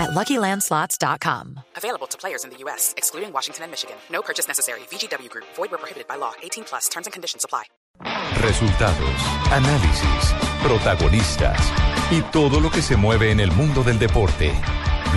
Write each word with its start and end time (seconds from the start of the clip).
at 0.00 0.10
LuckyLandSlots.com. 0.10 1.60
Available 1.76 2.06
to 2.08 2.16
players 2.16 2.44
in 2.44 2.50
the 2.50 2.56
U.S., 2.64 2.94
excluding 2.96 3.32
Washington 3.32 3.64
and 3.64 3.70
Michigan. 3.70 3.96
No 4.10 4.22
purchase 4.22 4.48
necessary. 4.48 4.80
VGW 4.90 5.28
Group. 5.28 5.44
Void 5.56 5.70
where 5.70 5.78
prohibited 5.78 6.08
by 6.08 6.16
law. 6.16 6.32
18 6.42 6.64
plus. 6.64 6.88
Terms 6.88 7.06
and 7.06 7.12
conditions 7.12 7.44
apply. 7.44 7.64
Resultados, 8.40 9.20
análisis, 9.52 10.34
protagonistas 10.62 11.60
y 12.10 12.22
todo 12.32 12.58
lo 12.60 12.70
que 12.70 12.80
se 12.80 12.96
mueve 12.96 13.30
en 13.30 13.40
el 13.40 13.52
mundo 13.52 13.82
del 13.82 13.98
deporte. 13.98 14.52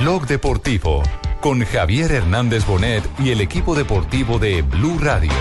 Blog 0.01 0.27
Deportivo 0.27 1.01
con 1.43 1.63
Javier 1.65 2.09
Hernández 2.11 2.65
Bonet 2.65 3.03
y 3.19 3.31
el 3.31 3.41
equipo 3.41 3.75
deportivo 3.75 4.39
de 4.39 4.61
Blue 4.61 4.97
Radio. 4.97 5.31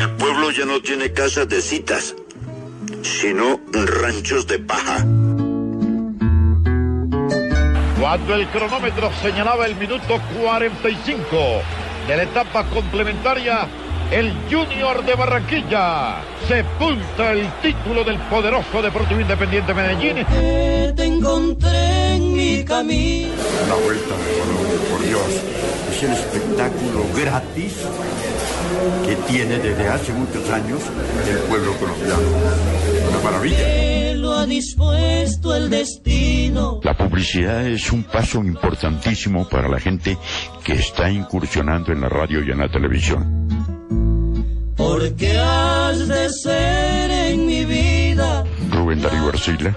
El 0.00 0.16
pueblo 0.16 0.50
ya 0.50 0.66
no 0.66 0.80
tiene 0.82 1.12
casas 1.12 1.48
de 1.48 1.62
citas, 1.62 2.14
sino 3.04 3.60
ranchos 3.70 4.46
de 4.46 4.58
paja. 4.58 5.04
Cuando 8.00 8.34
el 8.34 8.48
cronómetro 8.48 9.10
señalaba 9.22 9.66
el 9.66 9.76
minuto 9.76 10.20
45 10.40 11.26
de 12.08 12.16
la 12.16 12.22
etapa 12.22 12.64
complementaria, 12.70 13.68
el 14.10 14.32
Junior 14.50 15.04
de 15.04 15.14
Barranquilla 15.14 16.22
sepulta 16.48 17.32
el 17.32 17.50
título 17.62 18.04
del 18.04 18.18
poderoso 18.20 18.82
Deportivo 18.82 19.20
Independiente 19.20 19.74
Medellín. 19.74 20.24
Te 20.96 21.04
encontré 21.04 22.14
en 22.14 22.32
mi 22.32 22.64
camino. 22.64 23.34
La 23.68 23.74
vuelta 23.74 24.16
de 24.16 24.38
Colombia, 24.38 24.90
por 24.90 25.06
Dios, 25.06 25.42
es 25.90 26.02
el 26.02 26.12
espectáculo 26.12 27.04
gratis 27.14 27.74
que 29.06 29.16
tiene 29.30 29.58
desde 29.58 29.88
hace 29.88 30.12
muchos 30.12 30.48
años 30.50 30.80
el 31.28 31.38
pueblo 31.48 31.72
colombiano. 31.78 32.22
Una 33.10 33.20
maravilla. 33.22 34.14
Lo 34.14 34.32
ha 34.32 34.46
dispuesto 34.46 35.54
el 35.54 35.70
destino. 35.70 36.80
La 36.82 36.96
publicidad 36.96 37.66
es 37.66 37.92
un 37.92 38.04
paso 38.04 38.38
importantísimo 38.38 39.48
para 39.48 39.68
la 39.68 39.78
gente 39.78 40.16
que 40.64 40.74
está 40.74 41.10
incursionando 41.10 41.92
en 41.92 42.00
la 42.00 42.08
radio 42.08 42.42
y 42.42 42.50
en 42.50 42.58
la 42.58 42.68
televisión. 42.68 43.44
Porque 44.76 45.38
has 45.38 46.08
de 46.08 46.30
ser 46.30 47.10
en 47.10 47.46
mi 47.46 47.64
vida. 47.64 48.44
Rubén 48.70 49.00
Darío 49.00 49.28
Arcila, 49.28 49.76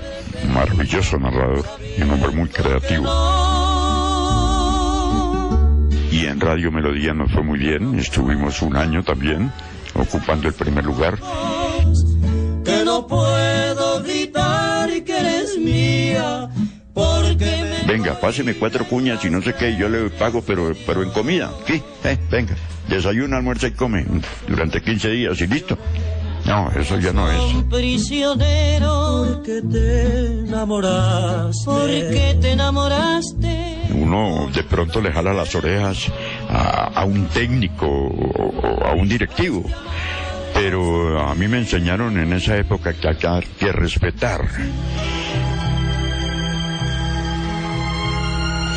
maravilloso 0.53 1.17
narrador 1.17 1.65
y 1.97 2.01
un 2.01 2.11
hombre 2.11 2.31
muy 2.31 2.49
creativo. 2.49 3.36
Y 6.17 6.25
en 6.25 6.39
Radio 6.39 6.71
Melodía 6.71 7.13
nos 7.13 7.31
fue 7.31 7.43
muy 7.43 7.59
bien, 7.59 7.93
estuvimos 7.99 8.63
un 8.63 8.75
año 8.75 9.03
también 9.03 9.51
ocupando 9.93 10.47
el 10.47 10.53
primer 10.55 10.83
lugar. 10.83 11.19
Que 12.65 12.83
no 12.83 13.05
puedo 13.05 14.01
gritar 14.01 14.89
que 15.03 15.15
eres 15.15 15.59
mía. 15.59 16.49
Porque 16.91 17.45
me 17.85 17.93
Venga, 17.93 18.19
páseme 18.19 18.55
cuatro 18.55 18.85
cuñas 18.85 19.23
y 19.25 19.29
no 19.29 19.43
sé 19.43 19.53
qué, 19.53 19.77
yo 19.77 19.89
le 19.89 20.09
pago, 20.09 20.41
pero, 20.41 20.73
pero 20.87 21.03
en 21.03 21.11
comida. 21.11 21.51
¿Qué? 21.67 21.83
Eh, 22.03 22.17
venga, 22.31 22.55
desayuna, 22.89 23.37
almuerza 23.37 23.67
y 23.67 23.71
come 23.73 24.03
durante 24.47 24.81
15 24.81 25.09
días 25.11 25.39
y 25.39 25.45
listo. 25.45 25.77
No, 26.47 26.71
eso 26.71 26.97
ya 26.97 27.11
no 27.11 27.29
es. 27.29 27.53
un 27.53 27.69
prisionero. 27.69 29.25
Porque 29.27 29.61
te 29.61 30.25
enamoraste. 30.47 31.65
Porque 31.65 32.37
te 32.41 32.51
enamoraste. 32.53 33.77
Uno 33.93 34.49
de 34.53 34.63
pronto 34.63 35.01
le 35.01 35.11
jala 35.11 35.33
las 35.33 35.53
orejas 35.55 36.07
a, 36.49 36.85
a 37.01 37.05
un 37.05 37.25
técnico 37.27 37.85
o, 37.87 38.53
o 38.63 38.85
a 38.85 38.93
un 38.93 39.07
directivo. 39.09 39.63
Pero 40.53 41.19
a 41.21 41.35
mí 41.35 41.47
me 41.47 41.59
enseñaron 41.59 42.17
en 42.17 42.33
esa 42.33 42.57
época 42.57 42.93
que 42.93 43.07
hay 43.27 43.43
que 43.59 43.71
respetar. 43.71 44.47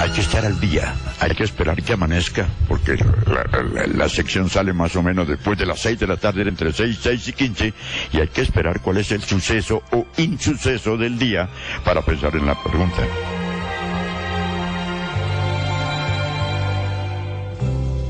Hay 0.01 0.11
que 0.13 0.21
estar 0.23 0.45
al 0.47 0.59
día, 0.59 0.95
hay 1.21 1.35
que 1.35 1.45
esperar 1.45 1.83
que 1.83 1.93
amanezca, 1.93 2.47
porque 2.69 2.97
la, 2.97 3.45
la- 3.75 3.87
la 3.87 4.09
sección 4.09 4.49
sale 4.49 4.73
más 4.73 4.97
o 4.97 5.03
menos 5.03 5.29
después 5.29 5.59
de 5.59 5.67
las 5.67 5.79
6 5.81 5.99
de 6.01 6.07
la 6.07 6.17
tarde, 6.17 6.43
entre 6.43 6.73
6, 6.73 6.99
6 7.03 7.29
y 7.29 7.33
15, 7.35 7.75
y 8.13 8.21
hay 8.21 8.29
que 8.29 8.41
esperar 8.41 8.81
cuál 8.81 8.97
es 8.97 9.13
el 9.13 9.23
suceso 9.23 9.83
o 9.93 10.07
insuceso 10.17 10.97
del 10.97 11.19
día 11.19 11.49
para 11.85 12.01
pensar 12.03 12.35
en 12.35 12.47
la 12.47 12.61
pregunta. 12.63 13.03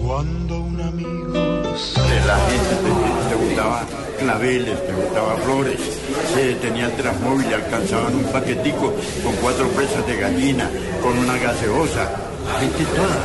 Cuando 0.00 0.60
un 0.60 0.80
amigo 0.80 1.32
De 1.32 2.26
la 2.26 2.36
gente 2.48 2.74
te, 2.76 3.28
te 3.30 3.34
gustaba 3.44 3.86
claveles, 4.20 4.86
te 4.86 4.92
gustaba 4.92 5.36
flores, 5.38 5.80
se 6.34 6.44
detenía 6.44 6.86
el 6.86 6.92
transmóvil 6.92 7.46
y 7.50 7.54
alcanzaban 7.54 8.14
un 8.14 8.24
paquetico 8.24 8.94
con 9.24 9.34
cuatro 9.42 9.66
presas 9.68 10.06
de 10.06 10.16
gallina, 10.16 10.70
con 11.02 11.18
una 11.18 11.36
gaseosa. 11.38 12.10
Gente 12.60 12.84
toda. 12.84 13.22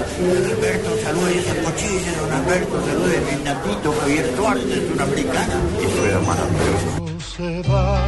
Alberto, 0.56 0.90
salude 1.04 1.38
ese 1.40 1.64
cochille, 1.64 2.12
don 2.20 2.32
Alberto, 2.32 2.82
salude 2.86 3.22
mi 3.28 3.44
natito 3.44 3.94
Javier 4.00 4.36
Duarte, 4.36 4.74
es 4.74 4.92
una 4.94 5.04
americana. 5.04 5.56
Eso 5.80 6.06
era 6.06 6.20
maravilloso. 6.20 6.88
se 7.36 7.62
va, 7.70 8.00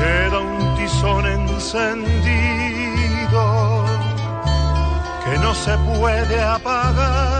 queda 0.00 0.38
un 0.38 0.76
tizón 0.76 1.26
encendido 1.26 2.60
que 5.24 5.38
no 5.38 5.54
se 5.54 5.76
puede 5.78 6.40
apagar 6.40 7.39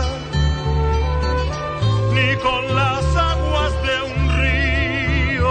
ni 2.21 2.35
con 2.37 2.75
las 2.75 3.03
aguas 3.15 3.73
de 3.83 4.01
un 4.11 4.41
río. 4.41 5.49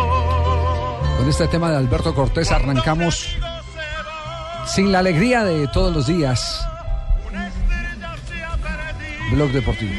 Con 1.19 1.29
este 1.29 1.47
tema 1.49 1.71
de 1.71 1.77
Alberto 1.77 2.15
Cortés 2.15 2.51
arrancamos 2.51 3.37
sin 4.67 4.93
la 4.93 5.01
alegría 5.01 5.45
de 5.45 5.67
todos 5.69 5.95
los 5.95 6.07
días. 6.07 6.67
Blog 9.33 9.51
Deportivo. 9.51 9.93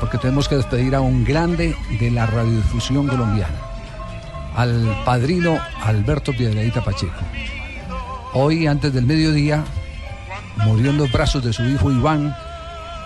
Porque 0.00 0.18
tenemos 0.18 0.48
que 0.48 0.56
despedir 0.56 0.94
a 0.94 1.00
un 1.00 1.24
grande 1.24 1.76
de 2.00 2.10
la 2.10 2.26
radiodifusión 2.26 3.06
colombiana. 3.06 3.54
Al 4.56 5.02
padrino 5.04 5.58
Alberto 5.82 6.32
Piedradita 6.32 6.82
Pacheco. 6.82 7.20
Hoy, 8.34 8.66
antes 8.66 8.92
del 8.92 9.06
mediodía, 9.06 9.64
murió 10.56 10.90
en 10.90 10.98
los 10.98 11.12
brazos 11.12 11.44
de 11.44 11.52
su 11.52 11.62
hijo 11.64 11.90
Iván, 11.90 12.34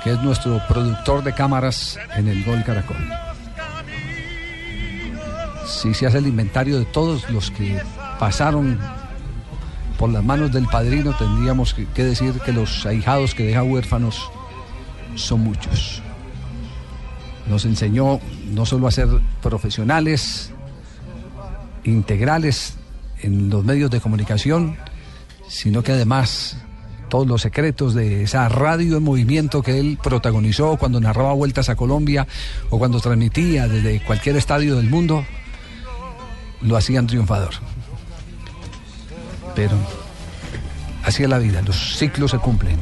que 0.06 0.12
es 0.12 0.22
nuestro 0.22 0.62
productor 0.69 1.25
de 1.25 1.33
cámaras 1.33 1.99
en 2.15 2.28
el 2.28 2.44
Gol 2.44 2.62
Caracol. 2.62 2.97
Si 5.67 5.93
se 5.94 6.06
hace 6.06 6.19
el 6.19 6.28
inventario 6.28 6.78
de 6.78 6.84
todos 6.84 7.28
los 7.28 7.50
que 7.50 7.83
pasaron 8.21 8.78
por 9.99 10.11
las 10.11 10.22
manos 10.22 10.53
del 10.53 10.69
padrino, 10.69 11.12
tendríamos 11.17 11.75
que, 11.75 12.05
decir 12.05 12.34
que 12.44 12.53
los 12.53 12.87
ahijados 12.87 13.34
que 13.34 13.47
deja 13.47 13.65
huérfanos 13.65 14.31
son 15.17 15.41
muchos. 15.41 16.00
Nos 17.50 17.65
enseñó 17.65 18.21
no 18.53 18.65
solo 18.65 18.87
a 18.87 18.93
ser 18.93 19.09
profesionales, 19.43 20.53
integrales 21.83 22.77
en 23.23 23.50
los 23.50 23.65
medios 23.65 23.91
de 23.91 24.00
comunicación, 24.00 24.77
sino 25.49 25.83
que 25.83 25.91
además 25.91 26.59
todos 27.09 27.27
los 27.27 27.43
secretos 27.43 27.94
de 27.94 28.22
esa 28.22 28.49
radio 28.49 28.97
en 28.97 29.03
movimiento 29.03 29.62
que 29.62 29.79
él 29.79 29.99
protagonizó 30.03 30.76
cuando 30.76 31.00
narraba 31.00 31.32
vueltas 31.32 31.69
a 31.69 31.76
Colombia 31.76 32.26
o 32.70 32.79
cuando 32.79 33.00
transmitía 33.00 33.69
desde 33.69 34.03
cualquier 34.03 34.37
estadio 34.37 34.76
del 34.76 34.91
mundo, 34.91 35.25
lo 36.61 36.76
hacían 36.76 37.06
triunfador. 37.06 37.55
Pero 39.55 39.76
así 41.05 41.23
es 41.23 41.29
la 41.29 41.38
vida, 41.38 41.62
los 41.62 41.97
ciclos 41.97 42.32
se 42.32 42.38
cumplen. 42.38 42.79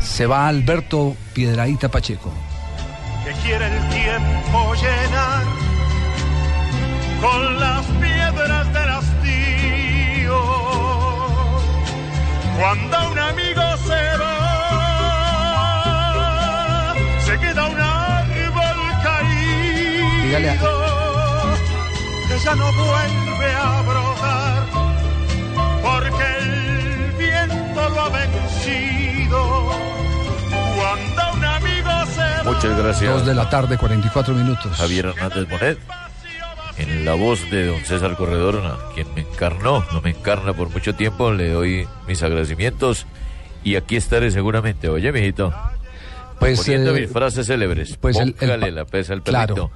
Se 0.00 0.26
va 0.26 0.46
Alberto 0.46 1.16
Piedraíta 1.34 1.88
Pacheco. 1.88 2.32
que 3.24 3.32
quiere 3.42 3.66
el 3.66 3.88
tiempo 3.88 4.74
llenar 4.74 5.44
con 7.20 7.60
las 7.60 7.84
piedras 8.00 8.72
del. 8.72 8.88
Cuando 12.58 13.10
un 13.12 13.18
amigo 13.18 13.62
se 13.86 14.16
va, 14.18 14.34
se 17.24 17.38
queda 17.38 17.66
un 17.66 17.80
árbol 17.80 18.78
caído 19.04 20.38
que 22.28 22.38
ya 22.44 22.54
no 22.56 22.72
vuelve 22.72 23.54
a 23.54 23.82
brotar 23.82 24.66
porque 25.82 26.24
el 26.40 27.12
viento 27.16 27.88
lo 27.90 28.00
ha 28.00 28.08
vencido. 28.08 29.70
Cuando 30.76 31.22
un 31.34 31.44
amigo 31.44 31.90
se 32.12 32.26
va. 32.42 32.42
Muchas 32.42 32.76
gracias. 32.76 33.12
Dos 33.12 33.24
de 33.24 33.34
la 33.36 33.48
tarde, 33.48 33.78
44 33.78 34.34
minutos. 34.34 34.76
Javier 34.76 35.06
Hernández 35.06 35.48
Bonet. 35.48 35.78
En 36.78 37.04
la 37.04 37.14
voz 37.14 37.50
de 37.50 37.66
don 37.66 37.80
César 37.84 38.16
Corredor, 38.16 38.62
quien 38.94 39.06
me 39.14 39.22
encarnó, 39.22 39.84
no 39.92 40.00
me 40.00 40.10
encarna 40.10 40.52
por 40.52 40.70
mucho 40.70 40.94
tiempo, 40.94 41.32
le 41.32 41.50
doy 41.50 41.86
mis 42.06 42.22
agradecimientos 42.22 43.06
y 43.64 43.74
aquí 43.76 43.96
estaré 43.96 44.30
seguramente. 44.30 44.88
Oye, 44.88 45.10
mijito. 45.12 45.52
Pues, 46.38 46.60
poniendo 46.60 46.94
eh, 46.96 47.00
mis 47.02 47.10
frases 47.10 47.46
célebres. 47.48 47.96
pues 48.00 48.16
el- 48.18 48.36
el 48.40 48.74
la 48.74 48.84
pesa 48.84 49.12
al 49.12 49.22
claro. 49.24 49.54
pelito. 49.54 49.70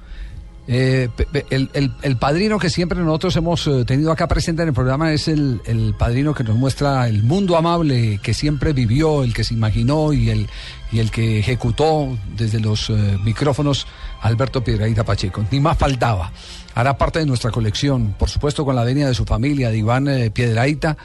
Eh, 0.65 1.09
el, 1.49 1.69
el- 1.73 1.91
el 2.03 2.15
padrino 2.17 2.57
que 2.57 2.69
siempre 2.69 2.97
nosotros 2.99 3.35
hemos 3.35 3.67
eh, 3.67 3.83
tenido 3.85 4.13
acá 4.13 4.29
presente 4.29 4.61
en 4.61 4.69
el 4.69 4.73
programa 4.73 5.11
es 5.11 5.27
el, 5.27 5.59
el 5.65 5.93
padrino 5.99 6.33
que 6.33 6.45
nos 6.45 6.55
muestra 6.55 7.05
el 7.09 7.21
mundo 7.23 7.57
amable 7.57 8.17
que 8.23 8.33
siempre 8.33 8.71
vivió, 8.71 9.23
el 9.25 9.33
que 9.33 9.43
se 9.43 9.53
imaginó 9.55 10.13
y 10.13 10.29
el, 10.29 10.47
y 10.93 10.99
el 10.99 11.09
que 11.09 11.39
ejecutó 11.39 12.15
desde 12.37 12.59
los 12.59 12.89
eh, 12.89 13.17
micrófonos 13.23 13.87
Alberto 14.21 14.63
Piedraíta 14.63 15.03
Pacheco. 15.03 15.43
Ni 15.51 15.59
más 15.59 15.77
faltaba. 15.77 16.31
Hará 16.75 16.97
parte 16.97 17.19
de 17.19 17.25
nuestra 17.25 17.51
colección, 17.51 18.15
por 18.17 18.29
supuesto 18.29 18.63
con 18.63 18.75
la 18.75 18.83
venia 18.83 19.07
de 19.07 19.13
su 19.13 19.25
familia, 19.25 19.69
de 19.69 19.77
Iván 19.77 20.07
eh, 20.07 20.31
Piedraíta, 20.31 20.95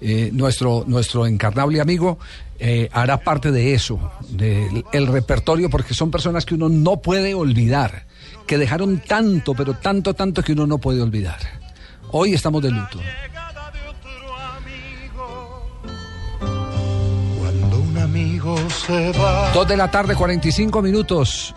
eh, 0.00 0.30
nuestro, 0.32 0.84
nuestro 0.86 1.26
encarnable 1.26 1.80
amigo. 1.80 2.18
eh, 2.60 2.88
hará 2.92 3.18
parte 3.18 3.52
de 3.52 3.72
eso, 3.74 4.10
del 4.28 4.84
el 4.92 5.06
repertorio, 5.06 5.70
porque 5.70 5.94
son 5.94 6.10
personas 6.10 6.44
que 6.44 6.54
uno 6.54 6.68
no 6.68 7.00
puede 7.00 7.34
olvidar 7.34 8.06
que 8.46 8.58
dejaron 8.58 9.00
tanto, 9.06 9.54
pero 9.54 9.74
tanto, 9.74 10.14
tanto 10.14 10.42
que 10.42 10.52
uno 10.52 10.66
no 10.66 10.78
puede 10.78 11.00
olvidar. 11.02 11.38
Hoy 12.10 12.32
estamos 12.32 12.62
de 12.62 12.70
luto. 12.70 12.98
Se 18.68 19.12
va. 19.12 19.52
Dos 19.52 19.66
de 19.68 19.76
la 19.76 19.90
tarde, 19.90 20.14
45 20.14 20.82
minutos. 20.82 21.54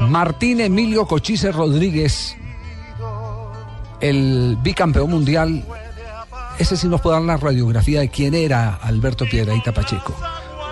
Martín 0.00 0.60
Emilio 0.60 1.06
Cochise 1.06 1.52
Rodríguez, 1.52 2.36
el 4.00 4.56
bicampeón 4.62 5.10
mundial. 5.10 5.64
Ese 6.58 6.76
sí 6.76 6.88
nos 6.88 7.00
puede 7.00 7.16
dar 7.16 7.24
la 7.24 7.36
radiografía 7.36 8.00
de 8.00 8.08
quién 8.08 8.34
era 8.34 8.74
Alberto 8.74 9.24
Piedraíta 9.24 9.72
Pacheco. 9.72 10.14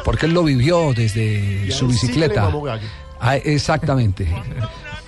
Porque 0.05 0.27
él 0.27 0.33
lo 0.33 0.45
vivió 0.45 0.93
desde 0.95 1.71
su 1.71 1.89
bicicleta. 1.89 2.51
Ah, 3.21 3.37
exactamente. 3.37 4.29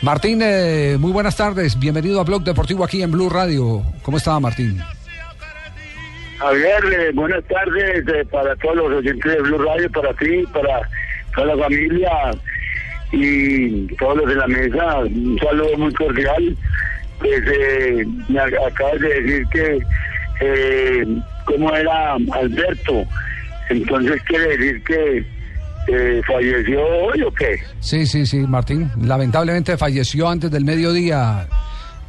Martín, 0.03 0.41
eh, 0.43 0.97
muy 0.99 1.13
buenas 1.13 1.37
tardes. 1.37 1.79
Bienvenido 1.79 2.21
a 2.21 2.25
Blog 2.25 2.43
Deportivo 2.43 2.85
aquí 2.85 3.03
en 3.03 3.11
Blue 3.11 3.29
Radio. 3.29 3.83
¿Cómo 4.03 4.17
estaba 4.17 4.41
Martín? 4.41 4.83
Javier, 6.41 6.85
eh, 6.99 7.11
buenas 7.15 7.45
tardes 7.45 8.05
eh, 8.09 8.25
para 8.31 8.57
todos 8.57 8.77
los 8.77 8.93
oyentes 8.99 9.31
de 9.33 9.43
Blue 9.43 9.59
Radio, 9.59 9.91
para 9.91 10.13
ti, 10.15 10.43
para 10.53 10.81
toda 11.35 11.55
la 11.55 11.65
familia 11.65 12.11
y 13.13 13.87
todos 13.97 14.17
los 14.19 14.27
de 14.29 14.35
la 14.37 14.47
mesa. 14.47 14.99
Un 15.01 15.39
saludo 15.39 15.77
muy 15.77 15.93
cordial. 15.93 16.57
Pues, 17.19 17.43
eh, 17.47 18.07
me 18.29 18.39
ac- 18.41 18.67
acabas 18.67 19.01
de 19.01 19.21
decir 19.21 19.47
que 19.53 19.79
eh, 20.41 21.05
cómo 21.45 21.75
era 21.77 22.15
Alberto. 22.15 23.05
Entonces 23.69 24.23
quiere 24.23 24.57
decir 24.57 24.83
que 24.85 25.25
eh, 25.89 26.23
falleció 26.27 26.81
hoy 26.87 27.23
o 27.23 27.31
qué? 27.35 27.59
Sí, 27.81 28.07
sí, 28.07 28.25
sí, 28.25 28.39
Martín. 28.39 28.91
Lamentablemente 29.03 29.77
falleció 29.77 30.29
antes 30.29 30.51
del 30.51 30.65
mediodía 30.65 31.47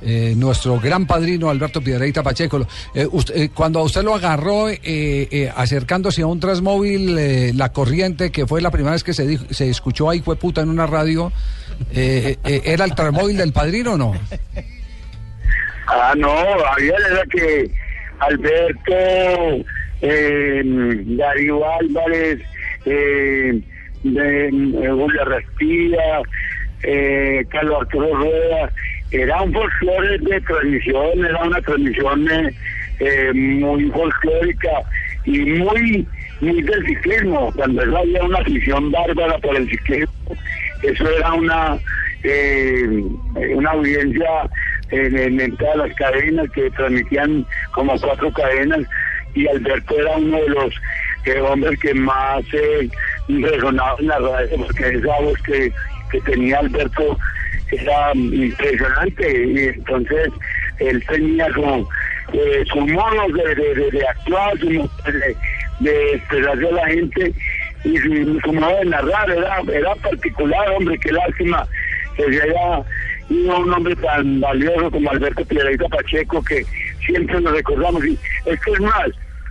eh, 0.04 0.34
nuestro 0.38 0.80
gran 0.80 1.06
padrino 1.06 1.50
Alberto 1.50 1.82
Piedraíta 1.82 2.24
Pacheco. 2.24 2.66
Eh, 2.96 3.08
usted- 3.12 3.36
eh, 3.36 3.50
cuando 3.54 3.82
usted 3.84 4.04
lo 4.04 4.16
agarró 4.16 4.70
eh, 4.70 4.80
eh, 4.84 5.52
acercándose 5.56 6.22
a 6.22 6.28
un 6.28 6.40
transmóvil, 6.40 7.56
la 7.58 7.72
corriente, 7.72 8.32
que 8.32 8.46
fue 8.48 8.62
la 8.62 8.72
primera 8.72 8.94
vez 8.94 9.04
que 9.04 9.14
se, 9.14 9.28
dijo- 9.28 9.46
se 9.52 9.70
escuchó 9.70 10.10
ahí, 10.10 10.22
fue 10.22 10.36
puta 10.36 10.62
en 10.62 10.70
una 10.70 10.88
radio, 10.88 11.32
¿era 11.94 12.86
el 12.86 12.96
transmóvil 12.96 13.38
del 13.38 13.54
padrino 13.54 13.94
o 13.94 13.98
no? 13.98 14.14
Ah, 15.88 16.14
no, 16.18 16.30
Javier 16.30 16.96
era 17.12 17.24
que 17.32 17.72
Alberto, 18.20 19.66
Darío 21.18 21.62
Álvarez, 21.80 22.40
eh, 22.86 23.62
de, 24.04 24.50
Julia 24.90 25.24
Rastilla, 25.26 26.22
Carlos 27.50 27.82
Arturo 27.82 28.16
Rueda, 28.16 28.72
era 29.12 29.42
un 29.42 29.54
folclore 29.54 30.18
de 30.20 30.42
tradición, 30.42 31.26
era 31.26 31.44
una 31.44 31.62
transmisión 31.62 32.30
eh, 32.32 32.54
eh, 33.00 33.32
muy 33.34 33.90
folclórica 33.92 34.70
y 35.26 35.40
muy, 35.40 36.08
muy 36.40 36.62
del 36.62 36.86
ciclismo, 36.86 37.52
cuando 37.54 37.82
eso 37.84 37.98
había 37.98 38.24
una 38.24 38.40
afición 38.40 38.92
bárbara 38.92 39.38
por 39.40 39.56
el 39.56 39.70
ciclismo, 39.70 40.14
eso 40.82 41.10
era 41.18 41.34
una, 41.34 41.78
eh, 42.24 43.04
una 43.56 43.72
audiencia 43.72 44.28
en, 44.92 45.18
en- 45.18 45.40
en 45.42 45.58
todas 45.58 45.78
las 45.78 45.94
cadenas 45.96 46.50
que 46.52 46.70
transmitían 46.72 47.46
como 47.74 47.94
cuatro 48.00 48.32
cadenas 48.34 48.80
y 49.34 49.48
Alberto 49.48 49.98
era 50.00 50.18
uno 50.18 50.38
de 50.42 50.50
los 50.50 50.74
eh, 51.26 51.40
hombres 51.40 51.80
que 51.80 51.94
más 51.94 52.44
eh, 52.54 52.90
resonaba 53.30 53.96
en 54.00 54.08
la 54.08 54.20
radio 54.20 54.58
porque 54.58 54.90
esa 54.90 55.20
voz 55.22 55.42
que, 55.44 55.72
que 56.12 56.22
tenía 56.22 56.60
Alberto 56.60 57.18
era 57.72 58.12
impresionante 58.14 59.46
y 59.48 59.58
entonces 59.70 60.30
él 60.80 61.04
tenía 61.08 61.50
como 61.54 61.88
eh, 62.34 62.64
su 62.72 62.80
modo 62.88 63.28
de, 63.34 63.56
de, 63.56 63.76
de- 63.76 63.92
de 63.92 64.08
actuar, 64.08 64.58
su 64.60 64.68
de, 64.68 65.36
de 65.80 66.12
expresarse 66.16 66.68
a 66.68 66.72
la 66.72 66.88
gente 66.88 67.34
y 67.84 67.98
su, 67.98 68.54
modo 68.54 68.78
de 68.78 68.86
narrar 68.86 69.30
era, 69.32 69.58
era 69.74 69.96
particular, 69.96 70.70
hombre, 70.72 70.98
qué 71.00 71.12
lástima 71.12 71.68
que 72.16 72.24
se 72.24 72.42
haya 72.44 72.84
ido 73.30 73.58
un 73.60 73.74
hombre 73.74 73.96
tan 73.98 74.40
valioso 74.42 74.92
como 74.92 75.10
Alberto 75.10 75.44
Piedrahita 75.46 75.88
Pacheco 75.88 76.44
que 76.44 76.64
siempre 77.06 77.40
nos 77.42 77.54
recordamos 77.54 78.06
y 78.06 78.18
es 78.46 78.60
que 78.62 78.72
es 78.72 78.80
más, 78.82 79.08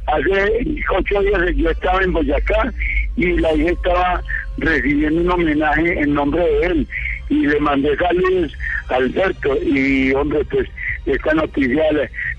hace 0.06 0.64
ocho 0.96 1.20
días 1.22 1.40
yo 1.56 1.70
estaba 1.70 2.02
en 2.02 2.12
Boyacá 2.12 2.72
y 3.16 3.26
la 3.38 3.52
hija 3.54 3.70
estaba 3.70 4.22
recibiendo 4.58 5.20
un 5.22 5.30
homenaje 5.30 6.00
en 6.00 6.14
nombre 6.14 6.42
de 6.42 6.66
él 6.66 6.88
y 7.30 7.46
le 7.46 7.58
mandé 7.60 7.96
saludos 7.96 8.52
a 8.88 8.96
Alberto 8.96 9.56
y 9.62 10.12
hombre 10.12 10.44
pues 10.50 10.68
esta 11.06 11.32
noticia 11.32 11.82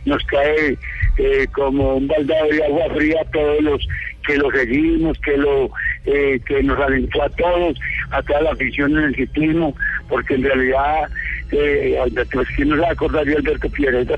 nos 0.05 0.23
cae 0.25 0.77
eh, 1.17 1.47
como 1.53 1.95
un 1.95 2.07
baldado 2.07 2.47
de 2.49 2.63
agua 2.63 2.93
fría 2.93 3.21
a 3.21 3.31
todos 3.31 3.61
los 3.61 3.87
que 4.25 4.37
lo 4.37 4.51
seguimos, 4.51 5.17
que 5.19 5.35
lo 5.35 5.71
eh, 6.05 6.39
que 6.45 6.61
nos 6.61 6.79
alentó 6.79 7.23
a 7.23 7.29
todos, 7.29 7.79
a 8.11 8.21
toda 8.21 8.41
la 8.41 8.51
afición 8.51 8.97
en 8.97 9.05
el 9.05 9.15
ciclismo, 9.15 9.75
porque 10.09 10.35
en 10.35 10.43
realidad 10.43 11.09
eh, 11.51 11.97
Alberto, 12.01 12.43
¿quién 12.55 12.69
no 12.69 12.75
se 12.75 12.81
va 12.81 12.89
a 12.89 12.91
acordar 12.91 13.25
de 13.25 13.35
Alberto 13.35 13.69
Pierreta? 13.69 14.15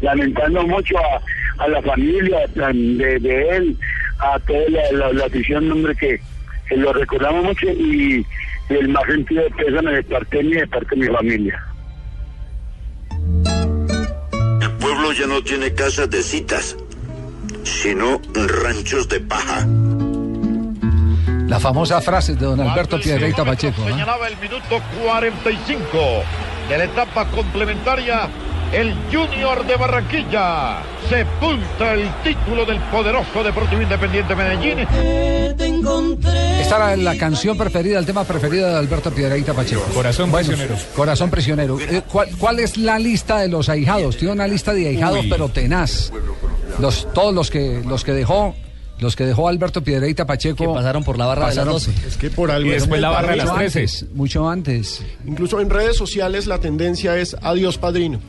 Lamentando 0.00 0.66
mucho 0.66 0.96
a, 0.98 1.64
a 1.64 1.68
la 1.68 1.82
familia 1.82 2.46
de, 2.54 3.18
de 3.18 3.48
él, 3.56 3.76
a 4.18 4.38
toda 4.40 5.12
la, 5.12 5.24
afición, 5.24 5.70
hombre, 5.72 5.94
que, 5.96 6.20
que 6.68 6.76
lo 6.76 6.92
recordamos 6.92 7.44
mucho 7.44 7.66
y, 7.70 8.24
y 8.68 8.74
el 8.74 8.88
más 8.88 9.04
sentido 9.04 9.42
de 9.42 9.50
pésame 9.50 9.92
de 9.92 10.02
parte 10.04 10.42
mía 10.42 10.58
y 10.58 10.60
de 10.60 10.66
parte 10.66 10.94
de 10.94 10.96
mi 10.96 11.14
familia. 11.14 11.64
El 14.60 14.70
pueblo 14.78 15.12
ya 15.12 15.26
no 15.26 15.42
tiene 15.42 15.72
casas 15.72 16.10
de 16.10 16.22
citas, 16.22 16.76
sino 17.64 18.20
ranchos 18.34 19.08
de 19.08 19.20
paja. 19.20 19.66
La 21.46 21.58
famosa 21.58 22.00
frase 22.02 22.34
de 22.34 22.44
don 22.44 22.60
Alberto 22.60 23.00
Piedrahita 23.00 23.44
Pacheco. 23.44 23.82
Señalaba 23.84 24.28
el 24.28 24.36
minuto 24.36 24.82
45 25.02 25.98
de 26.68 26.78
la 26.78 26.84
etapa 26.84 27.26
complementaria. 27.30 28.28
El 28.72 28.92
Junior 29.10 29.66
de 29.66 29.76
Barranquilla 29.76 30.82
sepulta 31.08 31.94
el 31.94 32.06
título 32.22 32.66
del 32.66 32.78
poderoso 32.90 33.42
Deportivo 33.42 33.80
Independiente 33.80 34.34
Medellín. 34.36 34.80
Esta 36.60 36.76
era 36.76 36.96
la 36.96 37.16
canción 37.16 37.56
preferida, 37.56 37.98
el 37.98 38.04
tema 38.04 38.24
preferido 38.24 38.68
de 38.68 38.76
Alberto 38.76 39.10
Piedrahita 39.10 39.54
Pacheco. 39.54 39.82
Corazón 39.94 40.30
Bueno, 40.30 40.48
prisionero. 40.48 40.76
Corazón 40.94 41.30
prisionero. 41.30 41.80
Eh, 41.80 42.02
¿Cuál, 42.12 42.28
cuál 42.38 42.60
es 42.60 42.76
la 42.76 42.98
lista 42.98 43.38
de 43.38 43.48
los 43.48 43.70
ahijados? 43.70 44.18
Tiene 44.18 44.34
una 44.34 44.46
lista 44.46 44.74
de 44.74 44.86
ahijados, 44.88 45.20
Uy. 45.20 45.28
pero 45.30 45.48
tenaz. 45.48 46.12
Los, 46.78 47.10
todos 47.14 47.34
los 47.34 47.50
que, 47.50 47.82
los 47.86 48.04
que 48.04 48.12
dejó, 48.12 48.54
los 49.00 49.16
que 49.16 49.24
dejó 49.24 49.48
Alberto 49.48 49.82
Piedrahita 49.82 50.26
Pacheco. 50.26 50.56
Que 50.56 50.68
pasaron 50.74 51.04
por 51.04 51.16
la 51.16 51.24
barra 51.24 51.48
de 51.48 51.56
las 51.56 51.64
12. 51.64 51.90
Es 52.06 52.16
que 52.18 52.28
por 52.28 52.50
algo 52.50 52.68
Y 52.68 52.72
después 52.72 53.00
la 53.00 53.08
barra 53.08 53.30
de 53.30 53.36
las 53.38 53.46
mucho 53.46 53.56
13. 53.58 53.78
antes, 53.80 54.06
mucho 54.14 54.48
antes. 54.48 55.02
Incluso 55.26 55.58
en 55.60 55.70
redes 55.70 55.96
sociales 55.96 56.46
la 56.46 56.58
tendencia 56.58 57.16
es 57.16 57.34
adiós 57.40 57.78
padrino. 57.78 58.20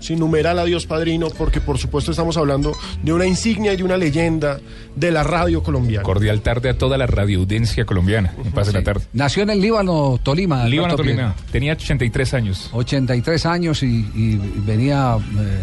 Sin 0.00 0.18
numeral 0.20 0.58
adiós 0.58 0.86
padrino, 0.86 1.28
porque 1.30 1.60
por 1.60 1.76
supuesto 1.78 2.12
estamos 2.12 2.36
hablando 2.36 2.72
de 3.02 3.12
una 3.12 3.26
insignia 3.26 3.72
y 3.72 3.76
de 3.76 3.82
una 3.84 3.96
leyenda 3.96 4.60
de 4.94 5.10
la 5.10 5.24
radio 5.24 5.62
colombiana. 5.62 6.02
Cordial 6.04 6.40
tarde 6.40 6.68
a 6.70 6.78
toda 6.78 6.96
la 6.96 7.06
radioaudiencia 7.06 7.84
colombiana. 7.84 8.32
Paz 8.54 8.68
de 8.68 8.72
la 8.74 8.82
tarde. 8.84 9.02
Nació 9.12 9.42
en 9.42 9.50
el 9.50 9.60
Líbano, 9.60 10.18
Tolima. 10.22 10.64
Líbano 10.66 10.94
Tolima. 10.96 11.34
Tenía 11.50 11.72
83 11.72 12.34
años. 12.34 12.70
83 12.72 13.46
años 13.46 13.82
y, 13.82 14.06
y 14.14 14.40
venía 14.64 15.16
eh, 15.16 15.58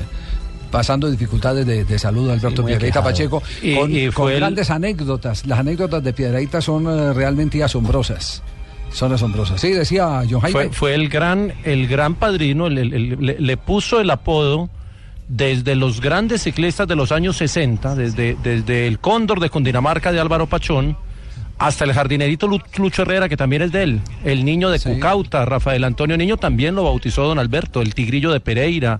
pasando 0.69 1.09
dificultades 1.09 1.65
de, 1.65 1.85
de 1.85 1.99
salud 1.99 2.29
Alberto 2.29 2.65
Piedrahita 2.65 2.99
aquejado. 2.99 3.39
Pacheco 3.39 3.43
Y- 3.61 3.75
con, 3.75 3.95
y 3.95 4.05
con 4.07 4.11
fue 4.13 4.33
el- 4.33 4.39
grandes 4.39 4.69
anécdotas. 4.69 5.45
Las 5.45 5.59
anécdotas 5.59 6.03
de 6.03 6.11
Piedrahita 6.11 6.59
son 6.61 6.87
eh, 6.87 7.13
realmente 7.13 7.63
asombrosas. 7.63 8.43
Son 8.91 9.11
asombrosas. 9.11 9.59
Sí, 9.59 9.71
decía 9.71 10.23
John 10.29 10.39
Jaime. 10.41 10.51
Fue, 10.51 10.69
fue 10.71 10.93
el 10.95 11.09
gran, 11.09 11.53
el 11.63 11.87
gran 11.87 12.15
padrino, 12.15 12.67
el- 12.67 12.77
el- 12.77 12.93
el- 12.93 13.17
le, 13.25 13.39
le 13.39 13.57
puso 13.57 13.99
el 13.99 14.09
apodo 14.09 14.69
desde 15.27 15.75
los 15.75 16.01
grandes 16.01 16.43
ciclistas 16.43 16.87
de 16.87 16.95
los 16.95 17.11
años 17.11 17.35
60, 17.37 17.95
desde, 17.95 18.37
desde 18.43 18.87
el 18.87 18.99
Cóndor 18.99 19.39
de 19.39 19.49
Cundinamarca 19.49 20.11
de 20.11 20.19
Álvaro 20.19 20.47
Pachón, 20.47 20.95
hasta 21.57 21.83
el 21.85 21.93
jardinerito 21.93 22.47
Lu- 22.47 22.59
Lucho 22.77 23.01
Herrera, 23.01 23.27
que 23.27 23.35
también 23.37 23.63
es 23.63 23.71
de 23.71 23.83
él, 23.83 24.01
el 24.23 24.45
niño 24.45 24.69
de 24.69 24.77
Cucauta, 24.93 25.45
Rafael 25.45 25.83
Antonio 25.83 26.15
Niño 26.17 26.37
también 26.37 26.75
lo 26.75 26.83
bautizó 26.83 27.23
don 27.23 27.39
Alberto, 27.39 27.81
el 27.81 27.95
tigrillo 27.95 28.31
de 28.31 28.39
Pereira. 28.39 28.99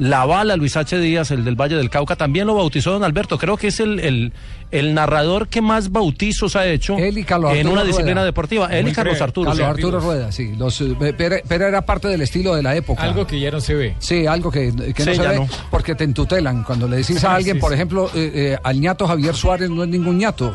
La 0.00 0.24
bala, 0.24 0.56
Luis 0.56 0.76
H. 0.78 0.98
Díaz, 0.98 1.30
el 1.30 1.44
del 1.44 1.56
Valle 1.60 1.76
del 1.76 1.90
Cauca, 1.90 2.16
también 2.16 2.46
lo 2.46 2.54
bautizó 2.54 2.92
don 2.92 3.04
Alberto. 3.04 3.36
Creo 3.36 3.58
que 3.58 3.66
es 3.66 3.80
el, 3.80 4.00
el, 4.00 4.32
el 4.70 4.94
narrador 4.94 5.48
que 5.48 5.60
más 5.60 5.92
bautizos 5.92 6.56
ha 6.56 6.66
hecho 6.66 6.96
Carlos 7.26 7.52
en 7.52 7.58
Arturo 7.58 7.72
una 7.72 7.84
disciplina 7.84 8.24
deportiva. 8.24 8.66
Él 8.68 8.88
y 8.88 8.92
Carlos 8.92 9.20
Arturo. 9.20 9.50
Carlos 9.50 9.66
sí. 9.66 9.70
Arturo 9.70 10.00
Rueda, 10.00 10.32
sí. 10.32 10.54
Los, 10.56 10.80
eh, 10.80 10.96
pero, 11.16 11.36
pero 11.46 11.66
era 11.66 11.82
parte 11.82 12.08
del 12.08 12.22
estilo 12.22 12.54
de 12.54 12.62
la 12.62 12.74
época. 12.74 13.02
Algo 13.02 13.26
que 13.26 13.38
ya 13.38 13.50
no 13.50 13.60
se 13.60 13.74
ve. 13.74 13.94
Sí, 13.98 14.26
algo 14.26 14.50
que, 14.50 14.72
que 14.94 15.04
no 15.04 15.14
se 15.14 15.28
ve 15.28 15.36
no. 15.36 15.48
porque 15.70 15.94
te 15.94 16.04
entutelan. 16.04 16.64
Cuando 16.64 16.88
le 16.88 16.96
decís 16.96 17.22
a 17.22 17.34
alguien, 17.34 17.56
Sí, 17.56 17.60
por 17.60 17.68
sí. 17.70 17.74
ejemplo, 17.74 18.10
eh, 18.14 18.32
eh, 18.34 18.58
al 18.62 18.80
ñato 18.80 19.06
Javier 19.06 19.34
Suárez 19.34 19.68
no 19.68 19.82
es 19.82 19.88
ningún 19.90 20.16
ñato. 20.16 20.54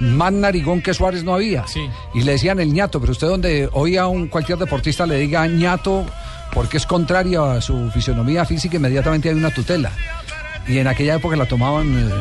Más 0.00 0.32
narigón 0.32 0.82
que 0.82 0.92
Suárez 0.94 1.22
no 1.22 1.34
había. 1.34 1.64
Y 2.12 2.22
le 2.22 2.32
decían 2.32 2.58
el 2.58 2.72
ñato, 2.72 3.00
pero 3.00 3.12
usted 3.12 3.28
donde 3.28 3.68
oía 3.72 4.02
a 4.02 4.08
un 4.08 4.26
cualquier 4.26 4.58
deportista 4.58 5.06
le 5.06 5.16
diga 5.16 5.46
ñato 5.46 6.06
porque 6.52 6.76
es 6.78 6.86
contrario 6.86 7.44
a 7.44 7.60
su 7.60 7.90
fisionomía 7.90 8.44
física, 8.44 8.76
inmediatamente 8.76 9.28
hay 9.28 9.34
una 9.34 9.50
tutela. 9.50 9.90
Y 10.68 10.78
en 10.78 10.86
aquella 10.86 11.14
época 11.16 11.36
la 11.36 11.46
tomaban 11.46 11.98
eh, 11.98 12.12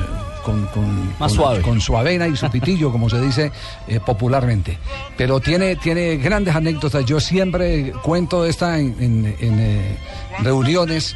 con, 0.44 0.66
con- 0.68 1.08
Más 1.10 1.18
con- 1.20 1.30
suave. 1.32 1.62
con 1.62 1.82
su 1.82 1.96
avena 1.98 2.28
y 2.28 2.36
su 2.36 2.50
pitillo, 2.52 2.92
como 2.92 3.10
se 3.10 3.22
dice 3.22 3.52
eh, 3.88 4.00
popularmente. 4.00 4.78
Pero 5.18 5.40
tiene, 5.40 5.76
tiene 5.76 6.18
grandes 6.18 6.56
anécdotas. 6.56 7.06
Yo 7.06 7.20
siempre 7.20 7.92
cuento 8.04 8.46
esta 8.46 8.80
en, 8.80 8.96
en- 9.00 9.36
en, 9.40 9.60
eh, 9.60 9.98
reuniones 10.42 11.16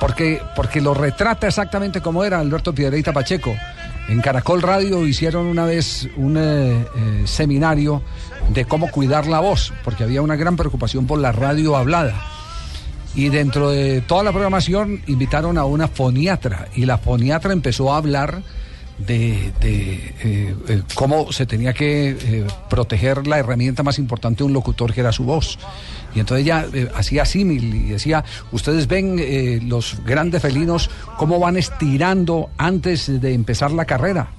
porque, 0.00 0.40
porque 0.54 0.80
lo 0.80 0.94
retrata 0.94 1.48
exactamente 1.48 2.00
como 2.00 2.22
era 2.24 2.38
Alberto 2.38 2.72
Piedreita 2.72 3.12
Pacheco. 3.12 3.54
En 4.08 4.22
Caracol 4.22 4.62
Radio 4.62 5.06
hicieron 5.06 5.46
una 5.46 5.66
vez 5.66 6.08
un 6.16 6.38
eh, 6.38 6.86
eh, 6.96 7.22
seminario 7.26 8.02
de 8.48 8.64
cómo 8.64 8.90
cuidar 8.90 9.26
la 9.26 9.40
voz, 9.40 9.74
porque 9.84 10.02
había 10.02 10.22
una 10.22 10.34
gran 10.34 10.56
preocupación 10.56 11.06
por 11.06 11.18
la 11.18 11.30
radio 11.30 11.76
hablada. 11.76 12.18
Y 13.14 13.28
dentro 13.28 13.70
de 13.70 14.00
toda 14.00 14.22
la 14.22 14.32
programación 14.32 15.02
invitaron 15.06 15.58
a 15.58 15.66
una 15.66 15.88
foniatra 15.88 16.68
y 16.74 16.86
la 16.86 16.96
foniatra 16.96 17.52
empezó 17.52 17.92
a 17.92 17.98
hablar 17.98 18.42
de, 18.98 19.52
de, 19.60 20.14
eh, 20.22 20.56
eh, 20.68 20.82
cómo 20.94 21.32
se 21.32 21.46
tenía 21.46 21.72
que 21.72 22.10
eh, 22.10 22.46
proteger 22.68 23.26
la 23.26 23.38
herramienta 23.38 23.82
más 23.82 23.98
importante 23.98 24.38
de 24.38 24.44
un 24.44 24.52
locutor 24.52 24.92
que 24.92 25.00
era 25.00 25.12
su 25.12 25.24
voz. 25.24 25.58
Y 26.14 26.20
entonces 26.20 26.44
ella 26.44 26.66
eh, 26.72 26.88
hacía 26.94 27.24
símil 27.24 27.74
y 27.74 27.88
decía, 27.90 28.24
ustedes 28.50 28.86
ven 28.88 29.68
los 29.68 30.02
grandes 30.04 30.42
felinos 30.42 30.90
cómo 31.16 31.38
van 31.38 31.56
estirando 31.56 32.50
antes 32.56 33.20
de 33.20 33.34
empezar 33.34 33.70
la 33.70 33.84
carrera. 33.84 34.30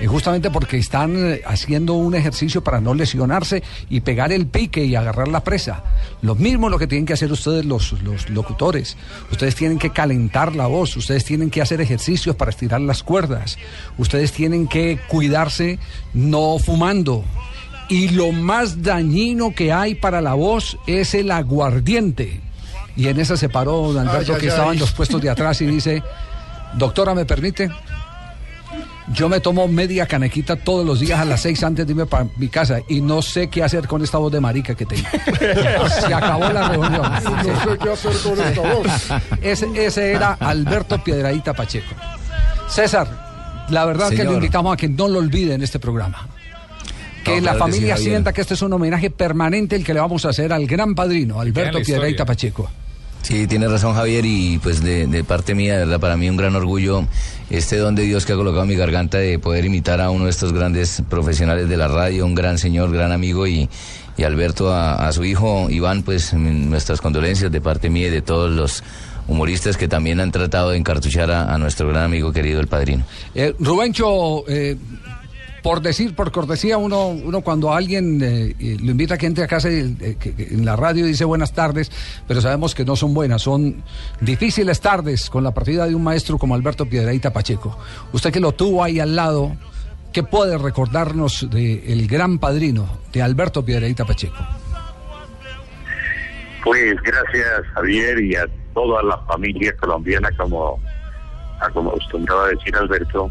Eh, 0.00 0.06
justamente 0.06 0.50
porque 0.50 0.76
están 0.76 1.14
eh, 1.16 1.42
haciendo 1.46 1.94
un 1.94 2.14
ejercicio 2.14 2.64
para 2.64 2.80
no 2.80 2.94
lesionarse 2.94 3.62
y 3.88 4.00
pegar 4.00 4.32
el 4.32 4.46
pique 4.46 4.84
y 4.84 4.96
agarrar 4.96 5.28
la 5.28 5.44
presa. 5.44 5.84
Lo 6.20 6.34
mismo 6.34 6.68
lo 6.68 6.78
que 6.78 6.86
tienen 6.86 7.06
que 7.06 7.12
hacer 7.12 7.30
ustedes 7.30 7.64
los, 7.64 7.92
los 8.02 8.28
locutores. 8.28 8.96
Ustedes 9.30 9.54
tienen 9.54 9.78
que 9.78 9.90
calentar 9.90 10.56
la 10.56 10.66
voz, 10.66 10.96
ustedes 10.96 11.24
tienen 11.24 11.50
que 11.50 11.62
hacer 11.62 11.80
ejercicios 11.80 12.34
para 12.34 12.50
estirar 12.50 12.80
las 12.80 13.02
cuerdas, 13.02 13.56
ustedes 13.96 14.32
tienen 14.32 14.66
que 14.66 14.98
cuidarse 15.08 15.78
no 16.12 16.58
fumando. 16.58 17.24
Y 17.88 18.08
lo 18.08 18.32
más 18.32 18.82
dañino 18.82 19.54
que 19.54 19.72
hay 19.72 19.94
para 19.94 20.20
la 20.20 20.34
voz 20.34 20.78
es 20.86 21.14
el 21.14 21.30
aguardiente. 21.30 22.40
Y 22.96 23.08
en 23.08 23.20
esa 23.20 23.36
se 23.36 23.48
paró 23.48 23.92
don 23.92 24.08
Alberto, 24.08 24.32
Ay, 24.32 24.36
ay, 24.36 24.40
que 24.40 24.48
estaba 24.48 24.70
ay. 24.70 24.76
en 24.76 24.80
los 24.80 24.92
puestos 24.92 25.20
de 25.20 25.28
atrás, 25.28 25.60
y 25.60 25.66
dice, 25.66 26.02
doctora, 26.78 27.14
¿me 27.14 27.24
permite? 27.24 27.70
Yo 29.12 29.28
me 29.28 29.38
tomo 29.40 29.68
media 29.68 30.06
canequita 30.06 30.56
todos 30.56 30.84
los 30.86 31.00
días 31.00 31.20
a 31.20 31.24
las 31.24 31.42
seis 31.42 31.62
antes 31.62 31.86
de 31.86 31.92
irme 31.92 32.06
para 32.06 32.26
mi 32.36 32.48
casa 32.48 32.80
y 32.88 33.02
no 33.02 33.20
sé 33.20 33.48
qué 33.48 33.62
hacer 33.62 33.86
con 33.86 34.02
esta 34.02 34.16
voz 34.18 34.32
de 34.32 34.40
marica 34.40 34.74
que 34.74 34.86
tengo. 34.86 35.06
Se 35.88 36.14
acabó 36.14 36.48
la 36.50 36.68
reunión. 36.70 37.02
No 37.24 37.42
sé 37.42 37.78
qué 37.82 37.90
hacer 37.90 38.12
con 38.22 38.40
esta 38.40 38.60
voz. 38.60 38.86
Ese, 39.42 39.68
ese 39.86 40.12
era 40.12 40.32
Alberto 40.34 41.02
Piedradita 41.02 41.52
Pacheco. 41.52 41.94
César, 42.68 43.66
la 43.68 43.84
verdad 43.84 44.08
que 44.08 44.16
Señor. 44.16 44.32
le 44.32 44.38
invitamos 44.38 44.72
a 44.72 44.76
que 44.76 44.88
no 44.88 45.06
lo 45.08 45.18
olvide 45.18 45.54
en 45.54 45.62
este 45.62 45.78
programa. 45.78 46.26
Que 47.24 47.40
No, 47.40 47.46
la 47.46 47.52
que 47.52 47.58
familia 47.58 47.96
sí, 47.96 48.04
sienta 48.04 48.32
que 48.32 48.40
este 48.40 48.54
es 48.54 48.62
un 48.62 48.72
homenaje 48.72 49.10
permanente 49.10 49.76
el 49.76 49.84
que 49.84 49.94
le 49.94 50.00
vamos 50.00 50.24
a 50.24 50.30
hacer 50.30 50.52
al 50.52 50.66
gran 50.66 50.94
padrino, 50.94 51.40
Alberto 51.40 51.78
Piedradita. 51.82 52.24
Pacheco. 52.24 52.70
Sí, 53.24 53.46
tiene 53.46 53.68
razón 53.68 53.94
Javier 53.94 54.26
y 54.26 54.58
pues 54.58 54.82
de, 54.82 55.06
de 55.06 55.24
parte 55.24 55.54
mía, 55.54 55.72
de 55.78 55.86
verdad, 55.86 55.98
para 55.98 56.14
mí 56.18 56.28
un 56.28 56.36
gran 56.36 56.54
orgullo 56.56 57.06
este 57.48 57.78
don 57.78 57.94
de 57.94 58.02
Dios 58.02 58.26
que 58.26 58.34
ha 58.34 58.36
colocado 58.36 58.66
mi 58.66 58.76
garganta 58.76 59.16
de 59.16 59.38
poder 59.38 59.64
imitar 59.64 60.02
a 60.02 60.10
uno 60.10 60.24
de 60.24 60.30
estos 60.30 60.52
grandes 60.52 61.02
profesionales 61.08 61.66
de 61.70 61.76
la 61.78 61.88
radio, 61.88 62.26
un 62.26 62.34
gran 62.34 62.58
señor, 62.58 62.92
gran 62.92 63.12
amigo 63.12 63.46
y, 63.46 63.70
y 64.18 64.24
Alberto 64.24 64.74
a, 64.74 65.08
a 65.08 65.12
su 65.12 65.24
hijo 65.24 65.70
Iván, 65.70 66.02
pues 66.02 66.34
nuestras 66.34 67.00
condolencias 67.00 67.50
de 67.50 67.62
parte 67.62 67.88
mía 67.88 68.08
y 68.08 68.10
de 68.10 68.20
todos 68.20 68.50
los 68.50 68.84
humoristas 69.26 69.78
que 69.78 69.88
también 69.88 70.20
han 70.20 70.30
tratado 70.30 70.70
de 70.70 70.76
encartuchar 70.76 71.30
a, 71.30 71.54
a 71.54 71.56
nuestro 71.56 71.88
gran 71.88 72.04
amigo 72.04 72.30
querido 72.30 72.60
el 72.60 72.66
padrino. 72.66 73.04
Eh, 73.34 73.54
Rubencho, 73.58 74.46
eh, 74.48 74.76
por 75.64 75.80
decir, 75.80 76.14
por 76.14 76.30
cortesía, 76.30 76.76
uno, 76.76 77.08
uno 77.08 77.40
cuando 77.40 77.72
alguien 77.72 78.22
eh, 78.22 78.54
eh, 78.60 78.76
lo 78.82 78.90
invita 78.90 79.14
a 79.14 79.16
que 79.16 79.24
entre 79.24 79.44
a 79.44 79.46
casa 79.46 79.70
y, 79.70 79.96
eh, 79.98 80.18
en 80.50 80.62
la 80.62 80.76
radio 80.76 81.06
dice 81.06 81.24
buenas 81.24 81.54
tardes, 81.54 81.90
pero 82.28 82.42
sabemos 82.42 82.74
que 82.74 82.84
no 82.84 82.96
son 82.96 83.14
buenas, 83.14 83.40
son 83.40 83.82
difíciles 84.20 84.82
tardes 84.82 85.30
con 85.30 85.42
la 85.42 85.52
partida 85.54 85.86
de 85.86 85.94
un 85.94 86.04
maestro 86.04 86.36
como 86.36 86.54
Alberto 86.54 86.84
Piedraíta 86.84 87.32
Pacheco. 87.32 87.78
Usted 88.12 88.30
que 88.30 88.40
lo 88.40 88.52
tuvo 88.52 88.84
ahí 88.84 89.00
al 89.00 89.16
lado, 89.16 89.56
¿qué 90.12 90.22
puede 90.22 90.58
recordarnos 90.58 91.48
del 91.50 92.06
gran 92.08 92.38
padrino 92.38 92.86
de 93.10 93.22
Alberto 93.22 93.64
Piedraíta 93.64 94.04
Pacheco? 94.04 94.46
Pues 96.62 96.94
gracias 97.02 97.66
Javier 97.72 98.22
y 98.22 98.36
a 98.36 98.46
toda 98.74 99.02
la 99.02 99.16
familia 99.20 99.74
colombiana, 99.78 100.28
como 100.36 100.78
acostumbraba 101.58 102.48
decir 102.48 102.76
Alberto. 102.76 103.30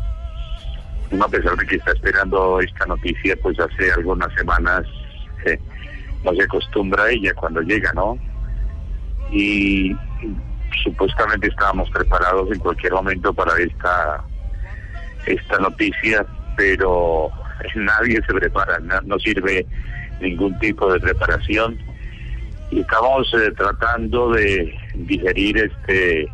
A 1.22 1.28
pesar 1.28 1.56
de 1.56 1.66
que 1.66 1.76
está 1.76 1.92
esperando 1.92 2.60
esta 2.60 2.86
noticia, 2.86 3.36
pues 3.42 3.60
hace 3.60 3.92
algunas 3.92 4.34
semanas 4.34 4.84
eh, 5.46 5.60
no 6.24 6.34
se 6.34 6.44
acostumbra 6.44 7.04
a 7.04 7.10
ella 7.12 7.34
cuando 7.34 7.62
llega, 7.62 7.94
¿no? 7.94 8.18
Y 9.32 9.96
supuestamente 10.84 11.48
estábamos 11.48 11.90
preparados 11.92 12.52
en 12.52 12.60
cualquier 12.60 12.94
momento 12.94 13.34
para 13.34 13.54
esta 13.58 14.24
esta 15.26 15.58
noticia, 15.60 16.26
pero 16.58 17.30
nadie 17.76 18.22
se 18.26 18.34
prepara, 18.34 18.80
no, 18.80 19.00
no 19.02 19.20
sirve 19.20 19.66
ningún 20.20 20.58
tipo 20.60 20.92
de 20.92 21.00
preparación 21.00 21.78
y 22.72 22.80
estamos 22.80 23.32
eh, 23.34 23.52
tratando 23.56 24.32
de 24.32 24.74
digerir 24.96 25.58
este 25.58 26.28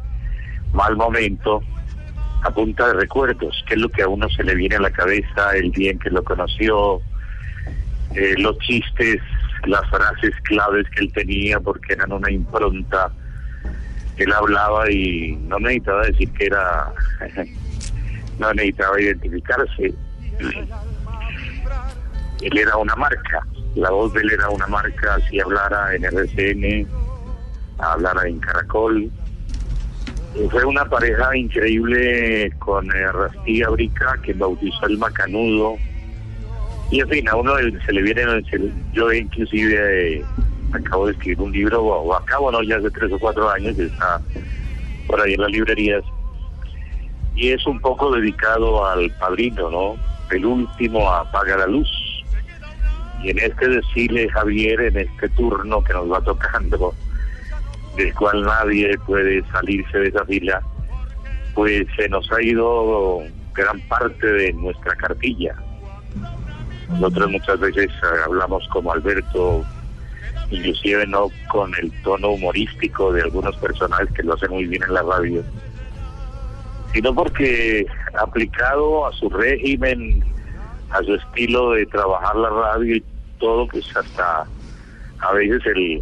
mal 0.74 0.96
momento 0.96 1.62
a 2.44 2.52
punta 2.52 2.88
de 2.88 2.94
recuerdos, 2.94 3.64
que 3.68 3.74
es 3.74 3.80
lo 3.80 3.90
que 3.90 4.04
a 4.04 4.08
uno 4.08 4.30
se 4.30 4.44
le 4.44 4.56
viene 4.56 4.76
a 4.76 4.82
la 4.82 4.92
cabeza 4.92 5.52
el 5.56 5.72
día 5.72 5.92
en 5.92 6.00
que 6.00 6.10
lo 6.10 6.24
conoció, 6.24 7.02
eh, 8.16 8.36
los 8.38 8.58
chistes, 8.60 9.22
las 9.66 9.88
frases 9.90 10.34
claves 10.44 10.86
que 10.92 11.04
él 11.04 11.14
tenía, 11.14 11.60
porque 11.60 11.94
eran 11.94 12.12
una 12.12 12.32
impronta. 12.32 13.12
Él 14.18 14.32
hablaba 14.34 14.90
y 14.92 15.38
no 15.48 15.60
necesitaba 15.60 16.06
decir 16.06 16.32
que 16.34 16.46
era, 16.46 16.94
no 18.40 18.54
necesitaba 18.54 19.02
identificarse. 19.02 19.94
Él 22.42 22.58
era 22.58 22.78
una 22.78 22.96
marca, 22.96 23.46
la 23.76 23.92
voz 23.92 24.14
de 24.14 24.22
él 24.22 24.32
era 24.32 24.50
una 24.50 24.68
marca, 24.68 25.18
si 25.30 25.40
hablara 25.40 25.94
en 25.94 26.06
RCN, 26.06 26.88
hablara 27.78 28.28
en 28.28 28.40
Caracol. 28.40 29.12
Fue 30.52 30.64
una 30.64 30.86
pareja 30.86 31.36
increíble 31.36 32.52
con 32.60 32.86
eh, 32.96 33.12
Rastilla 33.12 33.70
Brica, 33.70 34.16
que 34.24 34.34
bautizó 34.34 34.86
el 34.86 34.98
Macanudo. 34.98 35.76
Y 36.92 37.02
en 37.02 37.10
fin, 37.10 37.28
a 37.30 37.36
uno 37.36 37.54
se 37.86 37.94
le 37.94 38.02
viene, 38.02 38.24
se- 38.50 38.72
yo 38.94 39.12
inclusive 39.12 40.18
eh, 40.18 40.26
acabo 40.72 41.08
de 41.08 41.14
escribir 41.14 41.42
un 41.42 41.52
libro, 41.52 41.84
o, 41.84 42.14
acabo, 42.16 42.52
no, 42.52 42.62
ya 42.64 42.78
hace 42.78 42.90
tres 42.92 43.12
o 43.12 43.20
cuatro 43.20 43.50
años, 43.50 43.78
está 43.78 44.22
por 45.08 45.20
ahí 45.22 45.34
en 45.34 45.42
las 45.42 45.52
librerías. 45.52 46.04
Y 47.36 47.50
es 47.50 47.66
un 47.68 47.80
poco 47.80 48.12
dedicado 48.12 48.86
al 48.88 49.10
padrino, 49.20 49.70
¿no? 49.70 49.96
El 50.32 50.46
último 50.46 51.12
apaga 51.12 51.58
la 51.58 51.68
luz. 51.68 51.90
Y 53.24 53.32
en 53.32 53.40
este 53.40 53.68
desfile, 53.68 54.30
Javier, 54.30 54.80
en 54.82 54.98
este 54.98 55.28
turno 55.30 55.84
que 55.84 55.94
nos 55.94 56.12
va 56.12 56.22
tocando, 56.22 56.94
del 58.00 58.14
cual 58.16 58.44
nadie 58.44 58.98
puede 59.00 59.44
salirse 59.52 60.00
de 60.00 60.08
esa 60.08 60.26
fila, 60.26 60.62
pues 61.54 61.86
se 61.98 62.08
nos 62.08 62.32
ha 62.32 62.42
ido 62.42 63.20
gran 63.54 63.80
parte 63.82 64.26
de 64.26 64.54
nuestra 64.54 64.96
cartilla. 64.96 65.54
Nosotros 66.90 67.30
muchas 67.30 67.60
veces 67.60 67.92
hablamos 68.26 68.66
como 68.70 68.94
Alberto, 68.94 69.66
inclusive 70.50 71.06
no 71.08 71.28
con 71.52 71.76
el 71.76 71.92
tono 72.02 72.30
humorístico 72.30 73.12
de 73.12 73.24
algunos 73.24 73.56
personajes 73.58 74.10
que 74.14 74.24
lo 74.24 74.36
hacen 74.36 74.52
muy 74.52 74.66
bien 74.66 74.82
en 74.84 74.94
la 74.94 75.04
radio, 75.04 75.44
sino 76.94 77.14
porque 77.14 77.86
aplicado 78.18 79.08
a 79.08 79.12
su 79.12 79.30
régimen, 79.30 80.24
a 80.90 81.04
su 81.04 81.16
estilo 81.16 81.72
de 81.72 81.86
trabajar 81.88 82.36
la 82.38 82.50
radio 82.50 82.96
y 82.96 83.04
todo, 83.40 83.68
pues 83.68 83.86
hasta 83.96 84.46
a 85.20 85.34
veces 85.34 85.62
el 85.66 86.02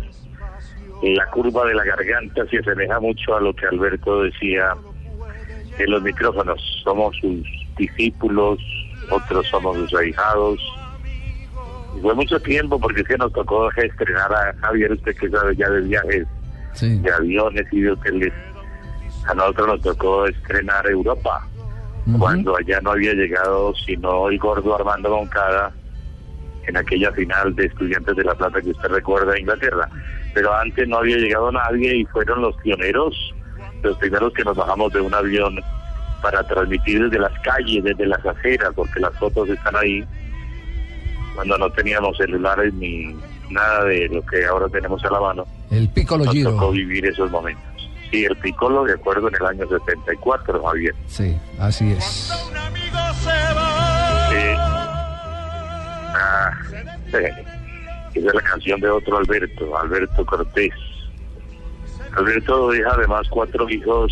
la 1.03 1.25
curva 1.27 1.65
de 1.65 1.75
la 1.75 1.83
garganta 1.83 2.45
se 2.47 2.57
asemeja 2.59 2.99
mucho 2.99 3.35
a 3.35 3.41
lo 3.41 3.53
que 3.53 3.67
Alberto 3.67 4.23
decía 4.23 4.75
en 5.77 5.91
los 5.91 6.01
micrófonos. 6.01 6.59
Somos 6.83 7.15
sus 7.17 7.45
discípulos, 7.77 8.59
otros 9.11 9.47
somos 9.47 9.77
sus 9.77 9.93
ahijados. 9.93 10.59
Y 11.97 12.01
fue 12.01 12.15
mucho 12.15 12.39
tiempo 12.39 12.79
porque 12.79 13.01
es 13.01 13.07
que 13.07 13.17
nos 13.17 13.31
tocó 13.33 13.71
estrenar 13.71 14.33
a 14.33 14.53
Javier, 14.61 14.91
usted 14.91 15.15
que 15.15 15.29
sabe 15.29 15.55
ya 15.55 15.69
de 15.69 15.81
viajes, 15.81 16.27
de 16.81 17.11
aviones 17.11 17.65
y 17.71 17.81
de 17.81 17.91
hoteles. 17.91 18.33
A 19.27 19.33
nosotros 19.33 19.67
nos 19.67 19.81
tocó 19.81 20.25
estrenar 20.25 20.87
Europa, 20.87 21.47
cuando 22.17 22.55
allá 22.55 22.79
no 22.81 22.91
había 22.91 23.13
llegado 23.13 23.73
sino 23.85 24.29
el 24.29 24.39
gordo 24.39 24.75
Armando 24.75 25.09
Moncada 25.09 25.73
en 26.67 26.77
aquella 26.77 27.11
final 27.11 27.55
de 27.55 27.65
Estudiantes 27.65 28.15
de 28.15 28.23
La 28.23 28.35
Plata 28.35 28.61
que 28.61 28.69
usted 28.69 28.89
recuerda 28.89 29.33
de 29.33 29.41
Inglaterra. 29.41 29.89
Pero 30.37 30.53
antes 30.55 30.87
no 30.87 30.99
había 30.99 31.17
llegado 31.17 31.51
nadie 31.51 31.95
y 31.95 32.05
fueron 32.05 32.43
los 32.43 32.55
pioneros, 32.57 33.33
los 33.81 33.97
primeros 33.97 34.31
que 34.33 34.43
nos 34.43 34.55
bajamos 34.55 34.93
de 34.93 35.01
un 35.01 35.11
avión 35.11 35.59
para 36.21 36.43
transmitir 36.43 37.03
desde 37.05 37.17
las 37.17 37.31
calles, 37.39 37.83
desde 37.83 38.05
las 38.05 38.23
aceras, 38.23 38.69
porque 38.75 38.99
las 38.99 39.17
fotos 39.17 39.49
están 39.49 39.75
ahí, 39.75 40.05
cuando 41.33 41.57
no 41.57 41.67
teníamos 41.71 42.15
celulares 42.17 42.71
ni 42.75 43.15
nada 43.49 43.85
de 43.85 44.07
lo 44.09 44.23
que 44.27 44.45
ahora 44.45 44.69
tenemos 44.69 45.03
a 45.05 45.09
la 45.09 45.19
mano. 45.19 45.43
El 45.71 45.89
Piccolo 45.89 46.25
Nos 46.25 46.35
Giro. 46.35 46.51
tocó 46.51 46.69
vivir 46.69 47.03
esos 47.07 47.31
momentos. 47.31 47.89
Sí, 48.11 48.23
el 48.25 48.37
Piccolo, 48.37 48.83
de 48.83 48.93
acuerdo, 48.93 49.29
en 49.29 49.35
el 49.37 49.45
año 49.47 49.67
74, 49.67 50.63
Javier. 50.63 50.93
Sí, 51.07 51.35
así 51.57 51.93
es. 51.93 52.03
Sí. 52.03 52.45
Ah, 56.13 56.51
sí. 57.09 57.56
Esa 58.17 58.29
es 58.29 58.33
la 58.33 58.41
canción 58.41 58.81
de 58.81 58.89
otro 58.89 59.17
Alberto, 59.17 59.77
Alberto 59.77 60.25
Cortés. 60.25 60.73
Alberto 62.15 62.71
deja 62.71 62.89
además 62.91 63.27
cuatro 63.29 63.69
hijos 63.69 64.11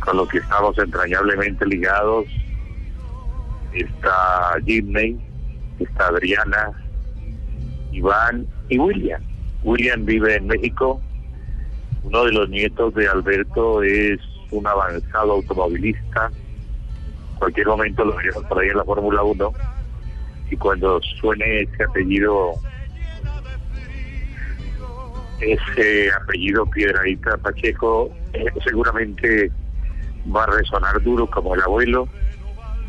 con 0.00 0.18
los 0.18 0.28
que 0.28 0.38
estamos 0.38 0.76
entrañablemente 0.76 1.64
ligados. 1.64 2.26
Está 3.72 4.58
Jimmy, 4.66 5.18
está 5.78 6.08
Adriana, 6.08 6.72
Iván 7.92 8.46
y 8.68 8.78
William. 8.78 9.22
William 9.62 10.04
vive 10.04 10.36
en 10.36 10.46
México. 10.46 11.00
Uno 12.02 12.24
de 12.24 12.32
los 12.32 12.50
nietos 12.50 12.94
de 12.94 13.08
Alberto 13.08 13.82
es 13.82 14.20
un 14.50 14.66
avanzado 14.66 15.32
automovilista. 15.32 16.30
Cualquier 17.38 17.66
momento 17.68 18.04
lo 18.04 18.14
veremos 18.14 18.44
por 18.44 18.58
ahí 18.58 18.68
en 18.68 18.76
la 18.76 18.84
Fórmula 18.84 19.22
1 19.22 19.52
y 20.50 20.56
cuando 20.56 21.00
suene 21.20 21.62
ese 21.62 21.84
apellido, 21.84 22.52
ese 25.40 26.10
apellido 26.12 26.66
Piedradita 26.66 27.36
Pacheco, 27.38 28.10
eh, 28.32 28.44
seguramente 28.64 29.50
va 30.34 30.44
a 30.44 30.46
resonar 30.46 31.00
duro 31.02 31.26
como 31.28 31.54
el 31.54 31.60
abuelo 31.62 32.08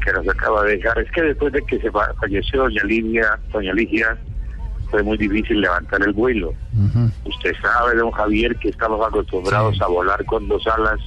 que 0.04 0.14
nos 0.14 0.28
acaba 0.30 0.64
de 0.64 0.78
dejar. 0.78 0.98
Es 1.00 1.12
que 1.12 1.22
después 1.24 1.52
de 1.54 1.62
que 1.64 1.80
se 1.80 1.92
fa- 1.92 2.14
falleció 2.20 2.62
doña 2.64 2.84
Lidia, 2.84 3.38
doña 3.52 3.74
Ligia, 3.74 4.18
fue 4.90 5.04
muy 5.04 5.18
difícil 5.18 5.60
levantar 5.60 6.02
el 6.04 6.14
vuelo. 6.14 6.54
Usted 7.26 7.54
sabe, 7.62 7.96
don 7.96 8.12
Javier, 8.12 8.56
que 8.56 8.70
estamos 8.70 9.06
acostumbrados 9.06 9.82
a 9.82 9.88
volar 9.88 10.24
con 10.26 10.48
dos 10.48 10.66
alas 10.68 11.00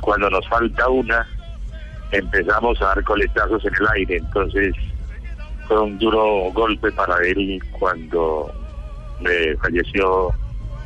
cuando 0.00 0.30
nos 0.30 0.48
falta 0.48 0.88
una, 0.88 1.26
empezamos 2.10 2.80
a 2.80 2.86
dar 2.86 3.04
coletazos 3.04 3.62
en 3.66 3.74
el 3.78 3.88
aire. 3.94 4.16
Entonces, 4.16 4.74
fue 5.68 5.80
un 5.80 5.98
duro 5.98 6.50
golpe 6.52 6.90
para 6.92 7.16
él 7.26 7.62
cuando 7.78 8.50
le 9.20 9.56
falleció 9.58 10.30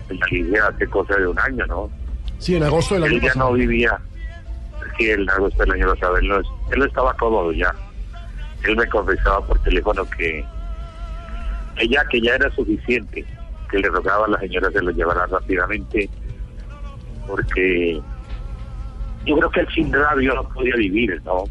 en 0.09 0.53
la 0.53 0.67
hace 0.69 0.87
cosa 0.87 1.17
de 1.17 1.27
un 1.27 1.39
año, 1.39 1.67
¿no? 1.67 1.91
Sí, 2.39 2.57
en 2.57 2.63
agosto 2.63 2.95
del 2.95 3.05
año 3.05 3.15
Él 3.15 3.21
ya 3.21 3.29
pasado. 3.29 3.51
no 3.51 3.57
vivía, 3.57 3.99
sí, 4.97 5.11
el 5.11 5.29
agosto 5.29 5.59
del 5.65 5.73
año 5.73 5.93
pasado, 5.95 6.17
él 6.19 6.29
no, 6.29 6.37
él 6.39 6.79
no 6.79 6.85
estaba 6.85 7.13
cómodo 7.15 7.53
ya. 7.53 7.75
Él 8.65 8.77
me 8.77 8.87
confesaba 8.89 9.45
por 9.47 9.59
teléfono 9.63 10.05
que 10.17 10.45
ella 11.77 12.05
que 12.11 12.21
ya 12.21 12.35
era 12.35 12.51
suficiente, 12.55 13.25
que 13.71 13.79
le 13.79 13.89
rogaba 13.89 14.27
a 14.27 14.31
la 14.31 14.39
señora 14.41 14.71
que 14.71 14.81
lo 14.81 14.91
llevara 14.91 15.27
rápidamente, 15.27 16.09
porque 17.27 18.01
yo 19.25 19.37
creo 19.37 19.51
que 19.51 19.61
él 19.61 19.69
sin 19.75 19.93
radio 19.93 20.35
no 20.35 20.49
podía 20.49 20.75
vivir, 20.77 21.21
¿no? 21.25 21.45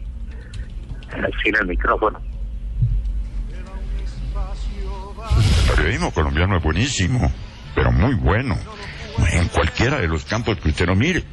Sin 1.43 1.55
el 1.55 1.67
micrófono. 1.67 2.19
Periodismo 5.67 6.11
colombiano 6.11 6.57
es 6.57 6.63
buenísimo, 6.63 7.31
pero 7.75 7.91
muy 7.91 8.15
bueno. 8.15 8.57
En 9.31 9.47
cualquiera 9.47 9.99
de 9.99 10.07
los 10.07 10.25
campos 10.25 10.57
que 10.57 10.69
usted 10.69 10.87
lo 10.87 10.95
mire. 10.95 11.23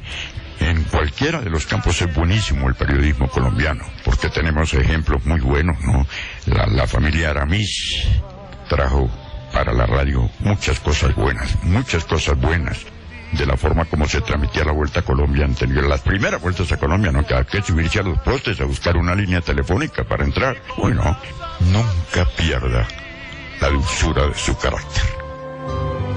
En 0.59 0.83
cualquiera 0.85 1.41
de 1.41 1.49
los 1.49 1.65
campos 1.65 2.01
es 2.01 2.13
buenísimo 2.13 2.69
el 2.69 2.75
periodismo 2.75 3.27
colombiano, 3.27 3.83
porque 4.03 4.29
tenemos 4.29 4.73
ejemplos 4.73 5.25
muy 5.25 5.41
buenos, 5.41 5.77
¿no? 5.81 6.07
La, 6.45 6.87
familia 6.87 7.31
Aramis 7.31 8.07
trajo 8.69 9.09
para 9.51 9.73
la 9.73 9.85
radio 9.85 10.29
muchas 10.39 10.79
cosas 10.79 11.13
buenas, 11.13 11.61
muchas 11.63 12.05
cosas 12.05 12.39
buenas 12.39 12.85
de 13.33 13.45
la 13.45 13.57
forma 13.57 13.83
como 13.85 14.07
se 14.07 14.21
transmitía 14.21 14.63
la 14.63 14.71
Vuelta 14.71 15.01
a 15.01 15.03
Colombia 15.03 15.43
anterior, 15.43 15.85
las 15.87 16.01
primeras 16.01 16.41
vueltas 16.41 16.71
a 16.71 16.77
Colombia, 16.77 17.11
¿no? 17.11 17.25
Que 17.25 17.33
había 17.33 17.49
que 17.49 17.61
subirse 17.61 17.99
a 17.99 18.03
los 18.03 18.19
postes 18.19 18.61
a 18.61 18.65
buscar 18.65 18.95
una 18.95 19.13
línea 19.13 19.41
telefónica 19.41 20.05
para 20.05 20.23
entrar. 20.23 20.55
Bueno, 20.77 21.17
nunca 21.59 22.25
pierda 22.37 22.87
la 23.61 23.69
dulzura 23.69 24.27
de 24.27 24.35
su 24.35 24.55
carácter. 24.57 25.03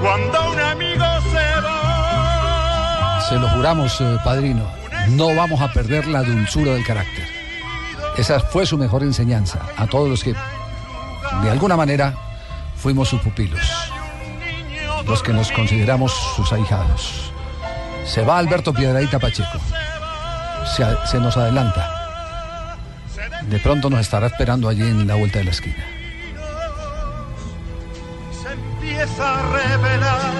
Cuando 0.00 0.50
un 0.52 0.60
amigo 0.60 1.04
se 1.32 1.60
va. 1.60 3.20
Se 3.28 3.34
lo 3.36 3.48
juramos, 3.48 4.00
eh, 4.00 4.18
padrino. 4.24 4.64
No 5.10 5.34
vamos 5.34 5.60
a 5.60 5.72
perder 5.72 6.06
la 6.06 6.22
dulzura 6.22 6.72
del 6.72 6.84
carácter. 6.84 7.26
Esa 8.16 8.40
fue 8.40 8.66
su 8.66 8.76
mejor 8.76 9.02
enseñanza 9.02 9.60
a 9.76 9.86
todos 9.86 10.08
los 10.08 10.22
que, 10.22 10.34
de 11.42 11.50
alguna 11.50 11.76
manera, 11.76 12.14
fuimos 12.76 13.08
sus 13.08 13.20
pupilos. 13.20 13.60
Los 15.06 15.22
que 15.22 15.32
nos 15.32 15.50
consideramos 15.52 16.12
sus 16.36 16.52
ahijados. 16.52 17.32
Se 18.04 18.22
va 18.24 18.38
Alberto 18.38 18.72
Piedradita 18.72 19.18
Pacheco. 19.18 19.58
Se 21.06 21.18
nos 21.18 21.36
adelanta. 21.36 22.78
De 23.48 23.58
pronto 23.60 23.88
nos 23.88 24.00
estará 24.00 24.26
esperando 24.26 24.68
allí 24.68 24.82
en 24.82 25.06
la 25.06 25.14
vuelta 25.14 25.38
de 25.38 25.44
la 25.46 25.50
esquina. 25.52 25.97
Empieza 28.98 29.38
a 29.38 29.42
revelar 29.42 30.32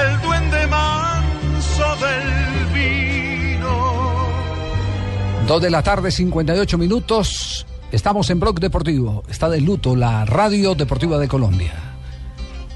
el 0.00 0.20
duende 0.22 0.66
manso 0.66 1.96
del 1.96 2.66
vino. 2.74 4.26
Dos 5.46 5.62
de 5.62 5.70
la 5.70 5.82
tarde, 5.82 6.10
58 6.10 6.78
minutos. 6.78 7.64
Estamos 7.92 8.28
en 8.30 8.40
Blog 8.40 8.58
Deportivo. 8.58 9.22
Está 9.28 9.48
de 9.48 9.60
luto 9.60 9.94
la 9.94 10.24
Radio 10.24 10.74
Deportiva 10.74 11.18
de 11.18 11.28
Colombia. 11.28 11.72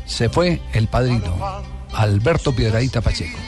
Se 0.06 0.28
fue 0.28 0.60
el 0.72 0.86
padrino, 0.86 1.34
Alberto 1.92 2.52
Piedradita 2.52 3.00
Pacheco. 3.00 3.38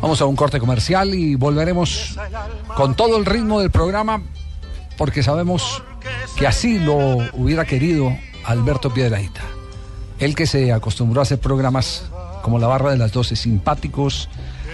Vamos 0.00 0.20
a 0.20 0.26
un 0.26 0.36
corte 0.36 0.60
comercial 0.60 1.12
y 1.14 1.34
volveremos 1.34 2.16
con 2.76 2.94
todo 2.94 3.16
el 3.16 3.26
ritmo 3.26 3.60
del 3.60 3.70
programa 3.70 4.22
porque 4.96 5.22
sabemos 5.22 5.82
que 6.36 6.46
así 6.46 6.78
lo 6.78 7.16
hubiera 7.32 7.64
querido 7.64 8.16
Alberto 8.44 8.92
Piedradita. 8.94 9.55
Él 10.18 10.34
que 10.34 10.46
se 10.46 10.72
acostumbró 10.72 11.20
a 11.20 11.22
hacer 11.22 11.38
programas 11.38 12.04
como 12.42 12.58
la 12.58 12.66
barra 12.66 12.90
de 12.90 12.96
las 12.96 13.12
12, 13.12 13.36
simpáticos, 13.36 14.28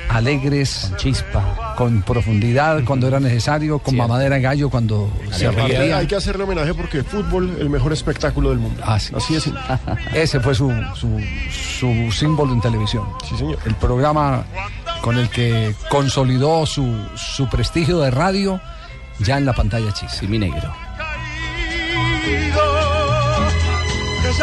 alegres, 0.09 0.87
con 0.89 0.97
chispa, 0.99 1.75
con 1.77 2.03
profundidad 2.03 2.85
cuando 2.85 3.09
era 3.09 3.19
necesario, 3.19 3.79
con 3.79 3.97
mamadera 3.97 4.37
de 4.37 4.43
gallo 4.43 4.71
cuando 4.71 5.11
se 5.31 5.51
repartía. 5.51 5.97
hay 5.97 6.07
que 6.07 6.17
hacerle 6.17 6.45
homenaje 6.45 6.75
porque 6.75 7.03
fútbol, 7.03 7.57
el 7.59 7.71
mejor 7.71 7.93
espectáculo 7.93 8.51
del 8.51 8.59
mundo. 8.59 8.83
Así, 8.85 9.35
es. 9.35 9.51
Ese 10.15 10.41
fue 10.41 10.55
su, 10.55 10.71
su, 10.95 11.19
su 11.51 12.13
símbolo 12.13 12.53
en 12.53 12.61
televisión. 12.61 13.07
Sí, 13.29 13.37
señor. 13.37 13.59
El 13.65 13.75
programa 13.77 14.45
con 15.03 15.19
el 15.19 15.29
que 15.31 15.75
consolidó 15.89 16.67
su, 16.67 16.87
su 17.17 17.49
prestigio 17.49 17.99
de 18.01 18.11
radio 18.11 18.61
ya 19.19 19.39
en 19.39 19.47
la 19.47 19.53
pantalla 19.53 19.93
chis. 19.93 20.23
mi 20.29 20.39
negro. 20.39 20.73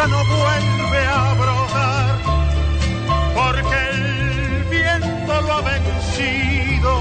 Ya 0.00 0.06
no 0.06 0.24
vuelve 0.24 1.06
a 1.06 1.34
brotar, 1.34 2.18
porque 3.34 3.76
el 3.92 4.64
viento 4.70 5.40
lo 5.42 5.52
ha 5.52 5.60
vencido. 5.60 6.92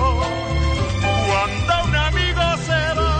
Cuando 1.27 1.73
un 1.85 1.95
amigo 1.95 2.41
se 2.65 2.81
va, 2.99 3.15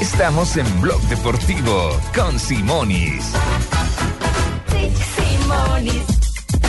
Estamos 0.00 0.56
en 0.56 0.80
Blog 0.80 1.02
Deportivo 1.02 2.00
con 2.14 2.38
Simonis. 2.38 3.32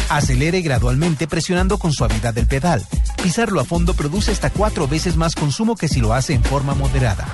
Acelere 0.10 0.62
gradualmente 0.62 1.27
presionando 1.27 1.77
con 1.77 1.93
suavidad 1.93 2.38
el 2.38 2.47
pedal. 2.47 2.86
Pisarlo 3.23 3.62
a 3.62 3.65
fondo 3.65 3.93
produce 3.93 4.31
hasta 4.34 4.49
cuatro 4.49 4.88
veces 4.89 5.15
más 5.15 5.36
consumo 5.36 5.75
que 5.75 5.88
si 5.88 6.01
lo 6.01 6.13
hace 6.13 6.34
en 6.34 6.43
forma 6.43 6.75
moderada. 6.75 7.25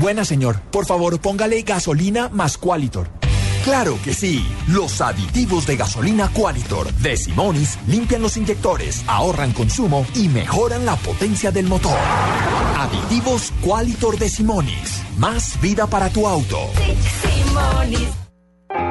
Buena 0.00 0.24
señor, 0.24 0.60
por 0.70 0.86
favor 0.86 1.20
póngale 1.20 1.62
gasolina 1.62 2.28
más 2.28 2.56
Qualitor. 2.56 3.08
Claro 3.64 3.98
que 4.04 4.14
sí, 4.14 4.46
los 4.68 5.00
aditivos 5.00 5.66
de 5.66 5.76
gasolina 5.76 6.28
Qualitor 6.28 6.92
de 6.92 7.16
Simonis 7.16 7.76
limpian 7.88 8.22
los 8.22 8.36
inyectores, 8.36 9.02
ahorran 9.08 9.52
consumo 9.52 10.06
y 10.14 10.28
mejoran 10.28 10.86
la 10.86 10.94
potencia 10.94 11.50
del 11.50 11.66
motor. 11.66 11.98
Aditivos 12.78 13.52
Qualitor 13.60 14.16
de 14.18 14.28
Simonis, 14.28 15.02
más 15.18 15.60
vida 15.60 15.88
para 15.88 16.08
tu 16.10 16.28
auto. 16.28 16.70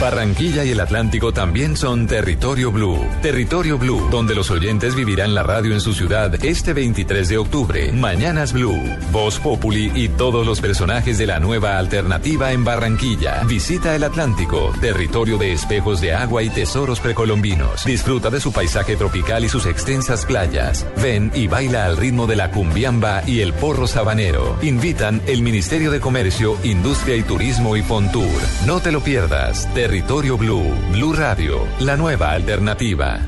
Barranquilla 0.00 0.64
y 0.64 0.70
el 0.70 0.80
Atlántico 0.80 1.32
también 1.32 1.76
son 1.76 2.06
Territorio 2.06 2.72
Blue. 2.72 2.98
Territorio 3.22 3.78
Blue, 3.78 4.08
donde 4.10 4.34
los 4.34 4.50
oyentes 4.50 4.94
vivirán 4.94 5.34
la 5.34 5.42
radio 5.42 5.72
en 5.72 5.80
su 5.80 5.94
ciudad 5.94 6.34
este 6.44 6.72
23 6.72 7.28
de 7.28 7.38
octubre. 7.38 7.92
Mañanas 7.92 8.52
Blue, 8.52 8.78
Voz 9.12 9.38
Populi 9.38 9.92
y 9.94 10.08
todos 10.08 10.46
los 10.46 10.60
personajes 10.60 11.16
de 11.16 11.26
la 11.26 11.40
nueva 11.40 11.78
alternativa 11.78 12.52
en 12.52 12.64
Barranquilla. 12.64 13.42
Visita 13.44 13.94
el 13.94 14.04
Atlántico, 14.04 14.72
territorio 14.80 15.38
de 15.38 15.52
espejos 15.52 16.00
de 16.00 16.12
agua 16.12 16.42
y 16.42 16.50
tesoros 16.50 17.00
precolombinos. 17.00 17.84
Disfruta 17.84 18.30
de 18.30 18.40
su 18.40 18.52
paisaje 18.52 18.96
tropical 18.96 19.44
y 19.44 19.48
sus 19.48 19.64
extensas 19.64 20.26
playas. 20.26 20.86
Ven 21.00 21.30
y 21.34 21.46
baila 21.46 21.86
al 21.86 21.96
ritmo 21.96 22.26
de 22.26 22.36
la 22.36 22.50
cumbiamba 22.50 23.22
y 23.26 23.40
el 23.40 23.54
porro 23.54 23.86
sabanero. 23.86 24.58
Invitan 24.60 25.22
el 25.26 25.42
Ministerio 25.42 25.90
de 25.90 26.00
Comercio, 26.00 26.58
Industria 26.64 27.16
y 27.16 27.22
Turismo 27.22 27.76
y 27.76 27.82
Fontour. 27.82 28.24
No 28.66 28.80
te 28.80 28.92
lo 28.92 29.00
pierdas. 29.00 29.66
Territorio 29.72 29.93
Blue, 30.02 30.74
Blue 30.90 31.12
Radio, 31.12 31.68
la 31.78 31.96
nueva 31.96 32.32
alternativa. 32.32 33.20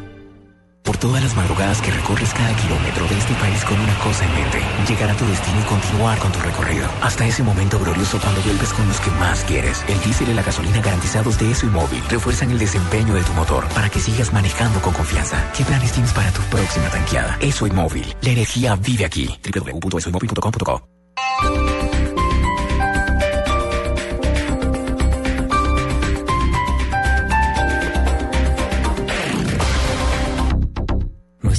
Por 0.83 0.96
todas 0.96 1.22
las 1.22 1.37
madrugadas 1.37 1.81
que 1.81 1.92
recorres 1.92 2.33
cada 2.33 2.57
kilómetro 2.57 3.07
de 3.07 3.18
este 3.18 3.35
país 3.35 3.64
con 3.64 3.79
una 3.79 3.94
cosa 4.00 4.24
en 4.24 4.35
mente, 4.35 4.59
llegar 4.88 5.11
a 5.11 5.16
tu 5.16 5.24
destino 5.26 5.61
y 5.61 5.64
continuar 5.64 6.18
con 6.18 6.33
tu 6.33 6.40
recorrido. 6.40 6.88
Hasta 7.02 7.26
ese 7.26 7.44
momento 7.44 7.79
glorioso 7.79 8.18
cuando 8.20 8.40
vuelves 8.42 8.72
con 8.72 8.87
los 8.88 9.00
que 9.00 9.11
más 9.12 9.44
quieres. 9.44 9.85
El 9.88 10.00
diésel 10.00 10.31
y 10.31 10.35
la 10.35 10.42
gasolina 10.42 10.81
garantizados 10.81 11.38
de 11.38 11.52
ESO 11.52 11.66
y 11.66 11.70
móvil 11.70 12.02
refuerzan 12.09 12.50
el 12.50 12.59
desempeño 12.59 13.14
de 13.14 13.22
tu 13.22 13.33
motor 13.33 13.68
para 13.68 13.88
que 13.88 14.00
sigas 14.00 14.33
manejando 14.33 14.81
con 14.81 14.92
confianza. 14.92 15.52
¿Qué 15.57 15.64
planes 15.64 15.92
tienes 15.92 16.12
para 16.12 16.33
tu 16.33 16.42
próxima 16.42 16.88
tanqueada? 16.88 17.37
ESO 17.40 17.68
y 17.68 17.70
móvil. 17.70 18.14
La 18.22 18.31
energía 18.31 18.74
vive 18.76 19.05
aquí. 19.05 19.38
www.esoymóvil.com.co 19.42 21.75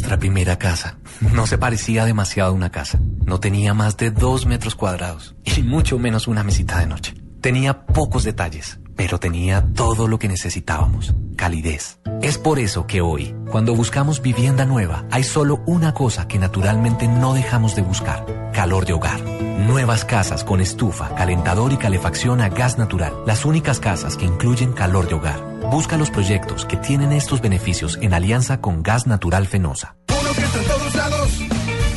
Nuestra 0.08 0.20
primera 0.22 0.58
casa. 0.58 0.96
No 1.34 1.48
se 1.48 1.58
parecía 1.58 2.06
demasiado 2.06 2.52
a 2.52 2.54
una 2.54 2.70
casa. 2.70 2.98
No 3.26 3.42
tenía 3.42 3.74
más 3.74 3.98
de 3.98 4.10
dos 4.10 4.46
metros 4.46 4.74
cuadrados 4.74 5.36
y 5.44 5.64
mucho 5.64 6.00
menos 6.00 6.30
una 6.30 6.44
mesita 6.44 6.80
de 6.80 6.88
noche. 6.88 7.14
Tenía 7.42 7.86
pocos 7.86 8.24
detalles, 8.24 8.80
pero 8.96 9.20
tenía 9.20 9.66
todo 9.74 10.08
lo 10.08 10.18
que 10.18 10.30
necesitábamos. 10.30 11.14
Calidez. 11.36 12.00
Es 12.22 12.38
por 12.38 12.58
eso 12.58 12.88
que 12.88 13.02
hoy, 13.02 13.36
cuando 13.52 13.76
buscamos 13.76 14.22
vivienda 14.22 14.64
nueva, 14.64 15.04
hay 15.12 15.26
solo 15.26 15.62
una 15.66 15.94
cosa 15.94 16.26
que 16.26 16.40
naturalmente 16.40 17.10
no 17.10 17.34
dejamos 17.34 17.76
de 17.76 17.82
buscar. 17.82 18.26
Calor 18.54 18.86
de 18.86 18.94
hogar. 18.94 19.22
Nuevas 19.22 20.06
casas 20.06 20.46
con 20.46 20.62
estufa, 20.62 21.14
calentador 21.16 21.74
y 21.74 21.78
calefacción 21.78 22.40
a 22.40 22.48
gas 22.48 22.78
natural. 22.78 23.14
Las 23.26 23.44
únicas 23.44 23.82
casas 23.82 24.16
que 24.16 24.24
incluyen 24.24 24.72
calor 24.72 25.10
de 25.10 25.16
hogar. 25.16 25.57
Busca 25.70 25.98
los 25.98 26.10
proyectos 26.10 26.64
que 26.66 26.78
tienen 26.78 27.12
estos 27.12 27.42
beneficios 27.42 28.00
en 28.02 28.14
alianza 28.14 28.62
con 28.62 28.82
Gas 28.84 29.06
Natural 29.06 29.46
Fenosa. 29.48 29.98
Uno 30.08 30.32
que 30.34 30.40
está 30.42 30.60
en 30.60 30.66
todos 30.66 30.96
lados. 30.96 31.30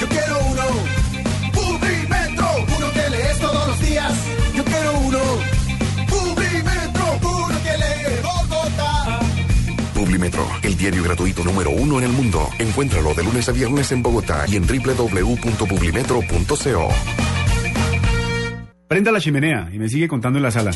Yo 0.01 0.09
quiero 0.09 0.39
uno. 0.51 0.63
Publimetro. 1.53 2.47
Uno 2.77 2.91
que 2.93 3.11
lees 3.11 3.39
todos 3.39 3.69
los 3.69 3.81
días. 3.81 4.13
Yo 4.57 4.65
quiero 4.65 4.99
uno. 4.99 5.19
Publimetro. 6.09 7.05
Uno 7.23 7.63
que 7.63 7.79
lee 7.79 8.19
Bogotá. 8.25 9.21
Publimetro, 9.95 10.45
el 10.63 10.77
diario 10.77 11.05
gratuito 11.05 11.45
número 11.45 11.71
uno 11.71 11.99
en 11.99 12.05
el 12.07 12.13
mundo. 12.13 12.49
Encuéntralo 12.59 13.15
de 13.15 13.23
lunes 13.23 13.49
a 13.49 13.53
viernes 13.53 13.93
en 13.93 14.03
Bogotá 14.03 14.47
y 14.49 14.57
en 14.57 14.67
www.publimetro.co. 14.67 16.89
Prenda 18.89 19.13
la 19.13 19.21
chimenea 19.21 19.71
y 19.73 19.79
me 19.79 19.89
sigue 19.89 20.09
contando 20.09 20.41
en 20.41 20.43
la 20.43 20.51
sala. 20.51 20.73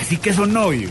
Así 0.00 0.16
que 0.16 0.32
son 0.32 0.52
novios. 0.52 0.90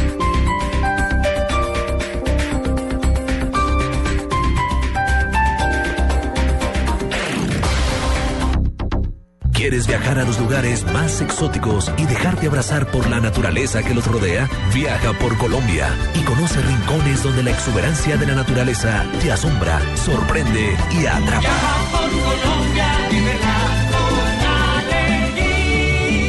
¿Quieres 9.61 9.85
viajar 9.85 10.17
a 10.17 10.23
los 10.23 10.39
lugares 10.39 10.83
más 10.91 11.21
exóticos 11.21 11.91
y 11.95 12.07
dejarte 12.07 12.47
abrazar 12.47 12.89
por 12.89 13.07
la 13.07 13.19
naturaleza 13.19 13.83
que 13.83 13.93
los 13.93 14.07
rodea? 14.07 14.49
Viaja 14.73 15.13
por 15.13 15.37
Colombia 15.37 15.87
y 16.15 16.21
conoce 16.23 16.59
rincones 16.63 17.21
donde 17.21 17.43
la 17.43 17.51
exuberancia 17.51 18.17
de 18.17 18.25
la 18.25 18.33
naturaleza 18.33 19.05
te 19.21 19.31
asombra, 19.31 19.79
sorprende 19.95 20.75
y 20.99 21.05
atrapa. 21.05 21.47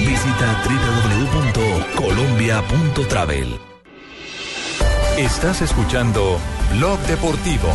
Visita 0.07 0.63
www.colombia.travel. 1.97 3.59
Estás 5.17 5.63
escuchando 5.63 6.39
Blog 6.77 7.01
Deportivo. 7.07 7.73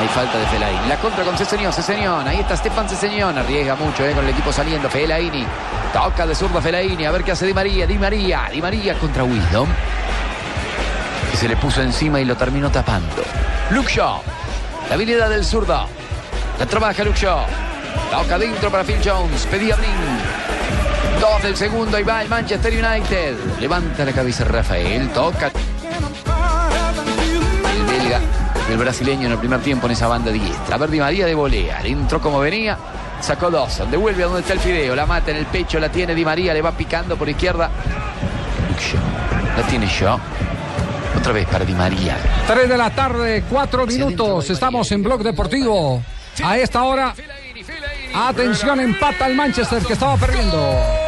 Hay 0.00 0.08
falta 0.08 0.38
de 0.38 0.46
Fellaini. 0.46 0.88
La 0.88 0.96
contra 0.96 1.22
con 1.24 1.36
Ceseñón, 1.36 1.72
Ceseñón. 1.72 2.26
Ahí 2.26 2.40
está 2.40 2.56
Stefan 2.56 2.88
Ceseñón. 2.88 3.36
Arriesga 3.36 3.74
mucho 3.74 4.04
eh, 4.04 4.12
con 4.12 4.24
el 4.24 4.30
equipo 4.30 4.50
saliendo. 4.50 4.88
Fellaini. 4.88 5.46
Toca 5.92 6.26
de 6.26 6.34
zurdo 6.34 6.60
Fellaini. 6.60 7.04
A 7.04 7.10
ver 7.10 7.22
qué 7.22 7.32
hace 7.32 7.44
Di 7.46 7.52
María. 7.52 7.86
Di 7.86 7.98
María. 7.98 8.48
Di 8.50 8.62
María 8.62 8.94
contra 8.98 9.24
Wisdom. 9.24 9.68
Que 11.30 11.36
se 11.36 11.48
le 11.48 11.56
puso 11.56 11.82
encima 11.82 12.18
y 12.18 12.24
lo 12.24 12.34
terminó 12.34 12.70
tapando. 12.70 13.22
Luke 13.70 13.92
Shaw. 13.92 14.22
La 14.88 14.94
habilidad 14.94 15.28
del 15.28 15.44
zurdo. 15.44 15.86
La 16.58 16.64
trabaja 16.64 17.04
Luke 17.04 17.18
Shaw. 17.18 17.44
Toca 18.10 18.34
adentro 18.36 18.70
para 18.70 18.84
Phil 18.84 19.00
Jones. 19.04 19.46
Pedía 19.50 19.76
Blin. 19.76 19.90
Dos 21.20 21.42
del 21.42 21.56
segundo. 21.56 21.98
Ahí 21.98 22.04
va 22.04 22.22
el 22.22 22.28
Manchester 22.30 22.72
United. 22.72 23.36
Levanta 23.60 24.06
la 24.06 24.12
cabeza 24.12 24.44
Rafael. 24.44 25.10
Toca. 25.10 25.50
El 27.74 27.82
belga. 27.84 28.20
El 28.70 28.78
brasileño 28.78 29.26
en 29.26 29.32
el 29.32 29.38
primer 29.38 29.60
tiempo 29.60 29.86
en 29.86 29.92
esa 29.92 30.06
banda 30.06 30.30
diestra. 30.30 30.76
A 30.76 30.78
ver, 30.78 30.90
Di 30.90 31.00
María 31.00 31.26
de 31.26 31.34
volea. 31.34 31.80
Le 31.82 31.90
entró 31.90 32.20
como 32.20 32.38
venía. 32.38 32.78
Sacó 33.20 33.50
dos. 33.50 33.82
Devuelve 33.90 34.22
a 34.22 34.26
donde 34.26 34.40
está 34.40 34.52
el 34.52 34.60
fideo. 34.60 34.94
La 34.94 35.06
mata 35.06 35.32
en 35.32 35.38
el 35.38 35.46
pecho. 35.46 35.80
La 35.80 35.90
tiene 35.90 36.14
Di 36.14 36.24
María. 36.24 36.54
Le 36.54 36.62
va 36.62 36.72
picando 36.72 37.16
por 37.16 37.28
izquierda. 37.28 37.68
La 39.56 39.62
tiene 39.64 39.86
Shaw. 39.86 40.18
Otra 41.18 41.32
vez 41.32 41.46
para 41.48 41.64
Di 41.64 41.74
María. 41.74 42.16
3 42.46 42.68
de 42.68 42.76
la 42.76 42.90
tarde, 42.90 43.44
4 43.50 43.86
minutos. 43.86 44.48
Estamos 44.50 44.90
en 44.92 45.02
Blog 45.02 45.22
Deportivo. 45.22 46.02
A 46.42 46.56
esta 46.56 46.84
hora, 46.84 47.12
atención, 48.14 48.80
empata 48.80 49.26
el 49.26 49.34
Manchester 49.34 49.82
que 49.82 49.92
estaba 49.92 50.16
perdiendo. 50.16 50.99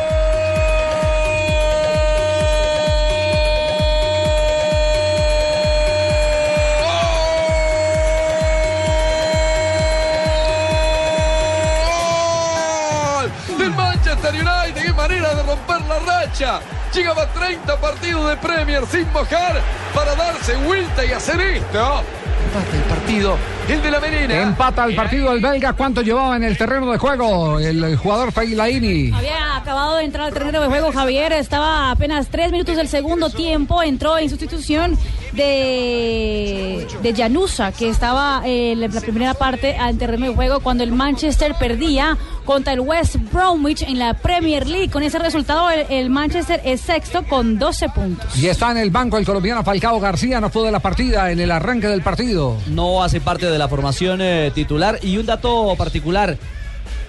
Derecha. 16.33 16.61
Llegaba 16.95 17.23
a 17.23 17.33
30 17.33 17.81
partidos 17.81 18.29
de 18.29 18.37
Premier 18.37 18.87
sin 18.87 19.11
mojar 19.13 19.61
para 19.95 20.15
darse 20.15 20.55
vuelta 20.57 21.05
y 21.05 21.13
hacer 21.13 21.41
esto. 21.41 22.03
Empata 22.45 22.77
el 22.77 22.83
partido, 22.83 23.39
el 23.69 23.83
de 23.83 23.91
la 23.91 24.01
Melena. 24.01 24.43
Empata 24.43 24.85
el 24.85 24.95
partido 24.95 25.33
el 25.33 25.41
belga. 25.41 25.73
¿Cuánto 25.73 26.03
llevaba 26.03 26.37
en 26.37 26.45
el 26.45 26.59
terreno 26.59 26.91
de 26.91 26.99
juego 26.99 27.59
el 27.59 27.97
jugador 27.97 28.33
Feilaini? 28.33 29.11
Había 29.13 29.57
acabado 29.57 29.97
de 29.97 30.05
entrar 30.05 30.27
al 30.27 30.35
terreno 30.35 30.61
de 30.61 30.67
juego 30.67 30.93
Javier, 30.93 31.33
estaba 31.33 31.89
a 31.89 31.91
apenas 31.93 32.29
tres 32.29 32.53
minutos 32.53 32.77
del 32.77 32.89
segundo 32.89 33.31
tiempo, 33.31 33.83
entró 33.83 34.19
en 34.19 34.29
sustitución 34.29 34.99
de, 35.33 36.87
de 37.03 37.13
Llanusa, 37.13 37.73
que 37.73 37.89
estaba 37.89 38.43
en 38.45 38.81
la 38.81 38.89
primera 38.89 39.35
parte 39.35 39.77
al 39.77 39.97
terreno 39.97 40.27
de 40.27 40.35
juego 40.35 40.61
cuando 40.61 40.85
el 40.85 40.93
Manchester 40.93 41.55
perdía 41.59 42.19
contra 42.45 42.73
el 42.73 42.81
West 42.81 43.17
Bromwich 43.33 43.83
en 43.83 43.99
la 43.99 44.15
Premier 44.15 44.67
League. 44.67 44.91
Con 44.91 45.03
ese 45.03 45.19
resultado, 45.19 45.71
el, 45.71 45.87
el 45.91 46.11
Manchester 46.11 46.61
es 46.65 46.81
sexto 46.81 47.25
con 47.25 47.59
12 47.59 47.89
puntos. 47.91 48.37
Y 48.37 48.47
está 48.49 48.71
en 48.71 48.79
el 48.79 48.91
banco 48.91 49.19
el 49.19 49.25
colombiano 49.27 49.63
Falcao 49.65 49.99
García. 50.01 50.41
No 50.41 50.51
fue 50.51 50.65
de 50.67 50.73
la 50.73 50.81
partida 50.81 51.31
en 51.31 51.41
el 51.41 51.51
arranque 51.51 51.87
del 51.89 52.03
partido. 52.03 52.57
No 52.69 53.03
hace 53.03 53.21
parte 53.21 53.47
de 53.47 53.59
la 53.59 53.69
formación 53.69 54.21
eh, 54.23 54.51
titular. 54.55 54.99
Y 55.03 55.17
un 55.17 55.27
dato 55.27 55.75
particular. 55.77 56.37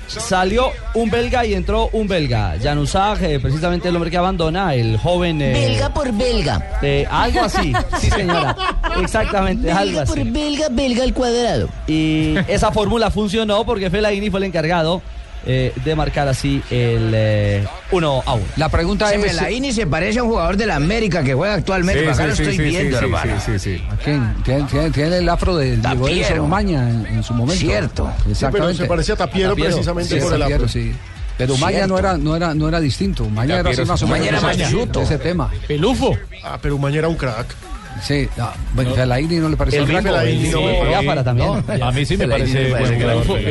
Salió 0.06 0.70
un 0.94 1.10
belga 1.10 1.46
y 1.46 1.54
entró 1.56 1.90
un 1.94 2.08
belga. 2.08 2.56
Januzaj, 2.62 3.24
eh, 3.24 3.40
precisamente 3.40 3.88
el 3.88 3.96
hombre 3.96 4.12
que 4.12 4.18
abandona, 4.18 4.76
el 4.76 4.98
joven. 4.98 5.42
eh, 5.42 5.54
Belga 5.54 5.92
por 5.94 6.12
belga. 6.12 6.62
eh, 6.84 7.08
algo 7.10 7.42
así, 7.42 7.74
sí 8.00 8.12
señora. 8.12 8.56
Exactamente, 9.02 9.72
algo 9.72 9.86
Belga 9.86 10.02
así. 10.04 10.20
por 10.20 10.32
belga, 10.32 10.68
belga 10.70 11.04
al 11.04 11.14
cuadrado. 11.14 11.70
Y 11.88 12.36
esa 12.48 12.72
fórmula 12.72 13.10
funcionó 13.12 13.66
porque 13.66 13.90
Fellaini 13.90 14.30
fue 14.30 14.40
el 14.42 14.44
encargado 14.44 15.02
eh, 15.46 15.74
de 15.84 15.96
marcar 15.96 16.28
así 16.28 16.62
el 16.70 17.12
eh, 17.14 17.68
1 17.92 18.24
a 18.26 18.34
1. 18.34 18.44
La 18.58 18.70
pregunta 18.70 19.10
Se 19.10 19.20
Fellaini 19.20 19.72
se 19.74 19.86
parece 19.88 20.20
a 20.20 20.24
un 20.24 20.30
jugador 20.30 20.58
de 20.58 20.66
la 20.66 20.76
América 20.76 21.24
que 21.24 21.34
juega 21.34 21.54
actualmente. 21.56 22.10
Acá 22.10 22.28
lo 22.28 22.34
estoy 22.34 22.58
viendo, 22.58 22.98
hermano. 22.98 23.34
¿A 23.34 23.96
quién? 23.98 24.36
Tiene, 24.44 24.64
tiene- 24.70 24.92
tiene 24.92 25.18
el 25.18 25.30
afro 25.30 25.56
de 25.58 25.78
Diego 25.78 26.06
Tapiero. 26.08 26.44
Umaña 26.44 26.90
en, 26.90 27.06
en 27.08 27.24
su 27.24 27.34
momento. 27.34 27.60
Cierto. 27.60 28.12
Exactamente. 28.30 28.36
Sí, 28.36 28.48
pero 28.50 28.74
se 28.74 28.86
parecía 28.86 29.14
a 29.16 29.18
Tapiero 29.18 29.56
precisamente 29.56 30.16
por 30.18 30.34
el 30.34 30.40
Tapiero, 30.40 30.56
afro. 30.66 30.68
sí. 30.70 30.94
Pero 31.38 31.56
Cierto. 31.56 31.88
no 31.88 31.98
era, 32.00 32.18
no 32.18 32.36
era, 32.36 32.54
no 32.54 32.68
era 32.68 32.80
distinto. 32.80 33.24
Umaña 33.24 33.56
era 33.60 33.70
así 33.70 33.78
Tapiero, 33.82 33.86
más 33.88 34.02
o 34.04 34.06
sí. 34.06 34.12
menos. 34.12 34.28
Umaña 34.28 34.40
era 34.40 34.52
ese- 34.64 34.64
mañuto. 34.76 35.00
de 35.00 35.06
ese 35.06 35.18
tema. 35.18 35.52
Pelufo. 35.68 36.18
Ah, 36.44 36.60
pero 36.62 36.76
Umaña 36.76 37.00
era 37.00 37.08
un 37.08 37.16
crack. 37.16 37.48
Sí, 38.04 38.28
ah, 38.38 38.54
bueno, 38.74 38.94
Fellaini 38.94 39.38
no 39.38 39.48
le 39.48 39.56
pareció 39.56 39.82
El 39.82 39.88
mismo 39.88 40.02
Fellaini 40.02 40.50
no 40.50 40.62
me 40.62 40.74
parece. 40.74 41.24
También. 41.24 41.64
No, 41.80 41.86
A 41.86 41.92
mí 41.92 42.06
sí 42.06 42.18
me 42.18 42.28
parece. 42.28 42.68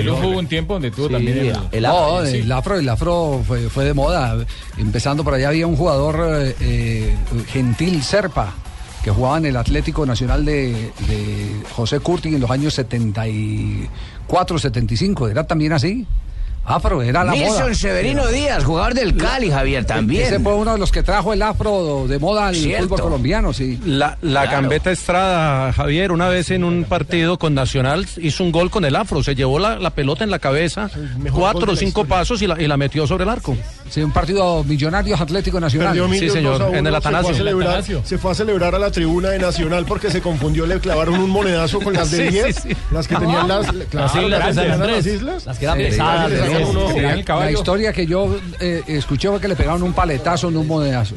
El 0.00 0.10
hubo 0.10 0.38
un 0.38 0.46
tiempo 0.46 0.74
donde 0.74 0.90
tuvo 0.90 1.08
también 1.08 1.38
el, 1.38 1.56
el, 1.72 1.82
no, 1.82 2.20
el 2.22 2.52
afro, 2.52 2.76
el 2.76 2.88
afro 2.88 3.42
fue, 3.46 3.70
fue 3.70 3.84
de 3.84 3.94
moda. 3.94 4.36
Empezando 4.76 5.24
por 5.24 5.34
allá 5.34 5.48
había 5.48 5.66
un 5.66 5.76
jugador 5.76 6.42
eh, 6.42 6.54
eh, 6.60 7.16
gentil 7.48 8.02
Serpa 8.02 8.52
que 9.02 9.10
jugaba 9.10 9.38
en 9.38 9.46
el 9.46 9.56
Atlético 9.56 10.04
Nacional 10.06 10.44
de, 10.44 10.92
de 11.08 11.62
José 11.72 12.00
Curti 12.00 12.28
en 12.28 12.40
los 12.40 12.50
años 12.50 12.74
74, 12.74 14.58
75. 14.58 15.28
Era 15.28 15.44
también 15.44 15.72
así. 15.72 16.06
Afro, 16.64 17.02
era 17.02 17.24
la 17.24 17.34
moda. 17.34 17.74
Severino 17.74 18.26
Díaz, 18.28 18.62
jugador 18.64 18.94
del 18.94 19.16
Cali, 19.16 19.50
Javier, 19.50 19.84
también. 19.84 20.26
Ese 20.26 20.38
fue 20.38 20.54
uno 20.54 20.72
de 20.72 20.78
los 20.78 20.92
que 20.92 21.02
trajo 21.02 21.32
el 21.32 21.42
afro 21.42 22.06
de 22.06 22.18
moda 22.20 22.46
al 22.48 22.54
Cierto. 22.54 22.84
fútbol 22.84 23.00
colombiano, 23.00 23.52
sí. 23.52 23.80
La, 23.84 24.16
la 24.22 24.42
Claro. 24.42 24.50
Gambetta 24.62 24.92
Estrada, 24.92 25.72
Javier, 25.72 26.12
una 26.12 26.28
vez 26.28 26.50
en 26.52 26.62
un 26.62 26.84
partido 26.84 27.36
con 27.38 27.54
Nacional 27.54 28.06
hizo 28.18 28.44
un 28.44 28.52
gol 28.52 28.70
con 28.70 28.84
el 28.84 28.94
afro, 28.94 29.22
se 29.24 29.34
llevó 29.34 29.58
la, 29.58 29.76
la 29.78 29.90
pelota 29.90 30.22
en 30.22 30.30
la 30.30 30.38
cabeza, 30.38 30.88
cuatro 31.32 31.72
o 31.72 31.76
cinco 31.76 32.04
pasos 32.04 32.40
y 32.42 32.46
la, 32.46 32.60
y 32.62 32.68
la 32.68 32.76
metió 32.76 33.06
sobre 33.08 33.24
el 33.24 33.30
arco. 33.30 33.56
Sí, 33.56 33.81
un 34.00 34.10
partido 34.12 34.64
Millonarios 34.64 35.20
Atlético 35.20 35.60
Nacional. 35.60 35.94
Sí, 36.18 36.30
señor, 36.30 36.52
2 36.58 36.60
a 36.62 36.66
1, 36.70 36.78
en 36.78 36.86
el 36.86 36.94
se 36.94 37.00
fue 37.00 37.10
a 37.10 37.18
Atanasio. 37.18 37.34
celebrar-. 37.36 37.84
Se 38.04 38.18
fue 38.18 38.30
a 38.32 38.34
celebrar 38.34 38.74
a 38.74 38.78
la 38.78 38.90
tribuna 38.90 39.28
de 39.30 39.38
Nacional 39.38 39.84
porque 39.86 40.10
se 40.10 40.20
confundió, 40.22 40.66
le 40.66 40.78
clavaron 40.80 41.14
un 41.20 41.28
monedazo 41.30 41.80
con 41.80 41.92
las 41.92 42.10
de 42.10 42.16
Sí, 42.28 42.28
10, 42.28 42.56
sí, 42.56 42.62
sí. 42.70 42.76
las 42.90 43.06
que 43.08 43.16
tenían 43.16 43.48
las, 43.48 43.66
Las 43.92 44.14
islas 44.16 44.54
de 44.56 44.68
las 44.68 45.06
islas. 45.06 45.46
Las 45.46 45.58
que 45.58 45.64
eran 45.66 45.78
Sí, 45.78 45.84
pesadas. 45.84 46.32
uno- 46.70 46.88
La 47.40 47.50
historia 47.52 47.92
que 47.92 48.06
yo 48.06 48.36
eh, 48.60 48.82
escuché 48.86 49.28
fue 49.28 49.40
que 49.40 49.48
le 49.48 49.56
pegaron 49.56 49.82
un 49.82 49.92
paletazo 49.92 50.48
en 50.48 50.56
un 50.56 50.66
monedazo. 50.66 51.14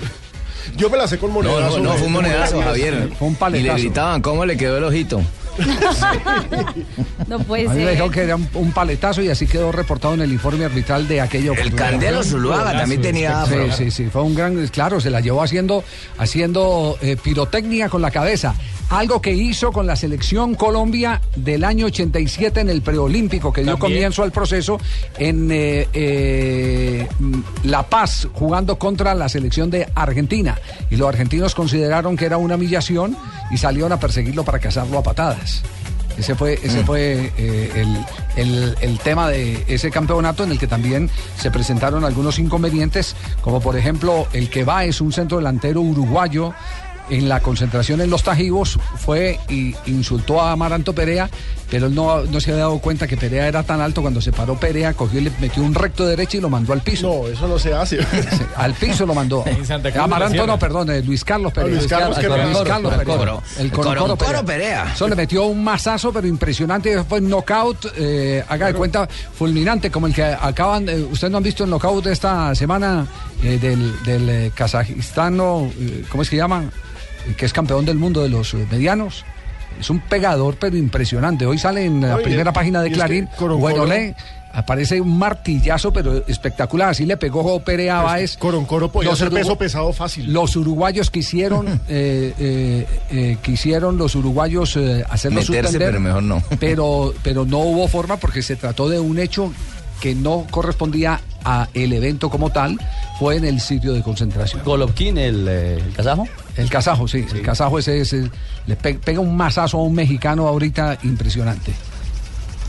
Yo 0.75 0.89
me 0.89 0.97
la 0.97 1.07
sé 1.07 1.17
con 1.19 1.29
No, 1.29 1.35
monedazo. 1.41 1.77
no, 1.79 1.91
no, 1.91 1.93
fue 1.93 2.07
un 2.07 2.13
monedazo, 2.13 2.59
Javier. 2.61 3.09
Fue 3.19 3.27
un 3.27 3.33
Y 3.33 3.35
le 3.35 3.39
paletazo. 3.39 3.77
gritaban, 3.77 4.21
¿cómo 4.21 4.45
le 4.45 4.57
quedó 4.57 4.77
el 4.79 4.83
ojito? 4.83 5.21
No 7.27 7.39
puede 7.39 7.67
A 7.67 7.73
mí 7.73 7.83
me 7.83 7.91
dijeron 7.91 8.09
ser. 8.09 8.15
que 8.15 8.23
era 8.23 8.35
un, 8.35 8.47
un 8.53 8.71
paletazo 8.71 9.21
y 9.21 9.29
así 9.29 9.47
quedó 9.47 9.71
reportado 9.71 10.13
en 10.13 10.21
el 10.21 10.31
informe 10.31 10.65
arbitral 10.65 11.07
de 11.07 11.21
aquello. 11.21 11.53
El 11.53 11.73
Candelo 11.73 12.23
Zuluaga 12.23 12.77
también 12.77 13.01
tenía 13.01 13.41
afro. 13.41 13.65
Sí, 13.71 13.85
sí, 13.85 13.91
sí, 13.91 14.09
fue 14.11 14.21
un 14.21 14.35
gran, 14.35 14.67
claro, 14.67 14.99
se 14.99 15.09
la 15.09 15.21
llevó 15.21 15.41
haciendo, 15.41 15.83
haciendo 16.17 16.97
eh, 17.01 17.17
pirotecnia 17.21 17.89
con 17.89 18.01
la 18.01 18.11
cabeza. 18.11 18.53
Algo 18.89 19.19
que 19.19 19.31
hizo 19.31 19.71
con 19.71 19.87
la 19.87 19.95
selección 19.95 20.53
Colombia 20.53 21.19
del 21.35 21.63
año 21.63 21.87
87 21.87 22.59
en 22.59 22.69
el 22.69 22.83
preolímpico, 22.83 23.51
que 23.51 23.63
dio 23.63 23.79
comienzo 23.79 24.21
al 24.21 24.31
proceso 24.31 24.79
en 25.17 25.49
eh, 25.51 25.87
eh, 25.93 27.07
La 27.63 27.83
Paz, 27.89 28.27
jugando 28.33 28.77
contra 28.77 29.15
la 29.15 29.27
selección 29.27 29.71
de 29.71 29.87
Argentina. 29.95 30.59
Y 30.91 30.97
los 30.97 31.09
argentinos 31.09 31.55
consideraron 31.55 32.15
que 32.15 32.25
era 32.25 32.37
una 32.37 32.55
humillación 32.55 33.17
y 33.49 33.57
salieron 33.57 33.91
a 33.91 33.99
perseguirlo 33.99 34.43
para 34.43 34.59
cazarlo 34.59 34.99
a 34.99 35.03
patadas. 35.03 35.44
Ese 36.17 36.33
fue, 36.33 36.53
ese 36.63 36.81
Mm. 36.81 36.85
fue 36.85 37.33
eh, 37.37 37.71
el, 37.75 38.05
el- 38.41 38.75
el 38.79 38.99
tema 38.99 39.27
de 39.27 39.65
ese 39.67 39.91
campeonato 39.91 40.45
en 40.45 40.51
el 40.51 40.57
que 40.59 40.65
también 40.67 41.09
se 41.37 41.51
presentaron 41.51 42.05
algunos 42.05 42.39
inconvenientes, 42.39 43.15
como 43.41 43.59
por 43.59 43.75
ejemplo 43.75 44.25
el 44.31 44.49
que 44.49 44.63
va 44.63 44.85
es 44.85 45.01
un 45.01 45.11
centro 45.11 45.37
delantero 45.37 45.81
uruguayo. 45.81 46.53
En 47.09 47.29
la 47.29 47.39
concentración 47.39 48.01
en 48.01 48.09
los 48.09 48.23
Tajivos 48.23 48.79
fue 48.97 49.39
y 49.49 49.75
insultó 49.85 50.41
a 50.41 50.51
Amaranto 50.51 50.93
Perea, 50.93 51.29
pero 51.69 51.85
él 51.85 51.93
no, 51.93 52.21
no 52.23 52.39
se 52.39 52.49
había 52.51 52.63
dado 52.63 52.79
cuenta 52.79 53.05
que 53.05 53.15
Perea 53.15 53.47
era 53.47 53.61
tan 53.61 53.79
alto. 53.79 54.01
Cuando 54.01 54.21
se 54.21 54.31
paró 54.31 54.59
Perea, 54.59 54.93
cogió 54.93 55.19
y 55.19 55.25
le 55.25 55.31
metió 55.39 55.61
un 55.61 55.75
recto 55.75 56.05
derecho 56.07 56.37
y 56.37 56.41
lo 56.41 56.49
mandó 56.49 56.73
al 56.73 56.81
piso. 56.81 57.07
No, 57.23 57.27
eso 57.27 57.47
no 57.47 57.59
se 57.59 57.73
hace. 57.75 57.99
al 58.55 58.73
piso 58.73 59.05
lo 59.05 59.13
mandó. 59.13 59.43
Amaranto 59.99 60.47
no, 60.47 60.57
perdón, 60.57 60.89
Luis 61.05 61.23
Carlos 61.23 61.53
Perea. 61.53 61.69
Luis 61.75 61.87
Carlos 61.87 62.17
que 62.17 62.27
Luis 62.27 62.39
Perea. 62.39 62.63
Carlos 62.63 62.93
El 62.93 62.99
Perea. 62.99 63.17
Coro. 63.17 63.43
El 63.59 63.71
Coro- 63.71 63.83
Coro- 63.89 64.01
Coro 64.01 64.17
Coro 64.17 64.45
Perea. 64.45 64.91
Eso 64.95 65.07
le 65.07 65.15
metió 65.15 65.43
un 65.45 65.63
mazazo, 65.63 66.11
pero 66.11 66.25
impresionante. 66.27 67.03
Fue 67.03 67.19
un 67.19 67.29
knockout, 67.29 67.85
eh, 67.97 68.43
haga 68.49 68.67
de 68.67 68.73
cuenta, 68.73 69.07
fulminante, 69.37 69.91
como 69.91 70.07
el 70.07 70.13
que 70.15 70.23
acaban. 70.23 70.89
eh, 70.89 70.95
¿Ustedes 71.03 71.29
no 71.31 71.37
han 71.37 71.43
visto 71.43 71.63
el 71.65 71.69
knockout 71.69 72.03
de 72.05 72.13
esta 72.13 72.55
semana 72.55 73.05
eh, 73.43 73.59
del, 73.61 73.93
del 74.03 74.29
eh, 74.29 74.51
kazajistano? 74.55 75.69
eh, 75.79 76.03
¿Cómo 76.09 76.23
es 76.23 76.29
que 76.29 76.37
llama? 76.37 76.63
Eh, 77.27 77.35
Que 77.37 77.45
es 77.45 77.53
campeón 77.53 77.85
del 77.85 77.97
mundo 77.97 78.21
de 78.23 78.29
los 78.29 78.53
eh, 78.53 78.65
medianos. 78.71 79.25
Es 79.79 79.89
un 79.89 79.99
pegador, 79.99 80.55
pero 80.59 80.77
impresionante. 80.77 81.45
Hoy 81.45 81.57
sale 81.57 81.85
en 81.85 82.01
la 82.01 82.15
Oye, 82.15 82.23
primera 82.23 82.53
página 82.53 82.81
de 82.81 82.87
y 82.89 82.91
es 82.91 82.97
que 82.97 82.99
Clarín. 82.99 83.29
Bueno, 83.59 83.85
le 83.85 84.15
aparece 84.55 85.01
un 85.01 85.17
martillazo, 85.17 85.91
pero 85.91 86.25
espectacular. 86.27 86.89
Así 86.89 87.05
le 87.05 87.17
pegó 87.17 87.59
Perea 87.59 87.99
a 87.99 88.03
Báez. 88.03 88.37
Coroncoro 88.37 88.89
podía 88.89 89.09
Los 89.09 89.19
ser 89.19 89.29
peso 89.29 89.57
pesado 89.57 89.91
fácil. 89.91 90.31
Los 90.31 90.55
uruguayos 90.55 91.11
quisieron, 91.11 91.67
eh, 91.89 92.33
eh, 92.39 92.87
eh, 93.11 93.37
quisieron 93.41 93.97
los 93.97 94.15
uruguayos 94.15 94.77
eh, 94.77 95.03
hacerlo 95.09 95.41
Meterse, 95.41 95.61
suspender, 95.63 95.89
pero 95.89 95.99
mejor 95.99 96.23
no. 96.23 96.41
Pero, 96.59 97.13
pero 97.21 97.45
no 97.45 97.59
hubo 97.59 97.87
forma 97.89 98.17
porque 98.17 98.41
se 98.41 98.55
trató 98.55 98.87
de 98.87 98.99
un 98.99 99.19
hecho 99.19 99.51
que 100.05 100.13
no 100.13 100.45
correspondía 100.51 101.19
a 101.43 101.67
el 101.73 101.91
evento 101.91 102.29
como 102.29 102.51
tal, 102.51 102.77
fue 103.17 103.37
en 103.37 103.43
el 103.45 103.59
sitio 103.59 103.91
de 103.91 104.03
concentración. 104.03 104.61
Golovkin, 104.63 105.17
el, 105.17 105.47
eh, 105.49 105.77
el 105.83 105.93
kazajo. 105.93 106.27
El 106.55 106.69
kazajo, 106.69 107.07
sí, 107.07 107.25
el 107.33 107.41
kazajo 107.41 107.79
ese, 107.79 108.01
ese 108.01 108.29
le 108.67 108.75
pe- 108.75 108.99
pega 109.03 109.19
un 109.19 109.35
mazazo 109.35 109.79
a 109.79 109.81
un 109.81 109.95
mexicano 109.95 110.47
ahorita 110.47 110.99
impresionante. 111.01 111.73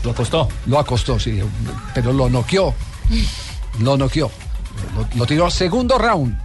Lo 0.03 0.15
costó. 0.15 0.47
Lo 0.65 0.79
acostó, 0.79 1.19
sí, 1.19 1.39
pero 1.93 2.11
lo 2.11 2.27
noqueó. 2.27 2.73
Lo 3.81 3.95
noqueó. 3.97 4.31
Lo, 4.95 5.07
lo 5.15 5.25
tiró 5.27 5.51
segundo 5.51 5.99
round. 5.99 6.35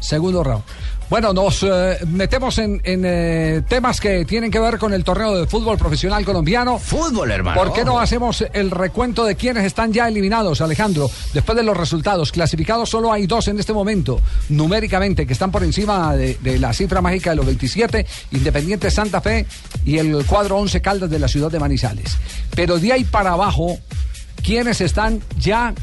Segundo 0.00 0.42
round. 0.42 0.64
Bueno, 1.10 1.32
nos 1.32 1.64
eh, 1.64 1.98
metemos 2.06 2.56
en, 2.58 2.80
en, 2.84 3.02
eh, 3.04 3.62
temas 3.68 4.00
que 4.00 4.24
tienen 4.24 4.48
que 4.48 4.60
ver 4.60 4.78
con 4.78 4.92
el 4.92 5.02
torneo 5.02 5.36
de 5.36 5.48
fútbol 5.48 5.76
profesional 5.76 6.24
colombiano. 6.24 6.78
Fútbol, 6.78 7.32
hermano. 7.32 7.60
¿Por 7.60 7.72
qué 7.72 7.84
no 7.84 7.98
hacemos 7.98 8.44
el 8.52 8.70
recuento 8.70 9.24
de 9.24 9.34
quienes 9.34 9.64
están 9.64 9.92
ya 9.92 10.06
eliminados, 10.06 10.60
Alejandro? 10.60 11.10
Después 11.34 11.56
de 11.56 11.64
los 11.64 11.76
resultados, 11.76 12.30
clasificados 12.30 12.90
solo 12.90 13.12
hay 13.12 13.26
dos 13.26 13.48
en 13.48 13.58
este 13.58 13.72
momento, 13.72 14.20
numéricamente, 14.50 15.26
que 15.26 15.32
están 15.32 15.50
por 15.50 15.64
encima 15.64 16.14
de, 16.14 16.38
de 16.40 16.60
la 16.60 16.72
cifra 16.72 17.00
mágica 17.00 17.30
de 17.30 17.36
los 17.36 17.46
27, 17.46 18.06
Independiente 18.30 18.88
Santa 18.88 19.20
Fe 19.20 19.46
y 19.84 19.98
el 19.98 20.24
cuadro 20.26 20.58
11 20.58 20.80
Caldas 20.80 21.10
de 21.10 21.18
la 21.18 21.26
ciudad 21.26 21.50
de 21.50 21.58
Manizales. 21.58 22.16
Pero 22.54 22.78
de 22.78 22.92
ahí 22.92 23.02
para 23.02 23.32
abajo, 23.32 23.80
quienes 24.44 24.80
están 24.80 25.20
ya 25.40 25.74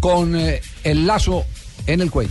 con 0.00 0.34
eh, 0.34 0.62
el 0.84 1.06
lazo 1.06 1.44
en 1.86 2.00
el 2.00 2.10
cuello. 2.10 2.30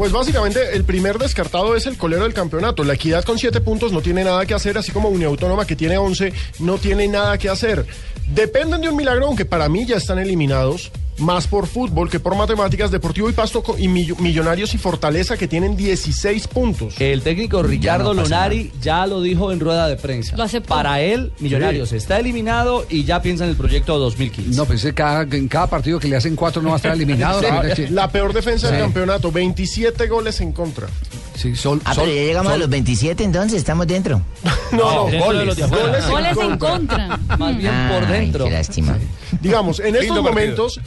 Pues 0.00 0.12
básicamente 0.12 0.74
el 0.74 0.84
primer 0.84 1.18
descartado 1.18 1.76
es 1.76 1.84
el 1.84 1.98
colero 1.98 2.22
del 2.22 2.32
campeonato. 2.32 2.84
La 2.84 2.94
equidad 2.94 3.22
con 3.22 3.38
7 3.38 3.60
puntos 3.60 3.92
no 3.92 4.00
tiene 4.00 4.24
nada 4.24 4.46
que 4.46 4.54
hacer, 4.54 4.78
así 4.78 4.92
como 4.92 5.10
Uniautónoma 5.10 5.66
que 5.66 5.76
tiene 5.76 5.98
11 5.98 6.32
no 6.60 6.78
tiene 6.78 7.06
nada 7.06 7.36
que 7.36 7.50
hacer. 7.50 7.84
Dependen 8.26 8.80
de 8.80 8.88
un 8.88 8.96
milagro, 8.96 9.26
aunque 9.26 9.44
para 9.44 9.68
mí 9.68 9.84
ya 9.84 9.96
están 9.96 10.18
eliminados. 10.18 10.90
Más 11.20 11.46
por 11.46 11.66
fútbol 11.66 12.08
que 12.10 12.18
por 12.20 12.34
matemáticas, 12.36 12.90
Deportivo 12.90 13.28
y 13.30 13.32
Pasto 13.32 13.62
co- 13.62 13.76
y 13.78 13.88
Mill- 13.88 14.16
Millonarios 14.18 14.74
y 14.74 14.78
Fortaleza 14.78 15.36
que 15.36 15.46
tienen 15.48 15.76
16 15.76 16.48
puntos. 16.48 17.00
El 17.00 17.22
técnico 17.22 17.62
Ricardo 17.62 18.14
Lunari 18.14 18.72
ya 18.80 19.06
lo 19.06 19.20
dijo 19.22 19.52
en 19.52 19.60
rueda 19.60 19.86
de 19.88 19.96
prensa. 19.96 20.36
Lo 20.36 20.42
aceptó. 20.42 20.74
Para 20.74 21.00
él, 21.00 21.32
Millonarios 21.40 21.92
está 21.92 22.18
eliminado 22.18 22.84
y 22.88 23.04
ya 23.04 23.22
piensa 23.22 23.44
en 23.44 23.50
el 23.50 23.56
proyecto 23.56 23.98
2015. 23.98 24.56
No, 24.56 24.64
pensé 24.66 24.88
que 24.88 24.94
cada, 24.94 25.22
en 25.22 25.48
cada 25.48 25.66
partido 25.68 25.98
que 25.98 26.08
le 26.08 26.16
hacen 26.16 26.36
cuatro 26.36 26.62
no 26.62 26.68
va 26.70 26.74
a 26.74 26.76
estar 26.76 26.92
eliminado. 26.92 27.40
La, 27.42 27.62
Mira, 27.62 27.76
sí. 27.76 27.86
la 27.88 28.10
peor 28.10 28.32
defensa 28.32 28.70
del 28.70 28.80
campeonato, 28.80 29.30
27 29.32 30.06
goles 30.08 30.40
en 30.40 30.52
contra. 30.52 30.88
Sí, 31.34 31.56
sol, 31.56 31.80
Ah, 31.84 31.92
pero 31.94 32.06
ya 32.08 32.12
llegamos 32.22 32.52
a 32.52 32.56
los 32.58 32.68
27, 32.68 33.24
entonces 33.24 33.58
estamos 33.58 33.86
dentro. 33.86 34.20
No, 34.72 34.78
no, 34.78 35.10
dentro 35.10 35.18
de 35.18 35.24
goles, 35.24 35.46
los 35.46 35.56
de 35.56 35.66
goles 35.66 36.04
en 36.04 36.10
Goles 36.10 36.36
en 36.40 36.58
contra. 36.58 37.18
Más 37.38 37.58
bien 37.58 37.72
por 37.88 38.06
dentro. 38.06 38.44
Qué 38.44 38.50
lástima. 38.52 38.96
Digamos, 39.40 39.80
en 39.80 39.96
estos 39.96 40.22
momentos 40.22 40.80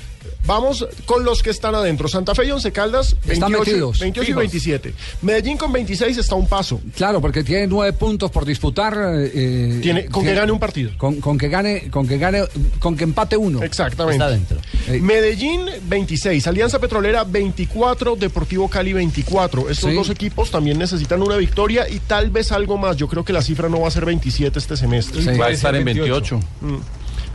vamos 0.46 0.88
con 1.06 1.24
los 1.24 1.42
que 1.42 1.50
están 1.50 1.76
adentro. 1.76 2.08
Santa 2.08 2.36
Fe 2.36 2.46
y 2.48 2.52
Once 2.52 2.72
Caldas, 2.72 3.16
Están 3.28 3.52
28, 3.52 3.60
metidos. 3.60 4.00
28 4.00 4.24
y 4.24 4.26
Fijos. 4.28 4.40
27. 4.42 4.94
Medellín 5.22 5.58
con 5.58 5.72
26 5.72 6.18
está 6.18 6.36
a 6.36 6.38
un 6.38 6.48
paso. 6.48 6.82
Claro, 6.96 7.22
porque 7.22 7.44
tiene 7.44 7.68
nueve 7.68 7.94
puntos 7.94 8.32
por 8.32 8.46
disputar. 8.46 8.94
eh, 8.98 9.80
Tiene, 9.82 10.06
con 10.06 10.24
que 10.24 10.34
gane 10.34 10.52
un 10.52 10.60
partido. 10.60 10.92
Con, 10.98 11.20
con 11.22 11.38
que 11.38 11.50
gane, 11.50 11.90
con 11.90 12.08
que 12.08 12.18
gane, 12.18 12.44
con 12.80 12.96
que 12.96 13.04
empate 13.04 13.38
uno. 13.38 13.64
Exactamente. 13.64 14.24
Está 14.24 14.30
dentro. 14.30 14.58
Eh, 14.88 15.00
Medellín 15.00 15.66
26, 15.88 16.46
Alianza 16.48 16.80
Petrolera 16.80 17.24
24, 17.24 18.16
Deportivo 18.16 18.68
Cali 18.68 18.94
24. 18.94 19.70
Estos 19.70 19.90
Sí. 19.90 19.96
dos 19.96 20.10
equipos 20.10 20.52
también 20.52 20.78
necesitan 20.80 21.22
una 21.22 21.36
victoria 21.38 21.88
y 21.90 22.00
tal 22.00 22.30
vez 22.32 22.52
algo 22.52 22.78
más. 22.78 22.98
Yo 22.98 23.08
creo 23.08 23.24
que 23.26 23.34
la 23.34 23.42
cifra 23.42 23.70
no 23.70 23.82
va 23.82 23.88
a 23.88 23.92
ser 23.92 24.06
27 24.06 24.60
este 24.60 24.78
semestre. 24.78 25.22
Sí. 25.22 25.38
Va 25.38 25.48
a 25.48 25.50
estar 25.52 25.76
en 25.76 25.86
28. 25.86 26.40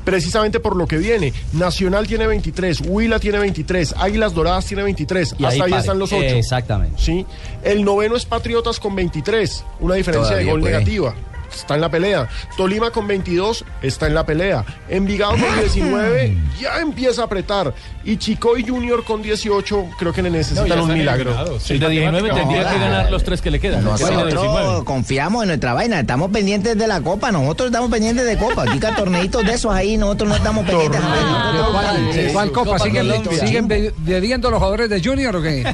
Precisamente 0.05 0.61
por 0.61 0.75
lo 0.77 0.87
que 0.87 0.97
viene. 0.97 1.33
Nacional 1.53 2.07
tiene 2.07 2.27
23, 2.27 2.83
Huila 2.87 3.19
tiene 3.21 3.39
23, 3.39 3.95
Águilas 3.99 4.33
Doradas 4.35 4.65
tiene 4.67 4.83
23. 4.83 5.35
Y 5.39 5.45
Hasta 5.45 5.65
ahí, 5.65 5.71
pare. 5.71 5.81
están 5.81 5.99
los 5.99 6.13
8. 6.13 6.25
Exactamente. 6.25 6.97
¿sí? 7.03 7.27
El 7.63 7.85
noveno 7.85 8.17
es 8.17 8.25
Patriotas 8.25 8.81
con 8.81 8.95
23, 8.97 9.65
una 9.81 9.95
diferencia 9.97 10.31
Todavía 10.31 10.47
de 10.47 10.51
gol 10.53 10.61
puede. 10.61 10.73
negativa. 10.75 11.15
Está 11.61 11.75
en 11.75 11.81
la 11.81 11.91
pelea. 11.91 12.29
Tolima 12.57 12.91
con 12.91 13.07
22 13.07 13.65
está 13.83 14.07
en 14.07 14.15
la 14.15 14.25
pelea. 14.27 14.65
Envigado 14.89 15.33
con 15.33 15.59
19 15.61 16.37
ya 16.61 16.81
empieza 16.81 17.23
a 17.23 17.25
apretar. 17.27 17.75
Y 18.05 18.17
Chicoy 18.17 18.65
Junior 18.67 19.05
con 19.05 19.21
18 19.23 19.87
creo 19.99 20.13
que 20.13 20.23
le 20.23 20.31
necesitan 20.31 20.81
un 20.81 20.93
milagro. 20.93 21.35
El 21.69 21.81
de 21.81 21.89
19 21.89 22.31
tendría 22.33 22.71
que 22.71 22.79
ganar 22.79 23.11
los 23.11 23.23
tres 23.25 23.43
que 23.43 23.51
le 23.51 23.61
quedan. 23.61 23.85
Nosotros 23.85 24.27
19. 24.33 24.85
confiamos 24.85 25.43
en 25.43 25.49
nuestra 25.49 25.75
vaina, 25.75 26.01
estamos 26.01 26.31
pendientes 26.31 26.77
de 26.79 26.87
la 26.87 27.01
copa, 27.01 27.31
nosotros 27.31 27.67
estamos 27.67 27.91
pendientes 27.91 28.25
de 28.25 28.37
copa. 28.39 28.63
Aquí 28.63 28.79
cada 28.79 28.97
torneitos 28.97 29.45
de 29.45 29.53
esos 29.53 29.73
ahí, 29.75 29.97
nosotros 29.97 30.31
no 30.31 30.37
estamos 30.37 30.65
pendientes. 30.67 31.01
¿De 31.01 31.63
cuál, 31.73 32.33
cuál 32.33 32.53
copa? 32.53 32.71
Copa 32.73 32.79
¿Siguen. 32.85 33.13
¿Siguen 33.41 33.69
be- 33.69 33.93
bebiendo 33.99 34.51
los 34.51 34.59
jugadores 34.59 34.89
de 34.91 35.03
Junior 35.03 35.37
o 35.37 35.43
qué? 35.43 35.65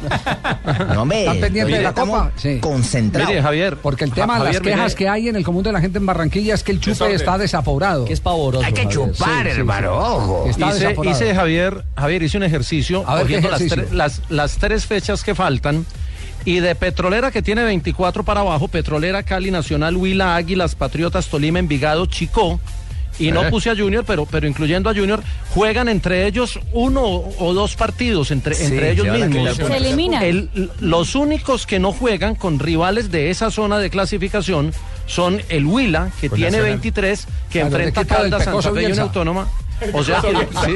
No, 0.94 1.02
hombre, 1.02 1.20
¿Están 1.20 1.40
pendientes 1.40 1.76
de 1.76 1.82
la 1.82 1.92
copa? 1.92 2.30
Sí. 2.36 2.58
concentrados. 2.60 3.28
Mire, 3.30 3.42
Javier. 3.42 3.76
Porque 3.76 4.04
el 4.04 4.12
tema 4.12 4.38
de 4.38 4.44
las 4.52 4.60
quejas 4.60 4.94
que 4.94 5.08
hay 5.08 5.28
en 5.28 5.36
el 5.36 5.44
común 5.44 5.62
de 5.62 5.72
la 5.74 5.80
gente 5.82 5.98
en 5.98 6.06
Barranquilla 6.06 6.54
es 6.54 6.62
que 6.64 6.72
el 6.72 6.80
chupe 6.80 7.12
está 7.12 7.36
desaforado. 7.36 8.06
Que 8.06 8.14
es 8.14 8.20
pavoroso. 8.20 8.64
Hay 8.64 8.72
que 8.72 8.88
chupar, 8.88 9.44
Sí, 9.44 9.52
sí, 9.52 9.58
hermano, 9.60 10.44
sí. 10.54 11.08
hice, 11.10 11.34
Javier, 11.34 11.84
Javier, 11.96 12.22
hice 12.22 12.36
un 12.38 12.44
ejercicio 12.44 13.04
A 13.06 13.16
ver, 13.16 13.26
¿qué 13.26 13.34
cogiendo 13.42 13.50
las, 13.50 13.60
tre- 13.62 13.90
las, 13.92 14.22
las 14.30 14.56
tres 14.56 14.86
fechas 14.86 15.22
que 15.22 15.34
faltan 15.34 15.84
y 16.46 16.60
de 16.60 16.74
Petrolera 16.74 17.30
que 17.30 17.42
tiene 17.42 17.64
24 17.64 18.22
para 18.24 18.40
abajo, 18.40 18.68
Petrolera, 18.68 19.22
Cali, 19.22 19.50
Nacional, 19.50 19.96
Huila, 19.96 20.36
Águilas, 20.36 20.74
Patriotas, 20.74 21.28
Tolima, 21.28 21.58
Envigado, 21.58 22.06
Chicó. 22.06 22.60
Y 23.16 23.30
no 23.30 23.44
Eh. 23.44 23.50
puse 23.50 23.70
a 23.70 23.76
Junior, 23.76 24.04
pero, 24.04 24.26
pero 24.26 24.48
incluyendo 24.48 24.90
a 24.90 24.94
Junior, 24.94 25.22
juegan 25.50 25.88
entre 25.88 26.26
ellos 26.26 26.58
uno 26.72 27.02
o 27.38 27.54
dos 27.54 27.76
partidos 27.76 28.32
entre, 28.32 28.56
Sí, 28.56 28.64
entre 28.64 28.90
ellos 28.90 29.06
mismos. 29.06 29.56
quedar 29.56 29.68
Se 29.70 29.76
eliminan. 29.76 30.22
El- 30.24 30.70
los 30.80 31.14
únicos 31.14 31.64
que 31.64 31.78
no 31.78 31.92
juegan 31.92 32.34
con 32.34 32.58
rivales 32.58 33.12
de 33.12 33.30
esa 33.30 33.52
zona 33.52 33.78
de 33.78 33.88
clasificación 33.88 34.72
son 35.06 35.40
el 35.48 35.66
Huila, 35.66 36.10
que 36.20 36.28
tiene 36.30 36.50
Nacional. 36.52 36.70
23, 36.70 37.26
que 37.50 37.60
Claro, 37.60 37.66
enfrenta 37.68 38.00
a 38.00 38.04
Caldas, 38.04 38.30
Santa 38.44 38.50
Pecoso 38.50 38.68
Fe 38.74 38.74
y 38.74 38.78
una 38.78 38.86
Bielsa. 38.86 39.02
autónoma. 39.02 39.48
O 39.92 40.04
sea 40.04 40.20
que 40.20 40.28
sí. 40.30 40.74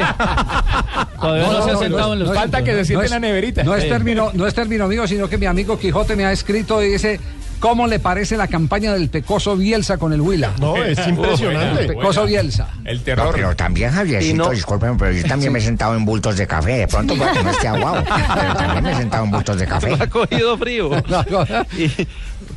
Todavía 1.20 1.46
no, 1.52 1.62
se 1.64 1.70
ha 1.70 1.76
sentado 1.78 2.12
en 2.14 2.18
los 2.18 2.34
Falta 2.34 2.62
que 2.62 2.72
se 2.72 2.84
siente 2.84 2.94
no 2.96 3.04
en 3.04 3.10
la 3.10 3.18
neverita. 3.28 3.62
No 3.64 3.74
es, 3.74 3.84
Sí. 3.84 3.88
término, 3.88 4.30
no 4.34 4.46
es 4.46 4.54
término 4.54 4.88
mío, 4.88 5.06
sino 5.06 5.28
que 5.28 5.38
mi 5.38 5.46
amigo 5.46 5.78
Quijote 5.78 6.16
me 6.16 6.24
ha 6.26 6.32
escrito 6.32 6.82
y 6.82 6.90
dice, 6.90 7.20
¿cómo 7.60 7.86
le 7.86 8.00
parece 8.00 8.36
la 8.36 8.48
campaña 8.48 8.92
del 8.92 9.08
Pecoso 9.08 9.56
Bielsa 9.56 9.98
con 9.98 10.12
el 10.12 10.20
Huila? 10.20 10.52
No, 10.60 10.76
es 10.76 10.98
impresionante. 11.06 11.82
El 11.82 11.86
Pecoso 11.88 12.26
Bielsa. 12.26 12.68
El 12.84 12.98
No, 12.98 13.02
terror. 13.04 13.30
pero 13.34 13.56
también, 13.56 13.92
Javiercito, 13.92 14.50
discúlpeme, 14.50 14.96
pero 14.98 15.12
yo 15.12 15.24
también 15.26 15.52
me 15.52 15.60
he 15.60 15.62
sentado 15.62 15.94
en 15.94 16.04
bultos 16.04 16.36
de 16.36 16.46
café. 16.46 16.72
De 16.78 16.88
pronto 16.88 17.14
puede 17.16 17.32
que 17.32 17.42
no 17.44 17.50
esté 17.50 17.68
aguado, 17.68 18.04
pero 18.04 18.54
también 18.56 18.84
me 18.84 18.92
he 18.92 18.96
sentado 18.96 19.24
en 19.24 19.30
bultos 19.30 19.58
de 19.58 19.66
café. 19.66 19.92
ha 20.00 20.06
cogido 20.08 20.58
frío. 20.58 20.90
y, 21.78 22.06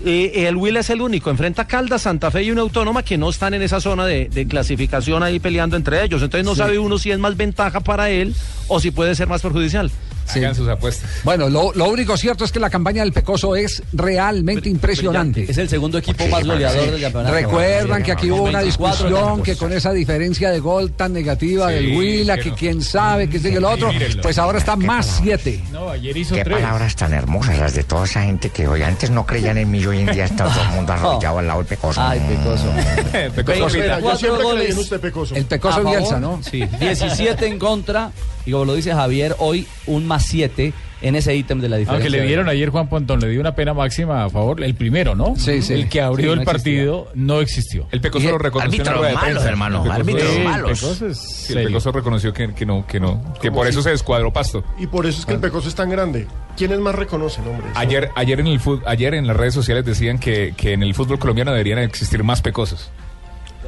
y 0.05 0.45
el 0.45 0.55
Will 0.55 0.77
es 0.77 0.89
el 0.89 1.01
único. 1.01 1.29
Enfrenta 1.29 1.63
a 1.63 1.67
Caldas, 1.67 2.03
Santa 2.03 2.31
Fe 2.31 2.43
y 2.43 2.51
una 2.51 2.61
autónoma 2.61 3.03
que 3.03 3.17
no 3.17 3.29
están 3.29 3.53
en 3.53 3.61
esa 3.61 3.79
zona 3.79 4.05
de, 4.05 4.29
de 4.29 4.47
clasificación 4.47 5.23
ahí 5.23 5.39
peleando 5.39 5.75
entre 5.75 6.03
ellos. 6.03 6.21
Entonces 6.21 6.45
no 6.45 6.55
sabe 6.55 6.79
uno 6.79 6.97
si 6.97 7.11
es 7.11 7.19
más 7.19 7.37
ventaja 7.37 7.79
para 7.81 8.09
él 8.09 8.35
o 8.67 8.79
si 8.79 8.91
puede 8.91 9.15
ser 9.15 9.27
más 9.27 9.41
perjudicial. 9.41 9.91
Hagan 10.35 10.55
sus 10.55 10.67
apuestas. 10.69 11.09
Bueno, 11.23 11.49
lo, 11.49 11.71
lo 11.73 11.89
único 11.89 12.15
cierto 12.17 12.45
es 12.45 12.51
que 12.51 12.59
la 12.59 12.69
campaña 12.69 13.03
del 13.03 13.13
Pecoso 13.13 13.55
es 13.55 13.83
realmente 13.93 14.69
impresionante. 14.69 15.45
Es 15.49 15.57
el 15.57 15.69
segundo 15.69 15.97
equipo 15.97 16.27
más 16.27 16.45
goleador 16.45 16.91
del 16.91 17.01
campeonato. 17.01 17.33
Recuerdan 17.35 18.03
que 18.03 18.11
aquí 18.11 18.31
hubo 18.31 18.43
una 18.43 18.59
24 18.61 19.05
discusión 19.07 19.43
que 19.43 19.55
con 19.55 19.71
esa 19.73 19.91
diferencia 19.91 20.49
de 20.51 20.59
gol 20.59 20.91
tan 20.91 21.13
negativa 21.13 21.67
Sí, 21.69 21.73
del 21.75 21.97
Huila, 21.97 22.35
que 22.37 22.43
que 22.43 22.49
no. 22.51 22.55
quién 22.55 22.81
sabe, 22.81 23.29
que 23.29 23.39
sigue 23.39 23.57
el 23.57 23.65
otro, 23.65 23.91
mírenlo. 23.91 24.21
pues 24.21 24.37
ahora 24.37 24.57
está 24.57 24.75
más 24.75 25.19
siete. 25.21 25.61
No, 25.71 25.89
ayer 25.89 26.15
hizo 26.17 26.35
Qué 26.35 26.43
tres. 26.43 26.57
palabras 26.57 26.95
tan 26.95 27.13
hermosas 27.13 27.57
las 27.59 27.73
de 27.73 27.83
toda 27.83 28.05
esa 28.05 28.23
gente 28.23 28.49
que 28.49 28.67
hoy 28.67 28.81
antes 28.83 29.09
no 29.09 29.25
creían 29.25 29.57
en 29.57 29.69
mí 29.69 29.79
y 29.79 29.85
hoy 29.85 29.99
en 29.99 30.07
día 30.11 30.25
está 30.25 30.45
todo 30.45 30.61
el 30.63 30.69
mundo 30.69 30.93
arrollado 30.93 31.39
al 31.39 31.47
lado 31.47 31.59
del 31.59 31.67
pecoso. 31.67 32.01
Ay, 32.01 32.19
Pecoso. 32.19 32.65
Pecoso 33.35 33.67
Espera, 33.67 33.99
yo 33.99 34.07
24 34.07 34.17
siempre 34.17 34.37
creí 34.39 34.51
en 34.51 34.57
goles. 34.57 34.77
usted, 34.77 34.99
Pecoso. 34.99 35.35
El 35.35 35.45
Pecoso 35.45 35.83
Bielsa, 35.83 36.19
¿no? 36.19 36.41
Sí, 36.43 36.63
17 36.79 37.45
en 37.47 37.59
contra. 37.59 38.11
Y 38.51 38.53
como 38.53 38.65
lo 38.65 38.75
dice 38.75 38.91
Javier, 38.93 39.33
hoy 39.39 39.65
un 39.87 40.05
más 40.05 40.25
7 40.25 40.73
en 41.01 41.15
ese 41.15 41.33
ítem 41.33 41.61
de 41.61 41.69
la 41.69 41.77
diferencia. 41.77 42.05
Aunque 42.05 42.09
le 42.19 42.27
dieron 42.27 42.49
ayer 42.49 42.67
Juan 42.69 42.89
Pontón, 42.89 43.21
le 43.21 43.29
dio 43.29 43.39
una 43.39 43.55
pena 43.55 43.73
máxima 43.73 44.25
a 44.25 44.29
favor, 44.29 44.61
el 44.61 44.75
primero, 44.75 45.15
¿no? 45.15 45.35
Sí, 45.37 45.61
sí. 45.61 45.73
El 45.73 45.87
que 45.87 46.01
abrió 46.01 46.31
Sí, 46.31 46.35
no 46.35 46.41
el 46.41 46.45
partido 46.45 47.07
no 47.15 47.39
existió. 47.39 47.87
El 47.91 48.01
Pecoso 48.01 48.29
lo 48.29 48.37
reconoció 48.37 48.83
Árbitros 48.83 49.01
malos, 49.01 49.21
prensa. 49.21 49.47
hermano, 49.49 49.77
El 49.77 49.83
Pecoso- 49.83 49.95
árbitros 50.01 50.39
malos. 50.43 50.69
el 50.69 50.75
Pecoso 50.75 51.07
es- 51.07 51.17
Sí, 51.17 51.25
el 51.53 51.53
serio. 51.53 51.67
Pecoso 51.69 51.91
reconoció 51.93 52.33
que, 52.33 52.53
que 52.53 52.65
no, 52.65 52.85
que 52.85 52.99
no, 52.99 53.23
que 53.41 53.51
por 53.53 53.67
eso 53.67 53.81
se 53.81 53.91
descuadró 53.91 54.33
Pasto. 54.33 54.65
Y 54.77 54.85
por 54.87 55.05
eso 55.05 55.21
es 55.21 55.25
que 55.25 55.33
el 55.35 55.39
Pecoso 55.39 55.69
es 55.69 55.75
tan 55.75 55.89
grande. 55.89 56.27
¿Quiénes 56.57 56.79
más 56.79 56.93
reconocen, 56.93 57.47
hombre? 57.47 57.67
Ayer, 57.75 58.09
ayer 58.15 58.41
en 58.41 58.47
el 58.47 58.59
fut- 58.59 58.83
ayer 58.85 59.13
en 59.13 59.27
las 59.27 59.37
redes 59.37 59.53
sociales 59.53 59.85
decían 59.85 60.19
que, 60.19 60.53
que 60.57 60.73
en 60.73 60.83
el 60.83 60.93
fútbol 60.93 61.19
colombiano 61.19 61.51
deberían 61.51 61.79
existir 61.79 62.21
más 62.25 62.41
pecosos. 62.41 62.91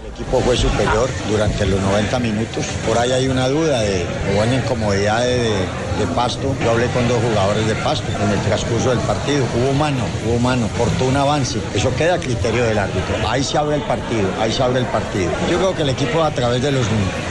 El 0.03 0.09
equipo 0.09 0.41
fue 0.41 0.57
superior 0.57 1.09
durante 1.29 1.65
los 1.65 1.79
90 1.79 2.19
minutos. 2.19 2.65
Por 2.85 2.97
ahí 2.97 3.13
hay 3.13 3.29
una 3.29 3.47
duda 3.47 3.79
de 3.79 4.05
buena 4.35 4.55
incomodidad 4.55 5.21
de, 5.21 5.53
Pasto. 6.13 6.53
Yo 6.61 6.71
hablé 6.71 6.87
con 6.87 7.07
dos 7.07 7.17
jugadores 7.23 7.65
de 7.65 7.75
Pasto 7.75 8.05
en 8.21 8.29
el 8.31 8.39
transcurso 8.41 8.89
del 8.89 8.99
partido. 8.99 9.45
Hubo 9.55 9.71
mano, 9.73 10.03
hubo 10.27 10.37
mano, 10.37 10.67
cortó 10.77 11.05
un 11.05 11.15
avance. 11.15 11.59
Eso 11.73 11.95
queda 11.95 12.15
a 12.15 12.19
criterio 12.19 12.65
del 12.65 12.77
árbitro. 12.77 13.15
Ahí 13.25 13.41
se 13.41 13.57
abre 13.57 13.77
el 13.77 13.83
partido, 13.83 14.27
ahí 14.41 14.51
se 14.51 14.61
abre 14.61 14.79
el 14.79 14.85
partido. 14.87 15.31
Yo 15.49 15.57
creo 15.59 15.73
que 15.73 15.83
el 15.83 15.89
equipo 15.89 16.21
a 16.21 16.31
través 16.31 16.61
de 16.61 16.73
los 16.73 16.85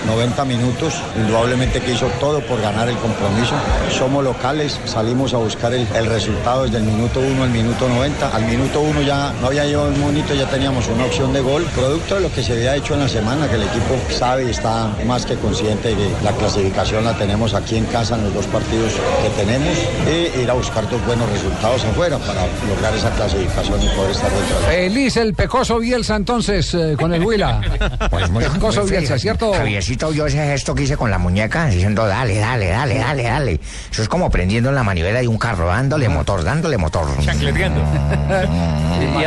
90 0.06 0.44
minutos, 0.46 0.94
indudablemente 1.16 1.80
que 1.80 1.92
hizo 1.92 2.06
todo 2.18 2.40
por 2.40 2.62
ganar 2.62 2.88
el 2.88 2.96
compromiso. 2.96 3.54
Somos 3.90 4.24
locales, 4.24 4.80
salimos 4.86 5.34
a 5.34 5.36
buscar 5.36 5.74
el, 5.74 5.86
el 5.94 6.06
resultado 6.06 6.64
desde 6.64 6.78
el 6.78 6.84
minuto 6.84 7.20
1 7.20 7.42
al 7.42 7.50
minuto 7.50 7.86
90. 7.86 8.34
Al 8.34 8.46
minuto 8.46 8.80
1 8.80 9.02
ya 9.02 9.34
no 9.42 9.48
había 9.48 9.66
llevado 9.66 9.90
un 9.90 10.00
monito, 10.00 10.32
ya 10.32 10.48
teníamos 10.48 10.88
una 10.88 11.04
opción 11.04 11.34
de 11.34 11.40
gol, 11.40 11.64
producto 11.74 12.14
de 12.14 12.20
lo 12.22 12.32
que 12.32 12.42
se 12.42 12.61
había 12.62 12.76
hecho 12.76 12.94
en 12.94 13.00
la 13.00 13.08
semana, 13.08 13.48
que 13.48 13.56
el 13.56 13.62
equipo 13.62 13.98
sabe 14.08 14.44
y 14.44 14.50
está 14.50 14.88
más 15.04 15.26
que 15.26 15.34
consciente 15.34 15.88
de 15.88 15.96
que 15.96 16.10
la 16.22 16.30
clasificación 16.30 17.04
la 17.04 17.18
tenemos 17.18 17.54
aquí 17.54 17.76
en 17.76 17.84
casa 17.86 18.14
en 18.14 18.22
los 18.22 18.34
dos 18.34 18.46
partidos 18.46 18.92
que 18.92 19.42
tenemos 19.42 19.76
e 20.06 20.40
ir 20.40 20.48
a 20.48 20.54
buscar 20.54 20.88
dos 20.88 21.04
buenos 21.04 21.28
resultados 21.30 21.84
afuera 21.84 22.18
para 22.18 22.46
lograr 22.68 22.94
esa 22.94 23.10
clasificación 23.10 23.82
y 23.82 23.88
poder 23.88 24.12
estar 24.12 24.30
dentro. 24.30 24.56
Feliz 24.68 25.16
el 25.16 25.34
Pecoso 25.34 25.80
Bielsa 25.80 26.14
entonces 26.14 26.72
eh, 26.74 26.94
con 26.96 27.12
el 27.12 27.24
Huila. 27.24 27.60
Pues 28.10 28.30
muy, 28.30 28.44
Pecoso 28.44 28.82
muy 28.82 28.90
Bielsa. 28.92 29.18
¿cierto? 29.18 29.52
Javiercito, 29.52 30.12
yo 30.12 30.26
ese 30.26 30.38
gesto 30.38 30.74
que 30.76 30.84
hice 30.84 30.96
con 30.96 31.10
la 31.10 31.18
muñeca, 31.18 31.66
diciendo 31.66 32.06
dale, 32.06 32.38
dale, 32.38 32.68
dale, 32.68 32.98
dale, 32.98 33.22
dale. 33.24 33.60
Eso 33.90 34.02
es 34.02 34.08
como 34.08 34.30
prendiendo 34.30 34.68
en 34.68 34.76
la 34.76 34.84
manivela 34.84 35.20
de 35.20 35.26
un 35.26 35.38
carro, 35.38 35.66
dándole 35.66 36.08
motor, 36.08 36.44
dándole 36.44 36.78
motor. 36.78 37.08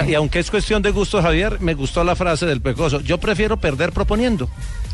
Y, 0.06 0.12
y 0.12 0.16
aunque 0.16 0.40
es 0.40 0.50
cuestión 0.50 0.82
de 0.82 0.92
gusto, 0.92 1.22
Javier, 1.22 1.60
me 1.60 1.74
gustó 1.74 2.04
la 2.06 2.16
frase 2.16 2.46
del 2.46 2.62
Pecoso. 2.62 3.02
Yo 3.02 3.20
prefiero 3.26 3.58
perder 3.58 3.92
proponiendo. 3.92 4.48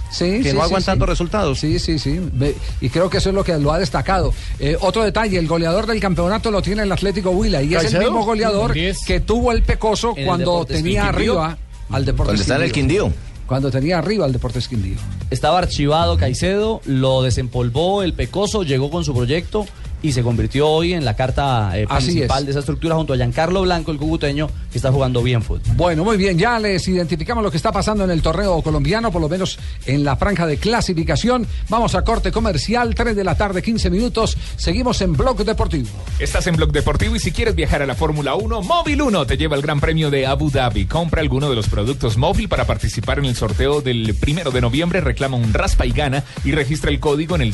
Sí, 0.10 0.42
que 0.44 0.52
sí, 0.52 0.56
no 0.58 0.62
aguantando 0.64 1.06
sí. 1.06 1.10
resultados. 1.10 1.60
Sí, 1.60 1.80
sí, 1.80 1.98
sí. 1.98 2.20
Ve- 2.34 2.56
Y 2.82 2.90
creo 2.90 3.10
que 3.10 3.18
eso 3.20 3.30
es 3.30 3.36
lo 3.36 3.44
que 3.46 3.58
lo 3.58 3.72
ha 3.72 3.80
destacado. 3.80 4.34
Eh, 4.60 4.76
otro 4.82 5.04
detalle, 5.04 5.38
el 5.40 5.48
goleador 5.48 5.86
del 5.88 6.00
campeonato 6.02 6.52
lo 6.52 6.62
tiene 6.62 6.84
el 6.84 6.92
Atlético 6.92 7.30
Huila 7.32 7.62
y 7.62 7.76
es 7.76 7.94
el 7.94 8.00
mismo 8.02 8.26
goleador 8.26 8.68
Con 8.72 8.74
10. 8.74 9.06
que 9.06 9.20
tuvo 9.22 9.52
el 9.54 9.64
Pecoso 9.64 10.12
En 10.12 10.20
el 10.20 10.26
cuando 10.26 10.66
tenía 10.66 11.08
arriba 11.08 11.58
al 11.90 12.04
Deportes 12.06 12.32
¿Dónde 12.40 12.42
está 12.42 12.64
el 12.64 12.72
Quindío? 12.74 13.12
cuando 13.48 13.70
tenía 13.72 13.98
arriba 14.00 14.26
al 14.26 14.32
Deportes 14.34 14.68
Quindío. 14.70 14.96
Estaba 15.30 15.60
archivado 15.60 16.16
Caicedo, 16.18 16.82
lo 16.86 17.22
desempolvó 17.22 18.02
el 18.04 18.14
Pecoso, 18.14 18.64
llegó 18.64 18.90
con 18.90 19.04
su 19.06 19.14
proyecto 19.14 19.66
y 20.02 20.12
se 20.12 20.24
convirtió 20.24 20.68
hoy 20.68 20.94
en 20.94 21.06
la 21.06 21.16
carta 21.16 21.78
eh, 21.78 21.88
principal 21.88 22.40
es. 22.40 22.46
de 22.46 22.52
esa 22.52 22.60
estructura 22.60 22.96
junto 22.96 23.14
a 23.14 23.18
Giancarlo 23.18 23.62
Blanco, 23.62 23.92
el 23.92 23.98
cubuteño, 23.98 24.50
que 24.72 24.78
está 24.78 24.92
jugando 24.92 25.22
bien 25.22 25.42
fútbol. 25.42 25.76
Bueno, 25.76 26.04
muy 26.04 26.18
bien, 26.18 26.38
ya 26.38 26.60
les 26.60 26.88
identificamos 26.88 27.44
lo 27.44 27.52
que 27.52 27.58
está 27.58 27.72
pasando 27.72 28.04
en 28.04 28.12
el 28.12 28.22
torneo 28.22 28.62
colombiano, 28.62 29.12
por 29.12 29.22
lo 29.22 29.30
menos 29.30 29.60
en 29.86 30.04
la 30.04 30.16
franja 30.16 30.48
de 30.48 30.58
clasificación. 30.58 31.48
Vamos 31.70 31.96
a 31.96 32.04
corte 32.04 32.32
comercial, 32.32 32.96
3 32.96 33.16
de 33.16 33.24
la 33.24 33.36
tarde, 33.36 33.62
15 33.62 33.90
minutos. 33.90 34.38
Seguimos 34.58 35.02
en 35.02 35.14
Blog 35.14 35.44
Deportivo. 35.44 35.90
Estás 36.20 36.48
en 36.48 36.56
Blog 36.56 36.72
Deportivo 36.72 37.16
y 37.16 37.20
si 37.20 37.32
quieres 37.32 37.56
viajar 37.56 37.82
a 37.82 37.86
la 37.86 37.96
Fórmula 37.96 38.36
1, 38.36 38.62
Móvil 38.64 39.02
1 39.02 39.26
te 39.26 39.38
lleva 39.38 39.56
el 39.56 39.62
Gran 39.62 39.80
Premio 39.80 40.10
de 40.10 40.26
Abu 40.26 40.50
Dhabi. 40.50 40.86
Compra 40.86 41.22
alguno 41.22 41.50
de 41.50 41.56
los 41.56 41.68
productos 41.68 42.18
móvil 42.18 42.50
para 42.50 42.66
participar 42.66 43.20
en 43.20 43.26
el 43.26 43.36
sorteo 43.36 43.82
del 43.82 44.16
primero 44.20 44.52
de 44.52 44.62
noviembre. 44.62 45.02
Reclama 45.02 45.38
un 45.38 45.54
raspa 45.54 45.86
y 45.86 45.92
gana 45.92 46.24
y 46.44 46.52
registra 46.52 46.90
el 46.90 47.00
código 47.00 47.36
en 47.36 47.42
el 47.42 47.54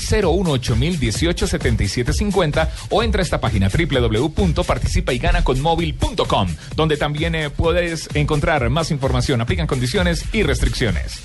018018750 2.38 2.68
o 2.90 3.04
entra 3.04 3.22
a 3.22 3.24
esta 3.24 3.40
página 3.40 3.70
www.participayganaconmóvil.com 3.70 6.48
donde 6.76 6.98
también 6.98 7.36
eh, 7.36 7.50
puedes 7.50 8.10
encontrar 8.14 8.70
más 8.70 8.92
información. 8.92 9.40
Aplican 9.42 9.68
condiciones 9.68 10.26
y 10.34 10.44
restricciones. 10.44 11.22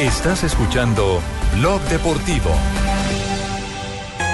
Estás 0.00 0.44
escuchando 0.44 1.20
Blog 1.56 1.82
Deportivo. 1.88 2.50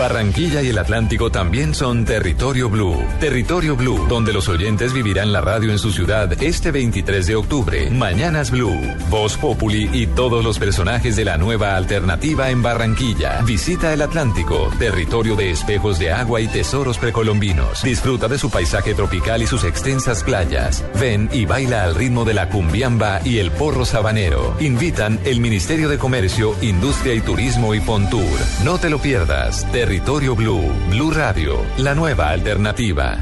Barranquilla 0.00 0.62
y 0.62 0.68
el 0.68 0.78
Atlántico 0.78 1.30
también 1.30 1.74
son 1.74 2.06
Territorio 2.06 2.70
Blue. 2.70 2.96
Territorio 3.20 3.76
Blue, 3.76 4.06
donde 4.08 4.32
los 4.32 4.48
oyentes 4.48 4.94
vivirán 4.94 5.30
la 5.30 5.42
radio 5.42 5.70
en 5.70 5.78
su 5.78 5.92
ciudad 5.92 6.42
este 6.42 6.70
23 6.70 7.26
de 7.26 7.36
octubre. 7.36 7.90
Mañanas 7.90 8.50
Blue, 8.50 8.80
Voz 9.10 9.36
Populi 9.36 9.90
y 9.92 10.06
todos 10.06 10.42
los 10.42 10.58
personajes 10.58 11.16
de 11.16 11.26
la 11.26 11.36
nueva 11.36 11.76
alternativa 11.76 12.48
en 12.48 12.62
Barranquilla. 12.62 13.42
Visita 13.42 13.92
el 13.92 14.00
Atlántico, 14.00 14.70
territorio 14.78 15.36
de 15.36 15.50
espejos 15.50 15.98
de 15.98 16.12
agua 16.12 16.40
y 16.40 16.48
tesoros 16.48 16.96
precolombinos. 16.96 17.82
Disfruta 17.82 18.26
de 18.26 18.38
su 18.38 18.48
paisaje 18.48 18.94
tropical 18.94 19.42
y 19.42 19.46
sus 19.46 19.64
extensas 19.64 20.24
playas. 20.24 20.82
Ven 20.98 21.28
y 21.30 21.44
baila 21.44 21.84
al 21.84 21.94
ritmo 21.94 22.24
de 22.24 22.32
la 22.32 22.48
cumbiamba 22.48 23.20
y 23.22 23.36
el 23.36 23.50
porro 23.50 23.84
sabanero. 23.84 24.56
Invitan 24.60 25.20
el 25.26 25.40
Ministerio 25.40 25.90
de 25.90 25.98
Comercio, 25.98 26.56
Industria 26.62 27.12
y 27.12 27.20
Turismo 27.20 27.74
y 27.74 27.80
Pontur. 27.80 28.24
No 28.64 28.78
te 28.78 28.88
lo 28.88 28.98
pierdas. 28.98 29.70
Territorio 29.70 29.89
Blue, 29.98 30.72
Blue 30.88 31.10
Radio, 31.10 31.64
la 31.78 31.96
nueva 31.96 32.28
alternativa. 32.28 33.18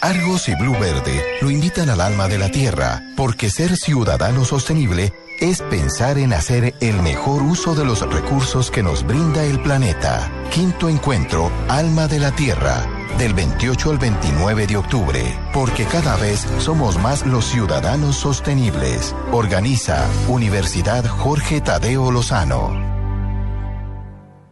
Argos 0.00 0.48
y 0.48 0.54
Blue 0.54 0.78
Verde 0.78 1.20
lo 1.42 1.50
invitan 1.50 1.90
al 1.90 2.00
alma 2.00 2.28
de 2.28 2.38
la 2.38 2.48
tierra, 2.50 3.02
porque 3.16 3.50
ser 3.50 3.76
ciudadano 3.76 4.44
sostenible 4.44 5.12
es 5.40 5.60
pensar 5.60 6.18
en 6.18 6.32
hacer 6.32 6.72
el 6.80 7.02
mejor 7.02 7.42
uso 7.42 7.74
de 7.74 7.84
los 7.84 8.08
recursos 8.08 8.70
que 8.70 8.84
nos 8.84 9.04
brinda 9.04 9.42
el 9.42 9.60
planeta. 9.60 10.30
Quinto 10.52 10.88
encuentro, 10.88 11.50
Alma 11.68 12.06
de 12.06 12.20
la 12.20 12.30
Tierra, 12.30 12.86
del 13.18 13.34
28 13.34 13.90
al 13.90 13.98
29 13.98 14.68
de 14.68 14.76
octubre, 14.76 15.38
porque 15.52 15.84
cada 15.84 16.16
vez 16.16 16.46
somos 16.60 16.96
más 17.00 17.26
los 17.26 17.46
ciudadanos 17.46 18.14
sostenibles. 18.14 19.16
Organiza 19.32 20.06
Universidad 20.28 21.04
Jorge 21.06 21.60
Tadeo 21.60 22.12
Lozano. 22.12 22.93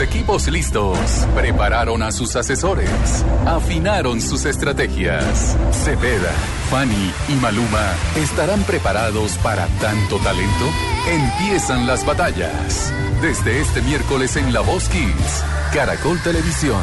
equipos 0.00 0.48
listos, 0.48 0.98
prepararon 1.34 2.02
a 2.02 2.10
sus 2.12 2.34
asesores, 2.36 3.24
afinaron 3.46 4.20
sus 4.20 4.44
estrategias. 4.44 5.56
Cepeda, 5.72 6.32
Fanny 6.70 7.12
y 7.28 7.32
Maluma 7.34 7.92
estarán 8.16 8.62
preparados 8.64 9.36
para 9.38 9.66
tanto 9.80 10.18
talento. 10.18 10.64
Empiezan 11.08 11.86
las 11.86 12.04
batallas. 12.04 12.92
Desde 13.20 13.60
este 13.60 13.82
miércoles 13.82 14.36
en 14.36 14.52
La 14.52 14.60
Voz 14.60 14.88
Kids, 14.88 15.44
Caracol 15.72 16.18
Televisión, 16.22 16.82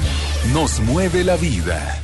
nos 0.53 0.79
mueve 0.79 1.23
la 1.23 1.35
vida. 1.35 1.99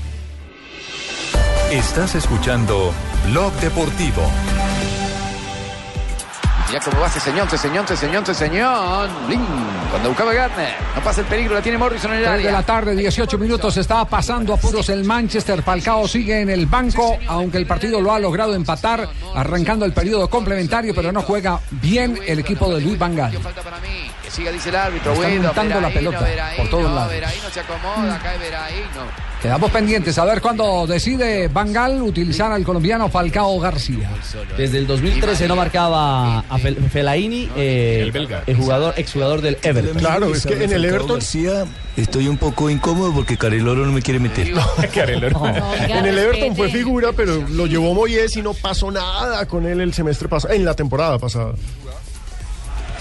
Estás 1.72 2.16
escuchando 2.16 2.92
Blog 3.30 3.54
Deportivo. 3.62 4.24
Mira 6.74 6.86
cómo 6.86 7.02
va 7.02 7.08
Ceseñón, 7.08 7.48
Ceseñón, 7.48 7.86
Ceseñón, 7.86 8.26
Ceseñón. 8.26 9.28
Blin, 9.28 9.46
cuando 9.92 10.10
buscaba 10.10 10.34
Garner. 10.34 10.74
No 10.96 11.04
pasa 11.04 11.22
el 11.22 11.28
peligro, 11.28 11.54
la 11.54 11.62
tiene 11.62 11.78
Morrison 11.78 12.14
en 12.14 12.18
el 12.18 12.24
3 12.24 12.34
de 12.34 12.40
área. 12.48 12.52
la 12.52 12.66
tarde, 12.66 12.96
18 12.96 13.38
minutos, 13.38 13.78
estaba 13.78 14.06
pasando 14.06 14.56
apuros 14.56 14.90
el 14.90 15.04
Manchester. 15.04 15.62
Falcao 15.62 16.08
sigue 16.08 16.42
en 16.42 16.50
el 16.50 16.66
banco, 16.66 17.20
aunque 17.28 17.60
el 17.60 17.68
partido 17.68 18.02
lo 18.02 18.12
ha 18.12 18.18
logrado 18.18 18.56
empatar, 18.56 19.08
arrancando 19.36 19.86
el 19.86 19.94
periodo 19.94 20.28
complementario, 20.32 20.96
pero 20.96 21.12
no 21.12 21.22
juega 21.22 21.60
bien 21.70 22.20
el 22.26 22.40
equipo 22.40 22.74
de 22.74 22.82
Luis 22.82 22.98
Van 22.98 23.16
Gaal. 23.16 23.38
Siga, 24.32 24.52
dice 24.52 24.70
el 24.70 24.76
árbitro. 24.76 25.14
Están 25.14 25.70
la 25.70 25.90
pelota 25.92 26.28
por 26.58 26.70
todos 26.72 26.92
lados. 26.92 27.14
Se 27.54 27.60
acomoda, 27.60 28.18
cae 28.18 28.40
Veraíno. 28.40 29.33
Quedamos 29.44 29.72
pendientes 29.72 30.18
a 30.18 30.24
ver 30.24 30.40
cuándo 30.40 30.88
decide 30.88 31.50
Van 31.50 31.74
Gaal 31.74 32.02
utilizar 32.02 32.50
al 32.54 32.64
colombiano 32.64 33.10
Falcao 33.10 33.60
García. 33.60 34.10
Desde 34.58 34.78
el 34.78 34.88
2013 34.88 35.50
no 35.50 35.58
marcaba 35.58 36.40
a 36.40 36.58
Fel- 36.58 36.78
Fellaini, 36.90 37.50
eh, 37.58 38.10
el 38.48 38.56
jugador, 38.56 38.94
exjugador 38.96 39.42
del 39.42 39.58
Everton. 39.62 39.98
Claro, 39.98 40.34
es 40.34 40.46
que 40.46 40.64
en 40.64 40.72
el 40.72 40.86
Everton 40.86 41.08
García, 41.18 41.66
estoy 41.98 42.30
un 42.30 42.38
poco 42.38 42.70
incómodo 42.70 43.14
porque 43.14 43.36
Careloro 43.36 43.86
no 43.86 43.92
me 43.92 44.02
quiere 44.02 44.22
meter. 44.22 44.48
En 45.90 46.06
el 46.06 46.18
Everton 46.18 46.56
fue 46.56 46.70
figura, 46.70 47.10
pero 47.12 47.46
lo 47.50 47.66
llevó 47.68 47.94
Moyes 47.94 48.38
y 48.38 48.42
no 48.42 48.54
pasó 48.54 48.92
nada 48.92 49.46
con 49.46 49.66
él 49.66 49.82
el 49.82 49.94
semestre 49.94 50.30
pasado, 50.30 50.54
en 50.54 50.64
la 50.64 50.74
temporada 50.74 51.20
pasada. 51.20 51.52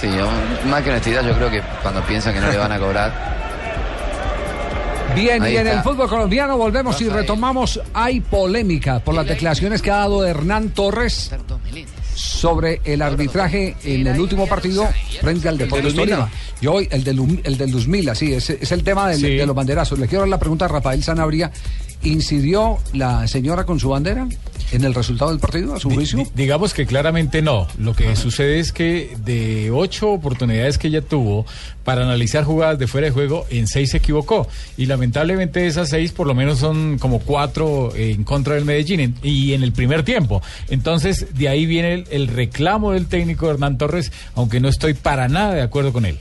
Sí, 0.00 0.08
yo- 0.08 0.28
más 0.68 0.82
que 0.82 0.90
honestidad, 0.90 1.24
yo 1.24 1.34
creo 1.36 1.50
que 1.52 1.62
cuando 1.82 2.02
piensan 2.04 2.34
que 2.34 2.40
no 2.40 2.50
le 2.50 2.56
van 2.58 2.72
a 2.72 2.78
cobrar. 2.80 3.41
Bien, 5.14 5.42
Ahí 5.42 5.52
y 5.54 5.56
en 5.58 5.66
está. 5.66 5.78
el 5.78 5.84
fútbol 5.84 6.08
colombiano 6.08 6.56
volvemos 6.56 7.00
y 7.02 7.08
retomamos. 7.08 7.80
Hay 7.92 8.20
polémica 8.20 9.00
por 9.00 9.14
las 9.14 9.26
declaraciones 9.26 9.82
que 9.82 9.90
ha 9.90 9.96
dado 9.98 10.24
Hernán 10.26 10.70
Torres 10.70 11.30
sobre 12.14 12.80
el 12.84 13.02
arbitraje 13.02 13.76
en 13.84 14.06
el 14.06 14.20
último 14.20 14.46
partido 14.46 14.88
frente 15.20 15.48
al 15.48 15.58
Deportes. 15.58 15.94
Tolima. 15.94 16.30
Y 16.60 16.66
hoy 16.66 16.88
el 16.90 17.04
de, 17.04 17.12
Lu- 17.14 17.40
el 17.44 17.56
del 17.58 17.70
Luzmila, 17.70 18.14
sí, 18.14 18.32
es, 18.32 18.50
es 18.50 18.72
el 18.72 18.82
tema 18.84 19.08
del- 19.08 19.18
Sí. 19.20 19.34
de 19.36 19.46
los 19.46 19.54
banderazos. 19.54 19.98
Le 19.98 20.06
quiero 20.06 20.20
dar 20.22 20.28
la 20.28 20.38
pregunta 20.38 20.64
a 20.64 20.68
Rafael 20.68 21.02
Sanabria 21.02 21.50
¿Incidió 22.04 22.78
la 22.94 23.26
señora 23.28 23.64
con 23.64 23.78
su 23.78 23.90
bandera 23.90 24.26
en 24.72 24.84
el 24.84 24.92
resultado 24.94 25.30
del 25.30 25.38
partido, 25.38 25.74
a 25.74 25.80
su 25.80 25.88
juicio? 25.90 26.18
Di- 26.18 26.26
digamos 26.34 26.74
que 26.74 26.84
claramente 26.86 27.42
no. 27.42 27.68
Lo 27.78 27.94
que 27.94 28.16
sucede 28.16 28.58
es 28.58 28.72
que 28.72 29.16
de 29.24 29.70
ocho 29.70 30.10
oportunidades 30.10 30.78
que 30.78 30.88
ella 30.88 31.02
tuvo 31.02 31.46
para 31.84 32.02
analizar 32.02 32.42
jugadas 32.44 32.78
de 32.78 32.86
fuera 32.88 33.06
de 33.06 33.12
juego, 33.12 33.46
en 33.50 33.66
seis 33.68 33.90
se 33.90 33.98
equivocó. 33.98 34.48
Y 34.76 34.86
lamentablemente 34.86 35.60
de 35.60 35.66
esas 35.68 35.90
seis, 35.90 36.10
por 36.12 36.26
lo 36.26 36.34
menos 36.34 36.58
son 36.58 36.98
como 36.98 37.20
cuatro 37.20 37.94
en 37.94 38.24
contra 38.24 38.54
del 38.54 38.64
Medellín 38.64 39.00
en- 39.00 39.14
y 39.22 39.52
en 39.52 39.62
el 39.62 39.72
primer 39.72 40.02
tiempo. 40.02 40.42
Entonces, 40.70 41.26
de 41.34 41.48
ahí 41.48 41.66
viene 41.66 41.94
el, 41.94 42.04
el 42.10 42.26
reclamo 42.28 42.92
del 42.92 43.06
técnico 43.06 43.48
Hernán 43.50 43.78
Torres, 43.78 44.10
aunque 44.34 44.58
no 44.58 44.68
estoy 44.68 44.94
para 44.94 45.28
nada 45.28 45.54
de 45.54 45.62
acuerdo 45.62 45.92
con 45.92 46.04
él. 46.04 46.18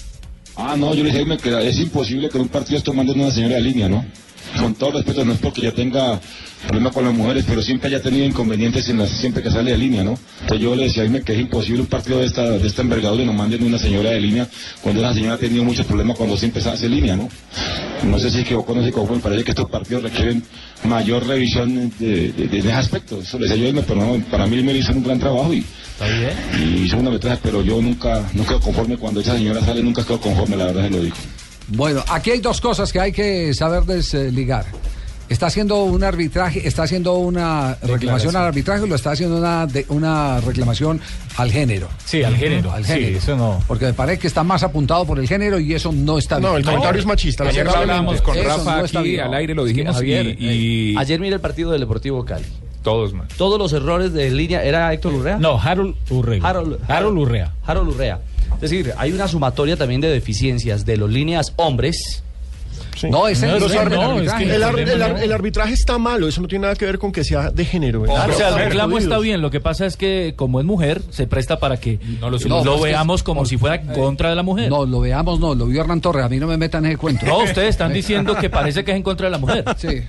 Ah, 0.57 0.75
no, 0.77 0.93
yo 0.93 1.03
le 1.03 1.11
dije 1.11 1.37
que 1.37 1.69
es 1.69 1.79
imposible 1.79 2.29
que 2.29 2.37
un 2.37 2.49
partido 2.49 2.77
esté 2.77 2.91
tomando 2.91 3.13
una 3.13 3.31
señora 3.31 3.55
de 3.55 3.61
línea, 3.61 3.87
¿no? 3.89 4.05
Con 4.59 4.75
todo 4.75 4.91
respeto, 4.91 5.23
no 5.25 5.33
es 5.33 5.39
porque 5.39 5.61
ya 5.61 5.71
tenga 5.71 6.19
problemas 6.67 6.93
con 6.93 7.05
las 7.05 7.13
mujeres, 7.13 7.45
pero 7.47 7.61
siempre 7.61 7.87
haya 7.89 8.01
tenido 8.01 8.25
inconvenientes 8.25 8.87
en 8.89 8.99
las, 8.99 9.09
siempre 9.09 9.41
que 9.41 9.49
sale 9.49 9.71
de 9.71 9.77
línea, 9.77 10.03
¿no? 10.03 10.17
Entonces 10.41 10.59
yo 10.59 10.75
le 10.75 10.83
decía 10.83 11.03
a 11.03 11.05
Jaime 11.05 11.21
que 11.21 11.33
es 11.33 11.39
imposible 11.39 11.81
un 11.81 11.87
partido 11.87 12.19
de 12.19 12.25
esta, 12.25 12.43
de 12.43 12.67
esta 12.67 12.81
envergadura 12.81 13.23
y 13.23 13.25
nos 13.25 13.35
manden 13.35 13.63
una 13.63 13.79
señora 13.79 14.11
de 14.11 14.19
línea 14.21 14.47
cuando 14.81 15.01
esa 15.01 15.13
señora 15.13 15.35
ha 15.35 15.37
tenido 15.37 15.63
muchos 15.63 15.85
problemas 15.85 16.17
cuando 16.17 16.37
se 16.37 16.45
empezó 16.45 16.69
a 16.69 16.73
hacer 16.73 16.89
línea, 16.89 17.15
¿no? 17.15 17.29
No 18.03 18.19
sé 18.19 18.29
si 18.29 18.39
equivocó 18.41 18.73
o 18.73 18.75
no 18.75 18.81
se 18.83 18.89
equivocó, 18.89 19.15
me 19.15 19.21
parece 19.21 19.43
que 19.43 19.51
estos 19.51 19.69
partidos 19.69 20.03
requieren 20.03 20.43
mayor 20.83 21.25
revisión 21.25 21.91
de, 21.99 22.31
de, 22.31 22.47
de 22.47 22.57
ese 22.59 22.71
aspecto. 22.73 23.21
Eso 23.21 23.39
le 23.39 23.47
decía 23.47 23.71
yo 23.71 23.81
pero 23.87 24.01
no, 24.01 24.23
para 24.25 24.47
mí 24.47 24.61
me 24.61 24.73
hizo 24.73 24.91
un 24.91 25.03
gran 25.03 25.19
trabajo 25.19 25.53
y, 25.53 25.65
y 26.59 26.83
hizo 26.85 26.97
una 26.97 27.09
metraje, 27.09 27.39
pero 27.43 27.63
yo 27.63 27.81
nunca, 27.81 28.29
no 28.33 28.45
quedo 28.45 28.59
conforme 28.59 28.97
cuando 28.97 29.21
esa 29.21 29.35
señora 29.35 29.61
sale, 29.63 29.81
nunca 29.83 30.03
quedo 30.03 30.19
conforme, 30.19 30.57
la 30.57 30.65
verdad 30.65 30.83
se 30.83 30.89
lo 30.89 31.03
digo. 31.03 31.15
Bueno, 31.67 32.03
aquí 32.09 32.31
hay 32.31 32.39
dos 32.39 32.59
cosas 32.61 32.91
que 32.91 32.99
hay 32.99 33.11
que 33.11 33.53
saber 33.53 33.83
desligar. 33.83 34.65
Está 35.29 35.45
haciendo 35.45 35.85
un 35.85 36.03
arbitraje, 36.03 36.67
está 36.67 36.83
haciendo 36.83 37.13
una 37.13 37.77
reclamación 37.81 38.35
al 38.35 38.43
arbitraje 38.47 38.85
lo 38.85 38.95
está 38.95 39.11
haciendo 39.11 39.37
una, 39.37 39.65
de- 39.65 39.85
una 39.87 40.41
reclamación 40.41 40.99
al 41.37 41.49
género. 41.49 41.87
Sí, 42.03 42.21
al 42.21 42.35
género. 42.35 42.73
Al 42.73 42.83
Sí, 42.83 42.91
género. 42.91 43.17
eso 43.17 43.37
no. 43.37 43.63
Porque 43.65 43.85
me 43.85 43.93
parece 43.93 44.19
que 44.19 44.27
está 44.27 44.43
más 44.43 44.61
apuntado 44.63 45.05
por 45.05 45.19
el 45.19 45.29
género 45.29 45.57
y 45.57 45.73
eso 45.73 45.93
no 45.93 46.17
está 46.17 46.37
bien. 46.37 46.51
No, 46.51 46.57
el 46.57 46.65
comentario 46.65 46.99
es 46.99 47.05
machista, 47.05 47.45
Ayer 47.45 47.65
lo 47.65 47.73
hablábamos 47.73 48.21
con 48.21 48.37
Eso 48.37 48.45
Rafa 48.45 48.79
no 48.79 48.85
está 48.85 48.99
aquí 48.99 49.09
bien. 49.11 49.21
al 49.21 49.33
aire, 49.35 49.55
lo 49.55 49.63
dijimos 49.63 49.95
Javier, 49.95 50.35
y, 50.37 50.49
y 50.49 50.97
Ayer 50.97 51.17
mira 51.21 51.35
el 51.35 51.41
partido 51.41 51.71
del 51.71 51.79
Deportivo 51.79 52.25
Cali. 52.25 52.43
todos, 52.83 53.13
man. 53.13 53.29
Todos 53.37 53.57
los 53.57 53.71
errores 53.71 54.11
de 54.11 54.29
línea. 54.31 54.65
¿Era 54.65 54.91
Héctor 54.91 55.13
Urrea? 55.13 55.37
No, 55.37 55.57
Harold 55.61 55.95
Urrea. 56.09 56.41
Harold, 56.43 56.77
Harold 56.89 57.17
Urrea. 57.17 57.53
Harold 57.65 57.87
Urrea. 57.87 58.19
Es 58.55 58.61
decir, 58.69 58.93
hay 58.97 59.11
una 59.11 59.27
sumatoria 59.27 59.75
también 59.75 60.01
de 60.01 60.09
deficiencias 60.09 60.85
de 60.85 60.97
los 60.97 61.09
líneas 61.09 61.53
hombres. 61.55 62.23
No, 63.09 63.27
es 63.27 63.41
el, 63.41 63.49
No, 63.49 63.55
error 63.67 63.89
no, 63.91 64.15
del 64.15 64.25
no, 64.25 64.31
es 64.31 64.33
que 64.37 64.53
El, 64.55 64.61
ar- 64.63 64.77
el 64.77 65.01
ar- 65.01 65.23
el 65.23 65.31
arbitraje 65.31 65.73
está 65.73 65.97
malo, 65.97 66.27
eso 66.27 66.39
no 66.41 66.47
tiene 66.47 66.63
nada 66.63 66.75
que 66.75 66.85
ver 66.85 66.99
con 66.99 67.11
que 67.11 67.23
sea 67.23 67.49
de 67.49 67.65
género. 67.65 68.05
¿eh? 68.05 68.09
o 68.09 68.33
sea, 68.33 68.49
el 68.49 68.55
reclamo 68.55 68.99
está 68.99 69.17
bien, 69.17 69.41
lo 69.41 69.49
que 69.49 69.59
pasa 69.59 69.87
es 69.87 69.97
que 69.97 70.33
como 70.35 70.59
es 70.59 70.65
mujer, 70.67 71.01
se 71.09 71.25
presta 71.25 71.57
para 71.57 71.77
que 71.77 71.97
No 72.19 72.29
lo. 72.29 72.37
No, 72.63 72.79
veamos 72.79 73.21
es- 73.21 73.23
como 73.23 73.45
si 73.45 73.57
fuera 73.57 73.77
en 73.77 73.87
contra 73.87 74.29
de 74.29 74.35
la 74.35 74.43
mujer. 74.43 74.69
No, 74.69 74.85
lo 74.85 74.99
veamos, 74.99 75.39
no, 75.39 75.55
lo 75.55 75.65
vio 75.65 75.81
Hernán 75.81 76.01
Torres, 76.01 76.23
a 76.25 76.29
mí 76.29 76.37
no 76.37 76.45
me 76.45 76.57
metan 76.57 76.85
en 76.85 76.91
ese 76.91 76.97
cuento. 76.99 77.25
No, 77.25 77.39
ustedes 77.39 77.69
están 77.69 77.91
diciendo 77.93 78.35
que 78.35 78.51
parece 78.51 78.83
que 78.83 78.91
es 78.91 78.97
en 78.97 79.03
contra 79.03 79.25
de 79.27 79.31
la 79.31 79.37
mujer. 79.39 79.63
Sí. 79.77 80.03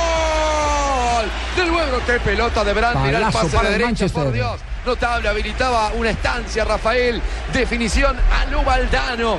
Gol 0.00 1.26
del 1.56 1.70
Huebro, 1.74 1.99
qué 2.12 2.20
pelota 2.20 2.64
de 2.64 2.72
Brandt, 2.72 3.00
mirá 3.00 3.18
el 3.18 3.24
pase 3.32 3.56
para 3.56 3.68
de 3.68 3.74
el 3.74 3.80
derecha, 3.80 4.08
por 4.08 4.24
Manchester. 4.24 4.32
Dios. 4.32 4.60
Notable, 4.86 5.28
habilitaba 5.28 5.92
una 5.94 6.10
estancia, 6.10 6.64
Rafael. 6.64 7.20
Definición 7.52 8.16
a 8.16 8.50
Lubaldano. 8.50 9.38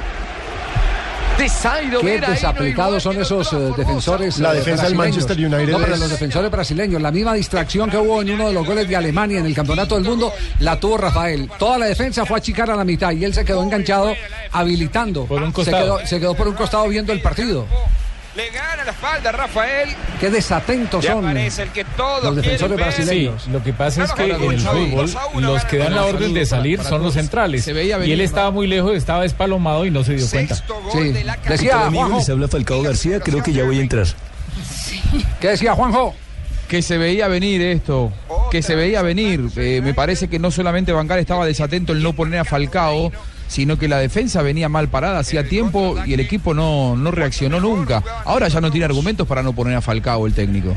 De 1.38 1.50
Zairo 1.50 2.02
Qué 2.02 2.20
desaplicados 2.20 3.02
son 3.02 3.20
esos 3.20 3.52
eh, 3.54 3.58
defensores. 3.76 4.38
La 4.38 4.54
eh, 4.54 4.58
defensa 4.58 4.84
del. 4.84 4.96
Manchester 4.96 5.38
United 5.38 5.72
No, 5.72 5.80
pero 5.80 5.96
los 5.96 6.10
defensores 6.10 6.52
brasileños. 6.52 7.02
La 7.02 7.10
misma 7.10 7.34
distracción 7.34 7.90
que 7.90 7.98
hubo 7.98 8.22
en 8.22 8.32
uno 8.32 8.48
de 8.48 8.54
los 8.54 8.66
goles 8.66 8.88
de 8.88 8.96
Alemania 8.96 9.40
en 9.40 9.46
el 9.46 9.56
Campeonato 9.56 9.96
del 9.96 10.04
Mundo 10.04 10.32
la 10.60 10.80
tuvo 10.80 10.98
Rafael. 10.98 11.50
Toda 11.58 11.80
la 11.80 11.86
defensa 11.88 12.26
fue 12.26 12.38
a 12.38 12.40
achicar 12.40 12.70
a 12.70 12.76
la 12.76 12.84
mitad 12.84 13.12
y 13.12 13.24
él 13.26 13.34
se 13.34 13.44
quedó 13.44 13.64
enganchado 13.64 14.14
habilitando. 14.52 15.26
Por 15.26 15.42
un 15.42 15.50
se, 15.50 15.54
costado. 15.54 15.98
quedó, 15.98 16.08
se 16.08 16.20
quedó 16.20 16.36
por 16.36 16.48
un 16.48 16.54
costado 16.54 16.88
viendo 16.90 17.12
el 17.12 17.22
partido. 17.22 17.66
Le 18.34 18.50
gana 18.50 18.86
la 18.86 18.92
espalda 18.92 19.30
a 19.30 19.34
Rafael. 19.34 19.90
Qué 20.20 20.30
desatentos 20.30 21.04
son 21.04 21.24
parece 21.24 21.64
el 21.64 21.70
que 21.70 21.84
todos 21.84 22.24
los 22.24 22.36
defensores. 22.38 22.78
Sí, 22.78 22.84
brasileños. 22.84 23.48
lo 23.48 23.62
que 23.62 23.74
pasa 23.74 24.06
es 24.06 24.12
que 24.14 24.24
en 24.24 24.52
el 24.52 24.60
fútbol 24.60 25.12
los 25.42 25.66
que 25.66 25.78
dan 25.78 25.96
la 25.96 26.06
orden 26.06 26.34
de 26.34 26.46
salir 26.46 26.82
son 26.82 27.04
los 27.04 27.14
centrales. 27.16 27.66
Se 27.66 27.74
veía 27.74 28.04
Y 28.06 28.12
él 28.14 28.22
estaba 28.22 28.50
muy 28.52 28.68
lejos, 28.68 28.96
estaba 28.96 29.24
despalomado 29.24 29.86
y 29.86 29.92
no 29.92 30.04
se 30.04 30.16
dio 30.16 30.30
cuenta. 30.30 30.56
Sí. 30.56 31.14
Decía 31.48 31.86
habla 31.86 32.48
Falcao 32.48 32.82
García, 32.82 33.20
creo 33.20 33.44
que 33.44 33.52
ya 33.52 33.66
voy 33.66 33.80
a 33.80 33.82
entrar. 33.82 34.08
¿Qué 35.42 35.50
decía 35.50 35.74
Juanjo? 35.74 36.16
Que 36.70 36.82
se 36.82 36.98
veía 36.98 37.28
venir 37.28 37.62
esto, 37.62 38.14
que 38.50 38.62
se 38.62 38.76
veía 38.76 39.02
venir. 39.02 39.50
Eh, 39.58 39.82
me 39.84 39.94
parece 39.94 40.30
que 40.30 40.40
no 40.40 40.52
solamente 40.52 40.94
Bangal 40.94 41.20
estaba 41.20 41.46
desatento 41.46 41.92
en 41.92 42.02
no 42.02 42.14
poner 42.14 42.40
a 42.40 42.46
Falcao, 42.46 43.12
sino 43.52 43.78
que 43.78 43.90
la 43.90 43.98
defensa 43.98 44.42
venía 44.42 44.70
mal 44.70 44.88
parada 44.88 45.20
hacía 45.20 45.44
tiempo 45.44 45.98
y 46.06 46.14
el 46.14 46.22
equipo 46.22 46.54
no, 46.54 46.96
no 46.96 47.12
reaccionó 47.12 47.60
nunca. 47.60 48.02
Ahora 48.24 48.48
ya 48.48 48.62
no 48.62 48.72
tiene 48.72 48.86
argumentos 48.86 49.28
para 49.28 49.44
no 49.44 49.52
poner 49.52 49.76
a 49.76 49.82
Falcao 49.82 50.26
el 50.26 50.34
técnico. 50.34 50.74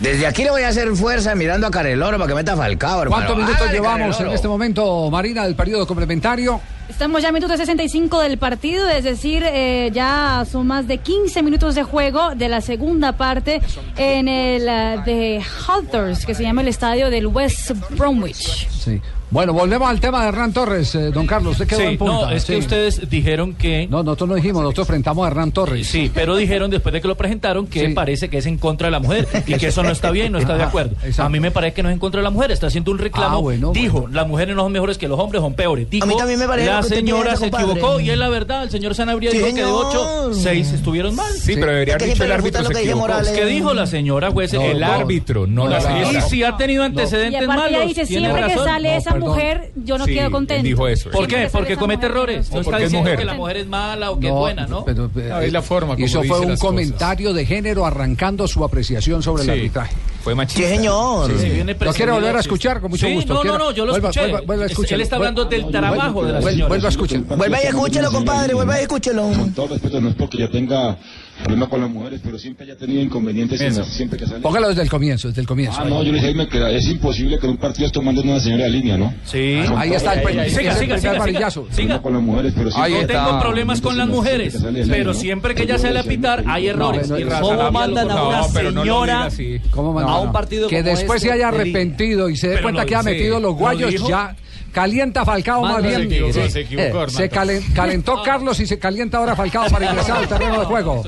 Desde 0.00 0.26
aquí 0.26 0.42
le 0.42 0.50
voy 0.50 0.62
a 0.62 0.68
hacer 0.68 0.92
fuerza 0.96 1.36
mirando 1.36 1.68
a 1.68 1.70
Careloro 1.70 2.18
para 2.18 2.26
que 2.26 2.34
meta 2.34 2.56
Falcao, 2.56 3.02
hermano. 3.02 3.26
¿Cuántos 3.26 3.36
minutos 3.36 3.72
llevamos 3.72 4.08
Careloro. 4.08 4.28
en 4.28 4.34
este 4.34 4.48
momento, 4.48 5.08
Marina, 5.08 5.44
del 5.44 5.54
periodo 5.54 5.86
complementario? 5.86 6.60
Estamos 6.88 7.22
ya 7.22 7.28
a 7.28 7.32
minutos 7.32 7.58
65 7.58 8.18
del 8.20 8.38
partido, 8.38 8.88
es 8.88 9.04
decir, 9.04 9.44
eh, 9.46 9.90
ya 9.94 10.44
son 10.50 10.66
más 10.66 10.88
de 10.88 10.98
15 10.98 11.44
minutos 11.44 11.76
de 11.76 11.84
juego 11.84 12.34
de 12.34 12.48
la 12.48 12.60
segunda 12.60 13.12
parte 13.12 13.62
en 13.96 14.26
el 14.26 14.68
eh, 14.68 14.98
de 15.06 15.42
Hunters, 15.68 16.26
que 16.26 16.34
se 16.34 16.42
llama 16.42 16.62
el 16.62 16.68
estadio 16.68 17.08
del 17.08 17.28
West 17.28 17.70
Bromwich. 17.90 18.68
Sí. 18.68 19.00
Bueno, 19.28 19.52
volvemos 19.52 19.88
al 19.90 19.98
tema 19.98 20.22
de 20.22 20.28
Hernán 20.28 20.52
Torres, 20.52 20.94
eh, 20.94 21.10
don 21.10 21.26
Carlos. 21.26 21.52
Usted 21.54 21.66
quedó 21.66 21.80
Sí, 21.80 21.84
en 21.86 21.98
punta. 21.98 22.12
no, 22.12 22.30
es 22.30 22.44
que 22.44 22.56
ustedes 22.56 23.10
dijeron 23.10 23.54
que... 23.54 23.88
No, 23.88 24.04
nosotros 24.04 24.28
no 24.28 24.34
dijimos, 24.36 24.62
nosotros 24.62 24.86
enfrentamos 24.86 25.24
a 25.26 25.30
Hernán 25.30 25.50
Torres. 25.50 25.84
Sí, 25.88 26.10
pero 26.14 26.36
dijeron 26.36 26.70
después 26.70 26.92
de 26.92 27.00
que 27.00 27.08
lo 27.08 27.16
presentaron 27.16 27.66
que 27.66 27.88
Sí. 27.88 27.92
parece 27.92 28.28
que 28.30 28.38
es 28.38 28.46
en 28.46 28.56
contra 28.56 28.86
de 28.86 28.92
la 28.92 29.00
mujer 29.00 29.26
y 29.46 29.54
que 29.54 29.66
eso 29.66 29.82
no 29.82 29.90
está 29.90 30.12
bien, 30.12 30.30
no 30.30 30.38
está 30.38 30.54
de 30.54 30.60
Ajá, 30.60 30.68
acuerdo. 30.68 30.92
exacto. 31.02 31.24
A 31.24 31.28
mí 31.28 31.40
me 31.40 31.50
parece 31.50 31.74
que 31.74 31.82
no 31.82 31.88
es 31.88 31.94
en 31.94 31.98
contra 31.98 32.20
de 32.20 32.22
la 32.22 32.30
mujer, 32.30 32.52
está 32.52 32.68
haciendo 32.68 32.92
un 32.92 32.98
reclamo. 32.98 33.36
Ah, 33.36 33.40
bueno, 33.40 33.72
Dijo, 33.72 34.06
las 34.12 34.28
mujeres 34.28 34.54
no 34.54 34.62
son 34.62 34.70
mejores 34.72 34.96
que 34.96 35.08
los 35.08 35.18
hombres, 35.18 35.42
son 35.42 35.54
peores. 35.54 35.90
Dijo, 35.90 36.04
A 36.04 36.06
mí 36.06 36.16
también 36.16 36.38
me 36.38 36.46
parece 36.46 36.68
la 36.70 36.82
señora 36.84 37.34
se 37.34 37.40
compadre. 37.50 37.72
equivocó 37.72 38.00
y 38.00 38.10
es 38.10 38.16
la 38.18 38.28
verdad. 38.28 38.62
El 38.62 38.70
señor 38.70 38.94
Sanabria 38.94 39.32
Sí, 39.32 39.38
dijo 39.38 39.48
que 39.48 39.54
de 39.56 39.64
ocho, 39.64 40.34
seis 40.34 40.70
estuvieron 40.72 41.16
mal. 41.16 41.32
Sí, 41.32 41.54
pero 41.56 41.72
debería 41.72 41.96
haber 41.96 42.08
dicho 42.10 42.22
el 42.24 42.30
árbitro 42.32 42.58
se 42.62 42.68
lo 42.68 42.68
que 42.70 42.78
dice 42.78 42.90
equivocó. 42.92 43.08
Morales. 43.08 43.32
¿Qué 43.32 43.44
dijo 43.44 43.74
la 43.74 43.86
señora 43.88 44.30
juez? 44.30 44.52
se 44.52 44.70
El 44.70 44.84
árbitro, 44.84 45.48
no 45.48 45.66
la 45.66 45.80
No, 45.80 46.12
Y 46.12 46.20
si 46.22 46.44
ha 46.44 46.56
tenido 46.56 46.84
antecedentes 46.84 47.44
malos. 47.48 47.92
siempre 48.06 48.32
que 48.32 48.40
razón. 48.54 48.64
sale 48.64 48.92
No, 48.92 48.98
esa 48.98 49.15
perdón. 49.20 49.28
mujer, 49.36 49.72
yo 49.76 49.98
no 49.98 50.04
Sí, 50.04 50.14
quedo 50.14 50.30
contento. 50.30 50.62
dijo 50.64 50.88
eso. 50.88 51.10
¿Por 51.10 51.26
qué? 51.26 51.48
Porque 51.52 51.76
comete 51.76 52.06
mujer, 52.08 52.10
errores. 52.10 52.48
yo 52.48 52.54
No 52.56 52.60
está 52.62 52.76
diciendo 52.78 52.98
mujer. 53.00 53.18
que 53.18 53.24
la 53.24 53.34
mujer 53.34 53.56
es 53.58 53.66
mala 53.66 54.10
o 54.10 54.18
que 54.20 54.26
es 54.28 54.32
buena, 54.32 54.66
¿no? 54.66 54.84
pero, 54.84 55.10
No, 55.14 55.40
es 55.40 55.52
la 55.52 55.62
forma 55.62 55.94
como 55.94 56.06
dice 56.06 56.18
fue 56.24 56.40
un 56.40 56.48
las 56.50 56.58
cosas. 56.60 56.60
comentario 56.60 57.32
de 57.32 57.46
género 57.46 57.84
arrancando 57.86 58.46
su 58.48 58.64
apreciación 58.64 59.22
sobre 59.22 59.42
el 59.42 59.46
Sí, 59.48 59.52
arbitraje. 59.52 59.94
Fue 60.22 60.34
machista. 60.34 60.68
Sí, 60.68 60.74
señor. 60.76 61.30
Sí, 61.38 61.48
viene 61.50 61.76
¿Lo 61.78 61.92
quiere 61.92 62.10
volver 62.12 62.36
a 62.36 62.40
escuchar? 62.40 62.80
Con 62.80 62.90
mucho 62.90 63.06
Sí, 63.06 63.14
gusto. 63.14 63.34
No, 63.34 63.40
Quiero- 63.42 63.58
no, 63.58 63.64
no, 63.66 63.70
yo 63.72 63.86
lo 63.86 63.92
vuelva- 63.92 64.08
escuché. 64.10 64.28
vuelva- 64.32 64.46
vuelva. 64.46 64.66
Él 64.90 65.00
está 65.00 65.16
hablando 65.16 65.44
del 65.44 65.70
trabajo 65.70 66.24
de 66.24 66.32
la 66.32 66.42
señora. 66.42 66.68
vuelva 66.68 66.86
a 66.86 66.90
escuchar. 66.90 67.20
Vuelva 67.20 67.62
y 67.62 67.66
escúchelo, 67.66 68.10
compadre, 68.10 68.54
vuelva 68.54 68.78
y 68.78 68.82
escúchelo. 68.82 69.22
Con 69.22 69.52
todo 69.54 69.68
respeto, 69.68 70.00
no 70.00 70.08
es 70.08 70.14
porque 70.16 70.38
ya 70.38 70.48
tenga 70.50 70.98
problemas 71.42 71.68
con 71.68 71.80
las 71.80 71.90
mujeres, 71.90 72.20
pero 72.24 72.38
siempre 72.38 72.64
haya 72.64 72.76
tenido 72.76 73.00
inconvenientes 73.02 73.60
en 73.60 73.76
las, 73.76 73.86
siempre 73.88 74.18
que 74.18 74.26
sale. 74.26 74.40
Póngalo 74.40 74.68
desde 74.68 74.82
el 74.82 74.88
comienzo, 74.90 75.28
desde 75.28 75.40
el 75.42 75.46
comienzo. 75.46 75.78
Ah, 75.80 75.84
no, 75.84 76.02
yo 76.02 76.10
le 76.12 76.18
dije 76.18 76.26
a 76.26 76.28
Jaime 76.30 76.48
que 76.48 76.76
es 76.76 76.86
imposible 76.88 77.38
que 77.38 77.46
en 77.46 77.52
un 77.52 77.56
partido 77.58 77.86
esté 77.86 77.98
tomando 77.98 78.22
una 78.22 78.40
señora 78.40 78.64
de 78.64 78.70
línea, 78.70 78.96
¿no? 78.96 79.12
Sí. 79.24 79.60
Ahí 79.76 79.92
está 79.92 80.14
el, 80.14 80.20
Siga, 80.26 80.44
ese 80.46 80.60
siga, 80.60 80.74
siga, 80.76 80.98
siga. 80.98 81.18
varillazo. 81.18 81.66
Siga. 81.70 82.00
Con 82.02 82.14
las 82.14 82.22
mujeres, 82.22 82.52
pero 82.56 82.70
Ahí 82.76 82.92
No 82.92 82.96
siempre... 82.98 83.16
está. 83.16 83.26
tengo 83.26 83.40
problemas 83.40 83.80
con 83.80 83.96
las 83.98 84.08
mujeres, 84.08 84.58
pero 84.88 85.14
siempre 85.14 85.54
que 85.54 85.62
ella 85.64 85.78
sale 85.78 85.98
a 85.98 86.02
pitar 86.04 86.44
hay 86.46 86.68
errores. 86.68 87.08
No, 87.10 87.18
no, 87.18 87.40
¿Cómo 87.40 87.70
mandan 87.72 88.10
a 88.10 88.22
una 88.28 88.42
señora 88.44 89.12
diga 89.14 89.24
así. 89.26 89.60
¿Cómo 89.70 89.92
man- 89.92 90.04
a 90.08 90.18
un 90.20 90.32
partido 90.32 90.68
que 90.68 90.82
después 90.82 91.16
este 91.22 91.28
se 91.28 91.32
haya 91.34 91.48
arrepentido 91.48 92.28
y 92.28 92.36
se 92.36 92.48
dé 92.48 92.62
cuenta 92.62 92.84
que 92.86 92.94
ha 92.96 93.02
metido 93.02 93.34
los 93.34 93.42
¿lo 93.46 93.52
guayos 93.54 93.94
ya 94.08 94.34
calienta 94.80 95.24
Falcao 95.24 95.62
más 95.62 95.82
bien 95.82 95.96
se 95.96 96.02
equivocó, 96.04 96.32
Sí. 96.42 96.50
se 96.50 96.60
equivocó, 96.60 97.04
Eh, 97.04 97.08
se 97.10 97.30
calen- 97.30 97.72
calentó 97.74 98.22
Carlos 98.22 98.60
y 98.60 98.66
se 98.66 98.78
calienta 98.78 99.16
ahora 99.16 99.34
Falcao 99.34 99.70
para 99.70 99.86
ingresar 99.86 100.18
al 100.18 100.28
terreno 100.28 100.60
de 100.60 100.66
juego 100.66 101.02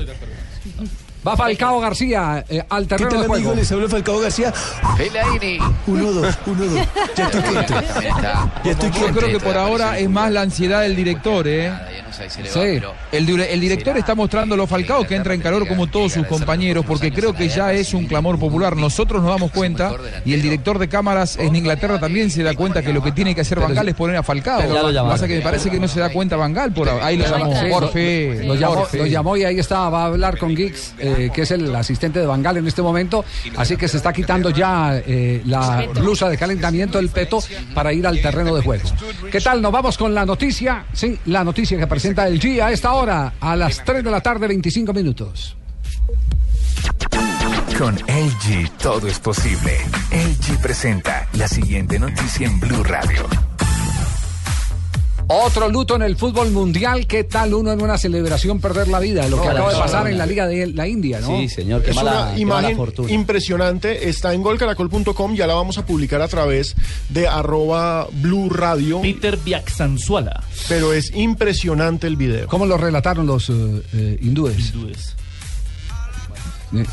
va 1.27 1.37
Falcao 1.37 1.79
García 1.79 2.43
eh, 2.49 2.63
al 2.67 2.83
¿Qué 2.83 2.89
terreno 2.95 3.09
tal, 3.11 3.21
de 3.21 3.27
juego 3.27 3.35
amigos? 3.51 3.55
Les 3.57 3.71
habla 3.71 3.87
Falcao 3.89 4.19
García. 4.19 4.51
Fellaini. 4.97 5.59
Uno, 5.85 6.11
dos, 6.13 6.35
uno, 6.47 6.65
dos. 6.65 6.87
Ya 7.15 7.25
estoy 7.25 7.41
quieto. 7.43 7.79
Está. 7.79 8.61
Ya 8.63 8.71
estoy 8.71 8.89
Yo 8.89 8.95
quieto. 8.97 9.19
creo 9.19 9.29
que 9.37 9.45
por 9.45 9.57
ahora 9.57 9.99
es 9.99 10.09
más 10.09 10.31
la 10.31 10.41
ansiedad 10.41 10.81
del 10.81 10.95
director, 10.95 11.47
¿eh? 11.47 11.71
Ahí 12.23 12.29
se 12.29 12.41
le 12.43 12.49
va, 12.49 12.53
Sí, 12.53 12.59
pero 12.79 12.93
el, 13.11 13.25
dire- 13.27 13.47
el 13.51 13.59
director 13.59 13.97
está 13.97 14.15
mostrando 14.15 14.55
lo 14.57 14.67
Falcao 14.67 15.05
que 15.05 15.15
entra 15.15 15.33
en 15.33 15.41
calor 15.41 15.67
como 15.67 15.87
todos 15.87 16.13
sus 16.13 16.25
compañeros 16.27 16.85
porque 16.85 17.11
creo 17.11 17.33
que 17.33 17.49
ya 17.49 17.73
es 17.73 17.93
un 17.93 18.05
clamor 18.05 18.37
popular. 18.39 18.75
Nosotros 18.75 19.21
nos 19.21 19.31
damos 19.31 19.51
cuenta 19.51 19.91
y 20.25 20.33
el 20.33 20.41
director 20.41 20.79
de 20.79 20.87
cámaras 20.87 21.37
en 21.37 21.55
Inglaterra 21.55 21.99
también 21.99 22.29
se 22.31 22.43
da 22.43 22.53
cuenta 22.53 22.81
que 22.81 22.93
lo 22.93 23.01
que 23.03 23.11
tiene 23.11 23.33
que 23.35 23.41
hacer 23.41 23.59
Bangal 23.59 23.87
es 23.89 23.95
poner 23.95 24.15
a 24.17 24.23
Falcao. 24.23 24.61
lo 24.61 24.87
que 24.89 25.09
pasa 25.09 25.27
que 25.27 25.35
me 25.35 25.41
parece 25.41 25.69
que 25.69 25.79
no 25.79 25.87
se 25.87 25.99
da 25.99 26.09
cuenta 26.09 26.35
Bangal 26.35 26.71
por 26.73 26.89
ahí. 26.89 27.17
Lo 27.17 27.25
llamó. 27.27 27.75
Orfe, 27.75 28.43
lo, 28.45 28.55
llamó, 28.55 28.87
lo 28.93 29.05
llamó 29.05 29.37
y 29.37 29.43
ahí 29.43 29.59
está, 29.59 29.89
va 29.89 30.03
a 30.03 30.05
hablar 30.05 30.37
con 30.37 30.55
Giggs, 30.55 30.93
eh, 30.99 31.29
que 31.33 31.43
es 31.43 31.51
el 31.51 31.73
asistente 31.75 32.19
de 32.19 32.25
Bangal 32.25 32.57
en 32.57 32.67
este 32.67 32.81
momento, 32.81 33.23
así 33.57 33.77
que 33.77 33.87
se 33.87 33.97
está 33.97 34.11
quitando 34.13 34.49
ya 34.49 34.97
eh, 35.05 35.41
la 35.45 35.85
blusa 35.93 36.29
de 36.29 36.37
calentamiento, 36.37 36.99
el 36.99 37.09
peto, 37.09 37.39
para 37.73 37.93
ir 37.93 38.05
al 38.07 38.21
terreno 38.21 38.55
de 38.55 38.61
juego. 38.61 38.89
¿Qué 39.31 39.39
tal? 39.41 39.61
Nos 39.61 39.71
vamos 39.71 39.97
con 39.97 40.13
la 40.13 40.25
noticia, 40.25 40.85
sí, 40.93 41.17
la 41.25 41.43
noticia 41.43 41.77
que 41.77 41.83
presenta 42.09 42.27
el 42.27 42.39
G 42.39 42.61
a 42.61 42.71
esta 42.71 42.93
hora, 42.93 43.33
a 43.39 43.55
las 43.55 43.83
3 43.83 44.03
de 44.03 44.09
la 44.09 44.21
tarde, 44.21 44.47
25 44.47 44.93
minutos. 44.93 45.55
Con 47.77 47.95
LG 47.95 48.77
todo 48.81 49.07
es 49.07 49.19
posible. 49.19 49.77
LG 50.11 50.59
presenta 50.59 51.27
la 51.33 51.47
siguiente 51.47 51.99
noticia 51.99 52.47
en 52.47 52.59
Blue 52.59 52.83
Radio. 52.83 53.48
Otro 55.31 55.69
luto 55.69 55.95
en 55.95 56.01
el 56.01 56.15
fútbol 56.15 56.49
mundial, 56.49 57.05
¿qué 57.05 57.23
tal 57.23 57.53
uno 57.53 57.71
en 57.71 57.83
una 57.83 57.99
celebración 57.99 58.59
perder 58.59 58.87
la 58.87 58.99
vida? 58.99 59.27
Lo 59.27 59.39
que 59.39 59.45
No, 59.45 59.51
acaba 59.51 59.71
de 59.71 59.77
pasar 59.77 60.07
en 60.07 60.17
la 60.17 60.25
Liga 60.25 60.47
de 60.47 60.65
la 60.65 60.87
India, 60.87 61.19
¿no? 61.19 61.37
es 61.37 61.55
una 61.59 62.33
imagen 62.35 62.75
impresionante. 63.09 64.09
Está 64.09 64.33
en 64.33 64.41
golcaracol.com. 64.41 65.35
Ya 65.35 65.45
la 65.45 65.53
vamos 65.53 65.77
a 65.77 65.85
publicar 65.85 66.23
a 66.23 66.27
través 66.27 66.75
de 67.09 67.27
arroba 67.27 68.07
Blue 68.11 68.49
Radio. 68.49 69.01
Peter 69.01 69.37
Biaxanzuala. 69.37 70.43
Pero 70.67 70.93
es 70.93 71.13
impresionante 71.13 72.07
el 72.07 72.15
video. 72.15 72.47
¿Cómo 72.47 72.65
lo 72.65 72.77
relataron 72.77 73.27
los 73.27 73.51
eh, 73.51 73.53
eh, 73.93 74.17
hindúes? 74.23 74.73
Eh, 76.73 76.85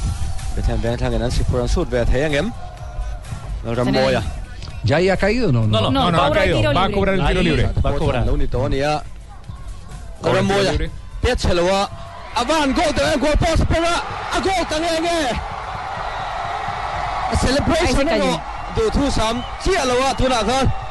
¿Ya 4.87 4.97
ahí 4.99 5.09
ha 5.09 5.17
caído? 5.17 5.51
No, 5.51 5.67
no, 5.67 5.81
no, 5.81 5.91
no, 5.91 6.11
no 6.13 6.23
ha 6.23 6.33
caído. 6.33 6.63
Va 6.73 6.85
a 6.85 6.91
cobrar 6.91 7.15
el 7.17 7.27
tiro 7.27 7.43
libre. 7.43 7.71
Va 7.85 7.91
a 7.91 7.95
cobrar. 7.95 8.25
Cobra 10.23 10.43
Moya. 10.43 10.73
Piéchelo 11.21 11.67
va. 11.67 11.91
Avan, 12.37 12.75
gol 12.75 12.95
de 12.95 13.03
Angol 13.03 13.33
Post, 13.39 13.65
pero 13.69 13.87
a 13.87 14.41
gol 14.41 14.67
también. 14.69 15.05
A 17.33 17.37
celebration 17.37 18.07
de 18.07 18.91
Tusam. 18.93 19.43
Cielo 19.61 19.95
va, 20.03 20.17
Tunagan. 20.17 20.86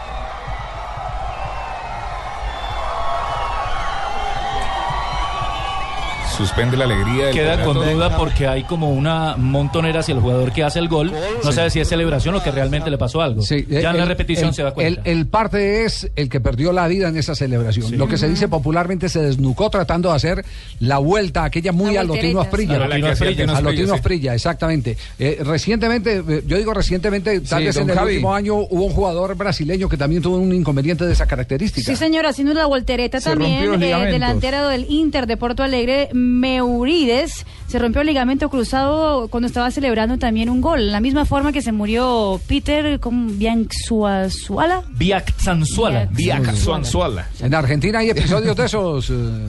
Suspende 6.37 6.75
la 6.77 6.85
alegría. 6.85 7.25
del 7.27 7.33
Queda 7.33 7.63
con 7.63 7.75
duda 7.75 8.17
porque 8.17 8.47
hay 8.47 8.63
como 8.63 8.91
una 8.91 9.35
montonera 9.37 9.99
hacia 10.01 10.13
el 10.13 10.19
jugador 10.19 10.51
que 10.51 10.63
hace 10.63 10.79
el 10.79 10.87
gol. 10.89 11.11
No 11.43 11.51
sabe 11.51 11.69
si 11.69 11.79
es 11.79 11.87
celebración 11.87 12.35
o 12.35 12.43
que 12.43 12.51
realmente 12.51 12.89
le 12.89 12.97
pasó 12.97 13.21
algo. 13.21 13.41
Sí, 13.41 13.65
ya 13.69 13.91
en 13.91 13.97
la 13.97 14.03
el- 14.03 14.07
repetición 14.09 14.49
el- 14.49 14.53
se 14.55 14.63
da 14.63 14.71
cuenta. 14.73 15.01
El, 15.01 15.17
el 15.19 15.27
parte 15.27 15.85
es 15.85 16.09
el 16.15 16.29
que 16.29 16.39
perdió 16.41 16.71
la 16.73 16.87
vida 16.87 17.07
en 17.07 17.17
esa 17.17 17.35
celebración. 17.35 17.87
Sí. 17.89 17.95
Lo 17.95 18.07
que 18.07 18.17
se 18.17 18.27
dice 18.27 18.47
popularmente 18.47 19.07
se 19.09 19.21
desnucó 19.21 19.69
tratando 19.69 20.09
de 20.09 20.15
hacer 20.15 20.45
la 20.79 20.97
vuelta, 20.97 21.43
aquella 21.45 21.71
muy 21.71 21.93
La 21.93 22.01
a 22.01 22.03
Lotino 22.03 22.41
Asprilla. 22.41 22.75
A 22.75 23.61
Lotino 23.61 23.87
sí. 23.87 23.93
Asprilla, 23.93 24.33
exactamente. 24.33 24.97
Eh, 25.19 25.39
recientemente, 25.43 26.23
eh, 26.27 26.43
yo 26.45 26.57
digo 26.57 26.73
recientemente, 26.73 27.39
tal 27.41 27.59
Sí, 27.61 27.65
vez 27.67 27.77
en 27.77 27.89
el 27.89 27.95
Javi. 27.95 28.13
último 28.15 28.33
año 28.33 28.55
hubo 28.55 28.85
un 28.85 28.91
jugador 28.93 29.35
brasileño 29.35 29.87
que 29.89 29.97
también 29.97 30.21
tuvo 30.21 30.37
un 30.37 30.53
inconveniente 30.53 31.05
de 31.05 31.13
esa 31.13 31.25
característica. 31.25 31.85
Sí, 31.89 31.95
señora, 31.95 32.29
haciendo 32.29 32.53
la 32.53 32.65
voltereta 32.65 33.19
Se 33.21 33.29
también, 33.29 33.81
eh, 33.81 34.11
delantero 34.11 34.67
del 34.67 34.85
Inter 34.89 35.27
de 35.27 35.37
Porto 35.37 35.63
Alegre, 35.63 36.09
Meurides, 36.25 37.45
se 37.67 37.79
rompió 37.79 38.01
el 38.01 38.07
ligamento 38.07 38.49
cruzado 38.49 39.27
cuando 39.29 39.47
estaba 39.47 39.71
celebrando 39.71 40.17
también 40.17 40.49
un 40.49 40.61
gol. 40.61 40.91
La 40.91 40.99
misma 40.99 41.25
forma 41.25 41.51
que 41.51 41.61
se 41.61 41.71
murió 41.71 42.39
Peter 42.47 42.99
con 42.99 43.37
Bianzuala. 43.39 44.83
Biaxanzuala. 44.89 46.07
Biaxanzuala. 46.11 47.27
En 47.41 47.53
Argentina 47.53 47.99
hay 47.99 48.09
episodios 48.09 48.55
de 48.55 48.65
esos, 48.65 49.09
eh, 49.09 49.47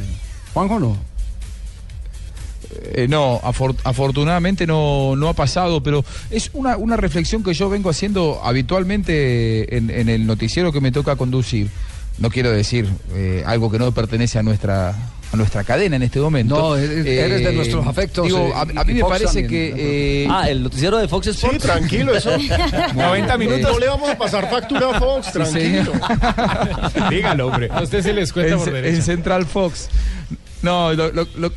Juanjo, 0.54 0.78
¿no? 0.78 0.96
Eh, 2.94 3.06
no, 3.08 3.40
afor- 3.40 3.76
afortunadamente 3.84 4.66
no, 4.66 5.14
no 5.16 5.28
ha 5.28 5.34
pasado, 5.34 5.82
pero 5.82 6.04
es 6.30 6.50
una, 6.52 6.76
una 6.76 6.96
reflexión 6.96 7.42
que 7.42 7.54
yo 7.54 7.68
vengo 7.70 7.88
haciendo 7.90 8.40
habitualmente 8.42 9.76
en, 9.76 9.88
en 9.90 10.08
el 10.08 10.26
noticiero 10.26 10.72
que 10.72 10.80
me 10.80 10.92
toca 10.92 11.16
conducir. 11.16 11.68
No 12.18 12.30
quiero 12.30 12.50
decir 12.50 12.88
eh, 13.12 13.42
algo 13.46 13.70
que 13.70 13.78
no 13.78 13.92
pertenece 13.92 14.38
a 14.38 14.42
nuestra 14.42 14.94
a 15.32 15.36
nuestra 15.36 15.64
cadena 15.64 15.96
en 15.96 16.02
este 16.02 16.20
momento. 16.20 16.56
No, 16.56 16.76
eres- 16.76 17.04
eres 17.06 17.44
de 17.44 17.52
nuestros 17.52 17.86
afectos, 17.86 18.26
Digo, 18.26 18.38
eh, 18.48 18.52
a, 18.54 18.64
mí 18.84 18.94
me 18.94 19.00
Fox 19.00 19.10
parece 19.12 19.42
también, 19.42 19.48
que... 19.48 20.22
eh, 20.24 20.28
Ah, 20.30 20.48
el 20.48 20.62
noticiero 20.62 20.98
de 20.98 21.08
Fox 21.08 21.26
Sports. 21.28 21.56
Sí, 21.60 21.66
tranquilo, 21.66 22.14
eso. 22.14 22.30
90 22.94 23.38
minutos. 23.38 23.72
No 23.72 23.78
le 23.78 23.88
vamos 23.88 24.10
a 24.10 24.16
pasar 24.18 24.48
factura 24.50 24.90
a 24.90 25.00
Fox, 25.00 25.32
tranquilo. 25.32 25.92
Dígalo, 27.10 27.48
hombre. 27.48 27.68
A 27.72 27.82
usted 27.82 28.02
se 28.02 28.12
les 28.12 28.32
cuenta 28.32 28.54
en, 28.54 28.58
por 28.60 28.76
en. 28.76 29.02
Central 29.02 29.46
Fox. 29.46 29.88
No, 30.62 30.92
lo, 30.92 31.10
lo- 31.12 31.26
lo- 31.36 31.52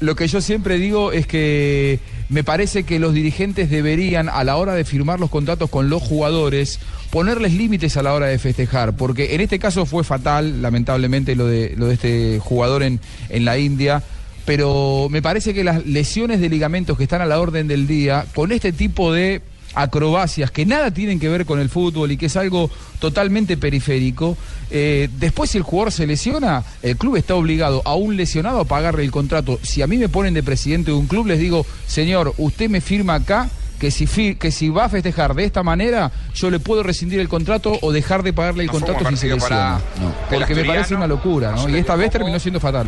lo 0.00 0.14
que 0.14 0.28
yo 0.28 0.40
siempre 0.40 0.76
digo 0.78 1.12
es 1.12 1.26
que 1.26 2.00
me 2.28 2.42
parece 2.42 2.84
que 2.84 2.98
los 2.98 3.14
dirigentes 3.14 3.70
deberían, 3.70 4.28
a 4.28 4.42
la 4.44 4.56
hora 4.56 4.74
de 4.74 4.84
firmar 4.84 5.20
los 5.20 5.30
contratos 5.30 5.70
con 5.70 5.88
los 5.88 6.02
jugadores, 6.02 6.80
ponerles 7.10 7.52
límites 7.52 7.96
a 7.96 8.02
la 8.02 8.12
hora 8.14 8.26
de 8.26 8.38
festejar, 8.38 8.96
porque 8.96 9.34
en 9.34 9.40
este 9.40 9.58
caso 9.58 9.86
fue 9.86 10.04
fatal, 10.04 10.62
lamentablemente, 10.62 11.36
lo 11.36 11.46
de, 11.46 11.74
lo 11.76 11.86
de 11.86 11.94
este 11.94 12.38
jugador 12.40 12.82
en, 12.82 13.00
en 13.28 13.44
la 13.44 13.58
India. 13.58 14.02
Pero 14.44 15.08
me 15.10 15.22
parece 15.22 15.54
que 15.54 15.64
las 15.64 15.84
lesiones 15.86 16.40
de 16.40 16.48
ligamentos 16.48 16.96
que 16.96 17.02
están 17.02 17.20
a 17.20 17.26
la 17.26 17.40
orden 17.40 17.66
del 17.66 17.86
día, 17.86 18.26
con 18.34 18.52
este 18.52 18.72
tipo 18.72 19.12
de 19.12 19.40
acrobacias 19.76 20.50
que 20.50 20.66
nada 20.66 20.90
tienen 20.90 21.20
que 21.20 21.28
ver 21.28 21.44
con 21.46 21.60
el 21.60 21.68
fútbol 21.68 22.10
y 22.10 22.16
que 22.16 22.26
es 22.26 22.36
algo 22.36 22.70
totalmente 22.98 23.56
periférico, 23.56 24.36
eh, 24.70 25.08
después 25.18 25.50
si 25.50 25.58
el 25.58 25.64
jugador 25.64 25.92
se 25.92 26.06
lesiona, 26.06 26.64
el 26.82 26.96
club 26.96 27.16
está 27.16 27.34
obligado 27.34 27.82
a 27.84 27.94
un 27.94 28.16
lesionado 28.16 28.60
a 28.60 28.64
pagarle 28.64 29.04
el 29.04 29.10
contrato. 29.10 29.60
Si 29.62 29.82
a 29.82 29.86
mí 29.86 29.98
me 29.98 30.08
ponen 30.08 30.34
de 30.34 30.42
presidente 30.42 30.90
de 30.90 30.96
un 30.96 31.06
club, 31.06 31.26
les 31.26 31.38
digo, 31.38 31.64
señor, 31.86 32.34
usted 32.38 32.68
me 32.70 32.80
firma 32.80 33.14
acá 33.14 33.48
que 33.78 33.90
si, 33.90 34.06
que 34.36 34.50
si 34.50 34.70
va 34.70 34.86
a 34.86 34.88
festejar 34.88 35.34
de 35.34 35.44
esta 35.44 35.62
manera, 35.62 36.10
yo 36.34 36.50
le 36.50 36.58
puedo 36.58 36.82
rescindir 36.82 37.20
el 37.20 37.28
contrato 37.28 37.78
o 37.82 37.92
dejar 37.92 38.22
de 38.22 38.32
pagarle 38.32 38.62
el 38.62 38.68
No 38.68 38.72
contrato 38.72 39.08
si 39.10 39.16
se 39.16 39.28
lesiona. 39.28 39.78
para 39.98 40.06
el 40.30 40.38
Porque 40.38 40.54
me 40.54 40.64
parece 40.64 40.94
una 40.94 41.06
locura, 41.06 41.52
¿no? 41.52 41.68
Y 41.68 41.76
esta 41.76 41.94
vez 41.96 42.10
terminó 42.10 42.38
siendo 42.38 42.60
fatal. 42.60 42.86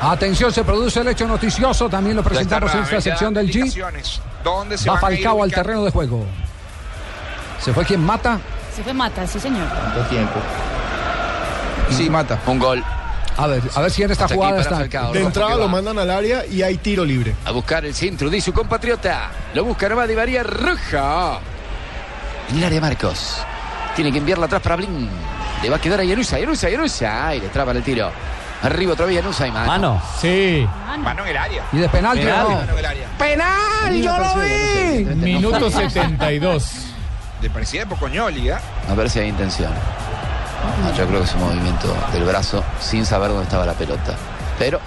Atención, 0.00 0.52
se 0.52 0.62
produce 0.64 1.00
el 1.00 1.08
hecho 1.08 1.26
noticioso, 1.26 1.88
también 1.88 2.16
lo 2.16 2.22
presentamos 2.22 2.72
en 2.74 2.82
esta 2.82 3.00
sección 3.00 3.34
del 3.34 3.50
G. 3.50 3.82
¿Dónde 4.44 4.78
se 4.78 4.88
Va 4.88 4.98
Falcao 4.98 5.42
al 5.42 5.50
terreno 5.50 5.84
de 5.84 5.90
juego. 5.90 6.24
¿Se 7.60 7.72
fue 7.72 7.84
quien 7.84 8.04
mata? 8.04 8.38
Se 8.74 8.84
fue 8.84 8.94
Mata, 8.94 9.26
sí, 9.26 9.40
señor. 9.40 9.66
¿Cuánto 9.68 10.08
tiempo? 10.08 10.38
Sí, 11.90 12.08
mata. 12.08 12.38
Un 12.46 12.60
gol. 12.60 12.84
A 13.36 13.46
ver, 13.46 13.62
a 13.74 13.80
ver 13.80 13.90
si 13.90 14.02
en 14.02 14.10
esta 14.10 14.24
Hasta 14.24 14.36
jugada 14.36 14.60
está. 14.60 14.76
Falcao. 14.76 15.12
De 15.12 15.22
entrada 15.22 15.56
lo 15.56 15.68
mandan 15.68 15.98
al 15.98 16.10
área 16.10 16.46
y 16.46 16.62
hay 16.62 16.76
tiro 16.76 17.04
libre. 17.04 17.34
A 17.44 17.50
buscar 17.50 17.84
el 17.84 17.94
centro 17.94 18.30
de 18.30 18.40
su 18.40 18.52
compatriota. 18.52 19.30
Lo 19.54 19.64
busca 19.64 19.88
Di 20.06 20.14
María 20.14 20.44
Roja. 20.44 21.40
En 22.50 22.58
el 22.58 22.64
área 22.64 22.80
Marcos. 22.80 23.38
Tiene 23.96 24.12
que 24.12 24.18
enviarla 24.18 24.46
atrás 24.46 24.62
para 24.62 24.76
Blin. 24.76 25.08
Le 25.62 25.70
va 25.70 25.76
a 25.76 25.80
quedar 25.80 25.98
a 25.98 26.04
Yanusa, 26.04 26.38
Yanusa, 26.38 26.68
Yanusa. 26.68 27.34
Y 27.34 27.40
le 27.40 27.48
traba 27.48 27.72
el 27.72 27.82
tiro. 27.82 28.12
Arriba 28.62 28.92
otra 28.94 29.06
vez 29.06 29.16
Yanusa 29.16 29.46
y 29.46 29.52
mano. 29.52 29.66
Mano. 29.66 30.02
Sí. 30.20 30.66
Mano 30.98 31.22
en 31.22 31.28
el 31.28 31.36
área. 31.36 31.62
Y 31.72 31.78
de 31.78 31.88
penalti 31.88 32.24
Penal. 32.24 32.46
o 32.46 32.48
no. 32.50 32.56
Mano 32.56 32.72
en 32.72 32.78
el 32.78 32.86
área. 32.86 33.08
¡Penal! 33.18 34.02
¡Yo 34.02 34.18
lo 34.18 34.34
vi! 34.40 35.04
Minuto 35.14 35.70
72. 35.70 36.72
De 37.40 37.50
presidente 37.50 37.94
Pocoñoli, 37.94 38.50
¿eh? 38.50 38.56
A 38.90 38.94
ver 38.94 39.08
si 39.08 39.20
hay 39.20 39.28
intención. 39.28 39.72
No, 40.82 40.92
yo 40.94 41.06
creo 41.06 41.20
que 41.20 41.26
es 41.26 41.34
un 41.34 41.40
movimiento 41.40 41.96
del 42.12 42.24
brazo 42.24 42.64
sin 42.80 43.06
saber 43.06 43.28
dónde 43.28 43.44
estaba 43.44 43.64
la 43.64 43.74
pelota. 43.74 44.14
Pero 44.58 44.80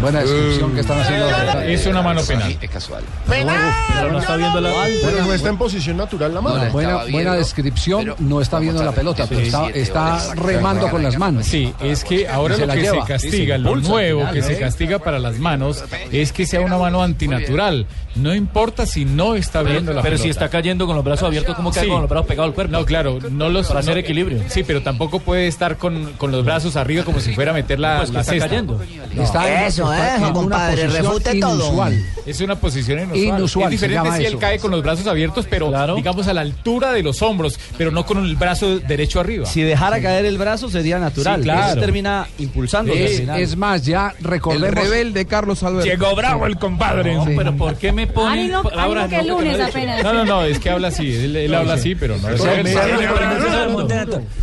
Buena 0.00 0.20
descripción 0.20 0.74
que 0.74 0.80
están 0.80 1.00
haciendo. 1.00 1.26
Es 1.62 1.86
una 1.86 2.02
mano 2.02 2.22
penal. 2.22 2.48
sí, 2.50 2.58
es 2.60 2.70
casual. 2.70 3.04
Pero 3.28 4.12
no 4.12 4.18
está 4.18 4.36
viendo 4.36 4.60
la. 4.60 4.72
Pero 5.04 5.24
no 5.24 5.32
está 5.32 5.48
en 5.48 5.58
posición 5.58 5.96
natural 5.96 6.34
la 6.34 6.40
mano. 6.40 6.64
No, 6.64 6.70
Buena, 6.72 7.34
descripción, 7.34 8.14
no 8.18 8.40
está 8.40 8.58
viendo 8.58 8.82
la 8.82 8.92
pelota, 8.92 9.26
pero 9.28 9.40
está, 9.40 9.58
37 9.64 9.80
está 9.80 10.14
horas. 10.14 10.36
remando 10.36 10.88
con 10.90 11.02
las 11.02 11.18
manos. 11.18 11.46
Sí, 11.46 11.72
es 11.80 12.04
que 12.04 12.28
ahora 12.28 12.56
lo 12.56 12.66
que 12.72 12.84
se 12.86 12.98
castiga, 13.06 13.58
lo 13.58 13.76
nuevo 13.76 14.28
que 14.32 14.42
se 14.42 14.58
castiga 14.58 14.98
para 14.98 15.18
las 15.18 15.38
manos, 15.38 15.84
es 16.10 16.32
que 16.32 16.46
sea 16.46 16.60
una 16.60 16.78
mano 16.78 17.02
antinatural. 17.02 17.86
No 18.14 18.34
importa 18.34 18.84
si 18.84 19.06
no 19.06 19.36
está 19.36 19.62
viendo 19.62 19.94
la 19.94 20.02
Pero 20.02 20.16
si 20.18 20.24
pelota. 20.24 20.44
está 20.44 20.50
cayendo 20.50 20.86
con 20.86 20.96
los 20.96 21.04
brazos 21.04 21.26
abiertos, 21.28 21.56
¿cómo 21.56 21.72
Sí. 21.72 21.86
con 21.88 22.02
los 22.02 22.10
brazos 22.10 22.26
pegados 22.26 22.50
al 22.50 22.54
cuerpo? 22.54 22.70
No, 22.72 22.84
claro, 22.84 23.18
no 23.30 23.48
los 23.48 23.68
Para 23.68 23.80
hacer 23.80 23.96
equilibrio. 23.96 24.42
Sí, 24.48 24.64
pero 24.64 24.82
tampoco 24.82 25.20
puede 25.20 25.46
estar 25.46 25.78
con, 25.78 26.12
con 26.18 26.30
los 26.30 26.44
brazos 26.44 26.76
arriba 26.76 27.04
como 27.04 27.20
si 27.20 27.34
fuera 27.34 27.52
a 27.52 27.54
meter 27.54 27.80
la, 27.80 27.98
Pues 27.98 28.10
la 28.10 28.20
está 28.20 28.32
cesta. 28.32 28.48
cayendo. 28.48 28.80
Está 29.16 29.48
en- 29.48 29.81
Eso, 29.82 30.18
una 30.24 30.32
compadre, 30.32 30.86
refute 30.86 31.40
todo. 31.40 31.88
Es 32.26 32.40
una 32.40 32.56
posición 32.56 33.00
inusual. 33.00 33.38
Inusual, 33.38 33.64
es 33.66 33.80
diferente 33.80 34.10
si 34.16 34.24
eso. 34.24 34.34
él 34.34 34.38
cae 34.38 34.58
con 34.58 34.70
los 34.70 34.82
brazos 34.82 35.06
abiertos, 35.06 35.46
pero 35.48 35.72
digamos 35.96 36.28
a 36.28 36.34
la 36.34 36.42
altura 36.42 36.92
de 36.92 37.02
los 37.02 37.22
hombros, 37.22 37.58
pero 37.76 37.90
no 37.90 38.04
con 38.06 38.18
el 38.24 38.36
brazo 38.36 38.78
derecho 38.78 39.20
arriba. 39.20 39.46
Si 39.46 39.62
dejara 39.62 40.00
caer 40.00 40.24
el 40.26 40.38
brazo 40.38 40.68
sería 40.70 40.98
natural. 40.98 41.40
Sí, 41.40 41.42
claro. 41.44 41.72
Él 41.74 41.80
termina 41.80 42.26
impulsando. 42.38 42.92
Es, 42.92 43.20
es 43.20 43.56
más, 43.56 43.84
ya 43.84 44.14
recordemos. 44.20 44.68
El 44.68 44.74
rebelde 44.74 45.26
Carlos 45.26 45.62
Alberto. 45.62 45.86
Llegó 45.88 46.14
bravo 46.14 46.46
el 46.46 46.56
compadre. 46.58 47.14
No, 47.14 47.24
pero 47.24 47.56
¿por 47.56 47.76
qué 47.76 47.92
me 47.92 48.02
Ay, 48.02 48.08
ponen 48.08 48.50
no, 48.50 48.62
palabras 48.62 49.10
no, 49.10 49.16
que 49.18 49.24
no, 49.24 49.38
lunes 49.38 49.58
no 49.58 49.64
apenas. 49.64 50.02
No, 50.02 50.12
no, 50.12 50.24
no, 50.24 50.44
es 50.44 50.58
que 50.58 50.70
habla 50.70 50.88
así. 50.88 51.12
Él, 51.12 51.36
él 51.36 51.54
habla 51.54 51.74
así, 51.74 51.94
pero 51.94 52.16
no. 52.18 52.28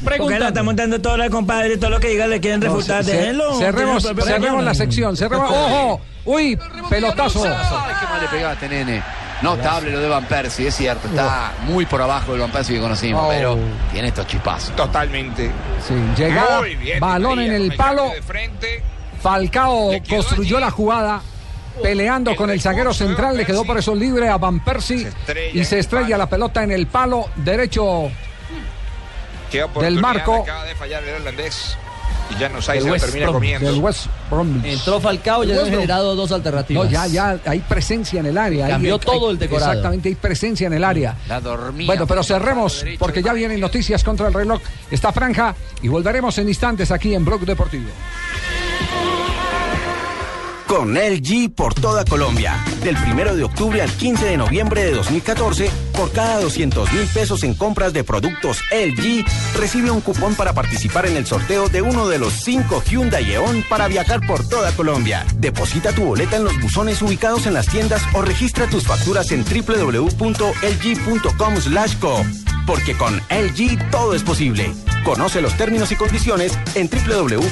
¿Por 0.04 0.28
qué 0.28 0.40
la 0.40 0.48
estamos 0.50 0.76
dando 0.76 1.00
todo 1.02 1.16
el 1.16 1.30
compadre? 1.30 1.78
Todo 1.78 1.92
lo 1.92 2.00
que 2.00 2.10
diga 2.10 2.28
le 2.28 2.40
quieren 2.40 2.62
refutar. 2.62 3.04
Ce- 3.04 3.12
Déjenlo. 3.12 3.58
cerremos, 3.58 4.04
Déjenlo, 4.04 4.24
cerremos 4.26 4.64
la 4.64 4.74
sección. 4.74 5.18
Cerremos. 5.18 5.29
¡Ojo! 5.38 6.02
¡Uy! 6.26 6.58
Pelotazo. 6.90 7.44
Ay, 7.46 7.94
qué 8.00 8.08
mal 8.08 8.22
le 8.22 8.28
pegaste, 8.28 8.70
nene. 8.70 9.04
Notable 9.42 9.92
lo 9.92 10.00
de 10.02 10.10
Van 10.10 10.26
Persie, 10.26 10.68
es 10.68 10.76
cierto. 10.76 11.08
Está 11.08 11.54
muy 11.64 11.86
por 11.86 12.02
abajo 12.02 12.32
del 12.34 12.42
Van 12.42 12.52
Persie 12.52 12.76
que 12.76 12.82
conocimos, 12.82 13.24
Oh. 13.26 13.30
pero 13.30 13.58
tiene 13.92 14.10
estos 14.10 14.28
chipazos. 14.28 14.76
Totalmente. 14.76 15.50
Sí, 15.88 15.94
llegada, 16.18 16.62
bien, 16.62 17.00
balón 17.00 17.40
en 17.40 17.54
el 17.54 17.74
palo. 17.76 18.02
cambio 18.04 18.16
de 18.16 18.22
frente. 18.24 18.84
Falcao 19.22 19.92
construyó 20.10 20.60
la 20.60 20.72
jugada. 20.72 21.22
Peleando 21.82 22.36
con 22.36 22.50
el 22.50 22.60
zaguero 22.60 22.94
central, 22.94 23.38
le 23.38 23.46
quedó 23.46 23.64
por 23.64 23.78
eso 23.78 23.96
libre 23.96 24.28
a 24.28 24.38
Van 24.38 24.60
Persie 24.60 25.08
y 25.54 25.64
se 25.64 25.80
estrella 25.80 26.18
la 26.18 26.28
pelota 26.28 26.62
en 26.62 26.72
el 26.72 26.88
palo 26.88 27.28
derecho 27.38 28.12
del 29.80 30.00
marco. 30.02 30.42
Acaba 30.44 30.66
de 30.66 30.76
fallar 30.76 31.02
el 31.04 31.22
holandés. 31.22 31.78
Y 32.30 32.40
ya 32.40 32.50
no 32.50 32.60
termina 32.60 33.26
Brom, 33.26 33.34
comiendo. 33.36 33.72
del 33.72 33.80
West 33.82 34.06
Bromwich. 34.30 34.66
Entró 34.66 35.00
Falcao 35.00 35.44
y 35.44 35.48
ya 35.48 35.54
han 35.56 35.60
Brom. 35.62 35.72
generado 35.72 36.16
dos 36.16 36.32
alternativas. 36.32 36.86
No, 36.86 36.90
ya, 36.92 37.08
ya 37.08 37.40
hay 37.46 37.60
presencia 37.60 38.20
en 38.20 38.28
el 38.28 38.38
área. 38.38 38.68
Cambió 38.68 38.96
hay- 38.96 39.00
todo 39.00 39.32
el 39.32 39.40
decorado. 39.40 39.72
Exactamente, 39.72 40.10
hay 40.10 40.16
presencia 40.16 40.68
en 40.68 40.74
el 40.74 40.84
área. 40.84 41.18
La 41.28 41.42
dormía. 41.42 41.88
Bueno, 41.88 42.06
pero 42.08 42.24
cerremos 42.24 42.86
porque 43.00 43.24
ya 43.24 43.34
vienen 43.34 43.60
noticias 43.60 44.04
contra 44.04 44.28
el 44.28 44.34
reloj. 44.34 44.62
Esta 44.92 45.12
franja 45.12 45.56
y 45.82 45.88
volveremos 45.88 46.38
en 46.38 46.48
instantes 46.50 46.92
aquí 46.92 47.16
en 47.16 47.26
Blog 47.26 47.42
Deportivo. 47.42 47.90
Con 50.68 50.94
LG 50.96 51.50
por 51.56 51.74
toda 51.74 52.06
Colombia. 52.06 52.64
Del 52.84 52.96
1 52.96 53.36
de 53.36 53.44
octubre 53.44 53.82
al 53.82 53.90
15 53.92 54.26
de 54.26 54.38
noviembre 54.38 54.84
de 54.86 54.92
2014, 54.92 55.70
por 56.00 56.12
cada 56.14 56.40
200 56.40 56.94
mil 56.94 57.06
pesos 57.08 57.44
en 57.44 57.54
compras 57.54 57.92
de 57.92 58.06
productos 58.06 58.62
LG, 58.72 59.26
recibe 59.58 59.92
un 59.92 60.00
cupón 60.00 60.34
para 60.34 60.54
participar 60.54 61.06
en 61.06 61.18
el 61.18 61.26
sorteo 61.26 61.68
de 61.68 61.82
uno 61.82 62.08
de 62.08 62.18
los 62.18 62.32
cinco 62.32 62.82
Hyundai 62.82 63.34
Eon 63.34 63.66
para 63.70 63.90
viajar 63.90 64.26
por 64.26 64.48
toda 64.48 64.72
Colombia. 64.72 65.26
Deposita 65.36 65.92
tu 65.92 66.06
boleta 66.06 66.38
en 66.38 66.46
los 66.46 66.58
buzones 66.62 67.02
ubicados 67.02 67.48
en 67.48 67.54
las 67.54 67.68
tiendas 67.68 68.02
o 68.14 68.22
registra 68.22 68.70
tus 68.70 68.86
facturas 68.86 69.30
en 69.34 69.44
www.lg.com/co. 69.44 70.16
Porque 72.66 72.96
con 72.96 73.18
LG 73.18 73.90
todo 73.92 74.16
es 74.16 74.24
posible. 74.24 74.72
Conoce 75.04 75.42
los 75.42 75.58
términos 75.58 75.92
y 75.92 75.98
condiciones 75.98 76.58
en 76.76 76.90
www.lg.com/co. 76.90 77.50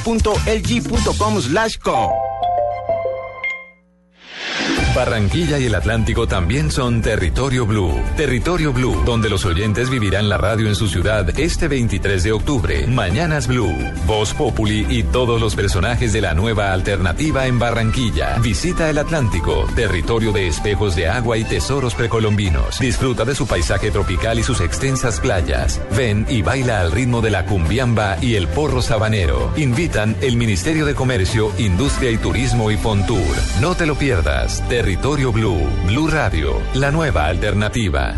Barranquilla 4.98 5.60
y 5.60 5.68
el 5.68 5.76
Atlántico 5.76 6.28
también 6.28 6.72
son 6.72 7.04
Territorio 7.04 7.68
Blue. 7.68 7.94
Territorio 8.16 8.74
Blue, 8.74 9.04
donde 9.06 9.30
los 9.30 9.46
oyentes 9.46 9.92
vivirán 9.92 10.28
la 10.28 10.40
radio 10.40 10.68
en 10.68 10.74
su 10.74 10.88
ciudad 10.88 11.40
este 11.40 11.68
23 11.68 12.24
de 12.24 12.32
octubre. 12.32 12.88
Mañanas 12.88 13.46
Blue, 13.46 13.76
Voz 14.08 14.34
Populi 14.34 14.88
y 14.90 15.04
todos 15.04 15.40
los 15.40 15.56
personajes 15.56 16.14
de 16.14 16.22
la 16.22 16.34
nueva 16.34 16.74
alternativa 16.74 17.46
en 17.46 17.60
Barranquilla. 17.60 18.40
Visita 18.40 18.90
el 18.90 18.98
Atlántico, 18.98 19.68
territorio 19.76 20.32
de 20.32 20.48
espejos 20.48 20.96
de 20.96 21.08
agua 21.08 21.38
y 21.38 21.44
tesoros 21.44 21.94
precolombinos. 21.94 22.80
Disfruta 22.80 23.24
de 23.24 23.36
su 23.36 23.46
paisaje 23.46 23.92
tropical 23.92 24.40
y 24.40 24.44
sus 24.44 24.62
extensas 24.62 25.20
playas. 25.20 25.80
Ven 25.96 26.26
y 26.28 26.42
baila 26.42 26.82
al 26.82 26.92
ritmo 26.92 27.22
de 27.22 27.30
la 27.30 27.46
cumbiamba 27.46 28.18
y 28.20 28.34
el 28.34 28.48
porro 28.48 28.82
sabanero. 28.82 29.54
Invitan 29.58 30.16
el 30.22 30.38
Ministerio 30.38 30.88
de 30.88 30.96
Comercio, 30.96 31.52
Industria 31.60 32.10
y 32.10 32.18
Turismo 32.18 32.72
y 32.72 32.78
Fontur. 32.78 33.36
No 33.62 33.76
te 33.76 33.86
lo 33.86 33.94
pierdas. 33.94 34.68
Territorio 34.68 34.87
Blue, 34.96 35.68
Blue 35.86 36.08
Radio, 36.08 36.62
la 36.74 36.92
nueva 36.92 37.26
alternativa. 37.26 38.16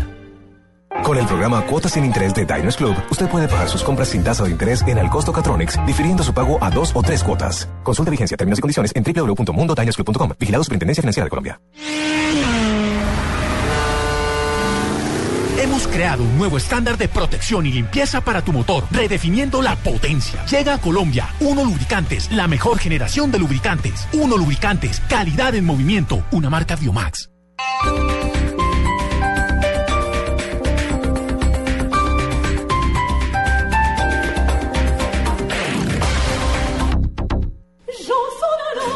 Con 1.02 1.18
el 1.18 1.26
programa 1.26 1.66
Cuotas 1.66 1.92
sin 1.92 2.04
Interés 2.04 2.32
de 2.32 2.44
Diners 2.44 2.76
Club, 2.76 2.94
usted 3.10 3.28
puede 3.28 3.48
pagar 3.48 3.68
sus 3.68 3.82
compras 3.82 4.08
sin 4.08 4.22
tasa 4.22 4.44
de 4.44 4.50
interés 4.50 4.82
en 4.82 4.98
el 4.98 5.10
costo 5.10 5.32
Catronics, 5.32 5.84
difiriendo 5.84 6.22
su 6.22 6.32
pago 6.32 6.62
a 6.62 6.70
dos 6.70 6.92
o 6.94 7.02
tres 7.02 7.24
cuotas. 7.24 7.68
Consulte 7.82 8.12
vigencia, 8.12 8.36
términos 8.36 8.60
y 8.60 8.62
condiciones 8.62 8.92
en 8.94 9.02
www.mundodinersclub.com. 9.02 10.30
Vigilado 10.38 10.62
Superintendencia 10.62 11.02
Financiera 11.02 11.24
de 11.24 11.30
Colombia. 11.30 11.60
Hemos 15.70 15.86
creado 15.86 16.24
un 16.24 16.36
nuevo 16.36 16.56
estándar 16.56 16.98
de 16.98 17.06
protección 17.06 17.64
y 17.64 17.70
limpieza 17.70 18.20
para 18.22 18.42
tu 18.42 18.52
motor, 18.52 18.82
redefiniendo 18.90 19.62
la 19.62 19.76
potencia. 19.76 20.44
Llega 20.46 20.74
a 20.74 20.80
Colombia 20.80 21.28
Uno 21.38 21.64
Lubricantes, 21.64 22.28
la 22.32 22.48
mejor 22.48 22.80
generación 22.80 23.30
de 23.30 23.38
lubricantes. 23.38 24.08
Uno 24.12 24.36
Lubricantes, 24.36 24.98
calidad 25.08 25.54
en 25.54 25.64
movimiento, 25.64 26.24
una 26.32 26.50
marca 26.50 26.74
Biomax. 26.74 27.30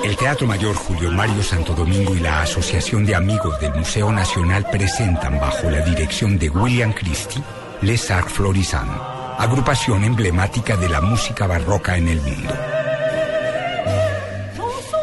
El 0.04 0.18
Teatro 0.18 0.46
Mayor 0.46 0.76
Julio 0.76 1.10
Mario 1.10 1.42
Santo 1.42 1.72
Domingo 1.72 2.14
y 2.14 2.20
la 2.20 2.42
Asociación 2.42 3.06
de 3.06 3.14
Amigos 3.14 3.58
del 3.58 3.72
Museo 3.72 4.12
Nacional 4.12 4.66
presentan 4.70 5.40
bajo 5.40 5.70
la 5.70 5.80
dirección 5.80 6.38
de 6.38 6.50
William 6.50 6.92
Christie 6.92 7.42
Les 7.80 8.10
Arts 8.10 8.34
Florissant, 8.34 8.90
agrupación 9.38 10.04
emblemática 10.04 10.76
de 10.76 10.90
la 10.90 11.00
música 11.00 11.46
barroca 11.46 11.96
en 11.96 12.08
el 12.08 12.20
mundo. 12.20 12.54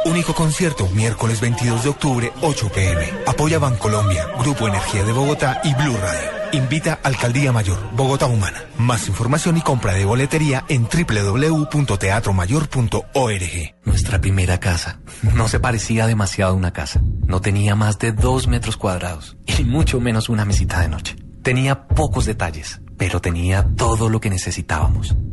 Único 0.06 0.36
concierto, 0.36 0.88
miércoles 0.90 1.42
22 1.42 1.84
de 1.84 1.90
octubre, 1.90 2.32
8 2.42 2.70
pm. 2.70 3.12
Apoya 3.26 3.58
Bancolombia, 3.58 4.28
Grupo 4.38 4.68
Energía 4.68 5.04
de 5.04 5.14
Bogotá 5.14 5.62
y 5.64 5.74
Blue 5.74 5.98
Radio. 5.98 6.41
Invita 6.54 7.00
Alcaldía 7.04 7.52
Mayor, 7.52 7.78
Bogotá 7.96 8.26
Humana. 8.26 8.64
Más 8.78 9.08
información 9.08 9.58
y 9.58 9.62
compra 9.62 9.94
de 9.94 10.04
boletería 10.04 10.66
en 10.68 10.84
www.teatromayor.org. 10.84 13.76
Nuestra 13.86 14.20
primera 14.20 14.60
casa. 14.60 15.00
No 15.34 15.48
se 15.48 15.62
parecía 15.62 16.08
demasiado 16.08 16.52
a 16.52 16.56
una 16.56 16.74
casa. 16.74 17.02
No 17.26 17.40
tenía 17.40 17.76
más 17.76 18.00
de 18.00 18.12
dos 18.12 18.48
metros 18.48 18.76
cuadrados 18.76 19.38
y 19.46 19.64
mucho 19.64 20.02
menos 20.02 20.28
una 20.30 20.44
mesita 20.44 20.82
de 20.82 20.90
noche. 20.90 21.16
Tenía 21.42 21.88
pocos 21.88 22.26
detalles, 22.26 22.82
pero 22.98 23.22
tenía 23.22 23.66
todo 23.76 24.10
lo 24.10 24.20
que 24.20 24.30
necesitábamos. 24.30 25.16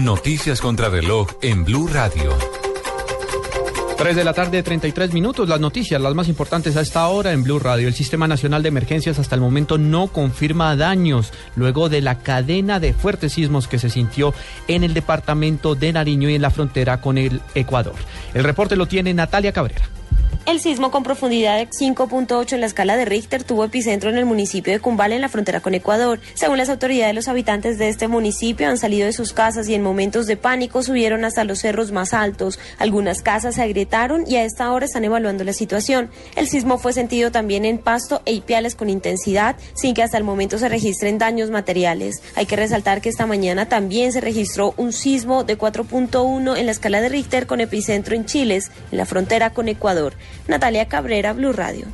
Noticias 0.00 0.62
contra 0.62 0.88
reloj 0.88 1.28
en 1.42 1.62
Blue 1.62 1.86
Radio. 1.86 2.34
3 3.98 4.16
de 4.16 4.24
la 4.24 4.32
tarde, 4.32 4.62
33 4.62 5.12
minutos. 5.12 5.46
Las 5.46 5.60
noticias, 5.60 6.00
las 6.00 6.14
más 6.14 6.26
importantes 6.26 6.74
a 6.78 6.80
esta 6.80 7.06
hora 7.08 7.32
en 7.32 7.42
Blue 7.42 7.58
Radio. 7.58 7.86
El 7.86 7.92
Sistema 7.92 8.26
Nacional 8.26 8.62
de 8.62 8.70
Emergencias 8.70 9.18
hasta 9.18 9.34
el 9.34 9.42
momento 9.42 9.76
no 9.76 10.06
confirma 10.06 10.74
daños 10.74 11.34
luego 11.54 11.90
de 11.90 12.00
la 12.00 12.20
cadena 12.20 12.80
de 12.80 12.94
fuertes 12.94 13.34
sismos 13.34 13.68
que 13.68 13.78
se 13.78 13.90
sintió 13.90 14.32
en 14.68 14.84
el 14.84 14.94
departamento 14.94 15.74
de 15.74 15.92
Nariño 15.92 16.30
y 16.30 16.34
en 16.34 16.42
la 16.42 16.50
frontera 16.50 17.02
con 17.02 17.18
el 17.18 17.42
Ecuador. 17.54 17.94
El 18.32 18.44
reporte 18.44 18.76
lo 18.76 18.86
tiene 18.86 19.12
Natalia 19.12 19.52
Cabrera. 19.52 19.99
El 20.46 20.58
sismo 20.58 20.90
con 20.90 21.04
profundidad 21.04 21.58
de 21.58 21.68
5.8 21.68 22.54
en 22.54 22.60
la 22.60 22.66
escala 22.66 22.96
de 22.96 23.04
Richter 23.04 23.44
tuvo 23.44 23.64
epicentro 23.64 24.10
en 24.10 24.16
el 24.16 24.24
municipio 24.24 24.72
de 24.72 24.80
Cumbal 24.80 25.12
en 25.12 25.20
la 25.20 25.28
frontera 25.28 25.60
con 25.60 25.74
Ecuador. 25.74 26.18
Según 26.34 26.56
las 26.56 26.70
autoridades, 26.70 27.14
los 27.14 27.28
habitantes 27.28 27.78
de 27.78 27.88
este 27.88 28.08
municipio 28.08 28.68
han 28.68 28.78
salido 28.78 29.06
de 29.06 29.12
sus 29.12 29.32
casas 29.32 29.68
y 29.68 29.74
en 29.74 29.82
momentos 29.82 30.26
de 30.26 30.36
pánico 30.36 30.82
subieron 30.82 31.24
hasta 31.24 31.44
los 31.44 31.60
cerros 31.60 31.92
más 31.92 32.14
altos. 32.14 32.58
Algunas 32.78 33.22
casas 33.22 33.56
se 33.56 33.62
agrietaron 33.62 34.24
y 34.26 34.36
a 34.36 34.44
esta 34.44 34.72
hora 34.72 34.86
están 34.86 35.04
evaluando 35.04 35.44
la 35.44 35.52
situación. 35.52 36.10
El 36.34 36.48
sismo 36.48 36.78
fue 36.78 36.94
sentido 36.94 37.30
también 37.30 37.64
en 37.64 37.78
Pasto 37.78 38.22
e 38.24 38.32
Ipiales 38.32 38.74
con 38.74 38.88
intensidad, 38.88 39.56
sin 39.74 39.94
que 39.94 40.02
hasta 40.02 40.18
el 40.18 40.24
momento 40.24 40.58
se 40.58 40.68
registren 40.68 41.18
daños 41.18 41.50
materiales. 41.50 42.22
Hay 42.34 42.46
que 42.46 42.56
resaltar 42.56 43.02
que 43.02 43.10
esta 43.10 43.26
mañana 43.26 43.68
también 43.68 44.10
se 44.10 44.22
registró 44.22 44.74
un 44.78 44.92
sismo 44.92 45.44
de 45.44 45.56
4.1 45.56 46.56
en 46.56 46.66
la 46.66 46.72
escala 46.72 47.00
de 47.02 47.10
Richter 47.10 47.46
con 47.46 47.60
epicentro 47.60 48.16
en 48.16 48.24
Chiles, 48.24 48.72
en 48.90 48.98
la 48.98 49.06
frontera 49.06 49.50
con 49.50 49.68
Ecuador. 49.68 50.14
Natalia 50.48 50.86
Cabrera, 50.86 51.32
Blue 51.32 51.52
Radio. 51.52 51.86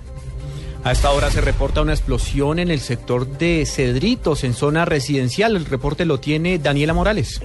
A 0.85 0.93
esta 0.93 1.11
hora 1.11 1.31
se 1.31 1.41
reporta 1.41 1.83
una 1.83 1.95
explosión 1.95 2.61
en 2.61 2.71
el 2.71 2.79
sector 2.79 3.27
de 3.27 3.67
Cedritos, 3.67 4.45
en 4.45 4.55
zona 4.55 4.85
residencial. 4.85 5.57
El 5.57 5.65
reporte 5.65 6.05
lo 6.05 6.21
tiene 6.21 6.59
Daniela 6.59 6.95
Morales. 6.95 7.41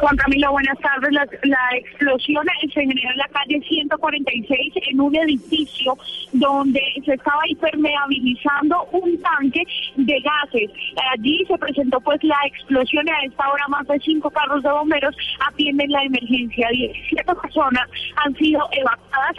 Juan 0.00 0.16
Camilo, 0.16 0.50
buenas 0.52 0.78
tardes. 0.78 1.12
La, 1.12 1.68
explosión 1.76 2.44
se 2.62 2.80
generó 2.80 3.10
en 3.10 3.18
la 3.18 3.28
calle 3.28 3.60
146 3.60 4.74
en 4.88 5.00
un 5.00 5.16
edificio 5.16 5.96
donde 6.32 6.80
se 7.04 7.14
estaba 7.14 7.40
hipermeabilizando 7.48 8.84
un 8.92 9.20
tanque 9.20 9.62
de 9.96 10.20
gases. 10.20 10.70
Allí 11.12 11.44
se 11.46 11.58
presentó 11.58 12.00
pues 12.00 12.22
la 12.24 12.38
explosión 12.46 13.06
y 13.06 13.10
a 13.10 13.20
esta 13.24 13.48
hora 13.48 13.68
más 13.68 13.86
de 13.86 13.98
cinco 14.00 14.30
carros 14.30 14.62
de 14.62 14.70
bomberos 14.70 15.16
atienden 15.48 15.90
la 15.90 16.02
emergencia. 16.04 16.68
17 16.70 17.34
personas 17.34 17.88
han 18.24 18.34
sido 18.36 18.68
evacuadas, 18.72 19.36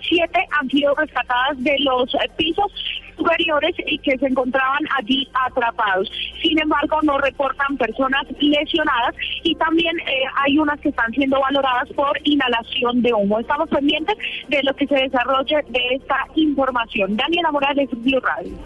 siete 0.00 0.46
han 0.58 0.68
sido 0.68 0.94
rescatadas 0.94 1.62
de 1.62 1.76
los 1.80 2.16
pisos 2.36 2.72
superiores 3.18 3.74
y 3.86 3.98
que 3.98 4.16
se 4.16 4.26
encontraban 4.26 4.82
allí 4.96 5.28
atrapados. 5.46 6.10
Sin 6.40 6.58
embargo, 6.58 7.00
no 7.02 7.18
reportan 7.18 7.76
personas 7.76 8.24
lesionadas 8.40 9.14
y 9.42 9.54
también 9.56 9.98
eh, 10.00 10.24
hay 10.44 10.58
unas 10.58 10.80
que 10.80 10.88
están 10.88 11.10
siendo 11.12 11.40
valoradas 11.40 11.88
por 11.94 12.18
inhalación 12.24 13.02
de 13.02 13.12
humo. 13.12 13.40
Estamos 13.40 13.68
pendientes 13.68 14.16
de 14.48 14.62
lo 14.62 14.74
que 14.74 14.86
se 14.86 14.94
desarrolle 14.94 15.56
de 15.68 15.96
esta 15.96 16.16
información. 16.36 17.16
Daniela 17.16 17.50
Morales, 17.50 17.88
Blue 17.92 18.20
Radio. 18.20 18.56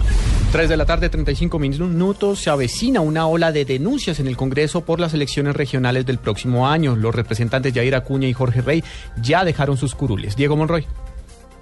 3 0.53 0.69
de 0.69 0.77
la 0.77 0.85
tarde, 0.85 1.09
35 1.09 1.59
minutos. 1.59 2.41
Se 2.41 2.51
avecina 2.51 3.01
una 3.01 3.27
ola 3.27 3.53
de 3.53 3.65
denuncias 3.65 4.21
en 4.21 4.27
el 4.27 4.37
Congreso 4.37 4.85
por 4.85 5.01
las 5.01 5.15
elecciones 5.15 5.57
regionales 5.57 6.05
del 6.05 6.19
próximo 6.19 6.69
año. 6.69 6.95
Los 6.95 7.15
representantes 7.15 7.73
Yair 7.73 7.95
Acuña 7.95 8.29
y 8.29 8.35
Jorge 8.35 8.61
Rey 8.61 8.85
ya 9.17 9.47
dejaron 9.47 9.79
sus 9.79 9.95
curules. 9.95 10.37
Diego 10.37 10.55
Monroy. 10.55 10.87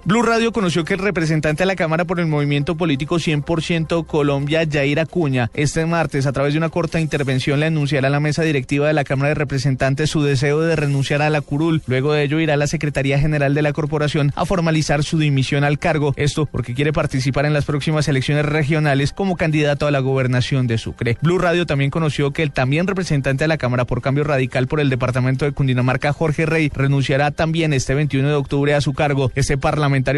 Blue 0.03 0.23
Radio 0.23 0.51
conoció 0.51 0.83
que 0.83 0.95
el 0.95 0.99
representante 0.99 1.61
de 1.61 1.67
la 1.67 1.75
Cámara 1.75 2.05
por 2.05 2.19
el 2.19 2.25
Movimiento 2.25 2.75
Político 2.75 3.17
100% 3.17 4.07
Colombia, 4.07 4.63
Yair 4.63 4.99
Acuña, 4.99 5.51
este 5.53 5.85
martes, 5.85 6.25
a 6.25 6.31
través 6.31 6.53
de 6.53 6.57
una 6.57 6.69
corta 6.69 6.99
intervención, 6.99 7.59
le 7.59 7.67
anunciará 7.67 8.07
a 8.07 8.11
la 8.11 8.19
mesa 8.19 8.41
directiva 8.41 8.87
de 8.87 8.93
la 8.93 9.03
Cámara 9.03 9.29
de 9.29 9.35
Representantes 9.35 10.09
su 10.09 10.23
deseo 10.23 10.59
de 10.61 10.75
renunciar 10.75 11.21
a 11.21 11.29
la 11.29 11.41
curul. 11.41 11.83
Luego 11.85 12.13
de 12.13 12.23
ello 12.23 12.39
irá 12.39 12.55
a 12.55 12.57
la 12.57 12.65
Secretaría 12.65 13.19
General 13.19 13.53
de 13.53 13.61
la 13.61 13.73
Corporación 13.73 14.33
a 14.35 14.45
formalizar 14.45 15.03
su 15.03 15.19
dimisión 15.19 15.63
al 15.63 15.77
cargo. 15.77 16.13
Esto 16.17 16.47
porque 16.47 16.73
quiere 16.73 16.93
participar 16.93 17.45
en 17.45 17.53
las 17.53 17.65
próximas 17.65 18.07
elecciones 18.07 18.45
regionales 18.45 19.13
como 19.13 19.37
candidato 19.37 19.85
a 19.85 19.91
la 19.91 19.99
gobernación 19.99 20.65
de 20.65 20.79
Sucre. 20.79 21.19
Blue 21.21 21.37
Radio 21.37 21.67
también 21.67 21.91
conoció 21.91 22.31
que 22.31 22.41
el 22.41 22.51
también 22.51 22.87
representante 22.87 23.43
de 23.43 23.49
la 23.49 23.57
Cámara 23.57 23.85
por 23.85 24.01
Cambio 24.01 24.23
Radical 24.23 24.65
por 24.65 24.79
el 24.79 24.89
Departamento 24.89 25.45
de 25.45 25.51
Cundinamarca, 25.51 26.11
Jorge 26.11 26.47
Rey, 26.47 26.71
renunciará 26.73 27.29
también 27.29 27.71
este 27.71 27.93
21 27.93 28.27
de 28.27 28.33
octubre 28.33 28.73
a 28.73 28.81
su 28.81 28.93
cargo. 28.93 29.31
Este 29.35 29.59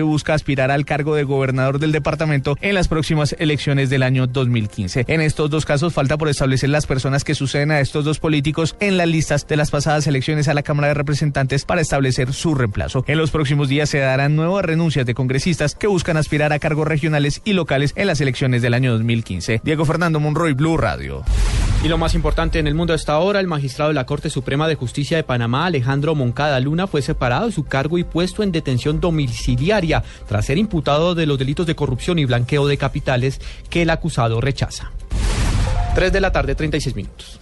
busca 0.03 0.33
aspirar 0.33 0.71
al 0.71 0.85
cargo 0.85 1.15
de 1.15 1.23
gobernador 1.23 1.79
del 1.79 1.91
departamento 1.91 2.57
en 2.61 2.75
las 2.75 2.87
próximas 2.87 3.35
elecciones 3.39 3.89
del 3.89 4.03
año 4.03 4.27
2015. 4.27 5.05
En 5.07 5.21
estos 5.21 5.49
dos 5.49 5.65
casos 5.65 5.93
falta 5.93 6.17
por 6.17 6.29
establecer 6.29 6.69
las 6.69 6.85
personas 6.85 7.23
que 7.23 7.35
suceden 7.35 7.71
a 7.71 7.79
estos 7.79 8.05
dos 8.05 8.19
políticos 8.19 8.75
en 8.79 8.97
las 8.97 9.07
listas 9.07 9.47
de 9.47 9.57
las 9.57 9.71
pasadas 9.71 10.07
elecciones 10.07 10.47
a 10.47 10.53
la 10.53 10.63
Cámara 10.63 10.89
de 10.89 10.93
Representantes 10.93 11.65
para 11.65 11.81
establecer 11.81 12.33
su 12.33 12.55
reemplazo. 12.55 13.03
En 13.07 13.17
los 13.17 13.31
próximos 13.31 13.69
días 13.69 13.89
se 13.89 13.99
darán 13.99 14.35
nuevas 14.35 14.63
renuncias 14.65 15.05
de 15.05 15.13
congresistas 15.13 15.75
que 15.75 15.87
buscan 15.87 16.17
aspirar 16.17 16.53
a 16.53 16.59
cargos 16.59 16.87
regionales 16.87 17.41
y 17.43 17.53
locales 17.53 17.93
en 17.95 18.07
las 18.07 18.21
elecciones 18.21 18.61
del 18.61 18.73
año 18.73 18.91
2015. 18.93 19.61
Diego 19.63 19.85
Fernando 19.85 20.19
Monroy, 20.19 20.53
Blue 20.53 20.77
Radio. 20.77 21.23
Y 21.83 21.89
lo 21.89 21.97
más 21.97 22.15
importante 22.15 22.59
en 22.59 22.67
el 22.67 22.75
mundo 22.75 22.93
hasta 22.93 23.11
ahora, 23.11 23.41
el 23.41 23.47
magistrado 23.47 23.89
de 23.89 23.95
la 23.95 24.05
Corte 24.05 24.29
Suprema 24.29 24.69
de 24.69 24.75
Justicia 24.75 25.17
de 25.17 25.23
Panamá, 25.23 25.65
Alejandro 25.65 26.15
Moncada 26.15 26.57
Luna, 26.61 26.87
fue 26.87 27.01
separado 27.01 27.47
de 27.47 27.51
su 27.51 27.65
cargo 27.65 27.97
y 27.97 28.05
puesto 28.05 28.41
en 28.41 28.53
detención 28.53 29.01
domiciliaria 29.01 30.01
tras 30.25 30.45
ser 30.45 30.57
imputado 30.57 31.13
de 31.13 31.25
los 31.25 31.37
delitos 31.37 31.67
de 31.67 31.75
corrupción 31.75 32.19
y 32.19 32.25
blanqueo 32.25 32.67
de 32.67 32.77
capitales 32.77 33.41
que 33.69 33.81
el 33.81 33.89
acusado 33.89 34.39
rechaza. 34.39 34.93
3 35.93 36.13
de 36.13 36.21
la 36.21 36.31
tarde, 36.31 36.55
36 36.55 36.95
minutos. 36.95 37.41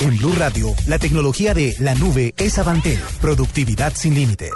En 0.00 0.16
Blue 0.18 0.34
Radio, 0.36 0.74
la 0.86 0.98
tecnología 0.98 1.54
de 1.54 1.74
la 1.80 1.94
nube 1.94 2.34
es 2.36 2.58
Avantel. 2.58 2.98
Productividad 3.20 3.92
sin 3.94 4.14
límites. 4.14 4.50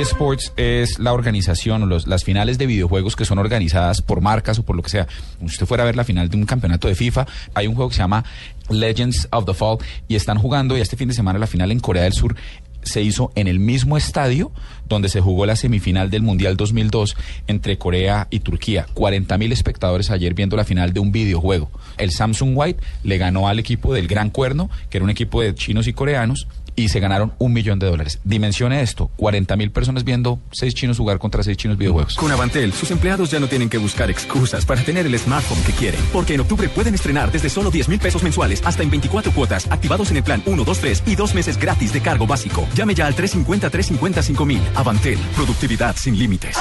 eSports 0.00 0.52
es 0.56 0.98
la 0.98 1.12
organización 1.12 1.82
o 1.82 1.86
los- 1.86 2.06
las 2.06 2.24
finales 2.24 2.56
de 2.56 2.64
videojuegos 2.66 3.14
que 3.14 3.24
son 3.26 3.38
organizadas 3.38 4.00
por 4.00 4.22
marcas 4.22 4.58
o 4.58 4.62
por 4.62 4.74
lo 4.74 4.82
que 4.82 4.88
sea. 4.88 5.06
Si 5.40 5.44
usted 5.44 5.66
fuera 5.66 5.82
a 5.82 5.86
ver 5.86 5.96
la 5.96 6.04
final 6.04 6.30
de 6.30 6.36
un 6.38 6.46
campeonato 6.46 6.88
de 6.88 6.94
FIFA, 6.94 7.26
hay 7.54 7.66
un 7.66 7.74
juego 7.74 7.90
que 7.90 7.96
se 7.96 8.02
llama 8.02 8.24
Legends 8.70 9.28
of 9.32 9.44
the 9.44 9.52
Fall 9.52 9.78
y 10.08 10.14
están 10.16 10.38
jugando 10.38 10.78
y 10.78 10.80
este 10.80 10.96
fin 10.96 11.08
de 11.08 11.14
semana 11.14 11.38
la 11.38 11.46
final 11.46 11.70
en 11.72 11.80
Corea 11.80 12.04
del 12.04 12.14
Sur 12.14 12.34
se 12.82 13.02
hizo 13.02 13.32
en 13.34 13.48
el 13.48 13.60
mismo 13.60 13.96
estadio 13.96 14.52
donde 14.88 15.08
se 15.08 15.20
jugó 15.20 15.46
la 15.46 15.56
semifinal 15.56 16.10
del 16.10 16.22
Mundial 16.22 16.56
2002 16.56 17.16
entre 17.46 17.78
Corea 17.78 18.28
y 18.30 18.40
Turquía. 18.40 18.86
40 18.94 19.38
mil 19.38 19.52
espectadores 19.52 20.10
ayer 20.10 20.34
viendo 20.34 20.56
la 20.56 20.64
final 20.64 20.92
de 20.92 21.00
un 21.00 21.12
videojuego. 21.12 21.70
El 21.96 22.10
Samsung 22.10 22.52
White 22.54 22.82
le 23.02 23.18
ganó 23.18 23.48
al 23.48 23.58
equipo 23.58 23.94
del 23.94 24.06
Gran 24.06 24.30
Cuerno, 24.30 24.70
que 24.90 24.98
era 24.98 25.04
un 25.04 25.10
equipo 25.10 25.40
de 25.40 25.54
chinos 25.54 25.86
y 25.86 25.92
coreanos, 25.92 26.46
y 26.76 26.88
se 26.88 27.00
ganaron 27.00 27.32
un 27.38 27.52
millón 27.52 27.78
de 27.78 27.86
dólares. 27.86 28.20
Dimensione 28.24 28.82
esto, 28.82 29.10
40 29.16 29.56
mil 29.56 29.70
personas 29.70 30.04
viendo 30.04 30.40
seis 30.50 30.74
chinos 30.74 30.98
jugar 30.98 31.18
contra 31.18 31.42
seis 31.42 31.56
chinos 31.56 31.78
videojuegos. 31.78 32.16
Con 32.16 32.30
Avantel, 32.30 32.72
sus 32.72 32.90
empleados 32.90 33.30
ya 33.30 33.40
no 33.40 33.48
tienen 33.48 33.68
que 33.68 33.78
buscar 33.78 34.10
excusas 34.10 34.64
para 34.64 34.82
tener 34.82 35.06
el 35.06 35.18
smartphone 35.18 35.62
que 35.64 35.72
quieren. 35.72 36.00
Porque 36.12 36.34
en 36.34 36.40
octubre 36.40 36.68
pueden 36.68 36.94
estrenar 36.94 37.30
desde 37.32 37.48
solo 37.48 37.70
10 37.70 37.88
mil 37.88 37.98
pesos 37.98 38.22
mensuales 38.22 38.62
hasta 38.64 38.82
en 38.82 38.90
24 38.90 39.32
cuotas, 39.32 39.70
activados 39.70 40.10
en 40.10 40.18
el 40.18 40.22
plan 40.22 40.42
1, 40.46 40.64
2, 40.64 40.78
3 40.78 41.02
y 41.06 41.16
dos 41.16 41.34
meses 41.34 41.58
gratis 41.58 41.92
de 41.92 42.00
cargo 42.00 42.26
básico. 42.26 42.66
Llame 42.74 42.94
ya 42.94 43.06
al 43.06 43.14
350-350 43.16 44.46
mil. 44.46 44.60
Avantel, 44.74 45.18
productividad 45.34 45.96
sin 45.96 46.18
límites. 46.18 46.56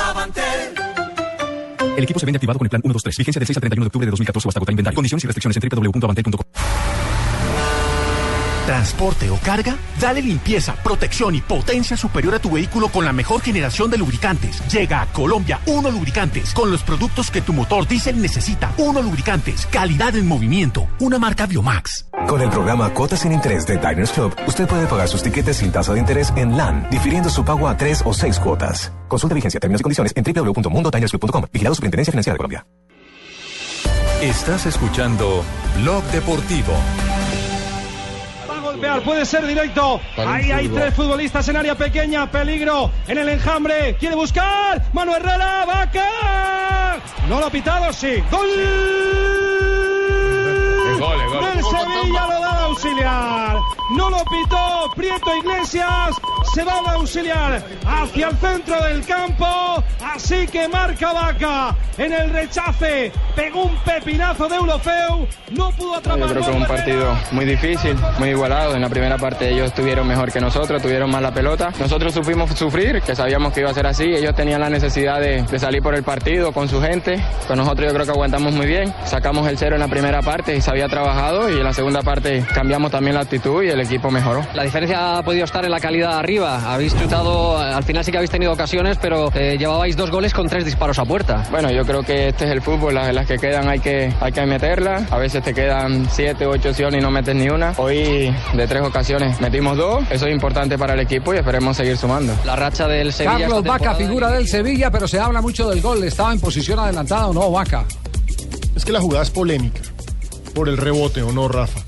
El 1.98 2.04
equipo 2.04 2.20
se 2.20 2.26
vende 2.26 2.38
activado 2.38 2.58
con 2.58 2.66
el 2.66 2.70
plan 2.70 2.82
1, 2.84 2.94
2, 2.94 3.04
3. 3.04 3.18
Vigencia 3.18 3.40
del 3.40 3.48
6 3.48 3.58
al 3.58 3.62
31 3.62 3.84
de 3.84 3.88
octubre 3.88 4.06
de 4.06 4.12
2014 4.12 4.48
o 4.48 4.50
hasta 4.50 4.60
agotar 4.60 4.74
inventario. 4.74 4.96
Condiciones 4.96 5.24
y 5.24 5.28
restricciones 5.28 5.58
en 5.58 5.70
www.avantel.com. 5.70 7.11
¿Transporte 8.72 9.30
o 9.30 9.36
carga? 9.36 9.76
Dale 10.00 10.22
limpieza, 10.22 10.76
protección 10.76 11.36
y 11.36 11.42
potencia 11.42 11.98
superior 11.98 12.36
a 12.36 12.40
tu 12.40 12.52
vehículo 12.52 12.88
con 12.88 13.04
la 13.04 13.12
mejor 13.12 13.42
generación 13.42 13.92
de 13.92 13.98
lubricantes. 13.98 14.66
Llega 14.72 15.02
a 15.02 15.08
Colombia 15.08 15.60
Uno 15.66 15.92
Lubricantes 15.92 16.54
con 16.54 16.72
los 16.72 16.82
productos 16.82 17.30
que 17.30 17.42
tu 17.42 17.52
motor 17.52 17.86
diésel 17.86 18.22
necesita. 18.22 18.72
Uno 18.78 19.02
Lubricantes, 19.02 19.66
calidad 19.66 20.16
en 20.16 20.26
movimiento, 20.26 20.88
una 21.02 21.20
marca 21.20 21.48
Biomax. 21.48 22.06
Con 22.30 22.42
el 22.42 22.50
programa 22.50 22.94
Cuotas 22.94 23.20
sin 23.20 23.34
Interés 23.34 23.68
de 23.68 23.76
Diners 23.76 24.12
Club, 24.12 24.34
usted 24.48 24.66
puede 24.70 24.88
pagar 24.88 25.10
sus 25.10 25.22
tiquetes 25.22 25.58
sin 25.58 25.74
tasa 25.74 25.94
de 25.94 26.00
interés 26.00 26.32
en 26.38 26.56
LAN, 26.56 26.88
difiriendo 26.90 27.30
su 27.30 27.44
pago 27.44 27.68
a 27.68 27.76
tres 27.76 28.02
o 28.06 28.14
seis 28.14 28.40
cuotas. 28.40 28.94
Consulta 29.10 29.36
vigencia, 29.36 29.60
términos 29.60 29.82
y 29.82 29.84
condiciones 29.84 30.14
en 30.16 30.24
www.mundodinersclub.com. 30.24 31.44
Vigilado 31.52 31.76
Superintendencia 31.76 32.12
Financiera 32.12 32.36
de 32.36 32.38
Colombia. 32.38 32.66
Estás 34.22 34.66
escuchando 34.66 35.44
Blog 35.82 36.06
Deportivo. 36.14 36.72
Golpear, 38.82 39.04
puede 39.04 39.26
ser 39.28 39.46
directo. 39.46 40.02
Ahí 40.18 40.52
hay 40.52 40.68
tres 40.68 40.96
futbolistas 40.96 41.48
en 41.48 41.56
área 41.56 41.76
pequeña, 41.76 42.26
peligro 42.32 42.90
en 43.08 43.20
el 43.20 43.30
enjambre. 43.30 43.96
Quiere 44.00 44.16
buscar. 44.16 44.82
Manu 44.92 45.14
Herrera, 45.14 45.66
vaca. 45.66 46.98
No 47.30 47.40
lo 47.40 47.46
ha 47.46 47.50
pitado, 47.52 47.94
sí. 47.94 48.24
Gol. 48.32 48.48
Gol, 51.00 51.30
gol. 51.30 51.46
Del 51.46 51.64
Sevilla 51.64 52.26
lo 52.26 52.42
da 52.42 52.68
auxiliar. 52.72 53.58
No 53.96 54.10
lo 54.10 54.24
pitó 54.26 54.92
Prieto 54.96 55.36
Iglesias. 55.36 56.16
Se 56.54 56.64
va 56.64 56.82
de 56.82 56.90
auxiliar 56.90 57.64
hacia 57.86 58.30
el 58.30 58.38
centro 58.38 58.84
del 58.84 59.06
campo. 59.06 59.84
Así 60.04 60.48
que 60.48 60.68
marca 60.68 61.14
Vaca 61.14 61.76
en 61.98 62.14
el 62.14 62.30
rechace. 62.32 63.12
Pegó 63.36 63.64
un 63.64 63.76
pepinazo 63.84 64.48
de 64.48 64.56
Eurofeu. 64.56 65.28
No 65.52 65.72
pudo 65.72 65.96
atrapar. 65.96 66.20
Yo 66.20 66.28
creo 66.28 66.44
que 66.44 66.50
es 66.50 66.56
un 66.56 66.66
partido 66.66 67.18
muy 67.32 67.46
difícil, 67.46 67.96
muy 68.18 68.30
igualado. 68.30 68.76
En 68.76 68.82
la 68.82 68.90
primera 68.90 69.18
parte 69.18 69.50
ellos 69.50 69.68
estuvieron 69.68 70.08
mejor 70.08 70.32
que 70.32 70.40
nosotros, 70.40 70.82
tuvieron 70.82 71.12
más 71.12 71.22
la 71.22 71.34
pelota. 71.34 71.72
Nosotros 71.80 72.14
supimos 72.14 72.50
sufrir, 72.52 73.02
que 73.02 73.16
sabíamos 73.16 73.54
que 73.54 73.62
iba 73.62 73.70
a 73.70 73.74
ser 73.74 73.88
así. 73.88 74.06
Ellos 74.06 74.34
tenían 74.36 74.62
la 74.62 74.70
necesidad 74.70 75.20
de, 75.20 75.44
de 75.44 75.60
salir 75.60 75.82
por 75.82 75.96
el 75.96 76.04
partido 76.04 76.52
con 76.54 76.70
su 76.70 76.82
gente. 76.82 77.22
Con 77.48 77.58
nosotros 77.58 77.88
yo 77.88 77.94
creo 77.94 78.06
que 78.06 78.12
aguantamos 78.12 78.54
muy 78.54 78.66
bien. 78.66 78.94
Sacamos 79.06 79.48
el 79.48 79.58
cero 79.58 79.76
en 79.76 79.82
la 79.82 79.88
primera 79.88 80.22
parte 80.22 80.56
y 80.56 80.62
se 80.62 80.72
había 80.72 80.88
trabajado 80.88 81.50
y 81.50 81.54
en 81.54 81.64
la 81.64 81.74
segunda 81.74 82.02
parte 82.02 82.44
cambiamos 82.62 82.92
también 82.92 83.16
la 83.16 83.22
actitud 83.22 83.64
y 83.64 83.70
el 83.70 83.80
equipo 83.80 84.12
mejoró. 84.12 84.46
La 84.54 84.62
diferencia 84.62 85.18
ha 85.18 85.24
podido 85.24 85.46
estar 85.46 85.66
en 85.66 85.72
la 85.72 85.80
calidad 85.80 86.20
arriba. 86.20 86.72
Habéis 86.72 86.96
chutado, 86.96 87.58
al 87.58 87.84
final 87.84 88.06
sí 88.06 88.12
que 88.12 88.18
habéis 88.18 88.30
tenido 88.30 88.52
ocasiones, 88.52 89.00
pero 89.02 89.32
eh, 89.34 89.56
llevabais 89.58 89.98
dos 89.98 90.12
goles 90.12 90.32
con 90.32 90.48
tres 90.48 90.64
disparos 90.64 91.00
a 91.00 91.06
puerta. 91.06 91.44
Bueno, 91.50 91.72
yo 91.72 91.84
creo 91.86 92.04
que 92.04 92.28
este 92.28 92.46
es 92.46 92.52
el 92.52 92.62
fútbol, 92.62 92.94
las, 92.94 93.12
las 93.16 93.26
que 93.26 93.40
quedan 93.40 93.68
hay 93.68 93.80
que, 93.80 94.14
hay 94.22 94.32
que 94.32 94.46
meterlas. 94.46 95.12
A 95.12 95.18
veces 95.18 95.42
te 95.42 95.56
quedan 95.56 96.08
siete, 96.12 96.46
ocho 96.46 96.70
opciones 96.70 97.02
y 97.02 97.04
no 97.04 97.10
metes 97.10 97.34
ni 97.34 97.50
una. 97.50 97.74
Hoy 97.78 98.32
de 98.54 98.68
tres 98.68 98.84
ocasiones 98.84 99.42
metimos 99.42 99.76
dos. 99.76 100.04
Eso 100.12 100.28
es 100.28 100.32
importante 100.32 100.78
para 100.78 100.94
el 100.94 101.00
equipo 101.00 101.34
y 101.34 101.38
esperemos 101.38 101.76
seguir 101.76 101.98
sumando. 101.98 102.32
La 102.46 102.56
racha 102.56 102.88
del 102.88 103.12
Sevilla. 103.12 103.40
Carlos 103.40 103.64
Vaca, 103.64 103.96
figura 103.96 104.30
del 104.30 104.48
Sevilla, 104.48 104.92
pero 104.92 105.08
se 105.08 105.20
habla 105.20 105.42
mucho 105.42 105.68
del 105.68 105.82
gol. 105.82 106.04
¿Estaba 106.04 106.32
en 106.32 106.40
posición 106.40 106.78
adelantada 106.78 107.26
o 107.26 107.34
no, 107.34 107.50
Vaca? 107.50 107.86
Es 108.76 108.86
que 108.86 108.92
la 108.92 109.00
jugada 109.00 109.24
es 109.24 109.32
polémica. 109.32 109.82
Por 110.54 110.70
el 110.70 110.78
rebote, 110.78 111.24
¿o 111.24 111.32
no, 111.32 111.48
Rafa? 111.48 111.80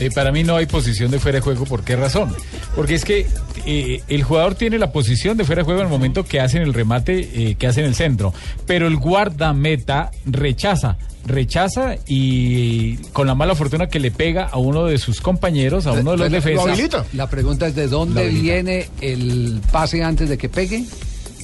Eh, 0.00 0.10
para 0.14 0.32
mí 0.32 0.42
no 0.42 0.56
hay 0.56 0.66
posición 0.66 1.10
de 1.10 1.18
fuera 1.20 1.36
de 1.38 1.42
juego. 1.42 1.64
¿Por 1.66 1.84
qué 1.84 1.94
razón? 1.96 2.34
Porque 2.74 2.94
es 2.94 3.04
que 3.04 3.26
eh, 3.64 4.02
el 4.08 4.22
jugador 4.24 4.54
tiene 4.56 4.78
la 4.78 4.90
posición 4.92 5.36
de 5.36 5.44
fuera 5.44 5.60
de 5.62 5.64
juego 5.64 5.80
en 5.80 5.86
el 5.86 5.92
momento 5.92 6.24
que 6.24 6.40
hacen 6.40 6.62
el 6.62 6.74
remate, 6.74 7.30
eh, 7.50 7.54
que 7.54 7.66
hacen 7.68 7.84
el 7.84 7.94
centro. 7.94 8.34
Pero 8.66 8.86
el 8.88 8.96
guardameta 8.96 10.10
rechaza. 10.26 10.96
Rechaza 11.26 11.94
y 12.06 12.96
con 13.14 13.26
la 13.26 13.34
mala 13.34 13.54
fortuna 13.54 13.86
que 13.88 13.98
le 14.00 14.10
pega 14.10 14.44
a 14.46 14.58
uno 14.58 14.84
de 14.84 14.98
sus 14.98 15.20
compañeros, 15.20 15.86
a 15.86 15.92
uno 15.92 16.10
de 16.10 16.16
los 16.18 16.30
defensas. 16.30 16.66
La 17.14 17.30
pregunta 17.30 17.66
es 17.66 17.74
de 17.74 17.86
dónde 17.88 18.28
viene 18.28 18.88
el 19.00 19.60
pase 19.72 20.02
antes 20.02 20.28
de 20.28 20.36
que 20.36 20.48
pegue. 20.48 20.84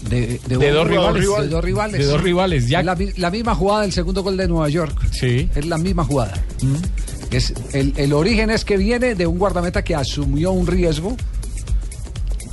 De, 0.08 0.40
De 0.46 0.56
un- 0.56 0.74
dos 0.74 0.88
rivales. 0.88 1.22
De 1.42 1.48
dos 1.48 1.64
rivales. 1.64 1.98
De 2.00 2.04
dos 2.06 2.22
rivales, 2.22 2.68
ya. 2.68 2.82
La, 2.82 2.94
mi- 2.94 3.12
la 3.16 3.30
misma 3.30 3.54
jugada 3.54 3.82
del 3.82 3.92
segundo 3.92 4.22
gol 4.22 4.36
de 4.36 4.48
Nueva 4.48 4.68
York. 4.68 4.98
Sí. 5.12 5.48
Es 5.54 5.64
la 5.66 5.78
misma 5.78 6.04
jugada. 6.04 6.34
Es, 7.30 7.52
el, 7.72 7.92
el 7.96 8.12
origen 8.12 8.50
es 8.50 8.64
que 8.64 8.76
viene 8.76 9.14
de 9.14 9.26
un 9.26 9.38
guardameta 9.38 9.82
que 9.82 9.94
asumió 9.94 10.50
un 10.52 10.66
riesgo 10.66 11.16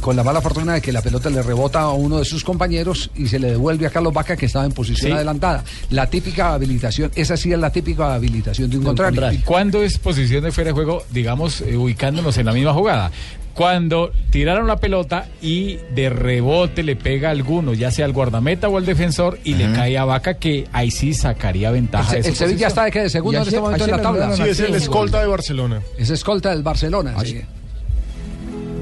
con 0.02 0.16
la 0.16 0.24
mala 0.24 0.40
fortuna 0.40 0.76
de 0.76 0.82
que 0.82 0.94
la 0.94 1.02
pelota 1.02 1.30
le 1.30 1.42
rebota 1.42 1.82
a 1.82 1.92
uno 1.92 2.20
de 2.20 2.24
sus 2.26 2.44
compañeros 2.44 3.10
y 3.16 3.28
se 3.28 3.40
le 3.40 3.52
devuelve 3.52 3.88
a 3.88 3.90
Carlos 3.90 4.14
Vaca 4.14 4.38
que 4.38 4.46
estaba 4.46 4.64
en 4.66 4.72
posición 4.72 5.12
Sí. 5.12 5.16
adelantada. 5.16 5.64
La 5.90 6.10
típica 6.10 6.54
habilitación, 6.54 7.12
esa 7.16 7.36
sí 7.36 7.52
es 7.52 7.60
la 7.60 7.72
típica 7.72 8.14
habilitación 8.14 8.70
de 8.70 8.78
un 8.78 8.84
contrario. 8.86 9.32
¿Y 9.34 9.40
cuándo 9.40 9.82
es 9.84 9.98
posición 9.98 10.44
de 10.46 10.52
fuera 10.54 10.70
de 10.70 10.74
juego, 10.74 11.04
digamos, 11.12 11.60
eh, 11.62 11.76
ubicándonos 11.76 12.38
en 12.38 12.46
la 12.46 12.54
misma 12.54 12.74
jugada? 12.74 13.12
Cuando 13.58 14.12
tiraron 14.30 14.68
la 14.68 14.78
pelota 14.78 15.26
y 15.42 15.78
de 15.96 16.10
rebote 16.12 16.84
le 16.84 16.96
pega 16.96 17.30
a 17.30 17.32
alguno, 17.32 17.74
ya 17.74 17.90
sea 17.90 18.06
al 18.06 18.14
guardameta 18.14 18.70
o 18.70 18.78
al 18.78 18.86
defensor, 18.86 19.40
y 19.44 19.56
le 19.56 19.74
cae 19.74 19.98
a 19.98 20.06
Vaca, 20.06 20.36
que 20.36 20.68
ahí 20.74 20.92
sí 20.92 21.16
sacaría 21.16 21.72
ventaja. 21.72 22.16
El, 22.18 22.22
de 22.22 22.30
el 22.30 22.36
Sevilla 22.36 22.68
está 22.68 22.84
de 22.84 22.92
qué? 22.92 23.02
De 23.02 23.10
segundo 23.10 23.40
en 23.40 23.44
este 23.46 23.56
ayer- 23.56 23.62
momento 23.64 23.84
en 23.86 23.90
la 23.90 23.98
ayer 23.98 24.04
tabla. 24.04 24.36
Sí, 24.36 24.44
es 24.44 24.60
el 24.60 24.76
escolta 24.76 25.22
de 25.22 25.28
Barcelona. 25.28 25.82
Es 25.98 26.12
escolta 26.12 26.52
del 26.52 26.62
Barcelona. 26.62 27.16
sí. 27.26 27.42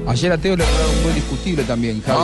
Ayer 0.08 0.30
a 0.30 0.38
Teo 0.38 0.56
le 0.56 0.62
un 0.62 1.02
gol 1.04 1.14
discutible 1.14 1.64
también, 1.64 2.00
Javi. 2.02 2.20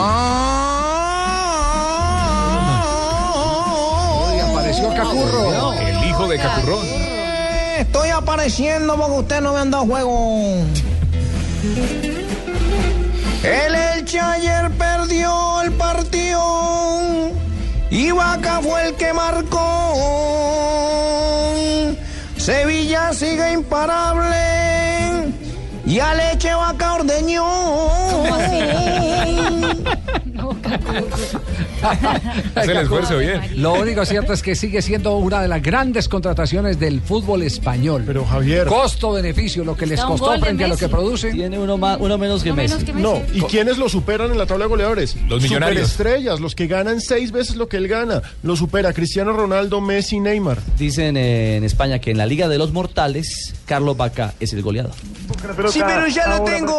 Hoy 3.35 4.39
apareció 4.39 4.89
Cacurro. 4.93 5.73
El 5.73 6.07
hijo 6.07 6.27
de 6.27 6.37
Cacurrón. 6.37 6.85
Estoy 7.79 8.09
apareciendo 8.09 8.95
porque 8.95 9.11
usted 9.19 9.41
no 9.41 9.53
me 9.53 9.59
han 9.59 9.71
dado 9.71 9.85
juego. 9.85 10.63
El 13.43 13.75
Elche 13.75 14.19
ayer 14.21 14.71
perdió 14.71 15.61
el 15.63 15.73
partido 15.73 17.29
y 17.89 18.11
Vaca 18.11 18.61
fue 18.61 18.87
el 18.87 18.95
que 18.95 19.11
marcó. 19.11 19.59
Sevilla 22.37 23.13
sigue 23.13 23.51
imparable 23.51 25.33
y 25.85 25.99
a 25.99 26.13
Leche 26.13 26.53
Vaca 26.53 26.93
ordeñó. 26.93 27.43
Hace 32.55 32.71
el 32.71 32.77
esfuerzo 32.77 33.17
bien. 33.17 33.41
Lo 33.61 33.73
único 33.73 34.05
cierto 34.05 34.33
es 34.33 34.41
que 34.41 34.55
sigue 34.55 34.81
siendo 34.81 35.17
una 35.17 35.41
de 35.41 35.47
las 35.47 35.61
grandes 35.61 36.07
contrataciones 36.07 36.79
del 36.79 37.01
fútbol 37.01 37.43
español. 37.43 38.03
Pero 38.05 38.25
Javier. 38.25 38.67
Costo-beneficio, 38.67 39.63
lo 39.63 39.75
que 39.75 39.85
les 39.85 40.01
costó 40.01 40.37
frente 40.39 40.63
a 40.63 40.67
lo 40.67 40.77
que 40.77 40.85
Messi. 40.85 40.93
produce. 40.93 41.31
Tiene 41.31 41.59
uno, 41.59 41.77
más, 41.77 41.97
uno 41.99 42.17
menos 42.17 42.43
que 42.43 42.53
Messi. 42.53 42.91
No, 42.93 43.21
¿y 43.33 43.41
quiénes 43.41 43.77
lo 43.77 43.89
superan 43.89 44.31
en 44.31 44.37
la 44.37 44.45
tabla 44.45 44.65
de 44.65 44.69
goleadores? 44.69 45.15
Los 45.27 45.41
millonarios. 45.41 45.89
Superestrellas, 45.89 46.39
los 46.39 46.55
que 46.55 46.67
ganan 46.67 47.01
seis 47.01 47.31
veces 47.31 47.55
lo 47.55 47.67
que 47.67 47.77
él 47.77 47.87
gana. 47.87 48.21
Lo 48.43 48.55
supera 48.55 48.93
Cristiano 48.93 49.33
Ronaldo, 49.33 49.81
Messi, 49.81 50.19
Neymar. 50.19 50.59
Dicen 50.77 51.17
eh, 51.17 51.57
en 51.57 51.63
España 51.63 51.99
que 51.99 52.11
en 52.11 52.17
la 52.17 52.25
Liga 52.25 52.47
de 52.47 52.57
los 52.57 52.71
Mortales, 52.71 53.53
Carlos 53.65 53.97
Vaca 53.97 54.33
es 54.39 54.53
el 54.53 54.61
goleador. 54.61 54.93
Sí, 55.69 55.81
pero 55.85 56.07
ya 56.07 56.27
lo 56.27 56.43
tengo 56.43 56.75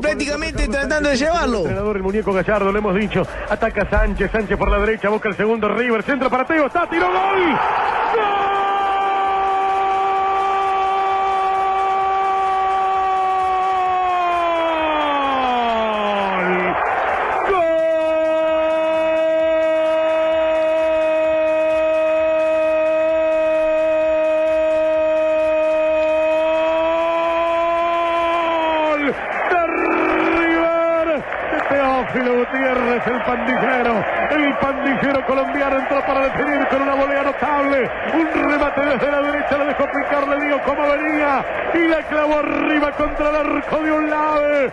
prácticamente 0.00 0.68
tratando 0.68 1.08
de 1.08 1.16
llevarlo. 1.16 1.58
entrenador, 1.58 1.96
el 1.96 2.02
muñeco 2.02 2.32
Gallardo, 2.32 2.72
lo 2.72 2.78
hemos 2.78 2.94
dicho. 2.94 3.26
Ataca 3.48 3.88
Sánchez, 3.88 4.27
Sánchez 4.28 4.58
por 4.58 4.70
la 4.70 4.78
derecha, 4.78 5.08
busca 5.08 5.28
el 5.28 5.34
segundo 5.36 5.68
River, 5.68 6.02
centro 6.02 6.28
para 6.28 6.44
Teo, 6.44 6.66
está, 6.66 6.86
tiró 6.88 7.06
gol. 7.06 7.58
¡Gol! 16.28 16.74
¡Gol! 17.50 17.78
De 29.50 29.60
River, 30.38 31.08
de 31.52 31.60
Teófilo 31.68 32.32
Gutiérrez, 32.38 33.06
el 33.06 33.20
pandillero. 33.22 34.18
El 34.30 34.54
pandillero 34.58 35.24
colombiano 35.26 35.78
entró 35.78 36.00
para 36.06 36.20
definir 36.28 36.66
con 36.68 36.82
una 36.82 36.94
volea 36.94 37.22
notable. 37.22 37.90
Un 38.14 38.26
remate 38.50 38.80
desde 38.82 39.10
la 39.10 39.22
derecha, 39.22 39.58
le 39.58 39.64
dejó 39.66 39.84
picar, 39.86 40.28
le 40.28 40.46
dio 40.46 40.62
como 40.62 40.82
venía. 40.82 41.44
Y 41.74 41.88
la 41.88 42.02
clavó 42.02 42.38
arriba 42.38 42.92
contra 42.92 43.30
el 43.30 43.36
arco 43.36 43.78
de 43.82 43.92
un 43.92 44.10
lave. 44.10 44.72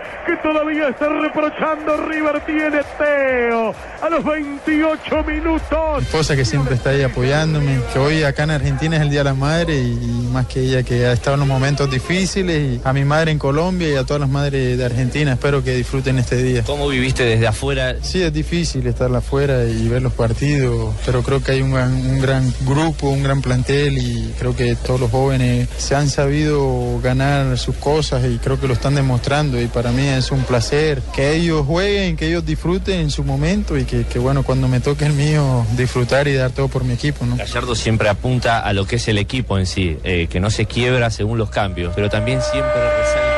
Está 0.82 1.08
reprochando. 1.08 1.98
River 2.06 2.46
tiene 2.46 2.82
Teo. 2.98 3.74
A 4.02 4.10
los 4.10 4.24
28 4.24 5.24
minutos. 5.24 6.02
esposa 6.02 6.36
que 6.36 6.44
siempre 6.44 6.76
está 6.76 6.92
ahí 6.92 7.02
apoyándome, 7.02 7.80
que 7.92 7.98
hoy 7.98 8.24
acá 8.24 8.44
en 8.44 8.52
Argentina 8.52 8.98
es 8.98 9.02
el 9.02 9.10
Día 9.10 9.22
de 9.22 9.24
la 9.24 9.34
Madre 9.34 9.76
y, 9.76 9.94
y 9.94 10.30
más 10.32 10.46
que 10.48 10.60
ella 10.60 10.84
que 10.84 11.06
ha 11.06 11.14
estado 11.14 11.36
en 11.36 11.40
los 11.40 11.48
momentos 11.48 11.90
difíciles 11.90 12.76
y 12.76 12.82
a 12.84 12.94
mi 12.94 13.06
madre 13.06 13.32
en 13.32 13.40
Colombia 13.40 13.90
y 13.90 13.96
a 13.96 14.04
todas 14.04 14.20
las 14.20 14.30
madres 14.30 14.78
de 14.78 14.86
Argentina, 14.86 15.34
espero 15.34 15.64
que 15.64 15.76
disfruten 15.76 16.20
este 16.20 16.44
día. 16.44 16.64
¿Cómo 16.64 16.90
viviste 16.90 17.24
desde 17.24 17.48
afuera? 17.48 17.96
Sí, 18.02 18.22
es 18.22 18.34
difícil 18.34 18.86
estar 18.86 19.14
afuera 19.16 19.64
y 19.64 19.88
ver 19.88 20.02
los 20.02 20.14
partidos, 20.14 20.94
pero 21.06 21.24
creo 21.24 21.42
que 21.42 21.54
hay 21.54 21.62
un 21.62 21.72
gran, 21.72 21.94
un 21.94 22.22
gran 22.22 22.54
grupo, 22.62 23.10
un 23.10 23.24
gran 23.24 23.42
plantel 23.42 23.98
y 23.98 24.34
creo 24.38 24.56
que 24.56 24.76
todos 24.76 25.00
los 25.00 25.10
jóvenes 25.10 25.68
se 25.78 25.96
han 25.96 26.10
sabido 26.10 27.00
ganar 27.02 27.58
sus 27.58 27.76
cosas 27.78 28.24
y 28.26 28.38
creo 28.38 28.60
que 28.60 28.68
lo 28.68 28.74
están 28.74 28.94
demostrando 28.94 29.60
y 29.60 29.68
para 29.68 29.92
mí 29.92 30.06
es 30.06 30.32
un 30.32 30.44
placer 30.44 30.65
que 30.70 31.34
ellos 31.36 31.66
jueguen, 31.66 32.18
que 32.18 32.28
ellos 32.28 32.46
disfruten 32.46 33.00
en 33.00 33.12
su 33.12 33.24
momento 33.24 33.78
y 33.78 33.86
que, 33.86 34.06
que, 34.06 34.20
bueno, 34.20 34.44
cuando 34.44 34.68
me 34.68 34.80
toque 34.80 35.06
el 35.06 35.14
mío 35.14 35.66
disfrutar 35.78 36.28
y 36.28 36.34
dar 36.34 36.52
todo 36.52 36.68
por 36.68 36.84
mi 36.84 36.94
equipo, 36.94 37.26
¿no? 37.26 37.36
Gallardo 37.36 37.76
siempre 37.76 38.10
apunta 38.10 38.60
a 38.60 38.74
lo 38.74 38.86
que 38.86 38.96
es 38.96 39.08
el 39.08 39.18
equipo 39.18 39.58
en 39.58 39.66
sí, 39.66 39.98
eh, 40.04 40.28
que 40.30 40.40
no 40.40 40.50
se 40.50 40.66
quiebra 40.66 41.10
según 41.12 41.38
los 41.38 41.50
cambios, 41.50 41.94
pero 41.96 42.10
también 42.10 42.42
siempre 42.42 42.74
resalta. 42.98 43.36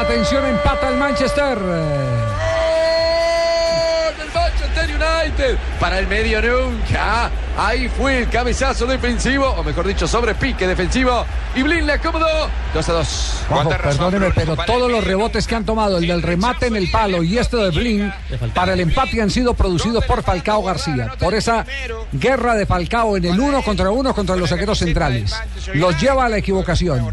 Atención, 0.00 0.44
empata 0.44 0.90
el 0.90 0.96
Manchester. 0.96 1.58
del 4.18 4.32
Manchester 4.34 4.90
United 4.90 5.56
para 5.80 5.98
el 5.98 6.06
medio 6.06 6.42
nunca. 6.42 7.30
Ahí 7.56 7.88
fue 7.88 8.18
el 8.18 8.28
cabezazo 8.28 8.86
defensivo, 8.86 9.48
o 9.48 9.64
mejor 9.64 9.86
dicho, 9.86 10.06
sobre 10.06 10.34
pique 10.34 10.66
defensivo. 10.66 11.24
Y 11.54 11.62
Blin 11.62 11.86
le 11.86 11.94
acomodó. 11.94 12.50
2 12.74 12.88
a 12.88 12.92
2. 12.92 13.35
Juanjo, 13.48 13.70
perdóneme, 13.70 14.30
pero 14.34 14.56
todos 14.56 14.90
los 14.90 15.04
rebotes 15.04 15.46
que 15.46 15.54
han 15.54 15.64
tomado, 15.64 15.98
el 15.98 16.06
del 16.06 16.22
remate 16.22 16.66
en 16.66 16.76
el 16.76 16.90
palo 16.90 17.22
y 17.22 17.38
este 17.38 17.56
de 17.56 17.70
Blin, 17.70 18.12
para 18.54 18.72
el 18.72 18.80
empate 18.80 19.22
han 19.22 19.30
sido 19.30 19.54
producidos 19.54 20.04
por 20.04 20.22
Falcao 20.22 20.62
García. 20.62 21.12
Por 21.18 21.34
esa 21.34 21.64
guerra 22.12 22.54
de 22.54 22.66
Falcao 22.66 23.16
en 23.16 23.24
el 23.24 23.38
uno 23.38 23.62
contra 23.62 23.90
uno 23.90 24.14
contra 24.14 24.36
los 24.36 24.50
saqueros 24.50 24.78
centrales. 24.78 25.34
Los 25.74 26.00
lleva 26.00 26.26
a 26.26 26.28
la 26.28 26.38
equivocación. 26.38 27.06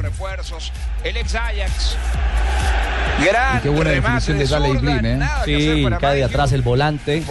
Gran 3.25 3.61
qué 3.61 3.69
buena 3.69 3.91
definición 3.91 4.37
de 4.37 4.43
de 4.45 4.49
Daley 4.49 4.77
Blin, 4.77 5.05
¿eh? 5.05 5.19
Sí, 5.45 5.85
cae 5.99 6.17
de 6.17 6.23
atrás 6.23 6.51
el 6.51 6.61
volante. 6.61 7.23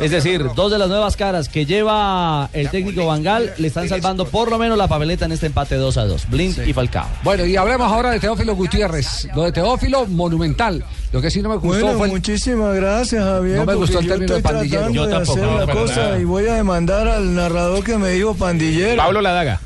Es 0.00 0.10
decir, 0.10 0.44
dos 0.54 0.70
de 0.72 0.78
las 0.78 0.88
nuevas 0.88 1.16
caras 1.16 1.48
que 1.48 1.64
lleva 1.66 2.48
el 2.52 2.70
técnico 2.70 3.06
Bangal 3.06 3.52
le 3.58 3.68
están 3.68 3.88
salvando 3.88 4.26
por 4.26 4.50
lo 4.50 4.58
menos 4.58 4.76
la 4.78 4.88
papeleta 4.88 5.24
en 5.26 5.32
este 5.32 5.46
empate 5.46 5.76
2 5.76 5.96
a 5.98 6.04
2. 6.04 6.28
Blind 6.30 6.66
y 6.66 6.72
Falcao. 6.72 7.06
Bueno, 7.22 7.44
y 7.44 7.56
hablemos 7.56 7.90
ahora 7.90 8.10
de 8.10 8.20
Teófilo 8.20 8.54
Gutiérrez. 8.54 9.28
Lo 9.34 9.44
de 9.44 9.52
Teófilo, 9.52 10.06
monumental. 10.06 10.84
Lo 11.12 11.20
que 11.22 11.30
sí 11.30 11.40
no 11.40 11.48
me 11.48 11.56
gustó 11.56 11.68
Bueno, 11.82 11.98
fue 11.98 12.06
el- 12.08 12.12
muchísimas 12.12 12.74
gracias, 12.74 13.22
Javier. 13.24 13.56
No 13.58 13.64
me 13.66 13.74
gustó 13.74 14.00
el 14.00 14.08
término 14.08 14.34
de 14.34 14.42
pandillero. 14.42 14.90
Yo 14.90 15.06
de 15.06 15.12
tampoco, 15.12 15.32
hacer 15.38 15.50
no, 15.50 15.64
la 15.66 15.72
cosa 15.72 15.96
nada. 15.96 16.18
y 16.18 16.24
voy 16.24 16.46
a 16.46 16.54
demandar 16.54 17.08
al 17.08 17.34
narrador 17.34 17.82
que 17.84 17.96
me 17.96 18.10
dijo 18.10 18.34
pandillero. 18.34 18.96
Pablo 19.02 19.20
Ladaga. 19.20 19.60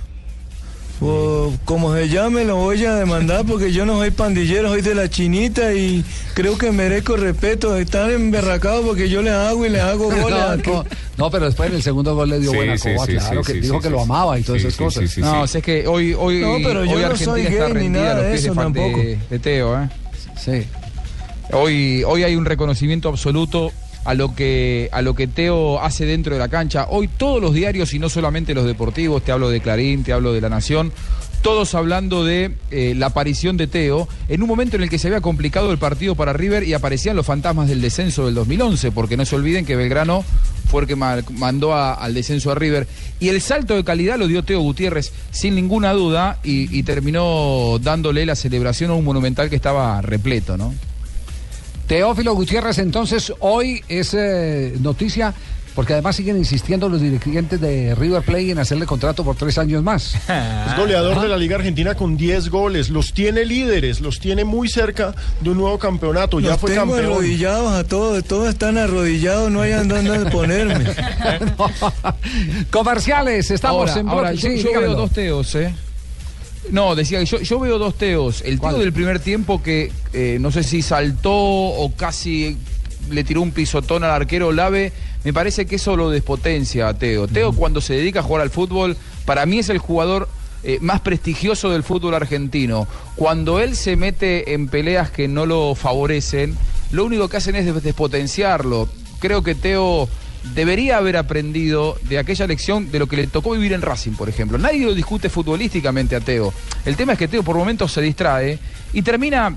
Pues, 1.00 1.58
como 1.64 1.94
se 1.94 2.10
llame, 2.10 2.44
lo 2.44 2.56
voy 2.56 2.84
a 2.84 2.94
demandar 2.94 3.46
porque 3.46 3.72
yo 3.72 3.86
no 3.86 3.96
soy 3.96 4.10
pandillero, 4.10 4.68
soy 4.68 4.82
de 4.82 4.94
la 4.94 5.08
chinita 5.08 5.72
y 5.72 6.04
creo 6.34 6.58
que 6.58 6.70
merezco 6.72 7.16
respeto. 7.16 7.74
Estar 7.78 8.10
emberracado 8.10 8.82
porque 8.82 9.08
yo 9.08 9.22
le 9.22 9.30
hago 9.30 9.64
y 9.64 9.70
le 9.70 9.80
hago 9.80 10.04
goles. 10.10 10.66
No, 10.66 10.74
no, 10.74 10.84
no, 11.16 11.30
pero 11.30 11.46
después 11.46 11.70
en 11.70 11.76
el 11.76 11.82
segundo 11.82 12.14
gol 12.14 12.28
le 12.28 12.38
dio 12.40 12.50
Sí, 12.50 12.56
buena 12.56 12.76
sí, 12.76 12.90
coba, 12.94 13.06
sí, 13.06 13.12
claro, 13.14 13.42
sí, 13.42 13.46
que 13.46 13.52
sí, 13.54 13.60
dijo 13.60 13.74
sí, 13.76 13.80
que 13.80 13.88
sí. 13.88 13.92
lo 13.94 14.00
amaba 14.02 14.38
y 14.38 14.42
todas 14.42 14.60
Sí, 14.60 14.68
esas 14.68 14.78
cosas. 14.78 15.02
sí, 15.04 15.08
sí, 15.08 15.20
No, 15.22 15.46
sí. 15.46 15.56
es 15.58 15.64
que 15.64 15.86
hoy, 15.86 16.12
hoy, 16.12 16.40
No, 16.42 16.56
pero 16.62 16.84
yo 16.84 16.92
hoy 16.96 17.00
no 17.00 17.06
Argentina 17.06 17.32
soy 17.32 17.40
está 17.46 17.54
gay 17.64 17.68
ni 17.68 17.80
rendida 17.80 18.02
nada 18.02 18.22
de 18.22 18.34
eso 18.36 18.50
de- 18.50 18.56
tampoco. 18.56 18.98
de 19.30 19.38
Teo, 19.38 19.82
¿eh? 19.82 19.88
Sí. 20.38 20.66
Hoy, 21.52 22.04
hoy 22.06 22.24
hay 22.24 22.36
un 22.36 22.44
reconocimiento 22.44 23.08
absoluto 23.08 23.72
a 24.04 24.14
lo 24.14 24.34
que 24.34 24.88
a 24.92 25.02
lo 25.02 25.14
que 25.14 25.26
Teo 25.26 25.80
hace 25.80 26.06
dentro 26.06 26.34
de 26.34 26.38
la 26.40 26.48
cancha. 26.48 26.86
Hoy 26.88 27.08
todos 27.08 27.40
los 27.40 27.54
diarios 27.54 27.92
y 27.94 27.98
no 27.98 28.08
solamente 28.08 28.54
los 28.54 28.64
deportivos, 28.66 29.22
te 29.22 29.32
hablo 29.32 29.50
de 29.50 29.60
Clarín, 29.60 30.04
te 30.04 30.12
hablo 30.12 30.32
de 30.32 30.40
La 30.40 30.48
Nación, 30.48 30.92
todos 31.42 31.74
hablando 31.74 32.24
de 32.24 32.52
eh, 32.70 32.94
la 32.96 33.06
aparición 33.06 33.56
de 33.56 33.66
Teo 33.66 34.08
en 34.28 34.42
un 34.42 34.48
momento 34.48 34.76
en 34.76 34.82
el 34.82 34.90
que 34.90 34.98
se 34.98 35.08
había 35.08 35.20
complicado 35.20 35.70
el 35.72 35.78
partido 35.78 36.14
para 36.14 36.32
River 36.32 36.64
y 36.64 36.74
aparecían 36.74 37.16
los 37.16 37.24
fantasmas 37.26 37.68
del 37.68 37.80
descenso 37.80 38.26
del 38.26 38.34
2011, 38.34 38.92
porque 38.92 39.16
no 39.16 39.24
se 39.24 39.36
olviden 39.36 39.64
que 39.64 39.74
Belgrano 39.76 40.22
fue 40.70 40.82
el 40.82 40.86
que 40.88 40.96
ma- 40.96 41.22
mandó 41.32 41.74
al 41.74 42.12
descenso 42.14 42.50
a 42.50 42.54
River. 42.54 42.86
Y 43.20 43.28
el 43.28 43.40
salto 43.40 43.74
de 43.74 43.84
calidad 43.84 44.18
lo 44.18 44.26
dio 44.28 44.42
Teo 44.44 44.60
Gutiérrez 44.60 45.12
sin 45.30 45.54
ninguna 45.54 45.92
duda 45.92 46.38
y, 46.44 46.74
y 46.78 46.82
terminó 46.82 47.78
dándole 47.82 48.24
la 48.26 48.36
celebración 48.36 48.90
a 48.90 48.94
un 48.94 49.04
monumental 49.04 49.48
que 49.50 49.56
estaba 49.56 50.00
repleto, 50.02 50.56
¿no? 50.58 50.74
Teófilo 51.90 52.34
Gutiérrez, 52.36 52.78
entonces 52.78 53.32
hoy 53.40 53.82
es 53.88 54.14
eh, 54.14 54.76
noticia, 54.78 55.34
porque 55.74 55.94
además 55.94 56.14
siguen 56.14 56.36
insistiendo 56.36 56.88
los 56.88 57.00
dirigentes 57.00 57.60
de 57.60 57.96
River 57.96 58.22
Plate 58.22 58.52
en 58.52 58.60
hacerle 58.60 58.86
contrato 58.86 59.24
por 59.24 59.34
tres 59.34 59.58
años 59.58 59.82
más. 59.82 60.14
Es 60.70 60.76
goleador 60.76 61.20
de 61.20 61.26
la 61.26 61.36
Liga 61.36 61.56
Argentina 61.56 61.96
con 61.96 62.16
10 62.16 62.48
goles. 62.48 62.90
Los 62.90 63.12
tiene 63.12 63.44
líderes, 63.44 64.00
los 64.00 64.20
tiene 64.20 64.44
muy 64.44 64.68
cerca 64.68 65.16
de 65.40 65.50
un 65.50 65.58
nuevo 65.58 65.80
campeonato. 65.80 66.38
Ya 66.38 66.56
fue 66.56 66.70
tengo 66.70 66.92
campeón. 66.92 67.12
arrodillados 67.12 67.72
a 67.72 67.82
todos, 67.82 68.22
todos 68.22 68.50
están 68.50 68.78
arrodillados, 68.78 69.50
no 69.50 69.62
hay 69.62 69.72
dónde 69.72 70.30
ponerme. 70.30 70.84
Comerciales, 72.70 73.50
estamos 73.50 73.90
ahora, 73.90 74.00
en 74.00 74.08
ahora, 74.08 74.32
yo, 74.32 74.48
Sí, 74.48 74.58
yo 74.58 74.68
dígamelo. 74.68 74.80
veo 74.92 74.96
dos 74.96 75.10
teos, 75.10 75.54
¿eh? 75.56 75.74
No, 76.72 76.94
decía 76.94 77.18
que 77.18 77.26
yo, 77.26 77.40
yo 77.40 77.58
veo 77.60 77.78
dos 77.78 77.96
teos. 77.96 78.40
El 78.42 78.60
teo 78.60 78.70
¿Cuál? 78.70 78.78
del 78.80 78.92
primer 78.92 79.20
tiempo 79.20 79.62
que 79.62 79.92
eh, 80.12 80.38
no 80.40 80.50
sé 80.52 80.62
si 80.62 80.82
saltó 80.82 81.32
o 81.34 81.92
casi 81.96 82.56
le 83.10 83.24
tiró 83.24 83.42
un 83.42 83.50
pisotón 83.52 84.04
al 84.04 84.10
arquero 84.10 84.52
Lave. 84.52 84.92
Me 85.24 85.32
parece 85.32 85.66
que 85.66 85.76
eso 85.76 85.96
lo 85.96 86.08
despotencia 86.10 86.88
a 86.88 86.94
Teo. 86.94 87.28
Teo 87.28 87.52
cuando 87.52 87.80
se 87.80 87.94
dedica 87.94 88.20
a 88.20 88.22
jugar 88.22 88.42
al 88.42 88.50
fútbol, 88.50 88.96
para 89.26 89.44
mí 89.46 89.58
es 89.58 89.68
el 89.68 89.78
jugador 89.78 90.28
eh, 90.62 90.78
más 90.80 91.00
prestigioso 91.00 91.68
del 91.70 91.82
fútbol 91.82 92.14
argentino. 92.14 92.86
Cuando 93.16 93.60
él 93.60 93.76
se 93.76 93.96
mete 93.96 94.54
en 94.54 94.68
peleas 94.68 95.10
que 95.10 95.28
no 95.28 95.44
lo 95.44 95.74
favorecen, 95.74 96.56
lo 96.90 97.04
único 97.04 97.28
que 97.28 97.36
hacen 97.36 97.54
es 97.56 97.66
des- 97.66 97.82
despotenciarlo. 97.82 98.88
Creo 99.18 99.42
que 99.42 99.54
Teo 99.54 100.08
debería 100.54 100.96
haber 100.96 101.16
aprendido 101.16 101.96
de 102.08 102.18
aquella 102.18 102.46
lección 102.46 102.90
de 102.90 102.98
lo 102.98 103.06
que 103.06 103.16
le 103.16 103.26
tocó 103.26 103.52
vivir 103.52 103.72
en 103.72 103.82
Racing, 103.82 104.12
por 104.12 104.28
ejemplo. 104.28 104.58
Nadie 104.58 104.84
lo 104.84 104.94
discute 104.94 105.28
futbolísticamente 105.28 106.16
a 106.16 106.20
Teo. 106.20 106.52
El 106.84 106.96
tema 106.96 107.12
es 107.12 107.18
que 107.18 107.28
Teo 107.28 107.42
por 107.42 107.56
momentos 107.56 107.92
se 107.92 108.02
distrae 108.02 108.58
y 108.92 109.02
termina, 109.02 109.54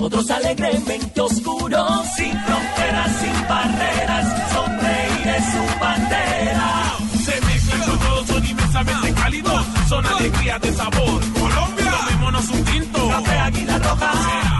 otros 0.00 0.30
alegremente 0.30 1.20
oscuros. 1.20 2.06
Sin 2.16 2.32
fronteras, 2.32 3.16
sin 3.20 3.48
barreras, 3.48 4.52
sonreír 4.52 5.28
es 5.36 5.44
su 5.44 5.80
bandera. 5.80 6.96
Se 7.24 7.40
mezclan 7.46 7.80
con 7.88 7.98
todos, 7.98 8.26
son 8.26 8.46
inmensamente 8.46 9.14
cálidos, 9.14 9.66
son 9.88 10.06
alegría 10.06 10.58
de 10.58 10.72
sabor. 10.72 11.20
Colombia, 11.32 11.92
tomémonos 12.04 12.48
un 12.48 12.64
tinto. 12.64 13.08
Café 13.08 13.38
Águila 13.38 13.78
Roja. 13.78 14.59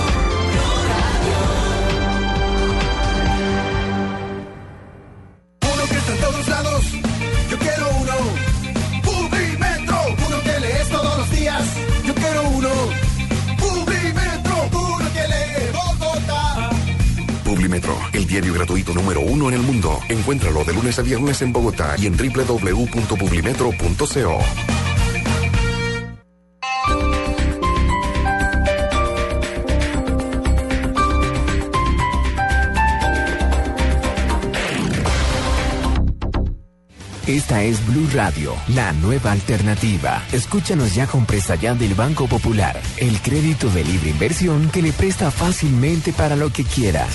El 18.11 18.27
diario 18.27 18.53
gratuito 18.53 18.93
número 18.93 19.21
uno 19.21 19.47
en 19.47 19.55
el 19.55 19.61
mundo. 19.61 19.97
Encuéntralo 20.09 20.65
de 20.65 20.73
lunes 20.73 20.99
a 20.99 21.03
viernes 21.03 21.41
en 21.41 21.53
Bogotá 21.53 21.95
y 21.97 22.05
en 22.05 22.17
www.publimetro.co. 22.17 24.39
Esta 37.25 37.63
es 37.63 37.87
Blue 37.87 38.09
Radio, 38.13 38.53
la 38.75 38.91
nueva 38.91 39.31
alternativa. 39.31 40.21
Escúchanos 40.33 40.93
ya 40.93 41.07
con 41.07 41.25
presta 41.25 41.55
del 41.55 41.93
Banco 41.93 42.27
Popular, 42.27 42.77
el 42.97 43.21
crédito 43.21 43.69
de 43.69 43.85
libre 43.85 44.09
inversión 44.09 44.69
que 44.69 44.81
le 44.81 44.91
presta 44.91 45.31
fácilmente 45.31 46.11
para 46.11 46.35
lo 46.35 46.51
que 46.51 46.65
quiera 46.65 47.07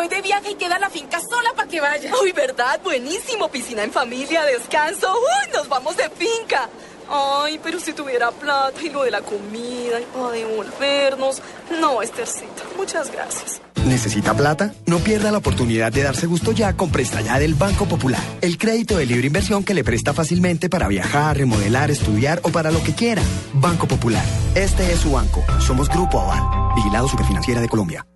voy 0.00 0.08
de 0.08 0.22
viaje 0.22 0.52
y 0.52 0.54
queda 0.54 0.78
la 0.78 0.88
finca 0.88 1.20
sola 1.20 1.50
para 1.54 1.68
que 1.68 1.78
vaya. 1.78 2.10
Uy, 2.22 2.32
¿verdad? 2.32 2.80
Buenísimo. 2.82 3.50
Piscina 3.50 3.84
en 3.84 3.92
familia, 3.92 4.42
descanso. 4.46 5.12
Uy, 5.12 5.52
nos 5.52 5.68
vamos 5.68 5.94
de 5.98 6.08
finca. 6.08 6.70
Ay, 7.10 7.60
pero 7.62 7.78
si 7.78 7.92
tuviera 7.92 8.30
plata 8.30 8.80
y 8.82 8.88
lo 8.88 9.02
de 9.02 9.10
la 9.10 9.20
comida 9.20 10.00
y 10.00 10.04
para 10.04 10.30
devolvernos. 10.30 11.42
No, 11.78 12.00
Estercita, 12.00 12.62
muchas 12.78 13.12
gracias. 13.12 13.60
¿Necesita 13.84 14.32
plata? 14.32 14.72
No 14.86 15.00
pierda 15.00 15.30
la 15.30 15.38
oportunidad 15.38 15.92
de 15.92 16.02
darse 16.02 16.26
gusto 16.26 16.52
ya 16.52 16.74
con 16.74 16.90
Presta 16.90 17.20
Ya 17.20 17.38
del 17.38 17.54
Banco 17.54 17.84
Popular. 17.84 18.22
El 18.40 18.56
crédito 18.56 18.96
de 18.96 19.04
libre 19.04 19.26
inversión 19.26 19.64
que 19.64 19.74
le 19.74 19.84
presta 19.84 20.14
fácilmente 20.14 20.70
para 20.70 20.88
viajar, 20.88 21.36
remodelar, 21.36 21.90
estudiar 21.90 22.40
o 22.44 22.50
para 22.50 22.70
lo 22.70 22.82
que 22.82 22.94
quiera. 22.94 23.22
Banco 23.52 23.86
Popular. 23.86 24.24
Este 24.54 24.90
es 24.92 25.00
su 25.00 25.12
banco. 25.12 25.44
Somos 25.58 25.90
Grupo 25.90 26.20
Aval. 26.20 26.74
Vigilado 26.74 27.06
Superfinanciera 27.06 27.60
de 27.60 27.68
Colombia. 27.68 28.06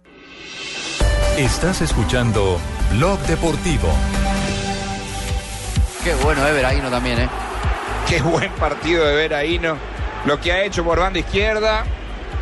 Estás 1.36 1.82
escuchando 1.82 2.60
Blog 2.92 3.18
Deportivo. 3.22 3.88
Qué 6.04 6.14
bueno 6.22 6.46
Everaino 6.46 6.88
también, 6.90 7.22
¿eh? 7.22 7.28
Qué 8.08 8.22
buen 8.22 8.52
partido 8.52 9.04
de 9.04 9.16
Veraino. 9.16 9.76
Lo 10.26 10.40
que 10.40 10.52
ha 10.52 10.62
hecho 10.62 10.84
por 10.84 11.00
banda 11.00 11.18
izquierda. 11.18 11.84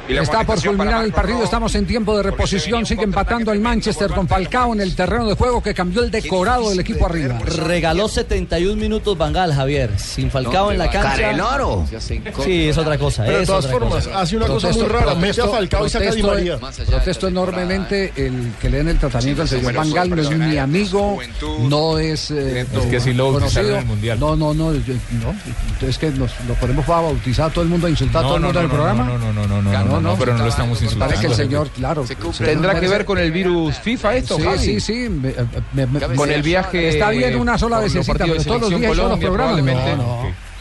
Está 0.09 0.45
por 0.45 0.61
culminar 0.63 1.05
el 1.05 1.13
partido, 1.13 1.45
estamos 1.45 1.75
en 1.75 1.87
tiempo 1.87 2.17
de 2.17 2.25
reposición, 2.25 2.85
sigue 2.85 3.05
empatando 3.05 3.53
el 3.53 3.61
Manchester 3.61 4.11
con 4.11 4.27
Falcao 4.27 4.73
en 4.73 4.81
el 4.81 4.95
terreno 4.95 5.27
de 5.27 5.35
juego 5.35 5.63
que 5.63 5.75
cambió 5.75 6.03
el 6.03 6.11
decorado 6.11 6.71
del 6.71 6.81
equipo 6.81 7.07
arriba. 7.07 7.39
Regaló 7.39 8.09
71 8.09 8.77
minutos 8.77 9.17
Bangal, 9.17 9.55
Javier. 9.55 9.99
Sin 9.99 10.31
Falcao 10.31 10.73
en 10.73 10.79
la 10.79 10.91
cancha. 10.91 11.11
Careloro. 11.11 11.87
Sí, 12.45 12.69
es 12.69 12.79
otra 12.79 12.99
cosa. 12.99 13.25
Pero 13.25 13.39
de 13.39 13.47
todas 13.47 13.71
formas, 13.71 14.07
cosa. 14.07 14.21
hace 14.21 14.37
una 14.37 14.47
cosa 14.47 14.71
muy 14.71 14.83
rara. 14.83 15.15
Mete 15.15 15.43
a 15.43 15.49
Falcao 15.49 15.87
y 15.87 15.91
saca 15.91 16.11
a 16.11 16.15
Di 16.15 16.23
María. 16.23 16.59
protesto 16.59 17.29
enormemente 17.29 18.13
el 18.17 18.53
que 18.61 18.71
le 18.71 18.79
den 18.79 18.89
el 18.89 18.99
tratamiento 18.99 19.43
al 19.43 19.49
señor 19.49 19.73
Van 19.73 19.93
Gaal, 19.93 20.11
no 20.11 20.23
es 20.23 20.31
mi 20.31 20.59
amigo, 20.59 21.19
no 21.61 21.99
es, 21.99 22.31
eh, 22.31 22.67
Es 22.73 22.87
que 22.87 23.01
sí 23.01 23.15
lo 23.15 23.33
bautizaron 23.33 23.77
el 23.77 23.87
Mundial. 23.87 24.19
No, 24.19 24.37
no, 24.37 24.53
no, 24.53 24.73
es 24.73 25.99
que 25.99 26.11
nos 26.11 26.31
lo 26.47 26.55
ponemos 26.55 26.85
para 26.85 27.03
bautizar 27.03 27.51
a 27.51 27.53
todo 27.53 27.63
el 27.63 27.71
mundo, 27.71 27.87
a 27.87 27.91
insultar 27.91 28.25
a 28.25 28.27
todo 28.27 28.37
el 28.37 28.43
mundo 28.43 28.59
en 28.59 28.65
el 28.65 28.71
programa. 28.71 29.05
No, 29.05 29.19
no, 29.19 29.33
no, 29.33 29.63
no, 29.63 29.92
no, 29.93 30.01
no, 30.01 30.11
no, 30.13 30.17
pero 30.19 30.35
no 30.35 30.45
lo 30.45 30.49
estamos 30.51 30.81
insultando. 30.83 31.07
Parece 31.15 31.27
que 31.27 31.33
el 31.33 31.37
señor, 31.37 31.69
claro. 31.71 32.05
¿Tendrá 32.39 32.79
que 32.81 32.89
ver 32.89 33.05
con 33.05 33.19
el 33.19 33.31
virus 33.33 33.77
FIFA 33.79 34.17
esto, 34.17 34.37
Sí, 34.37 34.43
Javi? 34.43 34.59
sí, 34.59 34.81
sí. 34.81 35.09
me- 35.09 35.35
me- 35.73 35.87
me- 35.87 36.17
Con 36.17 36.31
el 36.31 36.43
viaje, 36.43 36.89
Está 36.89 37.11
bien 37.11 37.33
eh, 37.33 37.37
una 37.37 37.57
sola 37.59 37.79
vez, 37.81 37.93
pero 37.93 38.43
todos 38.43 38.61
los 38.63 38.71
días 38.81 38.97
todos 38.97 39.11
los 39.11 39.19
programas. 39.19 39.63
no. 39.97 40.53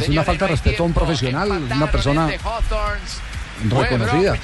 Es 0.00 0.08
una 0.08 0.24
falta 0.24 0.46
de 0.46 0.50
respeto 0.52 0.82
a 0.82 0.86
un 0.86 0.92
profesional, 0.94 1.50
una 1.70 1.90
persona 1.90 2.30
reconocida. 3.68 4.36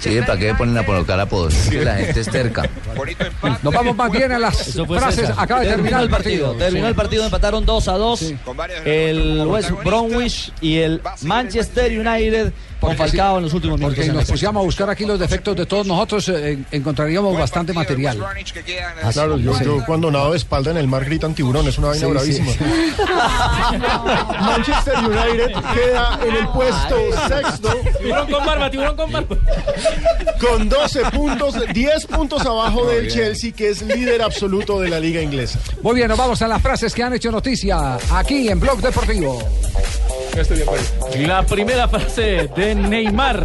Sí, 0.00 0.20
¿para 0.26 0.38
qué 0.38 0.54
ponen 0.54 0.76
a 0.78 0.84
colocar 0.84 1.18
apodos? 1.20 1.54
Que 1.68 1.84
la 1.84 1.96
gente 1.96 2.20
es 2.20 2.30
terca. 2.30 2.68
Nos 3.62 3.74
vamos 3.74 3.96
más 3.96 4.10
bien 4.10 4.32
a 4.32 4.38
las 4.38 4.74
frases. 4.74 5.14
César. 5.14 5.34
Acaba 5.38 5.60
de 5.60 5.68
terminar 5.68 6.02
el 6.02 6.10
partido. 6.10 6.52
Terminó 6.54 6.88
el 6.88 6.94
partido, 6.94 7.24
empataron 7.24 7.64
2 7.64 7.88
a 7.88 7.92
2. 7.92 8.34
El 8.84 9.46
West 9.46 9.70
Bromwich 9.84 10.52
y 10.60 10.78
el 10.78 11.00
Manchester 11.22 11.98
United 11.98 12.52
con 12.84 12.96
Falcao 12.96 13.38
en 13.38 13.44
los 13.44 13.54
últimos 13.54 13.78
minutos. 13.78 13.96
Porque 13.96 14.12
la 14.12 14.20
nos 14.20 14.30
pusiéramos 14.30 14.60
a 14.60 14.64
buscar 14.64 14.90
aquí 14.90 15.04
los 15.04 15.18
defectos 15.18 15.56
de 15.56 15.66
todos 15.66 15.86
nosotros, 15.86 16.28
eh, 16.28 16.58
encontraríamos 16.70 17.36
bastante 17.38 17.72
material. 17.72 18.18
Claro, 19.12 19.38
yo, 19.38 19.60
yo 19.60 19.84
cuando 19.86 20.10
nado 20.10 20.32
de 20.32 20.36
espalda 20.36 20.70
en 20.70 20.76
el 20.76 20.88
mar 20.88 21.04
gritan 21.04 21.34
tiburón, 21.34 21.66
es 21.66 21.78
una 21.78 21.88
vaina 21.88 22.06
Sí, 22.06 22.12
bravísima. 22.12 22.52
Manchester 24.40 24.94
United 24.98 25.52
queda 25.74 26.20
en 26.26 26.34
el 26.36 26.48
puesto 26.48 26.96
sexto 27.28 27.80
con 28.34 28.46
barba, 28.46 28.70
tiburón 28.70 28.96
con 28.96 29.12
barba. 29.12 29.36
con 30.40 30.68
12 30.68 31.02
puntos, 31.12 31.54
10 31.72 32.06
puntos 32.06 32.44
abajo 32.44 32.86
del 32.86 33.10
Chelsea, 33.10 33.52
que 33.52 33.70
es 33.70 33.82
líder 33.82 34.22
absoluto 34.22 34.80
de 34.80 34.88
la 34.88 35.00
liga 35.00 35.22
inglesa. 35.22 35.58
Muy 35.82 35.94
bien, 35.94 36.08
nos 36.08 36.18
vamos 36.18 36.42
a 36.42 36.48
las 36.48 36.60
frases 36.60 36.94
que 36.94 37.02
han 37.02 37.14
hecho 37.14 37.30
noticia 37.30 37.98
aquí 38.10 38.48
en 38.48 38.60
Blog 38.60 38.80
Deportivo. 38.80 39.38
La 41.18 41.44
primera 41.46 41.86
frase 41.88 42.48
de 42.56 42.74
Neymar. 42.74 43.44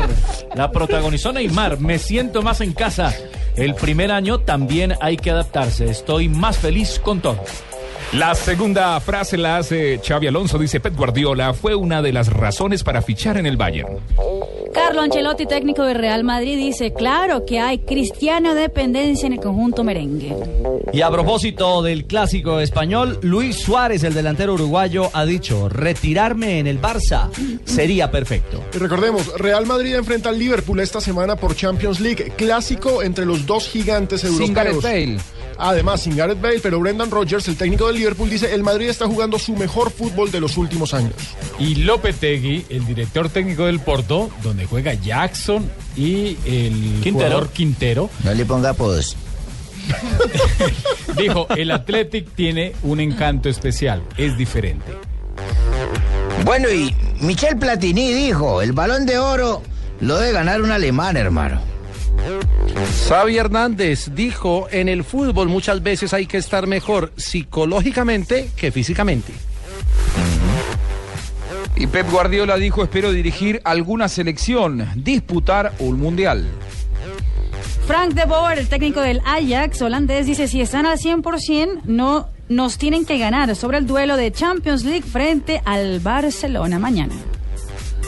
La 0.56 0.72
protagonizó 0.72 1.32
Neymar. 1.32 1.80
Me 1.80 2.00
siento 2.00 2.42
más 2.42 2.62
en 2.62 2.74
casa. 2.74 3.14
El 3.56 3.76
primer 3.76 4.12
año 4.12 4.40
también 4.40 4.96
hay 5.00 5.18
que 5.18 5.30
adaptarse. 5.30 5.86
Estoy 5.86 6.30
más 6.30 6.58
feliz 6.58 7.00
con 7.04 7.22
todo. 7.22 7.44
La 8.14 8.34
segunda 8.34 9.00
frase 9.02 9.38
la 9.38 9.58
hace 9.58 10.00
Xavi 10.04 10.26
Alonso, 10.26 10.58
dice 10.58 10.80
Pep 10.80 10.96
Guardiola, 10.96 11.54
fue 11.54 11.76
una 11.76 12.02
de 12.02 12.12
las 12.12 12.28
razones 12.28 12.84
para 12.84 13.04
fichar 13.04 13.38
en 13.38 13.46
el 13.46 13.56
Bayern. 13.56 14.00
Carlo 14.90 15.04
Ancelotti, 15.04 15.46
técnico 15.46 15.84
de 15.84 15.94
Real 15.94 16.24
Madrid, 16.24 16.58
dice, 16.58 16.92
claro 16.94 17.46
que 17.46 17.60
hay 17.60 17.78
cristiano 17.78 18.56
dependencia 18.56 19.28
en 19.28 19.34
el 19.34 19.40
conjunto 19.40 19.84
merengue. 19.84 20.36
Y 20.92 21.02
a 21.02 21.12
propósito 21.12 21.84
del 21.84 22.06
clásico 22.06 22.60
español, 22.60 23.20
Luis 23.22 23.58
Suárez, 23.58 24.04
el 24.04 24.16
delantero 24.16 24.56
uruguayo, 24.56 25.12
ha 25.14 25.26
dicho, 25.26 25.70
retirarme 25.70 26.58
en 26.58 26.66
el 26.66 26.82
Barça 26.82 27.30
sería 27.66 28.10
perfecto. 28.10 28.64
Y 28.74 28.80
recordemos, 28.80 29.32
Real 29.38 29.68
Madrid 29.68 29.94
enfrenta 29.94 30.30
al 30.30 30.40
Liverpool 30.40 30.80
esta 30.80 31.00
semana 31.00 31.36
por 31.36 31.56
Champions 31.56 32.00
League, 32.00 32.34
clásico 32.36 33.04
entre 33.04 33.28
los 33.28 33.46
dos 33.46 33.70
gigantes 33.70 34.24
europeos. 34.24 34.48
Sin 34.48 34.56
Gareth 34.56 34.82
Bale. 34.82 35.18
Además, 35.60 36.02
sin 36.02 36.16
Gareth 36.16 36.40
Bale, 36.40 36.60
pero 36.62 36.80
Brendan 36.80 37.12
Rodgers, 37.12 37.48
el 37.50 37.58
técnico 37.58 37.88
del 37.88 37.98
Liverpool, 37.98 38.30
dice 38.30 38.54
el 38.54 38.64
Madrid 38.64 38.88
está 38.88 39.06
jugando 39.08 39.38
su 39.38 39.56
mejor 39.56 39.92
fútbol 39.92 40.32
de 40.32 40.40
los 40.40 40.56
últimos 40.58 40.94
años. 40.94 41.14
Y 41.60 41.76
Lopetegui, 41.76 42.66
el 42.70 42.86
director 42.86 43.30
técnico 43.30 43.66
del 43.66 43.80
Porto, 43.82 44.30
donde 44.42 44.66
juega 44.66 44.94
Jackson 44.94 45.70
y 45.98 46.38
el 46.46 47.00
Quintero. 47.04 47.14
jugador 47.14 47.50
Quintero, 47.50 48.10
No 48.24 48.34
le 48.34 48.46
ponga 48.46 48.70
apodos. 48.70 49.18
dijo, 51.18 51.48
el 51.56 51.72
Athletic 51.72 52.34
tiene 52.36 52.74
un 52.84 53.00
encanto 53.00 53.50
especial, 53.50 54.04
es 54.18 54.38
diferente. 54.38 54.94
Bueno, 56.46 56.70
y 56.70 56.96
Michel 57.20 57.58
Platini 57.58 58.14
dijo, 58.14 58.62
el 58.62 58.72
balón 58.72 59.06
de 59.06 59.18
oro 59.18 59.62
lo 60.00 60.18
debe 60.18 60.32
ganar 60.32 60.62
un 60.62 60.72
alemán, 60.72 61.18
hermano. 61.18 61.62
Xavi 63.08 63.38
Hernández 63.38 64.12
dijo, 64.14 64.68
en 64.72 64.88
el 64.88 65.04
fútbol 65.04 65.50
muchas 65.50 65.82
veces 65.82 66.14
hay 66.14 66.26
que 66.26 66.38
estar 66.38 66.68
mejor 66.68 67.12
psicológicamente 67.18 68.50
que 68.56 68.72
físicamente. 68.72 69.34
Y 71.76 71.88
Pep 71.88 72.10
Guardiola 72.12 72.58
dijo, 72.58 72.84
espero 72.84 73.12
dirigir 73.12 73.62
alguna 73.64 74.10
selección, 74.10 74.88
disputar 74.96 75.74
un 75.80 76.00
mundial. 76.00 76.46
Frank 77.88 78.14
de 78.14 78.26
Boer, 78.26 78.60
el 78.60 78.68
técnico 78.68 79.02
del 79.02 79.22
Ajax 79.26 79.82
holandés, 79.82 80.28
dice, 80.28 80.48
si 80.48 80.62
están 80.62 80.86
al 80.86 81.00
100%, 81.00 81.82
no 81.86 82.28
nos 82.48 82.78
tienen 82.78 83.06
que 83.06 83.18
ganar 83.18 83.56
sobre 83.56 83.78
el 83.78 83.88
duelo 83.88 84.18
de 84.18 84.32
Champions 84.32 84.84
League 84.84 85.04
frente 85.04 85.62
al 85.66 86.00
Barcelona 86.00 86.80
mañana. 86.80 87.14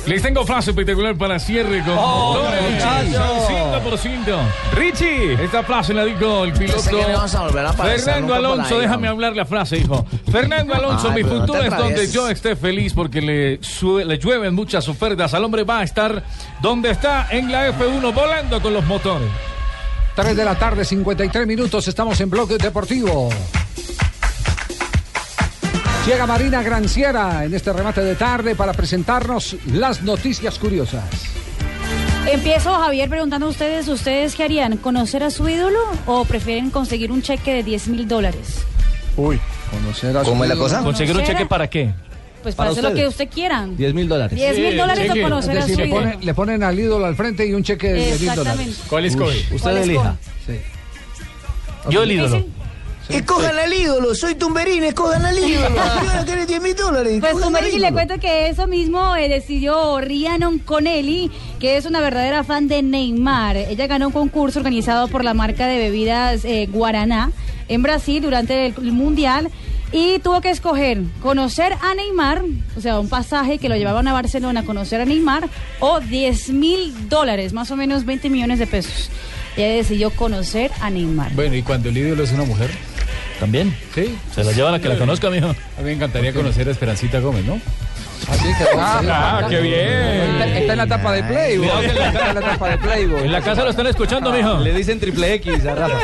Les 0.07 0.21
tengo 0.21 0.43
frase 0.45 0.71
espectacular 0.71 1.15
para 1.15 1.37
cierre 1.39 1.83
con 1.83 1.95
Oh, 1.97 2.43
muchacho. 2.71 3.47
100%. 3.47 4.37
Richie, 4.73 5.33
esta 5.43 5.63
frase 5.63 5.93
la 5.93 6.03
dijo 6.05 6.43
el 6.43 6.53
piloto. 6.53 6.81
A 7.17 7.23
a 7.23 7.73
Fernando 7.73 8.33
Alonso, 8.33 8.75
ahí, 8.75 8.81
déjame 8.81 9.07
hablar 9.07 9.35
la 9.35 9.45
frase, 9.45 9.77
hijo. 9.77 10.05
Fernando 10.31 10.73
Alonso, 10.73 11.09
Ay, 11.11 11.23
mi 11.23 11.29
no 11.29 11.39
futuro 11.39 11.61
es 11.61 11.77
donde 11.77 12.07
yo 12.09 12.27
esté 12.29 12.55
feliz 12.55 12.93
porque 12.93 13.21
le, 13.21 13.59
le 14.05 14.17
llueven 14.17 14.55
muchas 14.55 14.87
ofertas. 14.89 15.33
Al 15.33 15.43
hombre 15.43 15.63
va 15.63 15.79
a 15.79 15.83
estar 15.83 16.23
donde 16.61 16.89
está 16.89 17.27
en 17.29 17.51
la 17.51 17.69
F1 17.69 18.13
volando 18.13 18.61
con 18.61 18.73
los 18.73 18.83
motores. 18.85 19.29
3 20.15 20.35
de 20.35 20.43
la 20.43 20.55
tarde, 20.55 20.83
53 20.83 21.47
minutos, 21.47 21.87
estamos 21.87 22.19
en 22.19 22.29
Blog 22.29 22.49
Deportivo. 22.49 23.29
Llega 26.05 26.25
Marina 26.25 26.63
Granciera 26.63 27.45
en 27.45 27.53
este 27.53 27.71
remate 27.71 28.01
de 28.01 28.15
tarde 28.15 28.55
para 28.55 28.73
presentarnos 28.73 29.55
las 29.71 30.01
noticias 30.01 30.57
curiosas. 30.57 31.03
Empiezo, 32.29 32.73
Javier, 32.73 33.07
preguntando 33.09 33.45
a 33.47 33.49
ustedes, 33.49 33.87
¿ustedes 33.87 34.35
qué 34.35 34.43
harían? 34.43 34.77
¿Conocer 34.77 35.23
a 35.23 35.29
su 35.29 35.47
ídolo 35.47 35.79
o 36.07 36.25
prefieren 36.25 36.71
conseguir 36.71 37.11
un 37.11 37.21
cheque 37.21 37.53
de 37.53 37.63
10 37.63 37.87
mil 37.89 38.07
dólares? 38.07 38.63
Uy, 39.15 39.39
conocer 39.69 40.17
a 40.17 40.23
¿Cómo 40.23 40.43
es 40.43 40.49
la 40.49 40.55
cosa? 40.55 40.81
¿Conseguir 40.81 41.15
un 41.15 41.23
cheque 41.23 41.45
para 41.45 41.69
qué? 41.69 41.93
Pues 42.41 42.55
para, 42.55 42.69
Para 42.71 42.79
hacer 42.79 42.83
lo 42.95 42.95
que 42.99 43.07
usted 43.07 43.29
quieran. 43.29 43.77
10 43.77 43.93
mil 43.93 44.07
dólares. 44.07 44.35
10 44.35 44.57
mil 44.57 44.77
dólares 44.77 45.11
o 45.11 45.21
conocer 45.21 45.57
Es 45.57 45.63
a 45.65 45.67
su 45.67 45.75
le, 45.75 45.87
ídolo. 45.87 46.11
le 46.19 46.33
ponen 46.33 46.63
al 46.63 46.79
ídolo 46.79 47.05
al 47.05 47.15
frente 47.15 47.45
y 47.45 47.53
un 47.53 47.61
cheque 47.63 47.89
de 47.89 48.05
10 48.05 48.21
mil 48.21 48.35
dólares. 48.35 48.39
Exactamente. 48.39 48.79
¿Cuál 48.89 49.05
escoge? 49.05 49.37
Usted 49.53 49.59
¿Cuál 49.61 49.77
elija. 49.77 50.15
Sí. 50.47 50.53
Yo 51.91 52.03
el 52.03 52.11
ídolo. 52.11 52.45
Escojan 53.13 53.57
al 53.59 53.73
ídolo, 53.73 54.15
soy 54.15 54.35
tumberín, 54.35 54.83
escojan 54.83 55.25
al 55.25 55.37
ídolo. 55.37 55.69
Yo 55.69 56.25
quiero 56.25 56.45
10 56.45 56.61
mil 56.61 56.75
dólares. 56.75 57.17
Pues 57.19 57.39
Tumberini 57.39 57.79
le 57.79 57.91
cuento 57.91 58.19
que 58.19 58.49
eso 58.49 58.67
mismo 58.67 59.15
eh, 59.15 59.29
decidió 59.29 59.99
Rhiannon 59.99 60.59
Connelly, 60.59 61.31
que 61.59 61.77
es 61.77 61.85
una 61.85 61.99
verdadera 62.01 62.43
fan 62.43 62.67
de 62.67 62.81
Neymar. 62.81 63.57
Ella 63.57 63.87
ganó 63.87 64.07
un 64.07 64.13
concurso 64.13 64.59
organizado 64.59 65.07
por 65.07 65.23
la 65.23 65.33
marca 65.33 65.67
de 65.67 65.77
bebidas 65.77 66.45
eh, 66.45 66.67
Guaraná 66.71 67.31
en 67.67 67.83
Brasil 67.83 68.21
durante 68.21 68.67
el, 68.67 68.73
el 68.77 68.91
Mundial 68.91 69.49
Y 69.93 70.19
tuvo 70.19 70.41
que 70.41 70.49
escoger 70.49 71.01
conocer 71.21 71.73
a 71.81 71.93
Neymar, 71.93 72.43
o 72.77 72.81
sea, 72.81 72.99
un 72.99 73.09
pasaje 73.09 73.57
que 73.57 73.67
lo 73.67 73.75
llevaban 73.75 74.07
a 74.07 74.13
Barcelona 74.13 74.61
a 74.61 74.63
conocer 74.63 75.01
a 75.01 75.05
Neymar, 75.05 75.49
o 75.79 75.99
10 75.99 76.49
mil 76.51 77.09
dólares, 77.09 77.51
más 77.51 77.71
o 77.71 77.75
menos 77.75 78.05
20 78.05 78.29
millones 78.29 78.59
de 78.59 78.67
pesos. 78.67 79.09
Ella 79.57 79.75
decidió 79.75 80.11
conocer 80.11 80.71
a 80.79 80.89
Neymar. 80.89 81.33
Bueno, 81.33 81.55
¿y 81.55 81.61
cuando 81.61 81.89
el 81.89 81.97
ídolo 81.97 82.23
es 82.23 82.31
una 82.31 82.45
mujer? 82.45 82.71
¿También? 83.41 83.75
Sí. 83.95 84.15
Se 84.35 84.43
la 84.43 84.51
llevan 84.51 84.75
a 84.75 84.79
que 84.79 84.87
la 84.87 84.97
conozca, 84.99 85.31
mijo. 85.31 85.47
A 85.47 85.79
mí 85.79 85.85
me 85.85 85.93
encantaría 85.93 86.31
conocer 86.31 86.67
a 86.67 86.71
Esperancita 86.71 87.19
Gómez, 87.19 87.43
¿no? 87.43 87.59
Ah, 89.09 89.47
qué 89.49 89.59
bien. 89.61 89.81
Está, 89.81 90.45
está 90.59 90.71
en 90.73 90.77
la 90.77 90.85
tapa 90.85 91.11
de 91.11 91.23
Playboy. 91.23 91.67
Que 91.81 91.85
Está 91.87 92.29
en 92.29 92.35
la 92.35 92.41
tapa 92.41 92.69
de 92.69 92.77
Playboy. 92.77 93.23
En 93.25 93.31
la 93.31 93.41
casa 93.41 93.63
lo 93.63 93.71
están 93.71 93.87
escuchando, 93.87 94.31
mijo. 94.31 94.59
Le 94.59 94.73
dicen 94.75 94.99
triple 94.99 95.33
X 95.33 95.65
a 95.65 95.73
Rafa. 95.73 95.97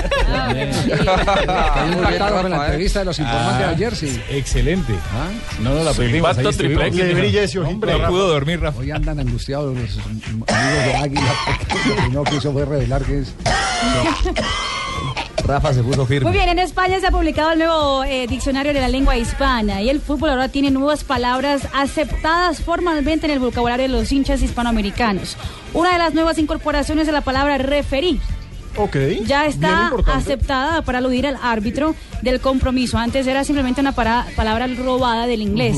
Tratado 2.00 2.42
en 2.42 2.50
la 2.50 2.66
entrevista 2.66 3.00
de 3.00 3.06
los 3.06 3.20
informantes 3.20 3.60
de 3.60 3.64
Ah, 3.66 3.70
ayer, 3.70 3.96
sí. 3.96 4.20
Excelente. 4.32 4.94
No, 5.62 5.76
no 5.76 5.84
la 5.84 5.94
perdimos. 5.94 6.32
Estuvimos. 6.32 6.58
triple 6.58 6.88
X, 6.88 6.98
Le 6.98 7.14
brilla 7.14 7.44
ese. 7.44 7.60
Hombre, 7.60 8.00
no 8.00 8.08
pudo 8.08 8.30
dormir, 8.30 8.60
Rafa. 8.62 8.80
Hoy 8.80 8.90
andan 8.90 9.20
angustiados 9.20 9.78
los 9.78 9.92
amigos 10.08 10.48
de 10.48 10.96
Águila 10.96 11.36
lo 12.14 12.24
que 12.24 12.36
hizo 12.36 12.52
fue 12.52 12.66
revelar 12.66 13.04
que 13.04 13.20
es 13.20 13.32
Rafa 15.48 15.74
se 15.74 15.82
puso 15.82 16.06
firme. 16.06 16.30
Muy 16.30 16.38
bien, 16.38 16.50
en 16.50 16.60
España 16.60 17.00
se 17.00 17.08
ha 17.08 17.12
publicado 17.12 17.52
el 17.52 17.60
nuevo 17.60 18.04
eh, 18.04 18.28
diccionario 18.28 18.74
de 18.74 18.82
la 18.82 18.90
lengua 18.90 19.16
hispana 19.18 19.82
y 19.82 19.90
el 19.90 20.02
fútbol 20.02 20.32
ahora 20.32 20.50
tiene 20.50 20.72
nuevas 20.72 21.04
palabras 21.06 21.68
aceptadas 21.74 22.62
formalmente 22.62 23.26
en 23.28 23.32
el 23.32 23.40
vocabulario 23.40 23.84
de 23.84 23.90
los 23.94 24.12
hinchas 24.12 24.42
hispanoamericanos. 24.42 25.38
Una 25.74 25.94
de 25.94 26.00
las 26.00 26.14
nuevas 26.14 26.38
incorporaciones 26.38 27.08
es 27.08 27.14
la 27.14 27.22
palabra 27.22 27.58
referí. 27.58 28.20
Ok. 28.76 28.96
Ya 29.26 29.46
está 29.46 29.92
aceptada 30.14 30.82
para 30.84 30.98
aludir 31.00 31.26
al 31.26 31.38
árbitro 31.42 31.96
del 32.22 32.40
compromiso. 32.42 32.98
Antes 32.98 33.26
era 33.26 33.44
simplemente 33.44 33.80
una 33.82 33.94
para- 33.94 34.28
palabra 34.36 34.68
robada 34.68 35.28
del 35.28 35.42
inglés. 35.42 35.78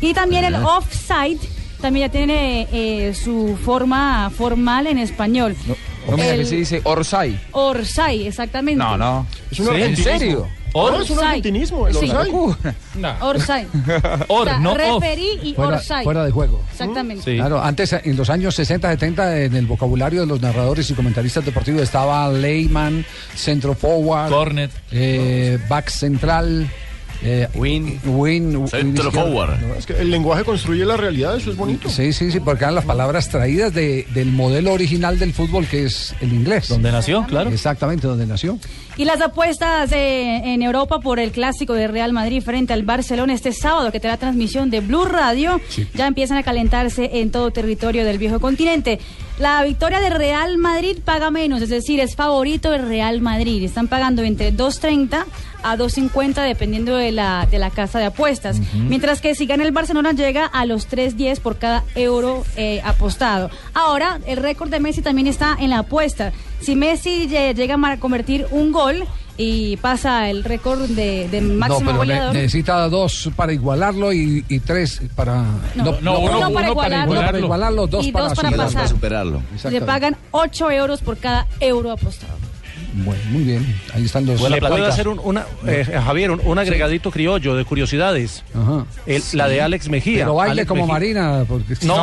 Y 0.00 0.14
también 0.14 0.44
el 0.44 0.54
offside 0.56 1.38
también 1.80 2.06
ya 2.08 2.12
tiene 2.12 2.68
eh, 2.72 3.14
su 3.14 3.56
forma 3.64 4.30
formal 4.30 4.86
en 4.86 4.98
español. 4.98 5.54
No, 5.66 5.76
mira 6.08 6.34
El 6.34 6.40
que 6.40 6.46
se 6.46 6.56
dice 6.56 6.80
Orsay. 6.84 7.38
Orsay, 7.52 8.26
exactamente. 8.26 8.78
No, 8.82 8.96
no. 8.96 9.26
Es 9.50 9.58
un 9.60 9.66
¿Sí? 9.66 9.70
¿En 9.70 9.76
argentinismo. 9.82 10.12
serio? 10.18 10.48
No, 10.72 11.00
es 11.02 11.10
un 11.10 11.18
argentinismo, 11.18 11.88
el 11.88 11.94
Sí. 11.94 12.10
Orsay. 12.10 12.32
Orsay. 13.20 13.66
Or, 14.28 14.42
O 14.42 14.44
sea, 14.44 14.58
no 14.60 14.72
off. 14.72 14.78
referí 15.02 15.28
y 15.42 15.54
fuera, 15.54 15.76
Orsay. 15.78 16.04
fuera 16.04 16.24
de 16.24 16.30
juego. 16.30 16.62
Exactamente. 16.70 17.24
Sí. 17.24 17.36
Claro, 17.36 17.60
antes 17.62 17.92
en 17.92 18.16
los 18.16 18.30
años 18.30 18.54
60, 18.54 18.88
70 18.88 19.40
en 19.40 19.56
el 19.56 19.66
vocabulario 19.66 20.20
de 20.20 20.26
los 20.28 20.40
narradores 20.40 20.88
y 20.90 20.94
comentaristas 20.94 21.44
deportivos 21.44 21.82
estaba 21.82 22.28
layman, 22.28 23.04
centro 23.34 23.74
forward, 23.74 24.30
Cornet. 24.30 24.70
eh, 24.92 25.58
back 25.68 25.88
central, 25.90 26.68
eh, 27.22 27.48
win, 27.54 28.00
win, 28.04 28.66
Centro 28.68 29.10
forward. 29.12 29.60
No, 29.60 29.74
es 29.74 29.86
que 29.86 29.94
el 30.00 30.10
lenguaje 30.10 30.44
construye 30.44 30.84
la 30.84 30.96
realidad, 30.96 31.36
eso 31.36 31.50
es 31.50 31.56
bonito. 31.56 31.88
Sí, 31.88 32.12
sí, 32.12 32.30
sí, 32.30 32.40
porque 32.40 32.64
eran 32.64 32.74
las 32.74 32.84
palabras 32.84 33.28
traídas 33.28 33.72
de- 33.74 34.06
del 34.14 34.32
modelo 34.32 34.72
original 34.72 35.18
del 35.18 35.32
fútbol 35.32 35.66
que 35.66 35.84
es 35.84 36.14
el 36.20 36.32
inglés. 36.32 36.68
Donde 36.68 36.90
nació, 36.92 37.24
claro. 37.26 37.50
Exactamente, 37.50 38.06
donde 38.06 38.26
nació. 38.26 38.58
Y 38.96 39.04
las 39.04 39.20
apuestas 39.20 39.90
eh, 39.92 40.42
en 40.52 40.62
Europa 40.62 41.00
por 41.00 41.18
el 41.20 41.30
clásico 41.30 41.72
de 41.74 41.86
Real 41.88 42.12
Madrid 42.12 42.42
frente 42.42 42.72
al 42.72 42.82
Barcelona 42.82 43.32
este 43.32 43.52
sábado, 43.52 43.90
que 43.92 44.00
tendrá 44.00 44.16
transmisión 44.18 44.68
de 44.70 44.80
Blue 44.80 45.04
Radio, 45.04 45.60
ya 45.94 46.06
empiezan 46.06 46.36
a 46.36 46.42
calentarse 46.42 47.08
en 47.20 47.30
todo 47.30 47.50
territorio 47.50 48.04
del 48.04 48.18
viejo 48.18 48.40
continente. 48.40 48.98
La 49.40 49.62
victoria 49.64 50.00
de 50.00 50.10
Real 50.10 50.58
Madrid 50.58 50.98
paga 51.02 51.30
menos, 51.30 51.62
es 51.62 51.70
decir, 51.70 51.98
es 51.98 52.14
favorito 52.14 52.74
el 52.74 52.86
Real 52.86 53.22
Madrid. 53.22 53.62
Están 53.64 53.88
pagando 53.88 54.22
entre 54.22 54.52
2.30 54.54 55.24
a 55.62 55.76
2.50 55.78 56.42
dependiendo 56.46 56.94
de 56.94 57.10
la, 57.10 57.46
de 57.50 57.58
la 57.58 57.70
casa 57.70 57.98
de 57.98 58.04
apuestas. 58.04 58.60
Mientras 58.74 59.22
que 59.22 59.34
si 59.34 59.46
gana 59.46 59.64
el 59.64 59.72
Barcelona 59.72 60.12
llega 60.12 60.44
a 60.44 60.66
los 60.66 60.90
3.10 60.90 61.40
por 61.40 61.56
cada 61.56 61.84
euro 61.94 62.44
eh, 62.56 62.82
apostado. 62.84 63.50
Ahora, 63.72 64.20
el 64.26 64.36
récord 64.36 64.68
de 64.68 64.78
Messi 64.80 65.00
también 65.00 65.26
está 65.26 65.56
en 65.58 65.70
la 65.70 65.78
apuesta. 65.80 66.32
Si 66.60 66.76
Messi 66.76 67.26
lle- 67.26 67.54
llega 67.54 67.76
a 67.82 67.96
convertir 67.98 68.46
un 68.50 68.72
gol 68.72 69.04
y 69.42 69.78
pasa 69.78 70.28
el 70.28 70.44
récord 70.44 70.80
de, 70.90 71.26
de 71.30 71.40
máximo 71.40 71.92
no, 71.92 72.00
pero 72.00 72.04
ne- 72.04 72.32
necesita 72.34 72.86
dos 72.90 73.30
para 73.34 73.54
igualarlo 73.54 74.12
y, 74.12 74.44
y 74.50 74.58
tres 74.60 75.00
para... 75.16 75.42
No, 75.76 75.98
no, 76.02 76.18
uno- 76.20 76.38
uno 76.40 76.50
para 76.52 76.68
igualarlo. 76.68 77.12
uno 77.12 77.20
para 77.24 77.38
igualarlo, 77.38 77.86
dos 77.86 78.06
Y 78.06 78.10
dos 78.10 78.20
para 78.20 78.34
superarlo. 78.34 78.64
pasar. 78.64 78.88
superarlo. 78.88 79.42
Le 79.70 79.80
pagan 79.80 80.16
8 80.32 80.70
euros 80.72 81.00
por 81.00 81.16
cada 81.16 81.46
euro 81.60 81.90
apostado. 81.90 82.34
Bueno, 82.92 83.20
muy 83.30 83.44
bien, 83.44 83.76
ahí 83.94 84.04
están 84.04 84.26
los... 84.26 84.40
Le 84.50 84.58
puedo 84.60 84.84
hacer 84.86 85.06
un, 85.08 85.20
una, 85.22 85.44
eh, 85.66 85.84
Javier, 86.04 86.32
un, 86.32 86.40
un 86.44 86.58
agregadito 86.58 87.10
criollo 87.10 87.54
de 87.54 87.64
curiosidades. 87.64 88.42
Ajá. 88.54 88.84
El- 89.06 89.22
La 89.34 89.48
de 89.48 89.60
Alex 89.62 89.88
Mejía. 89.88 90.24
Pero 90.24 90.34
baile 90.34 90.52
Alex 90.52 90.68
como 90.68 90.82
Mejía. 90.86 90.92
Marina, 90.92 91.44
porque... 91.46 91.74
No, 91.82 91.94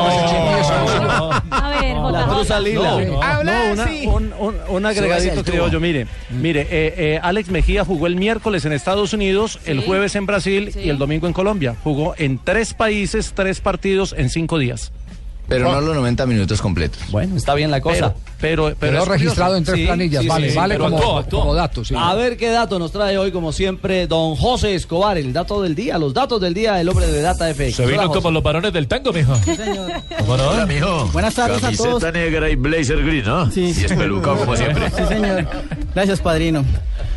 A 1.51 1.69
ver, 1.81 1.95
La 1.97 2.22
JJ. 2.23 2.34
truza 2.35 2.59
lila. 2.59 2.91
No, 2.91 2.97
Sí. 2.99 4.05
no, 4.05 4.14
una- 4.14 4.14
un, 4.15 4.34
un- 4.39 4.55
un 4.69 4.85
agregadito 4.85 5.43
criollo. 5.43 5.80
Mire, 5.80 6.07
mire, 6.30 6.61
eh, 6.61 6.93
eh, 6.97 7.19
Alex 7.22 7.49
Mejía 7.49 7.84
jugó 7.85 8.07
el 8.07 8.15
miércoles 8.15 8.65
en 8.65 8.72
Estados 8.73 9.14
Unidos, 9.14 9.59
el 9.65 9.81
jueves 9.85 10.15
en 10.15 10.26
Brasil 10.26 10.72
Sí. 10.73 10.80
y 10.85 10.89
el 10.89 10.97
domingo 10.97 11.27
en 11.27 11.34
Colombia. 11.34 11.76
Jugó 11.84 12.15
en 12.18 12.39
tres 12.43 12.73
países, 12.73 13.34
tres 13.35 13.59
partidos 13.61 14.15
en 14.18 14.30
cinco 14.30 14.57
días. 14.57 14.91
Pero 15.48 15.72
no 15.72 15.80
los 15.82 15.95
90 15.95 16.26
minutos 16.26 16.61
completos. 16.61 16.99
Bueno, 17.10 17.38
está 17.38 17.53
bien 17.56 17.72
la 17.72 17.80
cosa. 17.82 18.14
Pero, 18.40 18.65
pero, 18.65 18.76
pero 18.80 19.06
registrado 19.06 19.56
en 19.56 19.64
tres 19.64 19.78
Sí, 19.80 19.86
planillas, 19.86 20.22
sí, 20.22 20.28
vale, 20.28 20.49
sí, 20.52 20.56
vale 20.56 20.78
como, 20.78 20.98
actuó, 20.98 21.18
actuó. 21.19 21.40
como 21.40 21.53
dato, 21.56 21.86
sí. 21.86 21.95
A 21.98 22.14
ver 22.15 22.38
qué 22.38 22.49
dato 22.49 22.78
nos 22.80 22.91
trae 22.91 23.18
hoy, 23.18 23.32
como 23.32 23.52
siempre, 23.52 24.07
don 24.07 24.36
José 24.36 24.76
Escobar, 24.76 25.18
el 25.18 25.32
dato 25.34 25.61
del 25.61 25.74
día, 25.74 25.98
los 25.98 26.14
datos 26.14 26.40
del 26.41 26.53
día, 26.53 26.80
el 26.82 26.90
hombre 26.90 27.07
de 27.07 27.22
Data 27.22 27.52
FX. 27.53 27.76
Se 27.78 27.86
vino 27.86 28.10
como 28.11 28.30
los 28.32 28.44
varones 28.44 28.74
del 28.74 28.88
tango, 28.88 29.11
mijo. 29.14 29.34
¿Cómo 30.19 30.38
no? 30.38 30.49
Hola, 30.49 30.65
mijo. 30.65 31.07
Buenas 31.14 31.34
tardes 31.34 31.57
a 31.57 31.61
Camiseta 31.61 31.90
todos. 31.90 32.14
negra 32.14 32.49
y 32.49 32.56
blazer 32.56 33.03
gris, 33.03 33.26
¿no? 33.26 33.49
Sí. 33.52 33.74
Y 33.78 33.86
es 33.86 33.94
pelucado 33.94 34.38
como 34.38 34.56
siempre. 34.56 34.90
Sí, 34.91 35.03
señor. 35.07 35.48
Gracias, 35.95 36.19
padrino. 36.19 36.64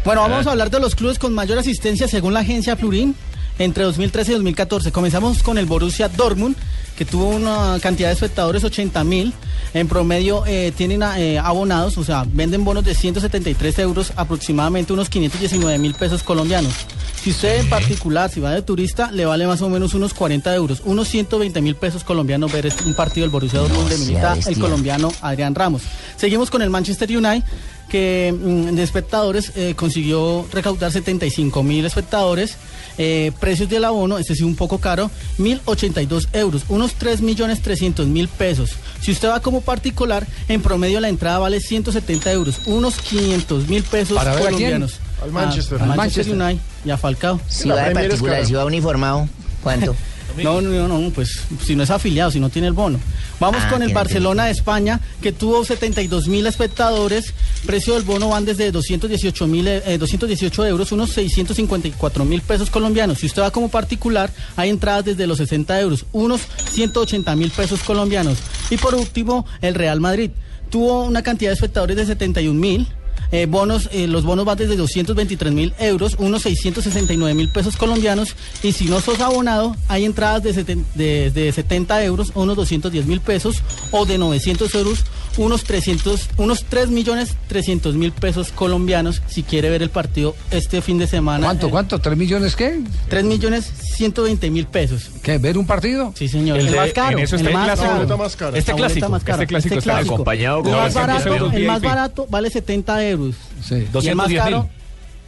Bueno, 0.04 0.22
vamos 0.22 0.46
a 0.46 0.52
hablar 0.52 0.70
de 0.70 0.80
los 0.80 0.94
clubes 0.94 1.18
con 1.18 1.34
mayor 1.34 1.58
asistencia 1.58 2.08
según 2.08 2.32
la 2.32 2.40
agencia 2.40 2.76
Plurín 2.76 3.14
entre 3.58 3.84
2013 3.84 4.30
y 4.30 4.34
2014. 4.36 4.92
Comenzamos 4.92 5.42
con 5.42 5.58
el 5.58 5.66
Borussia 5.66 6.08
Dortmund, 6.08 6.56
que 7.00 7.06
tuvo 7.06 7.28
una 7.30 7.78
cantidad 7.80 8.08
de 8.10 8.12
espectadores 8.12 8.62
80 8.62 9.02
mil. 9.04 9.32
En 9.72 9.88
promedio 9.88 10.44
eh, 10.46 10.70
tienen 10.76 11.02
eh, 11.16 11.38
abonados, 11.38 11.96
o 11.96 12.04
sea, 12.04 12.26
venden 12.30 12.62
bonos 12.62 12.84
de 12.84 12.94
173 12.94 13.78
euros, 13.78 14.12
aproximadamente 14.16 14.92
unos 14.92 15.08
519 15.08 15.78
mil 15.78 15.94
pesos 15.94 16.22
colombianos. 16.22 16.74
Si 17.22 17.30
usted 17.30 17.60
en 17.60 17.70
particular, 17.70 18.30
si 18.30 18.40
va 18.40 18.50
de 18.50 18.60
turista, 18.60 19.10
le 19.12 19.24
vale 19.24 19.46
más 19.46 19.62
o 19.62 19.70
menos 19.70 19.94
unos 19.94 20.12
40 20.12 20.54
euros, 20.54 20.82
unos 20.84 21.08
120 21.08 21.62
mil 21.62 21.74
pesos 21.74 22.04
colombianos 22.04 22.52
ver 22.52 22.66
este- 22.66 22.84
un 22.84 22.92
partido 22.92 23.24
del 23.24 23.30
Borussia 23.30 23.60
Dortmund 23.60 23.88
de 23.88 23.96
sea 23.96 24.06
milita 24.06 24.34
el 24.50 24.58
colombiano 24.58 25.10
Adrián 25.22 25.54
Ramos. 25.54 25.80
Seguimos 26.18 26.50
con 26.50 26.60
el 26.60 26.68
Manchester 26.68 27.08
United 27.16 27.44
que 27.88 28.32
mm, 28.38 28.74
de 28.76 28.82
espectadores 28.82 29.52
eh, 29.56 29.72
consiguió 29.74 30.46
recaudar 30.52 30.92
75 30.92 31.62
mil 31.62 31.84
espectadores. 31.86 32.56
Eh, 33.02 33.32
precios 33.40 33.70
del 33.70 33.86
abono, 33.86 34.18
este 34.18 34.34
sí 34.34 34.44
un 34.44 34.56
poco 34.56 34.76
caro, 34.76 35.10
1.082 35.38 36.28
euros, 36.34 36.64
unos 36.68 36.92
3 36.96 37.22
millones 37.22 37.62
300 37.62 38.06
mil 38.06 38.28
pesos. 38.28 38.72
Si 39.00 39.10
usted 39.10 39.30
va 39.30 39.40
como 39.40 39.62
particular, 39.62 40.26
en 40.48 40.60
promedio 40.60 41.00
la 41.00 41.08
entrada 41.08 41.38
vale 41.38 41.60
170 41.60 42.30
euros, 42.30 42.60
unos 42.66 42.96
500 42.96 43.68
mil 43.68 43.82
pesos 43.84 44.18
¿Para 44.18 44.32
ver 44.34 44.42
a 44.42 44.44
colombianos. 44.44 44.96
Al 45.22 45.32
Manchester. 45.32 45.80
Al 45.80 45.92
Al 45.92 45.96
Manchester 45.96 46.36
Manchester. 46.36 46.58
United 46.58 46.84
y 46.84 46.90
a 46.90 46.98
Falcao. 46.98 47.40
Si 47.48 47.70
va 47.70 47.84
de 47.84 47.94
particular, 47.94 48.44
si 48.44 48.52
va 48.52 48.66
uniformado, 48.66 49.26
¿cuánto? 49.62 49.96
No, 50.38 50.60
no, 50.60 50.88
no, 50.88 51.10
pues 51.10 51.42
si 51.64 51.74
no 51.76 51.82
es 51.82 51.90
afiliado, 51.90 52.30
si 52.30 52.40
no 52.40 52.48
tiene 52.50 52.68
el 52.68 52.74
bono. 52.74 52.98
Vamos 53.38 53.62
Ah, 53.64 53.70
con 53.70 53.82
el 53.82 53.92
Barcelona 53.92 54.44
de 54.46 54.52
España, 54.52 55.00
que 55.20 55.32
tuvo 55.32 55.64
72 55.64 56.28
mil 56.28 56.46
espectadores. 56.46 57.32
Precio 57.66 57.94
del 57.94 58.02
bono 58.04 58.28
van 58.28 58.44
desde 58.44 58.70
218, 58.70 59.46
mil, 59.46 59.66
eh, 59.68 59.96
218 59.98 60.66
euros, 60.66 60.92
unos 60.92 61.10
654 61.10 62.24
mil 62.24 62.40
pesos 62.42 62.70
colombianos. 62.70 63.18
Si 63.18 63.26
usted 63.26 63.42
va 63.42 63.50
como 63.50 63.68
particular, 63.68 64.30
hay 64.56 64.70
entradas 64.70 65.04
desde 65.04 65.26
los 65.26 65.38
60 65.38 65.80
euros, 65.80 66.04
unos 66.12 66.42
180 66.70 67.34
mil 67.36 67.50
pesos 67.50 67.80
colombianos. 67.80 68.38
Y 68.70 68.76
por 68.76 68.94
último, 68.94 69.46
el 69.60 69.74
Real 69.74 70.00
Madrid. 70.00 70.30
Tuvo 70.70 71.02
una 71.04 71.22
cantidad 71.22 71.50
de 71.50 71.54
espectadores 71.54 71.96
de 71.96 72.06
71 72.06 72.58
mil. 72.58 72.86
Eh, 73.32 73.46
bonos, 73.46 73.88
eh, 73.92 74.06
los 74.08 74.24
bonos 74.24 74.44
van 74.44 74.58
desde 74.58 74.76
223 74.76 75.52
mil 75.52 75.72
euros, 75.78 76.16
unos 76.18 76.42
669 76.42 77.34
mil 77.34 77.48
pesos 77.48 77.76
colombianos. 77.76 78.34
Y 78.62 78.72
si 78.72 78.86
no 78.86 79.00
sos 79.00 79.20
abonado, 79.20 79.76
hay 79.88 80.04
entradas 80.04 80.42
de, 80.42 80.54
seten- 80.54 80.84
de, 80.94 81.30
de 81.30 81.52
70 81.52 82.04
euros, 82.04 82.32
unos 82.34 82.56
210 82.56 83.06
mil 83.06 83.20
pesos, 83.20 83.62
o 83.92 84.04
de 84.04 84.18
900 84.18 84.74
euros, 84.74 85.04
unos 85.36 85.64
300, 85.64 86.28
unos 86.36 86.64
3 86.64 86.88
millones 86.88 87.34
300 87.48 87.94
mil 87.94 88.12
pesos 88.12 88.50
colombianos, 88.52 89.22
si 89.28 89.42
quiere 89.42 89.70
ver 89.70 89.82
el 89.82 89.90
partido 89.90 90.34
este 90.50 90.82
fin 90.82 90.98
de 90.98 91.06
semana. 91.06 91.44
¿Cuánto, 91.46 91.68
Eh, 91.68 91.70
cuánto? 91.70 91.98
¿Tres 92.00 92.16
millones 92.18 92.56
qué? 92.56 92.80
3 93.08 93.24
millones 93.24 93.70
120 93.96 94.50
mil 94.50 94.66
pesos. 94.66 95.10
¿Qué? 95.22 95.38
¿Ver 95.38 95.56
un 95.58 95.66
partido? 95.66 96.12
Sí, 96.16 96.28
señor. 96.28 96.58
El 96.58 96.66
El, 96.66 96.72
de- 96.72 96.78
más 96.78 96.92
caro. 96.92 97.18
en 97.18 97.24
eso 97.24 97.36
el 97.36 97.40
está 97.42 97.50
el 97.50 97.54
más 97.56 97.64
clásico. 97.66 97.88
caro. 98.06 98.18
Más 98.18 98.36
cara. 98.36 98.58
Este 98.58 98.74
clásico, 98.74 99.08
más 99.08 99.22
cara. 99.24 99.34
este 99.42 99.46
clásico 99.46 99.74
está 99.76 99.98
Acompañado 99.98 100.58
El 100.58 100.62
con 100.64 100.72
más, 100.72 100.94
900 100.94 101.24
barato, 101.24 101.56
el 101.56 101.66
más 101.66 101.80
barato 101.82 102.26
vale 102.28 102.50
70 102.50 103.04
euros. 103.08 103.34
Sí. 103.66 103.74
Y 103.74 103.78
el 104.08 104.16
más 104.16 104.28
210 104.28 104.42
caro, 104.42 104.68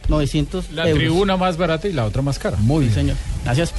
900 0.09 0.71
La 0.71 0.89
euros. 0.89 0.99
tribuna 0.99 1.37
más 1.37 1.57
barata 1.57 1.87
y 1.87 1.93
la 1.93 2.05
otra 2.05 2.21
más 2.21 2.37
cara. 2.39 2.57
Muy 2.57 2.81
bien. 2.85 2.93
señor. 2.93 3.15
Gracias. 3.45 3.73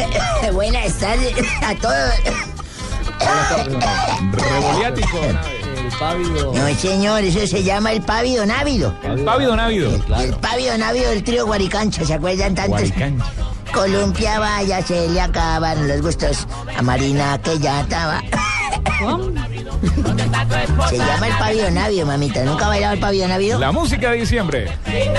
Buenas 0.52 0.94
tardes 0.98 1.34
a 1.62 1.74
todos. 1.74 2.14
Revoliático. 4.32 5.18
El 5.18 5.98
pávido. 5.98 6.52
No, 6.52 6.74
señor, 6.74 7.24
eso 7.24 7.46
se 7.46 7.62
llama 7.62 7.92
el 7.92 8.02
pávido 8.02 8.44
návido. 8.46 8.94
El 9.02 9.24
pávido 9.24 9.56
návido. 9.56 9.90
El 10.18 10.34
pávido 10.34 10.76
návido 10.78 11.10
del 11.10 11.22
trío 11.22 11.46
Guaricancha, 11.46 12.04
¿se 12.04 12.14
acuerdan 12.14 12.54
tantos? 12.54 12.90
Columpia, 13.72 14.38
vaya, 14.38 14.82
se 14.82 15.08
le 15.08 15.20
acaban 15.20 15.88
los 15.88 16.00
gustos 16.00 16.46
a 16.76 16.82
Marina 16.82 17.38
que 17.42 17.58
ya 17.58 17.80
estaba. 17.80 18.22
Se 20.88 20.98
llama 20.98 21.28
el 21.28 21.38
pávido 21.38 21.70
návido, 21.70 22.06
mamita. 22.06 22.44
¿Nunca 22.44 22.66
ha 22.66 22.68
bailado 22.68 22.94
el 22.94 23.00
pávido 23.00 23.28
návido? 23.28 23.58
La 23.58 23.72
música 23.72 24.10
de 24.10 24.18
diciembre. 24.18 24.68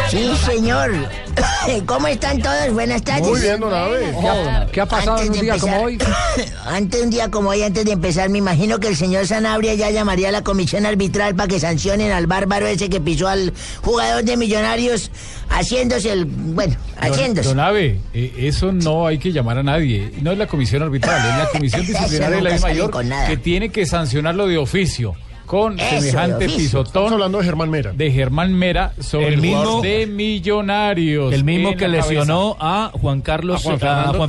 Sí, 0.10 0.32
señor. 0.46 0.92
¿Cómo 1.86 2.08
están 2.08 2.42
todos? 2.42 2.74
Buenas 2.74 3.04
tardes. 3.04 3.28
Muy 3.28 3.42
bien, 3.42 3.60
don 3.60 3.74
Abe. 3.74 4.16
¿Qué 4.20 4.28
ha, 4.28 4.68
qué 4.72 4.82
ha 4.82 4.86
pasado 4.86 5.22
en 5.22 5.32
un 5.32 5.40
día 5.42 5.58
como 5.58 5.82
hoy? 5.82 5.98
Antes 6.66 7.00
de 7.00 7.06
un 7.06 7.12
día 7.12 7.30
como 7.30 7.50
hoy, 7.50 7.64
antes 7.64 7.86
de 7.86 7.92
empezar, 7.92 8.30
me 8.30 8.38
imagino 8.38 8.80
que 8.80 8.88
el 8.88 8.96
señor 8.96 9.28
Sanabria 9.28 9.74
ya 9.74 9.90
llamaría 9.90 10.30
a 10.30 10.32
la 10.32 10.44
comisión 10.44 10.86
arbitral 10.86 11.36
para 11.36 11.48
que 11.48 11.60
sancionen 11.60 12.12
al 12.12 12.28
bárbaro 12.28 12.68
ese 12.68 12.90
que 12.90 13.00
pisó 13.02 13.28
al 13.28 13.54
jugador 13.82 14.24
de 14.24 14.38
Millonarios 14.38 15.12
haciéndose 15.50 16.12
el... 16.12 16.26
Bueno, 16.26 16.76
haciéndose. 16.98 17.50
don 17.50 17.60
Abe, 17.60 18.00
eh, 18.14 18.34
eso 18.38 18.72
no 18.72 19.08
hay 19.08 19.18
que 19.18 19.32
llamar 19.32 19.58
a 19.58 19.64
nadie. 19.64 20.12
No 20.22 20.32
es 20.32 20.38
la 20.38 20.48
comisión 20.48 20.84
arbitral, 20.84 21.18
es 21.18 21.38
la 21.38 21.50
comisión 21.52 21.82
disciplinaria 21.88 22.38
de 22.38 22.42
la 22.42 22.58
sale 22.58 22.74
mayor 22.74 22.92
que 23.28 23.38
tiene 23.38 23.70
que 23.70 23.86
sancionarlo 23.86 24.48
de 24.48 24.58
oficio. 24.58 25.16
Con 25.48 25.80
Eso, 25.80 26.02
semejante 26.02 26.46
de 26.48 26.54
pisotón. 26.56 26.86
Estamos 26.88 27.12
hablando 27.14 27.38
de 27.40 27.44
Germán 27.46 27.70
Mera. 27.70 27.94
De 27.94 28.12
Germán 28.12 28.54
Mera 28.54 28.92
sobre 29.00 29.30
El 29.30 29.34
el, 29.36 29.42
mismo- 29.42 29.82
de 29.82 30.06
Millonarios. 30.06 31.34
El 31.34 31.44
mismo 31.46 31.72
que 31.72 31.78
cabeza. 31.86 32.08
lesionó 32.10 32.58
a 32.60 32.92
Juan 32.94 33.22
Carlos, 33.22 33.62
a 33.62 33.64
Juan 33.64 33.80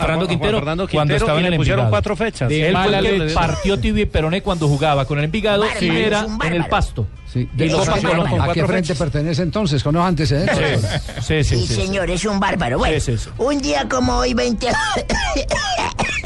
Fernando, 0.00 0.28
Quintero, 0.28 0.62
cuando 0.90 1.14
estaba 1.16 1.40
en 1.40 1.46
el 1.46 1.54
Envigado. 1.54 1.90
De 2.48 2.68
Él 2.68 2.72
fue 2.72 2.72
mala 2.72 2.98
el 3.00 3.26
que 3.28 3.34
partió 3.34 3.78
tibia 3.80 4.04
y 4.04 4.06
peroné 4.06 4.42
cuando 4.42 4.68
jugaba 4.68 5.04
con 5.06 5.18
el 5.18 5.24
Envigado 5.24 5.62
Bárbaro, 5.64 5.84
y 5.84 5.96
era 5.96 6.20
es 6.20 6.26
un 6.26 6.44
en 6.46 6.52
el 6.54 6.66
pasto. 6.66 7.06
Sí. 7.32 7.48
Y 7.58 7.64
los 7.68 7.86
¿A 7.88 7.94
qué- 7.94 8.06
Colombia. 8.06 8.44
¿A 8.44 8.52
qué 8.52 8.64
frente 8.64 8.94
pertenece 8.94 9.42
entonces? 9.42 9.82
¿Con 9.82 9.94
los 9.96 10.04
antecedentes? 10.04 10.80
Sí, 11.20 11.42
sí, 11.42 11.56
Sí, 11.58 11.66
sí. 11.66 11.74
señor, 11.74 12.08
es 12.10 12.24
un 12.24 12.38
bárbaro. 12.40 12.78
Bueno, 12.78 12.98
Sí, 13.00 13.16
sí, 13.18 13.24
sí. 13.24 13.30
un 13.38 13.58
día 13.60 13.88
como 13.88 14.18
hoy, 14.18 14.34
20 14.34 14.68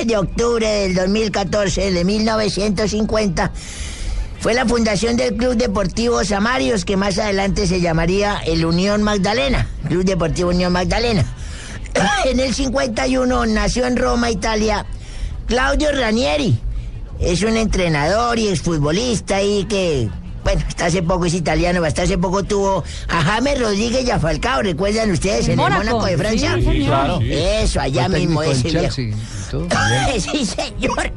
de 0.04 0.16
octubre 0.16 0.66
del 0.68 0.94
2014, 0.94 1.90
de 1.90 2.04
1950, 2.04 3.50
fue 4.42 4.54
la 4.54 4.66
fundación 4.66 5.16
del 5.16 5.36
Club 5.36 5.54
Deportivo 5.54 6.24
Samarios, 6.24 6.84
que 6.84 6.96
más 6.96 7.16
adelante 7.16 7.68
se 7.68 7.80
llamaría 7.80 8.38
el 8.44 8.64
Unión 8.64 9.04
Magdalena, 9.04 9.68
Club 9.86 10.04
Deportivo 10.04 10.50
Unión 10.50 10.72
Magdalena. 10.72 11.24
En 12.24 12.40
el 12.40 12.52
51 12.52 13.46
nació 13.46 13.86
en 13.86 13.96
Roma, 13.96 14.32
Italia, 14.32 14.84
Claudio 15.46 15.92
Ranieri. 15.92 16.58
Es 17.20 17.42
un 17.44 17.56
entrenador 17.56 18.36
y 18.40 18.48
exfutbolista 18.48 19.40
y 19.42 19.64
que, 19.66 20.08
bueno, 20.42 20.60
hasta 20.66 20.86
hace 20.86 21.04
poco 21.04 21.26
es 21.26 21.34
italiano, 21.34 21.84
hasta 21.84 22.02
hace 22.02 22.18
poco 22.18 22.42
tuvo 22.42 22.82
a 23.08 23.22
James 23.22 23.60
Rodríguez 23.60 24.04
y 24.04 24.10
a 24.10 24.18
Falcao, 24.18 24.62
¿recuerdan 24.62 25.12
ustedes? 25.12 25.46
En 25.46 25.56
Mónaco. 25.56 25.82
el 25.82 25.86
Mónaco 25.86 26.06
de 26.06 26.18
Francia. 26.18 26.56
Sí, 26.56 26.84
claro. 26.84 27.20
Eso, 27.22 27.80
allá 27.80 28.08
Fue 28.08 28.18
mismo 28.18 28.42
ese 28.42 28.70
viejo. 28.70 28.96
Sí, 30.18 30.46
señor. 30.46 31.12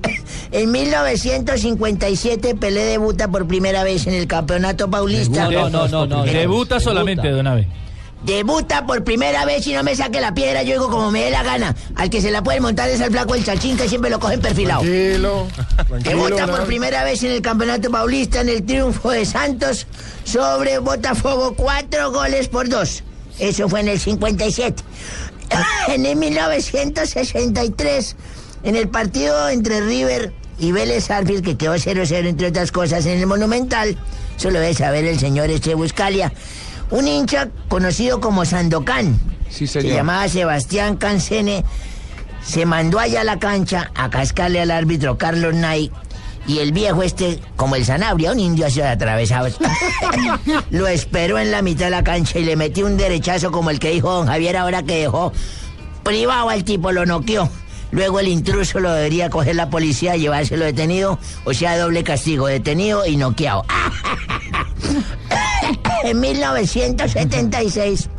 En 0.55 0.71
1957 0.71 2.55
Pelé 2.55 2.85
debuta 2.85 3.27
por 3.27 3.45
primera 3.45 3.83
vez 3.83 4.07
en 4.07 4.13
el 4.13 4.25
Campeonato 4.25 4.89
Paulista. 4.89 5.49
No, 5.49 5.69
no, 5.69 5.89
no, 5.89 6.07
no. 6.07 6.23
Debuta 6.23 6.79
solamente, 6.79 7.29
don 7.29 7.45
Abe. 7.45 7.67
Debuta 8.23 8.85
por 8.85 9.03
primera 9.03 9.43
vez 9.43 9.67
y 9.67 9.73
no 9.73 9.83
me 9.83 9.97
saque 9.97 10.21
la 10.21 10.33
piedra, 10.33 10.63
yo 10.63 10.75
digo 10.75 10.89
como 10.89 11.11
me 11.11 11.25
dé 11.25 11.29
la 11.29 11.43
gana. 11.43 11.75
Al 11.95 12.09
que 12.09 12.21
se 12.21 12.31
la 12.31 12.41
puede 12.41 12.61
montar 12.61 12.87
es 12.87 13.01
al 13.01 13.11
flaco 13.11 13.35
el 13.35 13.43
chachín 13.43 13.75
que 13.75 13.89
siempre 13.89 14.09
lo 14.09 14.17
cogen 14.17 14.39
perfilado. 14.39 14.79
Tranquilo. 14.79 15.45
Tranquilo. 15.87 16.23
Debuta 16.23 16.47
por 16.47 16.65
primera 16.65 17.03
vez 17.03 17.21
en 17.23 17.31
el 17.31 17.41
Campeonato 17.41 17.91
Paulista 17.91 18.39
en 18.39 18.47
el 18.47 18.63
triunfo 18.63 19.11
de 19.11 19.25
Santos 19.25 19.87
sobre 20.23 20.79
Botafogo, 20.79 21.53
cuatro 21.57 22.13
goles 22.13 22.47
por 22.47 22.69
dos. 22.69 23.03
Eso 23.39 23.67
fue 23.67 23.81
en 23.81 23.89
el 23.89 23.99
57. 23.99 24.81
En 25.89 26.05
el 26.05 26.15
1963, 26.15 28.15
en 28.63 28.77
el 28.77 28.87
partido 28.87 29.49
entre 29.49 29.81
River 29.81 30.31
y 30.59 30.71
Vélez 30.71 31.09
Arfield, 31.11 31.43
que 31.43 31.57
quedó 31.57 31.75
0-0 31.75 32.27
entre 32.27 32.47
otras 32.47 32.71
cosas 32.71 33.05
en 33.05 33.19
el 33.19 33.27
Monumental, 33.27 33.97
solo 34.37 34.59
debe 34.59 34.73
saber 34.73 35.05
el 35.05 35.19
señor 35.19 35.49
Eche 35.49 35.75
Buscalia, 35.75 36.31
un 36.91 37.07
hincha 37.07 37.49
conocido 37.67 38.19
como 38.19 38.45
Sandokan, 38.45 39.19
Sí, 39.49 39.67
se 39.67 39.81
llamaba 39.83 40.27
Sebastián 40.27 40.97
Cancene, 40.97 41.63
se 42.45 42.65
mandó 42.65 42.99
allá 42.99 43.21
a 43.21 43.23
la 43.23 43.39
cancha 43.39 43.91
a 43.95 44.09
cascarle 44.09 44.59
al 44.59 44.71
árbitro 44.71 45.17
Carlos 45.17 45.53
Nay. 45.53 45.91
Y 46.47 46.59
el 46.59 46.73
viejo 46.73 47.01
este, 47.01 47.39
como 47.55 47.75
el 47.75 47.85
Sanabria, 47.85 48.31
un 48.31 48.39
indio 48.39 48.67
así 48.67 48.79
atravesado, 48.81 49.47
lo 50.69 50.87
esperó 50.87 51.39
en 51.39 51.49
la 51.49 51.63
mitad 51.63 51.85
de 51.85 51.91
la 51.91 52.03
cancha 52.03 52.37
y 52.37 52.43
le 52.43 52.55
metió 52.55 52.85
un 52.85 52.97
derechazo 52.97 53.51
como 53.51 53.71
el 53.71 53.79
que 53.79 53.91
dijo 53.91 54.11
don 54.11 54.27
Javier 54.27 54.57
ahora 54.57 54.83
que 54.83 54.97
dejó 55.01 55.31
privado 56.03 56.49
al 56.49 56.63
tipo, 56.63 56.91
lo 56.91 57.05
noqueó. 57.05 57.49
Luego 57.95 58.19
el 58.19 58.27
intruso 58.27 58.81
lo 58.81 58.91
debería 58.91 59.29
coger 59.29 59.55
la 59.55 59.69
policía 59.69 60.17
y 60.17 60.19
llevárselo 60.19 60.65
detenido, 60.65 61.17
o 61.45 61.53
sea, 61.53 61.77
doble 61.77 62.03
castigo, 62.03 62.45
detenido 62.47 63.05
y 63.05 63.15
noqueado. 63.15 63.63
en 66.03 66.19
1976 66.19 68.09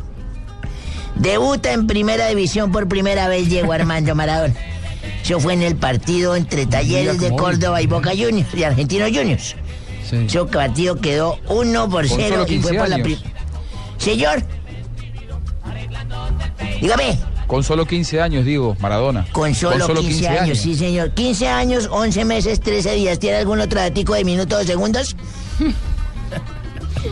debuta 1.15 1.73
en 1.73 1.85
primera 1.85 2.27
división 2.27 2.71
por 2.71 2.87
primera 2.87 3.27
vez 3.27 3.49
Diego 3.49 3.71
Armando 3.71 4.15
Maradona. 4.15 4.55
Eso 5.23 5.39
fue 5.39 5.53
en 5.53 5.61
el 5.61 5.75
partido 5.75 6.35
entre 6.35 6.65
Talleres 6.65 7.19
de. 7.19 7.29
Córdoba 7.35 7.79
y 7.79 7.85
Boca 7.85 8.09
Juniors, 8.17 8.49
y 8.55 8.63
Argentinos 8.63 9.09
Juniors. 9.13 9.55
Sí. 10.09 10.15
Ese 10.25 10.43
partido 10.45 10.95
quedó 10.99 11.37
1 11.49 11.89
por 11.89 12.07
Con 12.07 12.17
0 12.17 12.29
solo 12.29 12.43
y 12.51 12.59
fue 12.61 12.71
15 12.71 12.79
por 12.79 12.89
la 12.89 12.95
años. 12.95 13.05
pri- 13.07 13.19
Señor. 13.99 14.43
Dígame. 16.81 17.19
Con 17.47 17.63
solo 17.63 17.85
15 17.85 18.21
años, 18.21 18.45
digo, 18.45 18.75
Maradona. 18.79 19.25
Con 19.31 19.55
solo, 19.55 19.87
15, 19.95 20.27
años, 20.27 20.59
sí 20.59 20.75
señor. 20.75 21.11
15 21.11 21.47
años, 21.47 21.87
11 21.89 22.25
meses, 22.25 22.59
13 22.59 22.95
días. 22.95 23.19
¿Tiene 23.19 23.37
algún 23.37 23.61
otro 23.61 23.79
datico 23.79 24.13
de 24.15 24.25
minutos 24.25 24.61
o 24.61 24.65
segundos? 24.65 25.15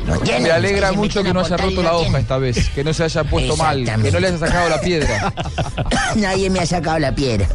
No 0.06 0.20
tiene, 0.20 0.42
Me 0.42 0.52
alegra 0.52 0.92
mucho 0.92 1.24
que 1.24 1.34
no 1.34 1.40
haya 1.40 1.56
roto 1.56 1.76
no 1.78 1.84
la 1.84 1.94
hoja 1.94 2.04
tiene. 2.04 2.20
esta 2.20 2.38
vez, 2.38 2.70
que 2.70 2.84
no 2.84 2.94
se 2.94 3.06
haya 3.06 3.24
puesto 3.24 3.56
mal, 3.56 3.86
que 3.86 4.12
no 4.12 4.20
le 4.20 4.28
haya 4.28 4.38
sacado 4.38 4.70
la 4.70 4.82
piedra. 4.82 5.34
Nadie 6.16 6.50
me 6.50 6.60
ha 6.60 6.66
sacado 6.66 7.00
la 7.00 7.16
piedra. 7.16 7.48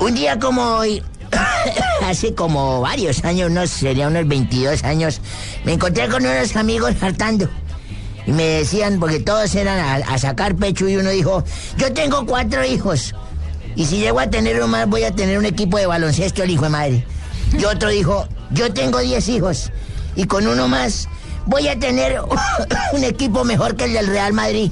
Un 0.00 0.14
día 0.14 0.38
como 0.38 0.62
hoy, 0.62 1.00
hace 2.04 2.34
como 2.34 2.80
varios 2.80 3.24
años, 3.24 3.50
no 3.50 3.66
sé, 3.66 3.78
sería 3.80 4.08
unos 4.08 4.26
22 4.26 4.82
años, 4.82 5.20
me 5.64 5.74
encontré 5.74 6.08
con 6.08 6.26
unos 6.26 6.56
amigos 6.56 6.94
hartando. 7.00 7.48
Y 8.26 8.32
me 8.32 8.44
decían, 8.44 8.98
porque 8.98 9.20
todos 9.20 9.54
eran 9.54 9.78
a, 9.78 9.94
a 9.96 10.18
sacar 10.18 10.54
pecho, 10.56 10.88
y 10.88 10.96
uno 10.96 11.10
dijo, 11.10 11.44
yo 11.76 11.92
tengo 11.92 12.24
cuatro 12.26 12.64
hijos. 12.64 13.14
Y 13.76 13.86
si 13.86 13.98
llego 13.98 14.20
a 14.20 14.30
tener 14.30 14.56
uno 14.56 14.68
más, 14.68 14.88
voy 14.88 15.04
a 15.04 15.12
tener 15.12 15.38
un 15.38 15.46
equipo 15.46 15.78
de 15.78 15.86
baloncesto, 15.86 16.42
el 16.42 16.50
hijo 16.50 16.64
de 16.64 16.70
madre. 16.70 17.06
Y 17.58 17.64
otro 17.64 17.88
dijo, 17.90 18.26
yo 18.50 18.72
tengo 18.72 18.98
10 18.98 19.28
hijos. 19.28 19.70
Y 20.16 20.24
con 20.24 20.46
uno 20.46 20.68
más, 20.68 21.08
voy 21.46 21.68
a 21.68 21.78
tener 21.78 22.20
un 22.92 23.04
equipo 23.04 23.44
mejor 23.44 23.76
que 23.76 23.84
el 23.84 23.92
del 23.92 24.06
Real 24.06 24.32
Madrid. 24.32 24.70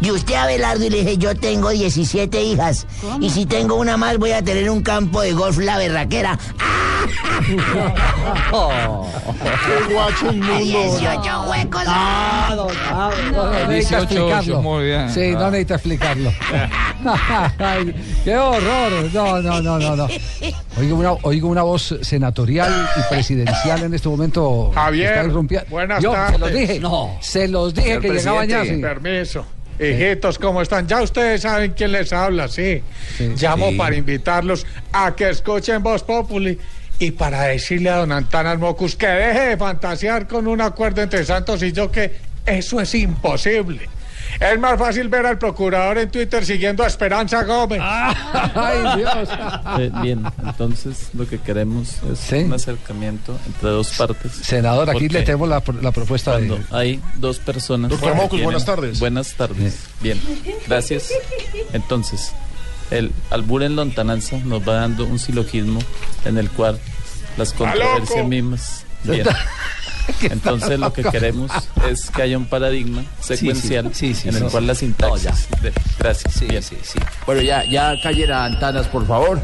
Y 0.00 0.10
usted, 0.10 0.34
Abelardo, 0.34 0.84
y 0.84 0.90
le 0.90 0.98
dije, 0.98 1.16
yo 1.16 1.34
tengo 1.34 1.70
17 1.70 2.42
hijas. 2.42 2.86
Y 3.20 3.30
si 3.30 3.46
tengo 3.46 3.76
una 3.76 3.96
más, 3.96 4.18
voy 4.18 4.32
a 4.32 4.42
tener 4.42 4.68
un 4.68 4.82
campo 4.82 5.22
de 5.22 5.32
golf 5.32 5.58
la 5.58 5.78
berraquera. 5.78 6.38
Qué 9.66 9.92
guacho 9.94 10.32
inmundo. 10.32 10.58
18 10.58 11.42
huecos. 11.50 11.82
Ah, 11.86 12.52
don 12.56 12.70
Abe, 12.92 13.16
no 13.32 13.50
necesita 13.68 13.98
18, 14.00 14.02
explicarlo. 14.02 14.62
muy 14.62 14.84
bien. 14.86 15.10
Sí, 15.10 15.30
no 15.32 15.44
Ah. 15.46 15.50
necesita 15.50 15.74
explicarlo. 15.74 16.32
Ay, 17.58 17.94
¡Qué 18.24 18.36
horror! 18.36 18.92
No, 19.12 19.42
no, 19.42 19.60
no, 19.62 19.78
no, 19.78 19.96
no. 19.96 20.08
Oigo 20.78 20.96
una, 20.96 21.12
oigo 21.22 21.48
una 21.48 21.62
voz 21.62 21.94
senatorial 22.02 22.72
y 22.96 23.14
presidencial 23.14 23.82
en 23.84 23.94
este 23.94 24.08
momento. 24.08 24.70
Javier, 24.74 25.30
buenas 25.68 26.02
Yo, 26.02 26.12
Se 26.12 26.18
los 26.18 26.40
tardes. 26.40 26.54
dije. 26.58 26.80
No. 26.80 27.16
Se 27.20 27.48
los 27.48 27.74
dije 27.74 27.86
Señor 27.88 28.02
que 28.02 28.12
llegaban 28.12 28.48
ya. 28.48 28.64
sí. 28.64 28.76
Permiso. 28.76 29.46
Hijitos, 29.78 30.38
¿cómo 30.38 30.62
están? 30.62 30.86
Ya 30.88 31.02
ustedes 31.02 31.42
saben 31.42 31.74
quién 31.76 31.92
les 31.92 32.10
habla, 32.10 32.48
sí. 32.48 32.82
Llamo 33.38 33.68
Sí. 33.70 33.76
para 33.76 33.94
invitarlos 33.94 34.64
a 34.90 35.14
que 35.14 35.28
escuchen 35.28 35.82
Voz 35.82 36.02
Populi 36.02 36.58
y 36.98 37.10
para 37.10 37.42
decirle 37.42 37.90
a 37.90 37.96
don 37.96 38.12
Antanas 38.12 38.58
Mocus 38.58 38.96
que 38.96 39.06
deje 39.06 39.40
de 39.40 39.56
fantasear 39.56 40.26
con 40.26 40.46
un 40.46 40.60
acuerdo 40.60 41.02
entre 41.02 41.24
Santos 41.24 41.62
y 41.62 41.72
yo, 41.72 41.90
que 41.90 42.16
eso 42.44 42.80
es 42.80 42.94
imposible. 42.94 43.88
Es 44.40 44.58
más 44.58 44.78
fácil 44.78 45.08
ver 45.08 45.24
al 45.24 45.38
procurador 45.38 45.98
en 45.98 46.10
Twitter 46.10 46.44
siguiendo 46.44 46.82
a 46.82 46.88
Esperanza 46.88 47.44
Gómez. 47.44 47.80
Ay, 47.82 48.98
Dios. 48.98 49.28
Eh, 49.78 49.90
bien, 50.02 50.24
entonces 50.44 51.10
lo 51.14 51.26
que 51.26 51.38
queremos 51.38 51.96
es 52.12 52.44
un 52.44 52.52
acercamiento 52.52 53.38
entre 53.46 53.70
dos 53.70 53.90
partes. 53.96 54.32
Senador, 54.32 54.90
aquí 54.90 55.08
le 55.08 55.22
tenemos 55.22 55.48
la, 55.48 55.62
la 55.80 55.92
propuesta 55.92 56.32
Cuando 56.32 56.56
de... 56.56 56.64
hay 56.70 57.00
dos 57.16 57.38
personas. 57.38 57.90
Doctor 57.90 58.14
Mocus, 58.14 58.42
buenas 58.42 58.64
tardes. 58.64 58.98
Buenas 58.98 59.32
tardes. 59.34 59.86
Bien, 60.00 60.20
gracias. 60.66 61.10
Entonces, 61.72 62.32
el 62.90 63.12
albur 63.30 63.62
en 63.62 63.76
lontananza 63.76 64.38
nos 64.44 64.66
va 64.66 64.74
dando 64.74 65.04
un 65.06 65.18
silogismo 65.18 65.80
en 66.24 66.38
el 66.38 66.50
cual 66.50 66.78
las 67.36 67.52
controversias 67.52 68.26
mismas. 68.26 68.86
Bien. 69.04 69.26
Entonces 70.22 70.78
lo 70.78 70.92
que 70.92 71.02
queremos 71.02 71.50
es 71.90 72.10
que 72.10 72.22
haya 72.22 72.38
un 72.38 72.46
paradigma 72.46 73.04
secuencial 73.20 73.90
sí, 73.92 74.14
sí, 74.14 74.28
en 74.28 74.36
el 74.36 74.44
cual 74.44 74.66
la 74.66 74.74
sintaxis. 74.74 75.48
gracias. 75.98 76.40
Bien. 76.40 76.62
Bueno, 77.26 77.42
ya, 77.42 77.64
ya 77.64 77.94
callen 78.02 78.30
a 78.30 78.44
Antanas, 78.44 78.86
por 78.86 79.06
favor. 79.06 79.40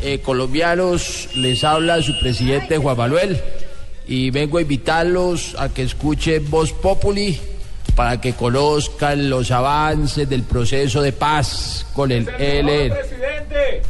Eh, 0.00 0.20
colombianos, 0.20 1.28
les 1.34 1.64
habla 1.64 2.00
su 2.02 2.16
presidente 2.20 2.78
Juan 2.78 2.96
Manuel 2.96 3.40
y 4.06 4.30
vengo 4.30 4.58
a 4.58 4.62
invitarlos 4.62 5.56
a 5.58 5.68
que 5.68 5.82
escuchen 5.82 6.48
Voz 6.48 6.72
Populi 6.72 7.38
para 7.98 8.20
que 8.20 8.34
conozcan 8.34 9.28
los 9.28 9.50
avances 9.50 10.28
del 10.28 10.44
proceso 10.44 11.02
de 11.02 11.10
paz 11.10 11.84
con 11.92 12.12
el 12.12 12.28
ELN. 12.28 12.94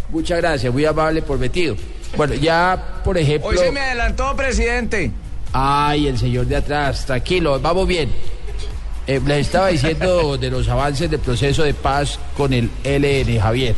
Muchas 0.08 0.38
gracias, 0.38 0.72
muy 0.72 0.86
amable 0.86 1.20
por 1.20 1.38
metido. 1.38 1.76
Bueno, 2.16 2.32
ya, 2.32 3.02
por 3.04 3.18
ejemplo... 3.18 3.50
Hoy 3.50 3.58
se 3.58 3.70
me 3.70 3.80
adelantó, 3.80 4.34
presidente. 4.34 5.10
Ay, 5.52 6.06
el 6.06 6.18
señor 6.18 6.46
de 6.46 6.56
atrás, 6.56 7.04
tranquilo, 7.04 7.60
vamos 7.60 7.86
bien. 7.86 8.10
Eh, 9.06 9.20
les 9.26 9.40
estaba 9.40 9.68
diciendo 9.68 10.38
de 10.38 10.48
los 10.48 10.66
avances 10.70 11.10
del 11.10 11.20
proceso 11.20 11.62
de 11.62 11.74
paz 11.74 12.18
con 12.34 12.54
el 12.54 12.70
LN, 12.84 13.38
Javier. 13.38 13.74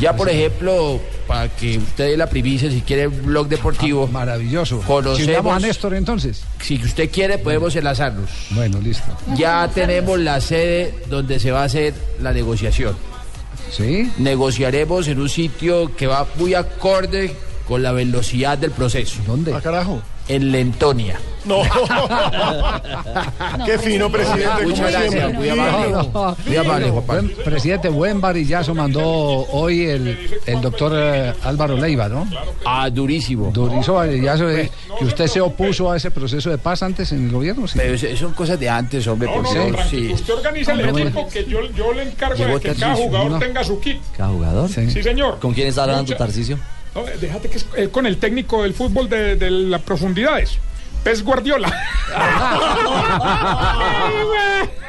Ya, 0.00 0.14
por 0.14 0.28
ejemplo, 0.28 1.00
para 1.26 1.48
que 1.48 1.78
usted 1.78 2.10
dé 2.10 2.16
la 2.16 2.28
primicia, 2.28 2.70
si 2.70 2.80
quiere, 2.82 3.08
un 3.08 3.26
blog 3.26 3.48
deportivo. 3.48 4.06
maravilloso. 4.08 4.80
Conocemos. 4.80 5.56
A 5.56 5.58
Néstor 5.58 5.94
entonces. 5.94 6.42
Si 6.60 6.74
usted 6.76 7.10
quiere, 7.10 7.38
podemos 7.38 7.74
enlazarnos. 7.76 8.30
Bueno, 8.50 8.80
listo. 8.80 9.16
Ya 9.36 9.68
tenemos 9.72 10.18
la 10.18 10.40
sede 10.40 10.94
donde 11.08 11.38
se 11.40 11.50
va 11.50 11.62
a 11.62 11.64
hacer 11.64 11.94
la 12.20 12.32
negociación. 12.32 12.96
¿Sí? 13.70 14.10
Negociaremos 14.18 15.08
en 15.08 15.20
un 15.20 15.28
sitio 15.28 15.94
que 15.96 16.06
va 16.06 16.26
muy 16.36 16.54
acorde 16.54 17.34
con 17.66 17.82
la 17.82 17.92
velocidad 17.92 18.58
del 18.58 18.70
proceso. 18.70 19.20
¿Dónde? 19.26 19.52
Ah, 19.54 19.60
carajo. 19.60 20.02
En 20.28 20.52
Lentonia. 20.52 21.18
No. 21.44 21.60
Qué 23.66 23.78
fino, 23.78 24.10
presidente. 24.10 24.46
como 24.54 24.68
Muchas 24.70 24.90
gracias, 24.92 25.34
muy 25.34 25.48
amable. 25.50 25.90
No, 25.90 26.36
Muy 26.46 26.56
amable, 26.56 26.90
Juan 26.90 27.04
Pablo. 27.04 27.22
Buen- 27.28 27.44
presidente, 27.44 27.88
buen 27.90 28.20
varillazo 28.20 28.74
mandó 28.74 29.02
hoy 29.04 29.84
el, 29.84 30.30
el 30.46 30.60
doctor 30.60 30.92
eh, 30.94 31.32
Álvaro 31.44 31.76
Leiva, 31.76 32.08
¿no? 32.08 32.26
Ah, 32.64 32.88
durísimo. 32.90 33.50
Durísimo 33.52 33.96
varillazo. 33.96 34.50
eh, 34.50 34.70
que 34.98 35.04
usted 35.04 35.26
se 35.26 35.40
opuso 35.40 35.90
a 35.90 35.96
ese 35.96 36.10
proceso 36.10 36.50
de 36.50 36.58
paz 36.58 36.82
antes 36.82 37.12
en 37.12 37.26
el 37.26 37.30
gobierno. 37.32 37.68
¿sí? 37.68 37.78
Pero 37.78 38.16
son 38.16 38.32
cosas 38.32 38.58
de 38.58 38.68
antes, 38.70 39.06
hombre, 39.06 39.28
por 39.28 39.42
No, 39.42 39.52
Dios. 39.52 39.66
no, 39.68 39.74
tranquilo. 39.74 40.08
Sí. 40.08 40.14
Usted 40.22 40.34
organiza 40.34 40.72
el 40.72 40.88
Hombre, 40.88 41.04
equipo 41.04 41.28
que 41.28 41.44
yo, 41.44 41.70
yo 41.72 41.92
le 41.92 42.02
encargo 42.04 42.36
Llegó 42.36 42.54
de 42.54 42.60
que 42.60 42.68
cada 42.68 42.80
Tarcisio, 42.80 43.06
jugador 43.06 43.30
¿no? 43.32 43.38
tenga 43.38 43.64
su 43.64 43.80
kit. 43.80 44.00
¿Cada 44.16 44.30
jugador? 44.30 44.68
Sí, 44.70 45.02
señor. 45.02 45.38
¿Con 45.40 45.52
quién 45.52 45.68
está 45.68 45.82
hablando 45.82 46.04
Mucha- 46.04 46.16
Tarcicio? 46.16 46.58
No, 46.94 47.08
eh, 47.08 47.16
déjate 47.20 47.50
que 47.50 47.58
es 47.58 47.66
eh, 47.76 47.88
con 47.88 48.06
el 48.06 48.18
técnico 48.18 48.62
del 48.62 48.74
fútbol 48.74 49.08
de, 49.08 49.36
de 49.36 49.50
las 49.50 49.82
profundidades. 49.82 50.58
Pez 51.02 51.22
Guardiola. 51.22 51.68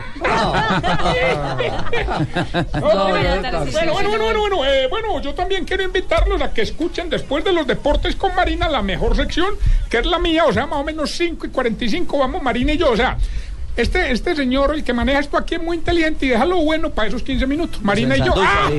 bueno, 2.80 2.82
bueno, 2.82 3.92
bueno, 3.92 4.10
bueno, 4.10 4.40
bueno, 4.40 4.66
eh, 4.66 4.88
bueno, 4.90 5.22
yo 5.22 5.34
también 5.34 5.66
quiero 5.66 5.84
invitarlos 5.84 6.42
a 6.42 6.54
que 6.54 6.62
escuchen 6.62 7.10
después 7.10 7.44
de 7.44 7.52
los 7.52 7.68
deportes 7.68 8.16
con 8.16 8.34
Marina 8.34 8.70
la 8.70 8.82
mejor 8.82 9.16
sección, 9.16 9.56
que 9.90 10.00
es 10.00 10.06
la 10.06 10.20
mía, 10.20 10.46
o 10.46 10.54
sea, 10.54 10.68
más 10.68 10.80
o 10.80 10.84
menos 10.84 11.12
5 11.12 11.48
y 11.48 11.50
45, 11.50 12.18
vamos 12.18 12.42
Marina 12.42 12.74
y 12.74 12.78
yo, 12.78 12.92
o 12.92 12.96
sea, 12.96 13.18
este, 13.78 14.12
este 14.12 14.36
señor, 14.36 14.74
el 14.74 14.84
que 14.84 14.94
maneja 14.94 15.20
esto 15.20 15.38
aquí 15.38 15.56
es 15.56 15.62
muy 15.62 15.78
inteligente 15.78 16.26
y 16.26 16.30
déjalo 16.30 16.58
bueno 16.58 16.90
para 16.92 17.10
esos 17.10 17.24
15 17.24 17.46
minutos. 17.48 17.82
Marina 17.82 18.16
y 18.18 18.20
yo. 18.20 18.34
¡Ah! 18.38 18.70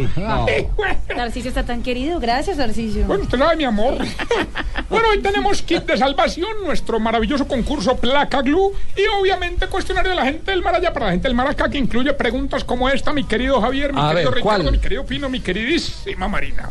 Ay, 0.46 0.68
güey. 0.76 0.96
Narciso 1.14 1.48
está 1.48 1.64
tan 1.64 1.82
querido. 1.82 2.18
Gracias, 2.20 2.56
Narciso. 2.56 3.00
Bueno, 3.06 3.24
usted 3.24 3.38
sabe, 3.38 3.56
mi 3.56 3.64
amor. 3.64 3.98
bueno, 4.90 5.08
hoy 5.10 5.20
tenemos 5.20 5.62
kit 5.62 5.84
de 5.84 5.96
salvación, 5.96 6.50
nuestro 6.64 6.98
maravilloso 6.98 7.46
concurso 7.46 7.96
Placa 7.96 8.42
Glue 8.42 8.72
y 8.96 9.02
obviamente 9.20 9.66
cuestionario 9.66 10.10
de 10.10 10.16
la 10.16 10.24
gente 10.24 10.50
del 10.50 10.62
Maraya 10.62 10.92
para 10.92 11.06
la 11.06 11.12
gente 11.12 11.28
del 11.28 11.36
Maraca 11.36 11.68
que 11.68 11.78
incluye 11.78 12.12
preguntas 12.14 12.64
como 12.64 12.88
esta, 12.88 13.12
mi 13.12 13.24
querido 13.24 13.60
Javier, 13.60 13.92
mi 13.92 14.00
A 14.00 14.10
querido 14.10 14.30
ver, 14.30 14.38
Ricardo, 14.38 14.62
¿cuál? 14.64 14.72
mi 14.72 14.78
querido 14.78 15.04
Pino, 15.04 15.28
mi 15.28 15.40
queridísima 15.40 16.28
Marina. 16.28 16.70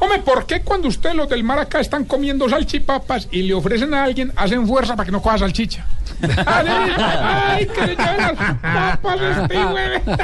Hombre, 0.00 0.18
¿por 0.20 0.46
qué 0.46 0.60
cuando 0.62 0.88
ustedes 0.88 1.16
los 1.16 1.28
del 1.28 1.42
Maracá 1.44 1.80
están 1.80 2.04
comiendo 2.04 2.48
salchipapas 2.48 3.28
y 3.32 3.42
le 3.42 3.54
ofrecen 3.54 3.92
a 3.94 4.04
alguien, 4.04 4.32
hacen 4.36 4.66
fuerza 4.66 4.94
para 4.94 5.06
que 5.06 5.12
no 5.12 5.20
coja 5.20 5.38
salchicha? 5.38 5.84
¡Ay, 6.46 7.66
que 7.66 7.80
le 7.80 7.96
lleven 7.96 8.16
las 8.18 8.32
papas 8.98 9.20
este 9.42 9.64
güey! 9.64 10.18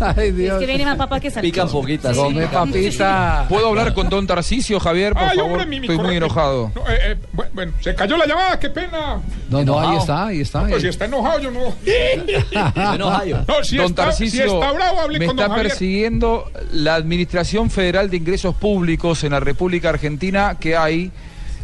Ay, 0.00 0.28
Es 0.28 0.36
Dios. 0.36 0.58
que 0.58 0.66
viene 0.66 0.84
más 0.86 0.96
papa 0.96 1.20
que 1.20 1.30
salchicha. 1.30 1.52
Pican 1.64 1.68
poquitas. 1.70 2.16
Sí. 2.16 2.22
Come 2.22 2.46
papita. 2.46 3.46
¿Puedo 3.48 3.68
hablar 3.68 3.92
con 3.94 4.08
don 4.08 4.26
Tarcisio, 4.26 4.78
Javier, 4.80 5.12
por 5.14 5.22
Ay, 5.22 5.36
favor? 5.36 5.52
hombre, 5.52 5.66
mi- 5.66 5.80
mi 5.80 5.86
Estoy 5.88 6.04
muy 6.04 6.16
enojado. 6.16 6.70
No, 6.74 6.82
eh, 6.90 6.98
eh, 7.12 7.16
bu- 7.34 7.46
bueno, 7.52 7.72
se 7.80 7.94
cayó 7.94 8.16
la 8.16 8.26
llamada, 8.26 8.58
qué 8.58 8.70
pena. 8.70 9.20
No, 9.50 9.64
no, 9.64 9.80
ahí 9.80 9.96
está, 9.96 10.26
ahí 10.26 10.40
está. 10.40 10.66
Pues 10.66 10.82
si 10.82 10.88
está 10.88 11.04
enojado, 11.06 11.40
yo 11.40 11.50
no. 11.50 11.60
No, 12.98 13.64
si 13.64 13.76
don 13.76 13.86
está, 13.86 14.04
Tarcisio, 14.04 14.44
si 14.48 14.54
está 14.54 14.72
bravo, 14.72 15.08
me 15.08 15.26
con 15.26 15.38
está 15.38 15.48
Javier. 15.48 15.66
persiguiendo 15.68 16.50
la 16.72 16.94
Administración 16.94 17.70
Federal 17.70 18.08
de 18.10 18.16
Ingresos 18.16 18.49
Públicos 18.54 19.24
en 19.24 19.32
la 19.32 19.40
República 19.40 19.88
Argentina 19.90 20.56
que 20.58 20.76
hay. 20.76 21.10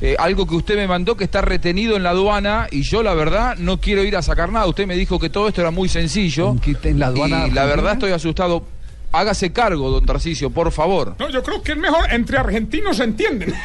eh, 0.02 0.14
algo 0.18 0.46
que 0.46 0.54
usted 0.54 0.76
me 0.76 0.86
mandó 0.86 1.16
que 1.16 1.24
está 1.24 1.40
retenido 1.40 1.96
en 1.96 2.02
la 2.02 2.10
aduana 2.10 2.66
y 2.70 2.82
yo 2.82 3.02
la 3.02 3.14
verdad 3.14 3.56
no 3.56 3.80
quiero 3.80 4.04
ir 4.04 4.14
a 4.16 4.20
sacar 4.20 4.52
nada. 4.52 4.66
Usted 4.66 4.86
me 4.86 4.94
dijo 4.94 5.18
que 5.18 5.30
todo 5.30 5.48
esto 5.48 5.62
era 5.62 5.70
muy 5.70 5.88
sencillo. 5.88 6.54
en 6.90 6.98
la 6.98 7.06
aduana 7.06 7.46
y 7.46 7.50
la 7.50 7.64
verdad 7.64 7.94
estoy 7.94 8.12
asustado. 8.12 8.62
Hágase 9.16 9.52
cargo, 9.52 9.90
don 9.90 10.05
Tarcisio, 10.05 10.51
por 10.51 10.70
favor. 10.72 11.14
No, 11.18 11.30
yo 11.30 11.43
creo 11.43 11.62
que 11.62 11.72
es 11.72 11.78
mejor, 11.78 12.12
entre 12.12 12.36
argentinos 12.38 12.97
se 12.98 13.05
entienden. 13.05 13.55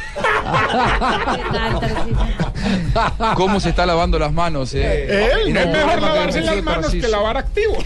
¿Cómo 3.35 3.59
se 3.59 3.69
está 3.69 3.85
lavando 3.85 4.19
las 4.19 4.31
manos? 4.31 4.73
eh? 4.73 5.31
Él, 5.45 5.53
no 5.53 5.59
es 5.59 5.67
mejor 5.67 6.01
lavarse 6.01 6.41
las 6.41 6.63
manos 6.63 6.91
que 6.91 7.07
lavar 7.07 7.37
activos. 7.37 7.83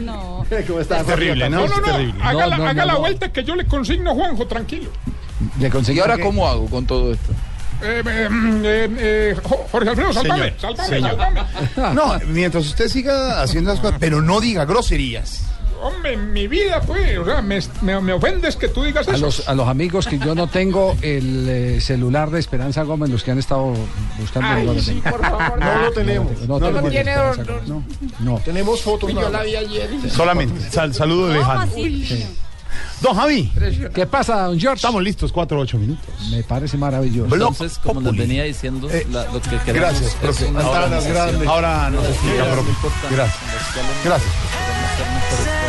no. 0.00 0.44
¿Cómo 0.66 0.80
está? 0.80 1.02
terrible, 1.04 1.48
¿no? 1.50 1.66
No, 1.66 1.76
no, 1.76 1.82
terrible. 1.82 2.14
haga, 2.22 2.46
la, 2.46 2.56
No, 2.56 2.64
no, 2.64 2.70
haga 2.70 2.80
no, 2.82 2.86
la 2.86 2.92
no. 2.94 2.98
vuelta 3.00 3.32
que 3.32 3.44
yo 3.44 3.54
le 3.56 3.66
consigno, 3.66 4.14
Juanjo, 4.14 4.46
tranquilo. 4.46 4.90
Le 5.58 5.68
¿Y 5.68 5.70
conseguí 5.70 6.00
ahora 6.00 6.16
que- 6.16 6.22
cómo 6.22 6.46
hago 6.48 6.66
con 6.66 6.86
todo 6.86 7.12
esto? 7.12 7.32
Eh, 7.82 8.02
eh, 8.06 8.28
eh, 8.64 8.88
eh, 8.98 9.36
Jo- 9.42 9.66
Jorge 9.70 9.90
Alfredo, 9.90 10.12
sálvame, 10.12 10.54
Señor, 10.54 10.60
sálvame, 10.60 10.88
señor. 10.88 11.16
sálvame. 11.74 11.94
No, 11.94 12.18
mientras 12.28 12.64
usted 12.66 12.88
siga 12.88 13.42
haciendo 13.42 13.70
las 13.72 13.80
cosas, 13.80 13.96
pero 13.98 14.22
no 14.22 14.40
diga 14.40 14.64
groserías. 14.64 15.44
Hombre, 15.86 16.16
mi 16.16 16.46
vida, 16.48 16.80
pues, 16.80 17.18
o 17.18 17.24
sea, 17.26 17.42
me, 17.42 17.60
me, 17.82 18.00
me 18.00 18.12
ofendes 18.14 18.56
que 18.56 18.68
tú 18.68 18.82
digas 18.84 19.06
A 19.06 19.12
eso. 19.12 19.20
los, 19.26 19.46
a 19.48 19.54
los 19.54 19.68
amigos 19.68 20.06
que 20.06 20.18
yo 20.18 20.34
no 20.34 20.46
tengo 20.46 20.96
el 21.02 21.46
eh, 21.48 21.80
celular 21.80 22.30
de 22.30 22.40
Esperanza 22.40 22.82
Gómez, 22.84 23.10
los 23.10 23.22
que 23.22 23.32
han 23.32 23.38
estado 23.38 23.74
buscando. 24.18 24.48
Ay, 24.48 24.64
no 24.66 24.72
lo 24.72 24.80
sí, 24.80 25.02
por 25.02 25.20
favor, 25.20 25.60
No 25.60 25.78
lo 25.82 25.92
tenemos. 25.92 26.32
No, 26.48 26.58
No 26.58 26.70
lo 26.70 26.78
el 26.78 26.84
de 26.86 26.90
tiene, 26.90 27.14
no, 27.66 27.84
no. 28.20 28.38
Tenemos 28.44 28.80
fotos. 28.80 29.12
Yo 29.12 29.28
la 29.28 29.42
vi 29.42 29.56
ayer. 29.56 29.90
Solamente, 30.10 30.70
sal- 30.70 30.94
saludo 30.94 31.32
lejano. 31.34 31.66
Don 33.02 33.14
Javi, 33.14 33.52
¿Qué 33.94 34.06
pasa, 34.06 34.44
don 34.44 34.58
George? 34.58 34.76
estamos 34.76 35.02
listos, 35.02 35.30
cuatro 35.32 35.58
o 35.58 35.60
ocho 35.60 35.76
minutos. 35.76 36.06
Me 36.30 36.42
parece 36.42 36.78
maravilloso. 36.78 37.34
Entonces, 37.34 37.78
como 37.78 38.00
nos 38.00 38.04
Populi. 38.12 38.20
venía 38.26 38.44
diciendo, 38.44 38.88
Eh, 38.90 39.06
la- 39.12 39.24
lo 39.26 39.40
que 39.42 39.50
queremos 39.58 39.74
Gracias, 40.00 40.14
profe. 40.14 40.48
Ahora. 40.48 41.00
Ahora 41.46 41.90
nos 41.90 42.04
explica, 42.06 42.44
profe. 42.50 42.70
Gracias. 43.10 43.38
cuales 43.74 44.04
Gracias. 44.04 45.63